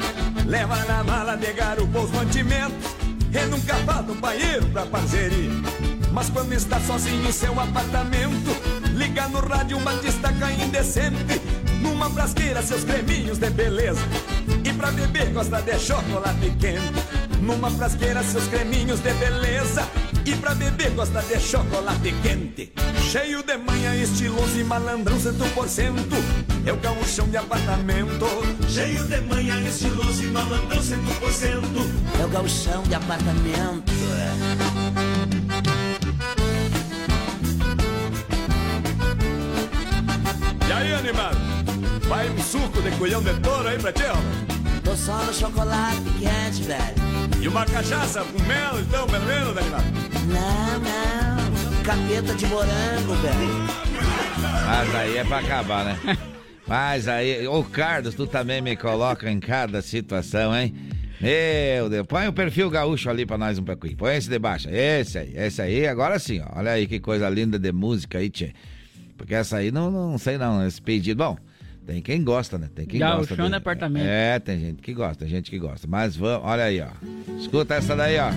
Leva 0.46 0.76
na 0.84 1.02
mala 1.02 1.34
de 1.34 1.50
garupa 1.54 2.00
os 2.00 2.10
mantimentos. 2.10 2.94
E 3.32 3.46
nunca 3.46 3.74
falta 3.86 4.12
um 4.12 4.20
banheiro 4.20 4.66
pra 4.66 4.84
parceria. 4.84 5.50
Mas 6.12 6.28
quando 6.28 6.52
está 6.52 6.78
sozinho 6.80 7.26
em 7.26 7.32
seu 7.32 7.58
apartamento, 7.58 8.54
liga 8.94 9.26
no 9.28 9.40
rádio 9.40 9.78
uma 9.78 9.94
destaca 9.94 10.52
indecente. 10.52 11.40
Numa 11.80 12.10
frasqueira 12.10 12.62
seus 12.62 12.84
creminhos 12.84 13.38
de 13.38 13.48
beleza. 13.48 14.02
E 14.62 14.72
pra 14.74 14.90
beber 14.92 15.32
gosta 15.32 15.62
de 15.62 15.78
chocolate 15.78 16.50
quente. 16.60 16.92
Numa 17.40 17.70
frasqueira 17.70 18.22
seus 18.22 18.46
creminhos 18.46 19.00
de 19.00 19.12
beleza. 19.14 19.88
E 20.26 20.34
pra 20.36 20.54
beber 20.54 20.90
gosta 20.92 21.20
de 21.22 21.38
chocolate 21.38 22.14
quente. 22.22 22.72
Cheio 23.10 23.42
de 23.42 23.56
manha, 23.58 23.94
estiloso 23.94 24.58
e 24.58 24.64
malandrão, 24.64 25.20
cento 25.20 25.44
por 25.54 25.68
cento. 25.68 26.16
É 26.64 26.72
o 26.72 26.76
gauchão 26.76 27.28
de 27.28 27.36
apartamento. 27.36 28.26
Cheio 28.66 29.04
de 29.04 29.20
manha, 29.20 29.60
estiloso 29.60 30.22
e 30.22 30.26
malandrão, 30.28 30.82
cento 30.82 31.20
por 31.20 31.30
cento. 31.30 31.90
É 32.18 32.24
o 32.24 32.28
gauchão 32.28 32.82
de 32.84 32.94
apartamento. 32.94 33.92
E 40.66 40.72
aí, 40.72 40.94
animado? 40.94 41.36
Vai 42.08 42.30
um 42.30 42.42
suco 42.42 42.80
de 42.80 42.90
colhão 42.92 43.22
de 43.22 43.34
touro 43.40 43.68
aí 43.68 43.78
pra 43.78 43.92
ti, 43.92 44.04
ó. 44.10 44.16
Tô 44.82 44.96
só 44.96 45.22
no 45.22 45.34
chocolate 45.34 46.02
quente, 46.18 46.62
velho. 46.62 47.03
E 47.44 47.48
uma 47.48 47.66
cachaça 47.66 48.24
com 48.24 48.42
mel, 48.44 48.80
então, 48.80 49.06
pelo 49.06 49.26
menos, 49.26 49.54
animado? 49.54 49.84
Não, 50.28 50.80
não. 50.80 51.82
Capeta 51.82 52.34
de 52.34 52.46
morango, 52.46 53.14
velho. 53.16 53.66
Mas 54.66 54.94
aí 54.94 55.16
é 55.18 55.24
pra 55.24 55.40
acabar, 55.40 55.84
né? 55.84 55.98
Mas 56.66 57.06
aí, 57.06 57.46
ô 57.46 57.62
Carlos, 57.62 58.14
tu 58.14 58.26
também 58.26 58.62
me 58.62 58.74
coloca 58.74 59.30
em 59.30 59.38
cada 59.38 59.82
situação, 59.82 60.56
hein? 60.56 60.74
Meu 61.20 61.90
Deus, 61.90 62.06
põe 62.06 62.26
o 62.28 62.32
perfil 62.32 62.70
gaúcho 62.70 63.10
ali 63.10 63.26
pra 63.26 63.36
nós 63.36 63.58
um 63.58 63.64
pouquinho. 63.64 63.98
Põe 63.98 64.16
esse 64.16 64.30
de 64.30 64.38
baixo. 64.38 64.70
Esse 64.70 65.18
aí, 65.18 65.36
esse 65.36 65.60
aí, 65.60 65.86
agora 65.86 66.18
sim, 66.18 66.40
ó. 66.40 66.60
Olha 66.60 66.70
aí 66.70 66.86
que 66.86 66.98
coisa 66.98 67.28
linda 67.28 67.58
de 67.58 67.72
música 67.72 68.16
aí, 68.16 68.30
tchê. 68.30 68.54
Porque 69.18 69.34
essa 69.34 69.58
aí 69.58 69.70
não, 69.70 69.90
não 69.90 70.16
sei 70.16 70.38
não, 70.38 70.66
esse 70.66 70.80
pedido. 70.80 71.22
Bom, 71.22 71.36
tem 71.86 72.00
quem 72.02 72.24
gosta, 72.24 72.58
né? 72.58 72.68
Tem 72.74 72.86
quem 72.86 73.00
gosta. 73.00 73.34
Gauchão 73.34 73.48
de 73.48 73.56
apartamento. 73.56 74.06
É, 74.06 74.38
tem 74.38 74.58
gente 74.58 74.82
que 74.82 74.94
gosta, 74.94 75.16
tem 75.24 75.28
gente 75.28 75.50
que 75.50 75.58
gosta. 75.58 75.86
Mas 75.86 76.16
vamos, 76.16 76.46
olha 76.46 76.64
aí, 76.64 76.80
ó. 76.80 76.88
Escuta 77.38 77.74
essa 77.74 77.94
daí, 77.94 78.18
ó. 78.18 78.30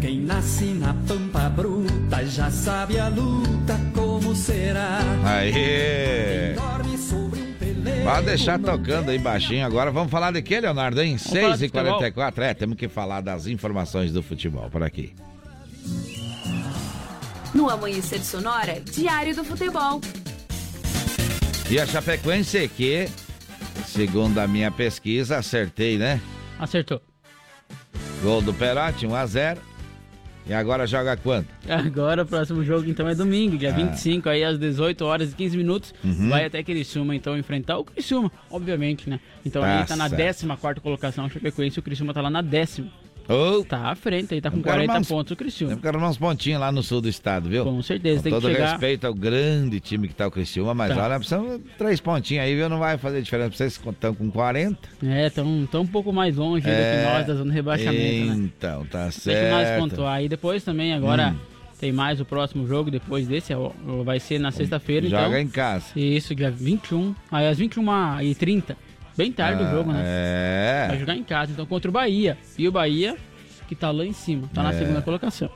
Quem 0.00 0.20
nasce 0.20 0.64
na 0.74 0.94
pampa 1.06 1.48
bruta 1.48 2.26
já 2.26 2.50
sabe 2.50 2.98
a 2.98 3.08
luta 3.08 3.80
como 3.94 4.34
será. 4.34 4.98
Aê! 5.24 6.54
Dorme 6.54 6.92
um 6.92 6.98
peleiro. 6.98 7.21
Pode 8.04 8.26
deixar 8.26 8.58
tocando 8.58 9.10
aí 9.10 9.18
baixinho 9.18 9.64
agora. 9.64 9.90
Vamos 9.90 10.10
falar 10.10 10.32
de 10.32 10.42
quê, 10.42 10.60
Leonardo, 10.60 11.00
hein? 11.00 11.16
falar 11.16 11.56
de 11.56 11.68
6h44. 11.68 12.38
É, 12.38 12.54
temos 12.54 12.76
que 12.76 12.88
falar 12.88 13.20
das 13.20 13.46
informações 13.46 14.12
do 14.12 14.22
futebol 14.22 14.68
por 14.68 14.82
aqui. 14.82 15.14
No 17.54 17.70
Amanhecer 17.70 18.20
Sonora, 18.20 18.80
Diário 18.80 19.36
do 19.36 19.44
Futebol. 19.44 20.00
E 21.70 21.78
a 21.78 21.86
Chapecoense 21.86 22.68
que, 22.68 23.08
segundo 23.86 24.38
a 24.38 24.48
minha 24.48 24.70
pesquisa, 24.70 25.38
acertei, 25.38 25.96
né? 25.96 26.20
Acertou. 26.58 27.00
Gol 28.22 28.42
do 28.42 28.52
Perotti, 28.52 29.06
1x0. 29.06 29.58
E 30.46 30.52
agora 30.52 30.86
joga 30.86 31.16
quanto? 31.16 31.48
Agora 31.68 32.22
o 32.22 32.26
próximo 32.26 32.64
jogo 32.64 32.88
então 32.88 33.08
é 33.08 33.14
domingo, 33.14 33.56
dia 33.56 33.70
Ah. 33.70 33.72
25, 33.72 34.28
aí 34.28 34.42
às 34.42 34.58
18 34.58 35.04
horas 35.04 35.32
e 35.32 35.36
15 35.36 35.56
minutos. 35.56 35.94
Uhum. 36.02 36.28
Vai 36.28 36.44
até 36.44 36.62
Criciúma 36.62 37.14
então 37.14 37.38
enfrentar 37.38 37.78
o 37.78 37.84
Criciúma, 37.84 38.30
obviamente, 38.50 39.08
né? 39.08 39.20
Então 39.46 39.62
Tá 39.62 39.80
aí 39.80 39.86
tá 39.86 39.96
na 39.96 40.08
certo. 40.08 40.20
14 40.56 40.80
colocação, 40.80 41.26
o 41.26 41.30
Chapecoense, 41.30 41.78
o 41.78 41.82
Criciúma 41.82 42.12
tá 42.12 42.20
lá 42.20 42.30
na 42.30 42.42
décima. 42.42 42.88
Oh. 43.28 43.64
Tá 43.64 43.90
à 43.90 43.94
frente, 43.94 44.34
aí 44.34 44.40
tá 44.40 44.50
com 44.50 44.58
Eu 44.58 44.62
quero 44.62 44.76
40 44.76 44.98
uns- 45.00 45.08
pontos 45.08 45.30
o 45.32 45.36
Criciúma. 45.36 45.72
Eu 45.74 45.78
quero 45.78 45.98
uns 45.98 46.16
pontinhos 46.18 46.60
lá 46.60 46.72
no 46.72 46.82
sul 46.82 47.00
do 47.00 47.08
estado, 47.08 47.48
viu? 47.48 47.64
Com 47.64 47.80
certeza, 47.82 48.16
Com 48.18 48.22
tem 48.24 48.32
que 48.32 48.40
todo 48.40 48.52
chegar- 48.52 48.70
respeito 48.72 49.06
ao 49.06 49.14
grande 49.14 49.80
time 49.80 50.08
que 50.08 50.14
tá 50.14 50.26
o 50.26 50.30
Criciúma, 50.30 50.74
mas 50.74 50.94
Tá. 50.94 51.04
olha, 51.04 51.16
precisamos 51.16 51.60
três 51.78 52.00
pontinhos 52.00 52.44
aí, 52.44 52.54
viu? 52.54 52.68
Não 52.68 52.78
vai 52.78 52.98
fazer 52.98 53.22
diferença 53.22 53.48
pra 53.50 53.56
vocês 53.58 53.78
que 53.78 53.88
estão 53.88 54.14
com 54.14 54.30
40. 54.30 54.88
É, 55.04 55.30
tão, 55.30 55.66
tão 55.70 55.82
um 55.82 55.86
pouco 55.86 56.12
mais 56.12 56.36
longe 56.36 56.68
aí 56.68 56.74
do 56.74 56.80
É. 56.80 56.96
que 57.04 57.12
nós 57.12 57.26
da 57.26 57.34
zona 57.34 57.50
de 57.50 57.56
rebaixamento, 57.56 58.26
né? 58.26 58.34
Então, 58.36 58.84
tá 58.86 59.04
Deixa 59.04 59.50
nós 59.50 59.66
certo. 59.68 59.80
pontuar. 59.80 60.22
E 60.22 60.28
depois 60.28 60.64
também, 60.64 60.92
agora 60.92 61.28
Hum. 61.32 61.36
tem 61.78 61.92
mais 61.92 62.20
o 62.20 62.24
próximo 62.24 62.66
jogo, 62.66 62.90
depois 62.90 63.26
desse, 63.28 63.52
é 63.52 63.56
vai 64.04 64.18
ser 64.20 64.38
na 64.38 64.50
sexta-feira, 64.50 65.06
então. 65.06 65.22
Joga 65.24 65.40
em 65.40 65.48
casa. 65.48 65.86
Isso, 65.96 66.34
dia 66.34 66.50
21, 66.50 67.14
aí 67.30 67.46
às 67.48 67.58
21h30. 67.58 68.76
Bem 69.16 69.30
tarde 69.32 69.62
Ah, 69.62 69.66
o 69.66 69.70
jogo, 69.70 69.92
né? 69.92 70.02
É. 70.04 70.86
Vai 70.88 70.98
jogar 70.98 71.16
em 71.16 71.24
casa, 71.24 71.52
então 71.52 71.66
contra 71.66 71.88
o 71.90 71.92
Bahia. 71.92 72.36
E 72.58 72.66
o 72.66 72.72
Bahia, 72.72 73.16
que 73.68 73.74
tá 73.74 73.90
lá 73.90 74.04
em 74.06 74.12
cima, 74.12 74.48
tá 74.54 74.62
na 74.62 74.70
É. 74.72 74.78
segunda 74.78 75.02
colocação. 75.02 75.50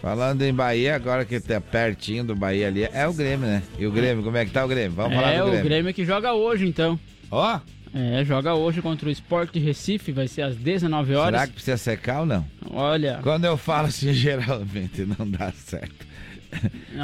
Falando 0.00 0.42
em 0.42 0.54
Bahia, 0.54 0.94
agora 0.94 1.24
que 1.24 1.40
tá 1.40 1.60
pertinho 1.60 2.22
do 2.22 2.36
Bahia 2.36 2.68
ali, 2.68 2.84
é 2.84 3.06
o 3.08 3.12
Grêmio, 3.12 3.46
né? 3.48 3.62
E 3.78 3.84
o 3.86 3.90
Grêmio, 3.90 4.22
como 4.22 4.36
é 4.36 4.44
que 4.44 4.52
tá 4.52 4.64
o 4.64 4.68
Grêmio? 4.68 4.92
Vamos 4.92 5.14
falar 5.16 5.32
é 5.32 5.38
do 5.38 5.42
o 5.42 5.46
Grêmio. 5.50 5.64
Grêmio 5.64 5.94
que 5.94 6.04
joga 6.04 6.32
hoje, 6.34 6.66
então. 6.68 6.98
Ó, 7.30 7.58
É, 7.94 8.22
joga 8.24 8.54
hoje 8.54 8.80
contra 8.82 9.08
o 9.08 9.10
Sport 9.10 9.56
Recife, 9.56 10.12
vai 10.12 10.28
ser 10.28 10.42
às 10.42 10.54
19 10.56 11.14
horas. 11.14 11.32
será 11.40 11.46
que 11.48 11.54
precisa 11.54 11.76
secar 11.78 12.20
ou 12.20 12.26
não? 12.26 12.44
Olha, 12.70 13.18
Quando 13.22 13.44
eu 13.46 13.56
falo 13.56 13.88
assim, 13.88 14.12
geralmente 14.14 15.04
não 15.18 15.28
dá 15.28 15.50
certo. 15.52 16.06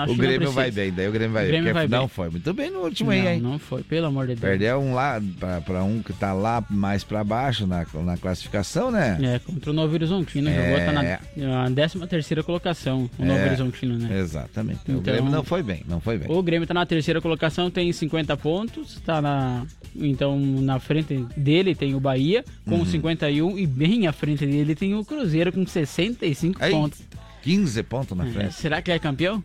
O 0.09 0.15
Grêmio 0.17 0.51
vai 0.51 0.71
bem, 0.71 0.93
daí 0.93 1.09
o 1.09 1.13
Grêmio 1.13 1.33
vai 1.35 1.45
O 1.45 1.49
Grêmio 1.49 1.75
vai 1.75 1.87
não 1.87 2.01
bem. 2.01 2.09
foi 2.09 2.31
muito 2.31 2.53
bem 2.55 2.71
no 2.71 2.81
último 2.81 3.11
não, 3.13 3.19
aí, 3.19 3.27
hein? 3.35 3.41
não 3.41 3.59
foi, 3.59 3.83
pelo 3.83 4.07
amor 4.07 4.23
de 4.27 4.35
Deus. 4.35 4.41
Perdeu 4.41 4.79
um 4.81 4.95
lá 4.95 5.21
pra, 5.39 5.61
pra 5.61 5.85
um 5.85 6.03
que 6.03 6.13
tá 6.13 6.33
lá 6.33 6.65
mais 6.71 7.05
pra 7.05 7.23
baixo 7.23 7.67
na, 7.67 7.87
na 8.03 8.17
classificação, 8.17 8.91
né? 8.91 9.19
É, 9.23 9.39
contra 9.39 9.71
o 9.71 9.75
Novo 9.75 9.95
Horizontino, 9.95 10.49
É. 10.49 10.55
jogou, 10.55 10.87
tá 10.87 10.93
na, 10.93 11.69
na 11.69 11.71
13 11.71 12.07
terceira 12.07 12.43
colocação, 12.43 13.09
o 13.19 13.25
Novo 13.25 13.39
É, 13.41 13.47
Horizontino, 13.47 13.99
né? 13.99 14.19
Exatamente. 14.19 14.81
o 14.89 14.93
Então- 14.93 15.03
Grêmio 15.03 15.31
não 15.31 15.45
foi 15.45 15.63
bem, 15.63 15.83
não 15.89 16.01
foi 16.01 16.19
bem. 16.19 16.31
O 16.31 16.43
Grêmio 16.43 16.67
tá 16.67 16.75
na 16.75 16.87
terceira 16.87 17.21
colocação, 17.21 17.71
tem 17.71 17.93
50 17.93 18.37
pontos, 18.37 19.01
tá 19.05 19.21
na. 19.23 19.65
Então, 19.97 20.39
na 20.41 20.81
frente 20.81 21.25
dele 21.37 21.75
tem 21.75 21.95
o 21.95 22.01
Bahia 22.01 22.45
com 22.65 22.77
Uhum. 22.79 22.85
51 22.87 23.57
e 23.59 23.67
bem 23.67 24.07
à 24.09 24.13
frente 24.13 24.45
dele 24.45 24.75
tem 24.75 24.95
o 24.95 25.05
Cruzeiro 25.05 25.53
com 25.53 25.65
65 25.65 26.63
Aí, 26.63 26.73
pontos. 26.73 27.01
15 27.45 27.83
pontos 27.85 28.17
na 28.17 28.27
É, 28.27 28.31
frente. 28.31 28.55
será 28.55 28.81
que 28.83 28.91
ele 28.91 28.97
é 28.97 28.99
campeão? 28.99 29.45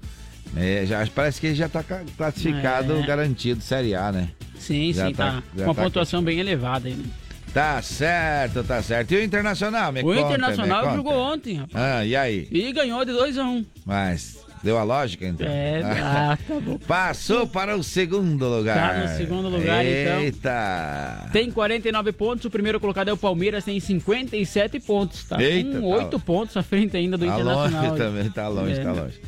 É, 0.56 0.84
já, 0.86 1.06
parece 1.14 1.40
que 1.40 1.48
ele 1.48 1.56
já 1.56 1.70
tá 1.70 1.84
ca- 1.84 2.02
classificado, 2.18 2.98
É. 2.98 3.06
garantido, 3.06 3.62
Série 3.62 3.94
A, 3.94 4.12
né? 4.12 4.30
Sim, 4.58 4.92
Já 4.94 5.08
sim, 5.08 5.14
tá- 5.14 5.44
tá, 5.56 5.64
uma 5.64 5.76
tá 5.76 5.84
pontuação 5.84 6.24
bem 6.24 6.40
elevada 6.40 6.88
aí. 6.88 6.96
né? 6.96 7.06
Tá 7.54 7.82
certo, 7.82 8.64
tá 8.64 8.82
certo. 8.82 9.12
E 9.12 9.18
o 9.18 9.24
Internacional, 9.24 9.92
me 9.92 10.02
O 10.02 10.04
conta, 10.04 10.22
Internacional 10.22 10.78
me 10.82 10.84
conta. 10.86 10.96
jogou 10.98 11.14
ontem, 11.34 11.56
rapaz. 11.58 11.76
Ah, 11.84 12.06
e 12.06 12.16
aí? 12.16 12.48
E 12.52 12.72
ganhou 12.72 13.04
de 13.04 13.12
2 13.12 13.38
a 13.38 13.44
1 13.44 13.66
Mas 13.86 14.38
Deu 14.62 14.78
a 14.78 14.84
lógica, 14.84 15.26
então? 15.26 15.48
É, 15.48 15.82
ah, 16.04 16.38
tá 16.48 16.60
bom. 16.60 16.78
Passou 16.80 17.48
para 17.48 17.78
o 17.78 17.84
segundo 17.84 18.48
lugar. 18.48 18.94
Tá 18.96 19.00
no 19.12 19.18
segundo 19.18 19.48
lugar, 19.48 19.86
então. 19.86 20.20
Eita. 20.20 21.30
Tem 21.32 21.50
49 21.50 22.12
pontos, 22.12 22.46
o 22.46 22.50
primeiro 22.50 22.80
colocado 22.80 23.08
é 23.08 23.14
o 23.14 23.18
Palmeiras, 23.18 23.64
tem 23.64 23.80
57 23.80 24.80
pontos, 24.82 25.24
tá? 25.24 25.42
Eita, 25.42 25.80
com 25.80 25.90
tá 25.90 25.98
8 26.04 26.20
pontos 26.20 26.58
à 26.58 26.64
frente 26.64 26.98
ainda 26.98 27.18
do 27.18 27.26
Tá 27.26 27.34
Internacional. 27.40 27.84
longe 27.90 27.98
também, 27.98 28.30
tá 28.30 28.48
longe, 28.50 28.74
É. 28.80 28.84
tá 28.84 28.92
longe. 28.92 29.22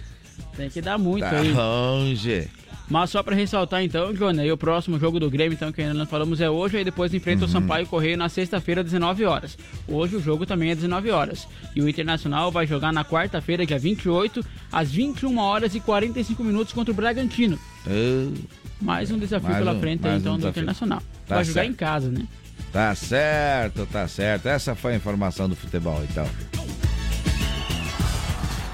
Tem 0.57 0.69
que 0.69 0.81
dar 0.81 0.97
muito 0.97 1.21
Tá 1.23 1.39
aí. 1.39 1.51
longe. 1.53 2.47
Mas 2.91 3.09
só 3.09 3.23
pra 3.23 3.33
ressaltar 3.33 3.81
então, 3.81 4.13
Johnny, 4.13 4.41
aí 4.41 4.51
o 4.51 4.57
próximo 4.57 4.99
jogo 4.99 5.17
do 5.17 5.29
Grêmio, 5.29 5.53
então, 5.55 5.71
que 5.71 5.81
ainda 5.81 5.93
não 5.93 6.05
falamos, 6.05 6.41
é 6.41 6.49
hoje, 6.49 6.75
aí 6.75 6.83
depois 6.83 7.13
enfrenta 7.13 7.43
Uhum. 7.45 7.47
o 7.49 7.51
Sampaio 7.51 7.87
Correio 7.87 8.17
na 8.17 8.27
sexta-feira, 8.27 8.83
19 8.83 9.23
horas. 9.23 9.57
Hoje 9.87 10.17
o 10.17 10.21
jogo 10.21 10.45
também 10.45 10.71
é 10.71 10.75
19 10.75 11.09
horas. 11.09 11.47
E 11.73 11.81
o 11.81 11.87
Internacional 11.87 12.51
vai 12.51 12.67
jogar 12.67 12.91
na 12.91 13.05
quarta-feira, 13.05 13.65
dia 13.65 13.79
28, 13.79 14.45
às 14.69 14.91
21 14.91 15.37
horas 15.39 15.73
e 15.73 15.79
45 15.79 16.43
minutos 16.43 16.73
contra 16.73 16.91
o 16.91 16.95
Bragantino. 16.95 17.57
Uh, 17.87 18.33
Mais 18.81 19.09
um 19.09 19.17
desafio 19.17 19.47
Mais 19.51 19.59
pela 19.63 19.73
um- 19.73 19.79
frente 19.79 20.05
aí, 20.05 20.17
então, 20.17 20.33
um 20.33 20.35
do 20.35 20.39
desafio. 20.41 20.59
Internacional. 20.63 20.99
Tá 21.25 21.35
vai 21.35 21.45
jogar 21.45 21.61
certo. 21.61 21.71
em 21.71 21.75
casa, 21.75 22.09
né? 22.11 22.27
Tá 22.73 22.93
certo, 22.93 23.85
tá 23.85 24.05
certo. 24.09 24.47
Essa 24.47 24.75
foi 24.75 24.91
a 24.91 24.95
informação 24.97 25.47
do 25.47 25.55
futebol, 25.55 26.03
então. 26.09 26.27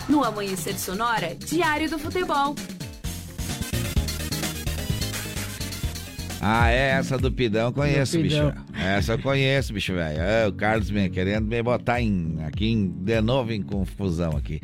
No 0.10 0.24
Amanhecer 0.24 0.80
Sonora, 0.80 1.36
Diário 1.36 1.88
do 1.88 2.00
Futebol. 2.00 2.56
Ah, 6.40 6.70
é 6.70 6.92
essa 6.92 7.18
do 7.18 7.32
Pidão, 7.32 7.72
conheço, 7.74 8.20
Pidão. 8.20 8.52
bicho. 8.52 8.64
Essa 8.80 9.14
eu 9.14 9.20
conheço, 9.20 9.74
bicho, 9.74 9.94
velho. 9.94 10.20
É, 10.22 10.48
o 10.48 10.54
Carlos 10.54 10.90
me 10.92 11.10
querendo 11.10 11.46
me 11.48 11.62
botar 11.64 12.00
em, 12.02 12.38
aqui 12.46 12.68
em- 12.68 12.88
de 12.90 13.20
novo 13.22 13.52
em 13.52 13.62
confusão 13.62 14.32
aqui. 14.38 14.62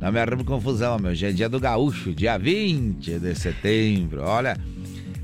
Não 0.00 0.12
me 0.12 0.20
arrume 0.20 0.44
confusão, 0.44 0.98
meu. 0.98 1.10
Hoje 1.10 1.26
é 1.26 1.32
dia 1.32 1.48
do 1.48 1.58
gaúcho, 1.58 2.12
dia 2.14 2.38
20 2.38 3.18
de 3.18 3.34
setembro. 3.34 4.22
Olha, 4.22 4.56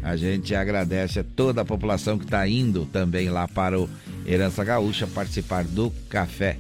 a 0.02 0.16
gente 0.16 0.54
agradece 0.54 1.20
a 1.20 1.24
toda 1.24 1.60
a 1.60 1.64
população 1.64 2.18
que 2.18 2.24
está 2.24 2.46
indo 2.48 2.84
também 2.86 3.28
lá 3.28 3.46
para 3.46 3.78
o 3.78 3.88
Herança 4.26 4.64
Gaúcha 4.64 5.06
participar 5.06 5.62
do 5.64 5.90
café 6.08 6.56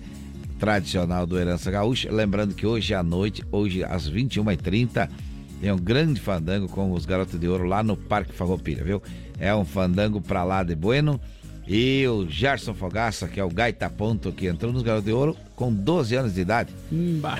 tradicional 0.58 1.26
do 1.26 1.36
Herança 1.38 1.68
Gaúcha. 1.70 2.12
Lembrando 2.12 2.54
que 2.54 2.66
hoje 2.66 2.94
à 2.94 3.02
noite, 3.02 3.42
hoje 3.50 3.82
às 3.82 4.08
21h30, 4.08 5.08
tem 5.60 5.72
um 5.72 5.76
grande 5.78 6.20
fandango 6.20 6.68
com 6.68 6.92
os 6.92 7.04
Garotos 7.06 7.38
de 7.40 7.48
Ouro 7.48 7.64
lá 7.64 7.82
no 7.82 7.96
Parque 7.96 8.32
Farroupilha, 8.32 8.84
viu? 8.84 9.02
É 9.42 9.52
um 9.52 9.64
fandango 9.64 10.20
pra 10.20 10.44
lá 10.44 10.62
de 10.62 10.76
Bueno. 10.76 11.20
E 11.66 12.06
o 12.06 12.28
Gerson 12.28 12.74
Fogaça, 12.74 13.26
que 13.26 13.40
é 13.40 13.44
o 13.44 13.48
gaita 13.48 13.90
ponto 13.90 14.30
que 14.32 14.46
entrou 14.46 14.72
nos 14.72 14.82
Garotos 14.82 15.04
de 15.04 15.12
Ouro 15.12 15.36
com 15.56 15.72
12 15.72 16.14
anos 16.14 16.34
de 16.34 16.40
idade. 16.40 16.72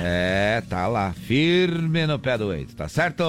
É, 0.01 0.63
tá 0.69 0.89
lá, 0.89 1.13
firme 1.13 2.05
no 2.07 2.19
pé 2.19 2.37
do 2.37 2.53
eito, 2.53 2.75
tá 2.75 2.89
certo? 2.89 3.25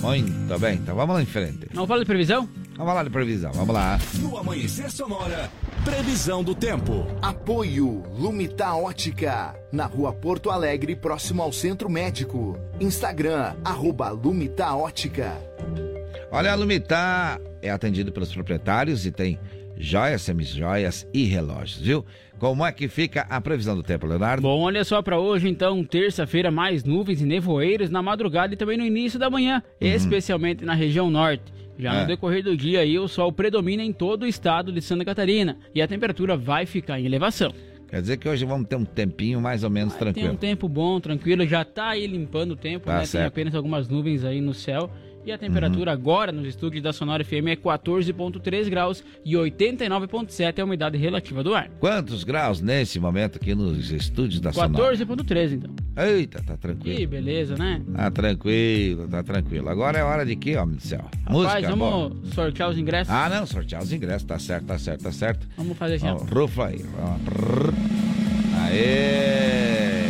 Muito 0.00 0.58
bem, 0.58 0.76
então 0.76 0.96
vamos 0.96 1.14
lá 1.14 1.22
em 1.22 1.26
frente. 1.26 1.68
Não 1.72 1.86
fala 1.86 2.00
de 2.00 2.06
previsão? 2.06 2.48
Vamos 2.76 2.94
lá 2.94 3.04
de 3.04 3.10
previsão, 3.10 3.52
vamos 3.52 3.74
lá. 3.74 3.98
No 4.20 4.36
Amanhecer 4.36 4.90
Sonora, 4.90 5.50
previsão 5.84 6.42
do 6.42 6.54
tempo. 6.54 7.06
Apoio 7.22 8.02
Lumita 8.18 8.74
Ótica, 8.74 9.54
na 9.72 9.86
rua 9.86 10.12
Porto 10.12 10.50
Alegre, 10.50 10.96
próximo 10.96 11.40
ao 11.42 11.52
Centro 11.52 11.88
Médico. 11.88 12.58
Instagram, 12.80 13.54
arroba 13.64 14.10
Lumita 14.10 14.72
Ótica. 14.74 15.32
Olha, 16.36 16.52
a 16.52 16.54
Lumitar 16.54 17.40
é 17.62 17.70
atendido 17.70 18.12
pelos 18.12 18.30
proprietários 18.30 19.06
e 19.06 19.10
tem 19.10 19.38
joias, 19.78 20.20
semijoias 20.20 21.08
e 21.14 21.24
relógios, 21.24 21.80
viu? 21.80 22.04
Como 22.38 22.62
é 22.62 22.70
que 22.70 22.88
fica 22.88 23.22
a 23.30 23.40
previsão 23.40 23.74
do 23.74 23.82
tempo, 23.82 24.06
Leonardo? 24.06 24.42
Bom, 24.42 24.60
olha 24.60 24.84
só 24.84 25.00
pra 25.00 25.18
hoje, 25.18 25.48
então, 25.48 25.82
terça-feira, 25.82 26.50
mais 26.50 26.84
nuvens 26.84 27.22
e 27.22 27.24
nevoeiros 27.24 27.88
na 27.88 28.02
madrugada 28.02 28.52
e 28.52 28.56
também 28.58 28.76
no 28.76 28.84
início 28.84 29.18
da 29.18 29.30
manhã, 29.30 29.62
especialmente 29.80 30.62
na 30.62 30.74
região 30.74 31.10
norte. 31.10 31.42
Já 31.78 31.94
É. 31.94 32.00
no 32.02 32.06
decorrer 32.06 32.44
do 32.44 32.54
dia 32.54 32.80
aí, 32.80 32.98
o 32.98 33.08
sol 33.08 33.32
predomina 33.32 33.82
em 33.82 33.90
todo 33.94 34.24
o 34.24 34.26
estado 34.26 34.70
de 34.70 34.82
Santa 34.82 35.06
Catarina 35.06 35.56
e 35.74 35.80
a 35.80 35.88
temperatura 35.88 36.36
vai 36.36 36.66
ficar 36.66 37.00
em 37.00 37.06
elevação. 37.06 37.50
Quer 37.88 38.02
dizer 38.02 38.18
que 38.18 38.28
hoje 38.28 38.44
vamos 38.44 38.68
ter 38.68 38.76
um 38.76 38.84
tempinho 38.84 39.40
mais 39.40 39.64
ou 39.64 39.70
menos 39.70 39.94
Tem 39.94 40.02
um 40.08 40.12
tranquilo. 40.12 40.36
tempo 40.36 40.68
bom, 40.68 41.00
tranquilo, 41.00 41.46
já 41.46 41.64
tá 41.64 41.88
aí 41.90 42.06
limpando 42.06 42.50
o 42.50 42.56
tempo, 42.56 42.84
Tá 42.86 42.98
né? 42.98 43.06
Tem 43.06 43.22
apenas 43.24 43.54
algumas 43.54 43.88
nuvens 43.88 44.22
aí 44.22 44.42
no 44.42 44.52
céu. 44.52 44.90
E 45.26 45.32
a 45.32 45.36
temperatura 45.36 45.90
Uhum. 45.90 45.96
agora 45.98 46.30
nos 46.30 46.46
estúdios 46.46 46.80
da 46.84 46.92
Sonora 46.92 47.24
FM 47.24 47.48
é 47.48 47.56
14,3 47.56 48.68
graus 48.68 49.02
e 49.24 49.34
89,7 49.34 50.58
é 50.58 50.62
a 50.62 50.64
umidade 50.64 50.96
relativa 50.96 51.42
do 51.42 51.52
ar. 51.52 51.68
Quantos 51.80 52.22
graus 52.22 52.60
nesse 52.60 53.00
momento 53.00 53.34
aqui 53.34 53.52
nos 53.52 53.90
estúdios 53.90 54.40
da 54.40 54.52
Sonora? 54.52 54.94
14,3 54.96 55.52
então. 55.52 55.74
Eita, 55.96 56.40
tá 56.44 56.56
tranquilo. 56.56 57.00
Ih, 57.00 57.06
beleza, 57.08 57.56
né? 57.56 57.82
Tá 57.92 58.08
tranquilo, 58.08 59.08
tá 59.08 59.20
tranquilo. 59.24 59.68
Agora 59.68 59.98
é 59.98 60.04
hora 60.04 60.24
de 60.24 60.36
quê, 60.36 60.56
homem 60.56 60.76
do 60.76 60.82
céu? 60.82 61.00
Rapaz, 61.24 61.36
Música, 61.36 61.70
vamos 61.76 62.12
bom. 62.22 62.30
sortear 62.32 62.70
os 62.70 62.78
ingressos? 62.78 63.12
Ah, 63.12 63.28
não, 63.28 63.44
sortear 63.46 63.82
os 63.82 63.92
ingressos, 63.92 64.22
tá 64.28 64.38
certo, 64.38 64.66
tá 64.66 64.78
certo, 64.78 65.02
tá 65.02 65.10
certo. 65.10 65.48
Vamos 65.56 65.76
fazer 65.76 65.96
assim, 65.96 66.06
Ó. 66.06 66.18
Rufa 66.18 66.66
aí. 66.66 66.84
Aê! 68.62 70.04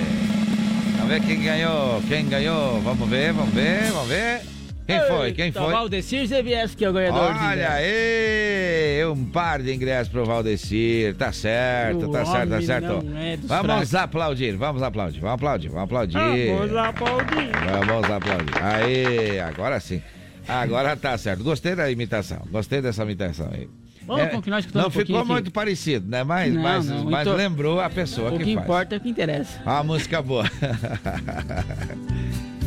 Vamos 0.98 1.08
ver 1.08 1.22
quem 1.22 1.42
ganhou, 1.42 2.02
quem 2.06 2.28
ganhou. 2.28 2.82
Vamos 2.82 3.08
ver, 3.08 3.32
vamos 3.32 3.54
ver, 3.54 3.90
vamos 3.92 4.08
ver. 4.08 4.55
Quem 4.86 5.00
foi, 5.08 5.32
quem 5.32 5.50
foi? 5.52 5.72
Valdecir 5.72 6.26
Zevieski 6.26 6.84
é 6.84 6.90
o 6.90 6.92
ganhador. 6.92 7.22
Olha 7.34 7.72
aí, 7.72 9.04
um 9.06 9.24
par 9.24 9.60
de 9.60 9.74
ingressos 9.74 10.08
pro 10.12 10.24
Valdecir. 10.24 11.14
Tá 11.16 11.32
certo, 11.32 12.06
O 12.06 12.12
tá 12.12 12.24
certo, 12.24 12.50
tá 12.50 12.62
certo. 12.62 13.02
não 13.04 13.18
é 13.18 13.36
vamos 13.36 13.66
fracos. 13.66 13.94
aplaudir, 13.96 14.56
vamos 14.56 14.82
aplaudir, 14.82 15.18
vamos 15.20 15.34
aplaudir, 15.34 15.68
vamos 15.68 15.84
aplaudir. 15.84 16.16
Vamos 16.16 16.76
aplaudir. 16.76 17.50
Vamos 17.88 18.10
aplaudir. 18.10 18.62
Aí, 18.62 19.40
agora 19.40 19.80
sim. 19.80 20.00
Agora 20.48 20.96
tá 20.96 21.18
certo. 21.18 21.42
Gostei 21.42 21.74
da 21.74 21.90
imitação. 21.90 22.38
Gostei 22.52 22.80
dessa 22.80 23.02
imitação 23.02 23.48
aí. 23.52 23.68
Vamos 24.06 24.28
continuar 24.30 24.60
escutando 24.60 24.82
Não 24.82 24.88
um 24.88 24.92
ficou 24.92 25.18
aqui. 25.18 25.28
muito 25.28 25.50
parecido, 25.50 26.08
né? 26.08 26.22
Mas, 26.22 26.54
Não, 26.54 26.62
mas, 26.62 26.86
não, 26.88 27.04
mas 27.10 27.22
então- 27.22 27.36
lembrou 27.36 27.80
a 27.80 27.90
pessoa 27.90 28.30
O 28.30 28.38
que, 28.38 28.44
que 28.44 28.54
faz. 28.54 28.64
importa 28.64 28.94
é 28.94 28.98
o 28.98 29.00
que 29.00 29.08
interessa. 29.08 29.60
A 29.66 29.82
música 29.82 30.22
boa. 30.22 30.44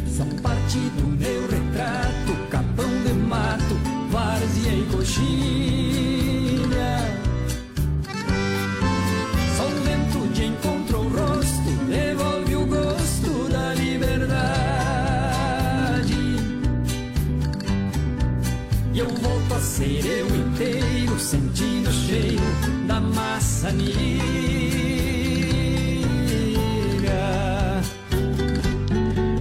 São 0.06 0.28
parte 0.42 0.78
do 0.78 1.08
meu 1.08 1.59
capão 2.50 2.90
de 3.04 3.14
mato, 3.14 3.76
várzea 4.10 4.74
e 4.74 4.84
coxilha. 4.92 5.20
Só 9.56 9.66
o 9.66 9.76
vento 9.84 10.28
de 10.34 10.46
encontro 10.46 11.00
o 11.00 11.10
rosto, 11.10 11.70
devolve 11.88 12.56
o 12.56 12.66
gosto 12.66 13.50
da 13.50 13.74
liberdade. 13.76 14.40
E 18.94 19.00
eu 19.00 19.08
volto 19.08 19.54
a 19.54 19.60
ser 19.60 20.06
eu 20.06 20.28
inteiro, 20.36 21.20
sentindo 21.20 21.90
o 21.90 21.94
cheiro 21.94 22.44
da 22.88 23.00
maçanilha. 23.00 24.20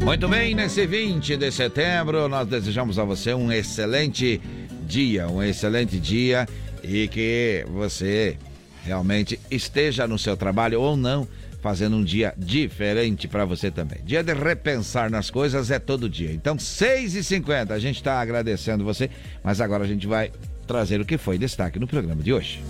Muito 0.09 0.27
bem, 0.27 0.55
nesse 0.55 0.87
20 0.87 1.37
de 1.37 1.53
setembro, 1.53 2.31
nós 2.31 2.49
desejamos 2.49 2.99
a 2.99 3.05
você 3.05 3.35
um 3.35 3.53
excelente 3.53 4.41
dia, 4.87 5.29
um 5.29 5.43
excelente 5.43 6.01
dia 6.01 6.49
e 6.83 7.07
que 7.09 7.63
você 7.69 8.39
realmente 8.87 9.39
esteja 9.51 10.07
no 10.07 10.19
seu 10.19 10.35
trabalho 10.35 10.81
ou 10.81 10.97
não, 10.97 11.29
fazendo 11.61 11.97
um 11.97 12.03
dia 12.03 12.33
diferente 12.39 13.29
para 13.29 13.45
você 13.45 13.71
também. 13.71 13.99
Dia 14.03 14.23
de 14.23 14.33
repensar 14.33 15.11
nas 15.11 15.29
coisas 15.29 15.71
é 15.71 15.79
todo 15.79 16.09
dia. 16.09 16.33
Então, 16.33 16.57
6h50, 16.57 17.73
a 17.73 17.79
gente 17.79 17.97
está 17.97 18.19
agradecendo 18.19 18.85
você, 18.85 19.11
mas 19.45 19.61
agora 19.61 19.85
a 19.85 19.87
gente 19.87 20.07
vai 20.07 20.33
trazer 20.67 20.99
o 21.03 21.05
que 21.05 21.19
foi 21.19 21.37
destaque 21.37 21.79
no 21.79 21.87
programa 21.87 22.23
de 22.23 22.33
hoje. 22.33 22.63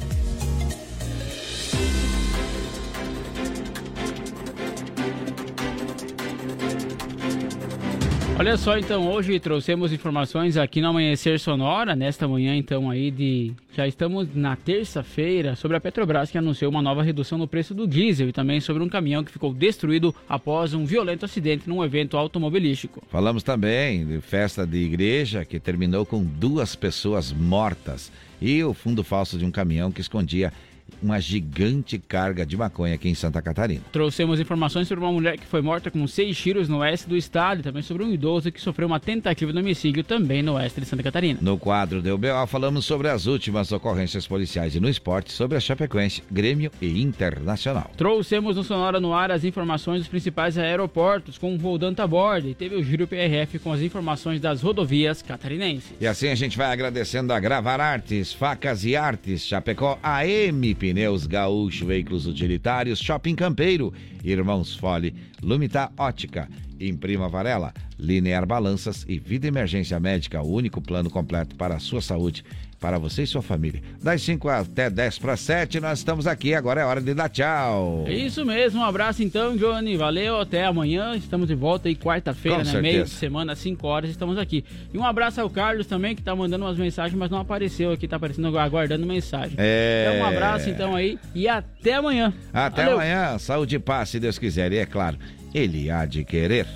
Olha 8.48 8.56
só, 8.56 8.78
então, 8.78 9.06
hoje 9.06 9.38
trouxemos 9.38 9.92
informações 9.92 10.56
aqui 10.56 10.80
no 10.80 10.88
Amanhecer 10.88 11.38
Sonora, 11.38 11.94
nesta 11.94 12.26
manhã, 12.26 12.56
então, 12.56 12.88
aí 12.88 13.10
de... 13.10 13.52
Já 13.76 13.86
estamos 13.86 14.34
na 14.34 14.56
terça-feira, 14.56 15.54
sobre 15.54 15.76
a 15.76 15.80
Petrobras, 15.80 16.30
que 16.30 16.38
anunciou 16.38 16.70
uma 16.70 16.80
nova 16.80 17.02
redução 17.02 17.36
no 17.36 17.46
preço 17.46 17.74
do 17.74 17.86
diesel 17.86 18.30
e 18.30 18.32
também 18.32 18.58
sobre 18.58 18.82
um 18.82 18.88
caminhão 18.88 19.22
que 19.22 19.30
ficou 19.30 19.52
destruído 19.52 20.14
após 20.26 20.72
um 20.72 20.86
violento 20.86 21.26
acidente 21.26 21.68
num 21.68 21.84
evento 21.84 22.16
automobilístico. 22.16 23.02
Falamos 23.10 23.42
também 23.42 24.06
de 24.06 24.18
festa 24.22 24.66
de 24.66 24.78
igreja 24.78 25.44
que 25.44 25.60
terminou 25.60 26.06
com 26.06 26.24
duas 26.24 26.74
pessoas 26.74 27.30
mortas 27.30 28.10
e 28.40 28.64
o 28.64 28.72
fundo 28.72 29.04
falso 29.04 29.36
de 29.36 29.44
um 29.44 29.50
caminhão 29.50 29.92
que 29.92 30.00
escondia 30.00 30.54
uma 31.02 31.20
gigante 31.20 31.98
carga 31.98 32.44
de 32.44 32.56
maconha 32.56 32.94
aqui 32.94 33.09
em 33.09 33.15
Santa 33.15 33.40
Catarina. 33.40 33.82
Trouxemos 33.93 34.40
informações 34.40 34.89
sobre 34.89 35.05
uma 35.05 35.12
mulher 35.12 35.39
que 35.39 35.47
foi 35.47 35.62
morta 35.62 35.90
com 35.90 36.06
seis 36.06 36.36
tiros 36.36 36.69
no 36.69 36.78
oeste 36.78 37.09
do 37.09 37.16
estado 37.16 37.60
e 37.60 37.62
também 37.62 37.82
sobre 37.82 38.02
um 38.02 38.12
idoso 38.12 38.51
que 38.51 38.60
sofreu 38.60 38.86
uma 38.86 39.01
tentativa 39.01 39.52
de 39.52 39.59
homicídio 39.59 40.02
também 40.02 40.43
no 40.43 40.55
oeste 40.55 40.81
de 40.81 40.86
Santa 40.86 41.02
Catarina. 41.02 41.39
No 41.43 41.59
quadro 41.59 42.02
do 42.02 42.15
UBO 42.15 42.47
falamos 42.47 42.85
sobre 42.85 43.09
as 43.09 43.27
últimas 43.27 43.73
ocorrências 43.73 44.27
policiais 44.27 44.74
e 44.74 44.81
no 44.81 44.89
esporte 44.89 45.32
sobre 45.32 45.56
a 45.56 45.60
Chapecoense, 45.60 46.23
Grêmio 46.31 46.70
e 46.81 47.02
Internacional. 47.02 47.90
Trouxemos 47.97 48.56
no 48.56 48.65
Sonora 48.65 49.01
no 49.01 49.15
ar 49.15 49.31
as 49.31 49.44
informações 49.44 50.01
dos 50.01 50.09
principais 50.09 50.59
aeroportos 50.59 51.39
com 51.39 51.55
o 51.55 51.59
Voldanta 51.59 52.06
Borda 52.06 52.48
e 52.48 52.55
teve 52.55 52.74
o 52.74 52.82
Giro 52.82 53.06
PRF 53.06 53.59
com 53.59 53.73
as 53.73 53.81
informações 53.81 54.40
das 54.40 54.62
rodovias 54.62 55.23
catarinenses. 55.23 55.93
E 56.01 56.06
assim 56.06 56.28
a 56.28 56.35
gente 56.35 56.56
vai 56.56 56.73
agradecendo 56.73 57.32
a 57.32 57.40
Gravar 57.40 57.81
Artes, 57.81 58.32
Facas 58.32 58.85
e 58.85 58.97
Artes, 58.97 59.47
Chapecó, 59.47 59.98
AM 60.02 60.74
Pneus 60.78 61.26
Gaúcho, 61.26 61.86
Veículos 61.86 62.26
Utilitários, 62.26 63.00
Shopping 63.00 63.34
Campeiro, 63.34 63.92
Irmãos 64.22 64.76
Fole, 64.76 65.14
Lumita 65.42 65.90
Ótica, 65.98 66.48
Imprima 66.80 67.28
Varela, 67.28 67.74
Linear 67.98 68.46
Balanças 68.46 69.05
e 69.09 69.18
Vida 69.18 69.48
Emergência 69.48 69.98
Médica, 69.98 70.40
o 70.40 70.52
único 70.52 70.80
plano 70.80 71.10
completo 71.10 71.56
para 71.56 71.74
a 71.74 71.80
sua 71.80 72.00
saúde 72.00 72.44
para 72.80 72.98
você 72.98 73.22
e 73.22 73.26
sua 73.26 73.42
família. 73.42 73.82
Das 74.02 74.22
5 74.22 74.48
até 74.48 74.88
10 74.88 75.18
para 75.18 75.36
7, 75.36 75.80
nós 75.80 75.98
estamos 75.98 76.26
aqui. 76.26 76.55
Agora 76.55 76.80
é 76.80 76.84
hora 76.84 77.00
de 77.00 77.12
dar 77.12 77.28
tchau. 77.28 78.05
É 78.06 78.12
isso 78.12 78.44
mesmo. 78.44 78.80
Um 78.80 78.84
abraço 78.84 79.22
então, 79.22 79.56
Johnny. 79.56 79.96
Valeu. 79.96 80.40
Até 80.40 80.64
amanhã. 80.64 81.16
Estamos 81.16 81.48
de 81.48 81.55
volta 81.55 81.88
aí 81.88 81.96
quarta-feira, 81.96 82.62
né? 82.62 82.80
Meio 82.80 83.05
de 83.05 83.10
semana, 83.10 83.56
5 83.56 83.86
horas, 83.86 84.10
estamos 84.10 84.38
aqui. 84.38 84.64
E 84.92 84.98
um 84.98 85.05
abraço 85.05 85.40
ao 85.40 85.50
Carlos 85.50 85.86
também, 85.86 86.14
que 86.14 86.22
tá 86.22 86.34
mandando 86.34 86.64
umas 86.64 86.78
mensagens, 86.78 87.18
mas 87.18 87.30
não 87.30 87.38
apareceu 87.38 87.92
aqui. 87.92 88.06
Tá 88.06 88.16
aparecendo 88.16 88.56
aguardando 88.59 89.06
mensagem. 89.06 89.55
É... 89.59 90.06
Então, 90.09 90.24
um 90.24 90.28
abraço 90.28 90.70
então 90.70 90.94
aí 90.94 91.18
e 91.34 91.48
até 91.48 91.94
amanhã. 91.94 92.32
Até 92.52 92.84
Valeu. 92.84 92.98
amanhã. 92.98 93.38
Saúde 93.38 93.76
e 93.76 93.78
paz, 93.78 94.10
se 94.10 94.20
Deus 94.20 94.38
quiser. 94.38 94.72
E 94.72 94.78
é 94.78 94.86
claro, 94.86 95.18
ele 95.52 95.90
há 95.90 96.05
de 96.05 96.24
querer. 96.24 96.66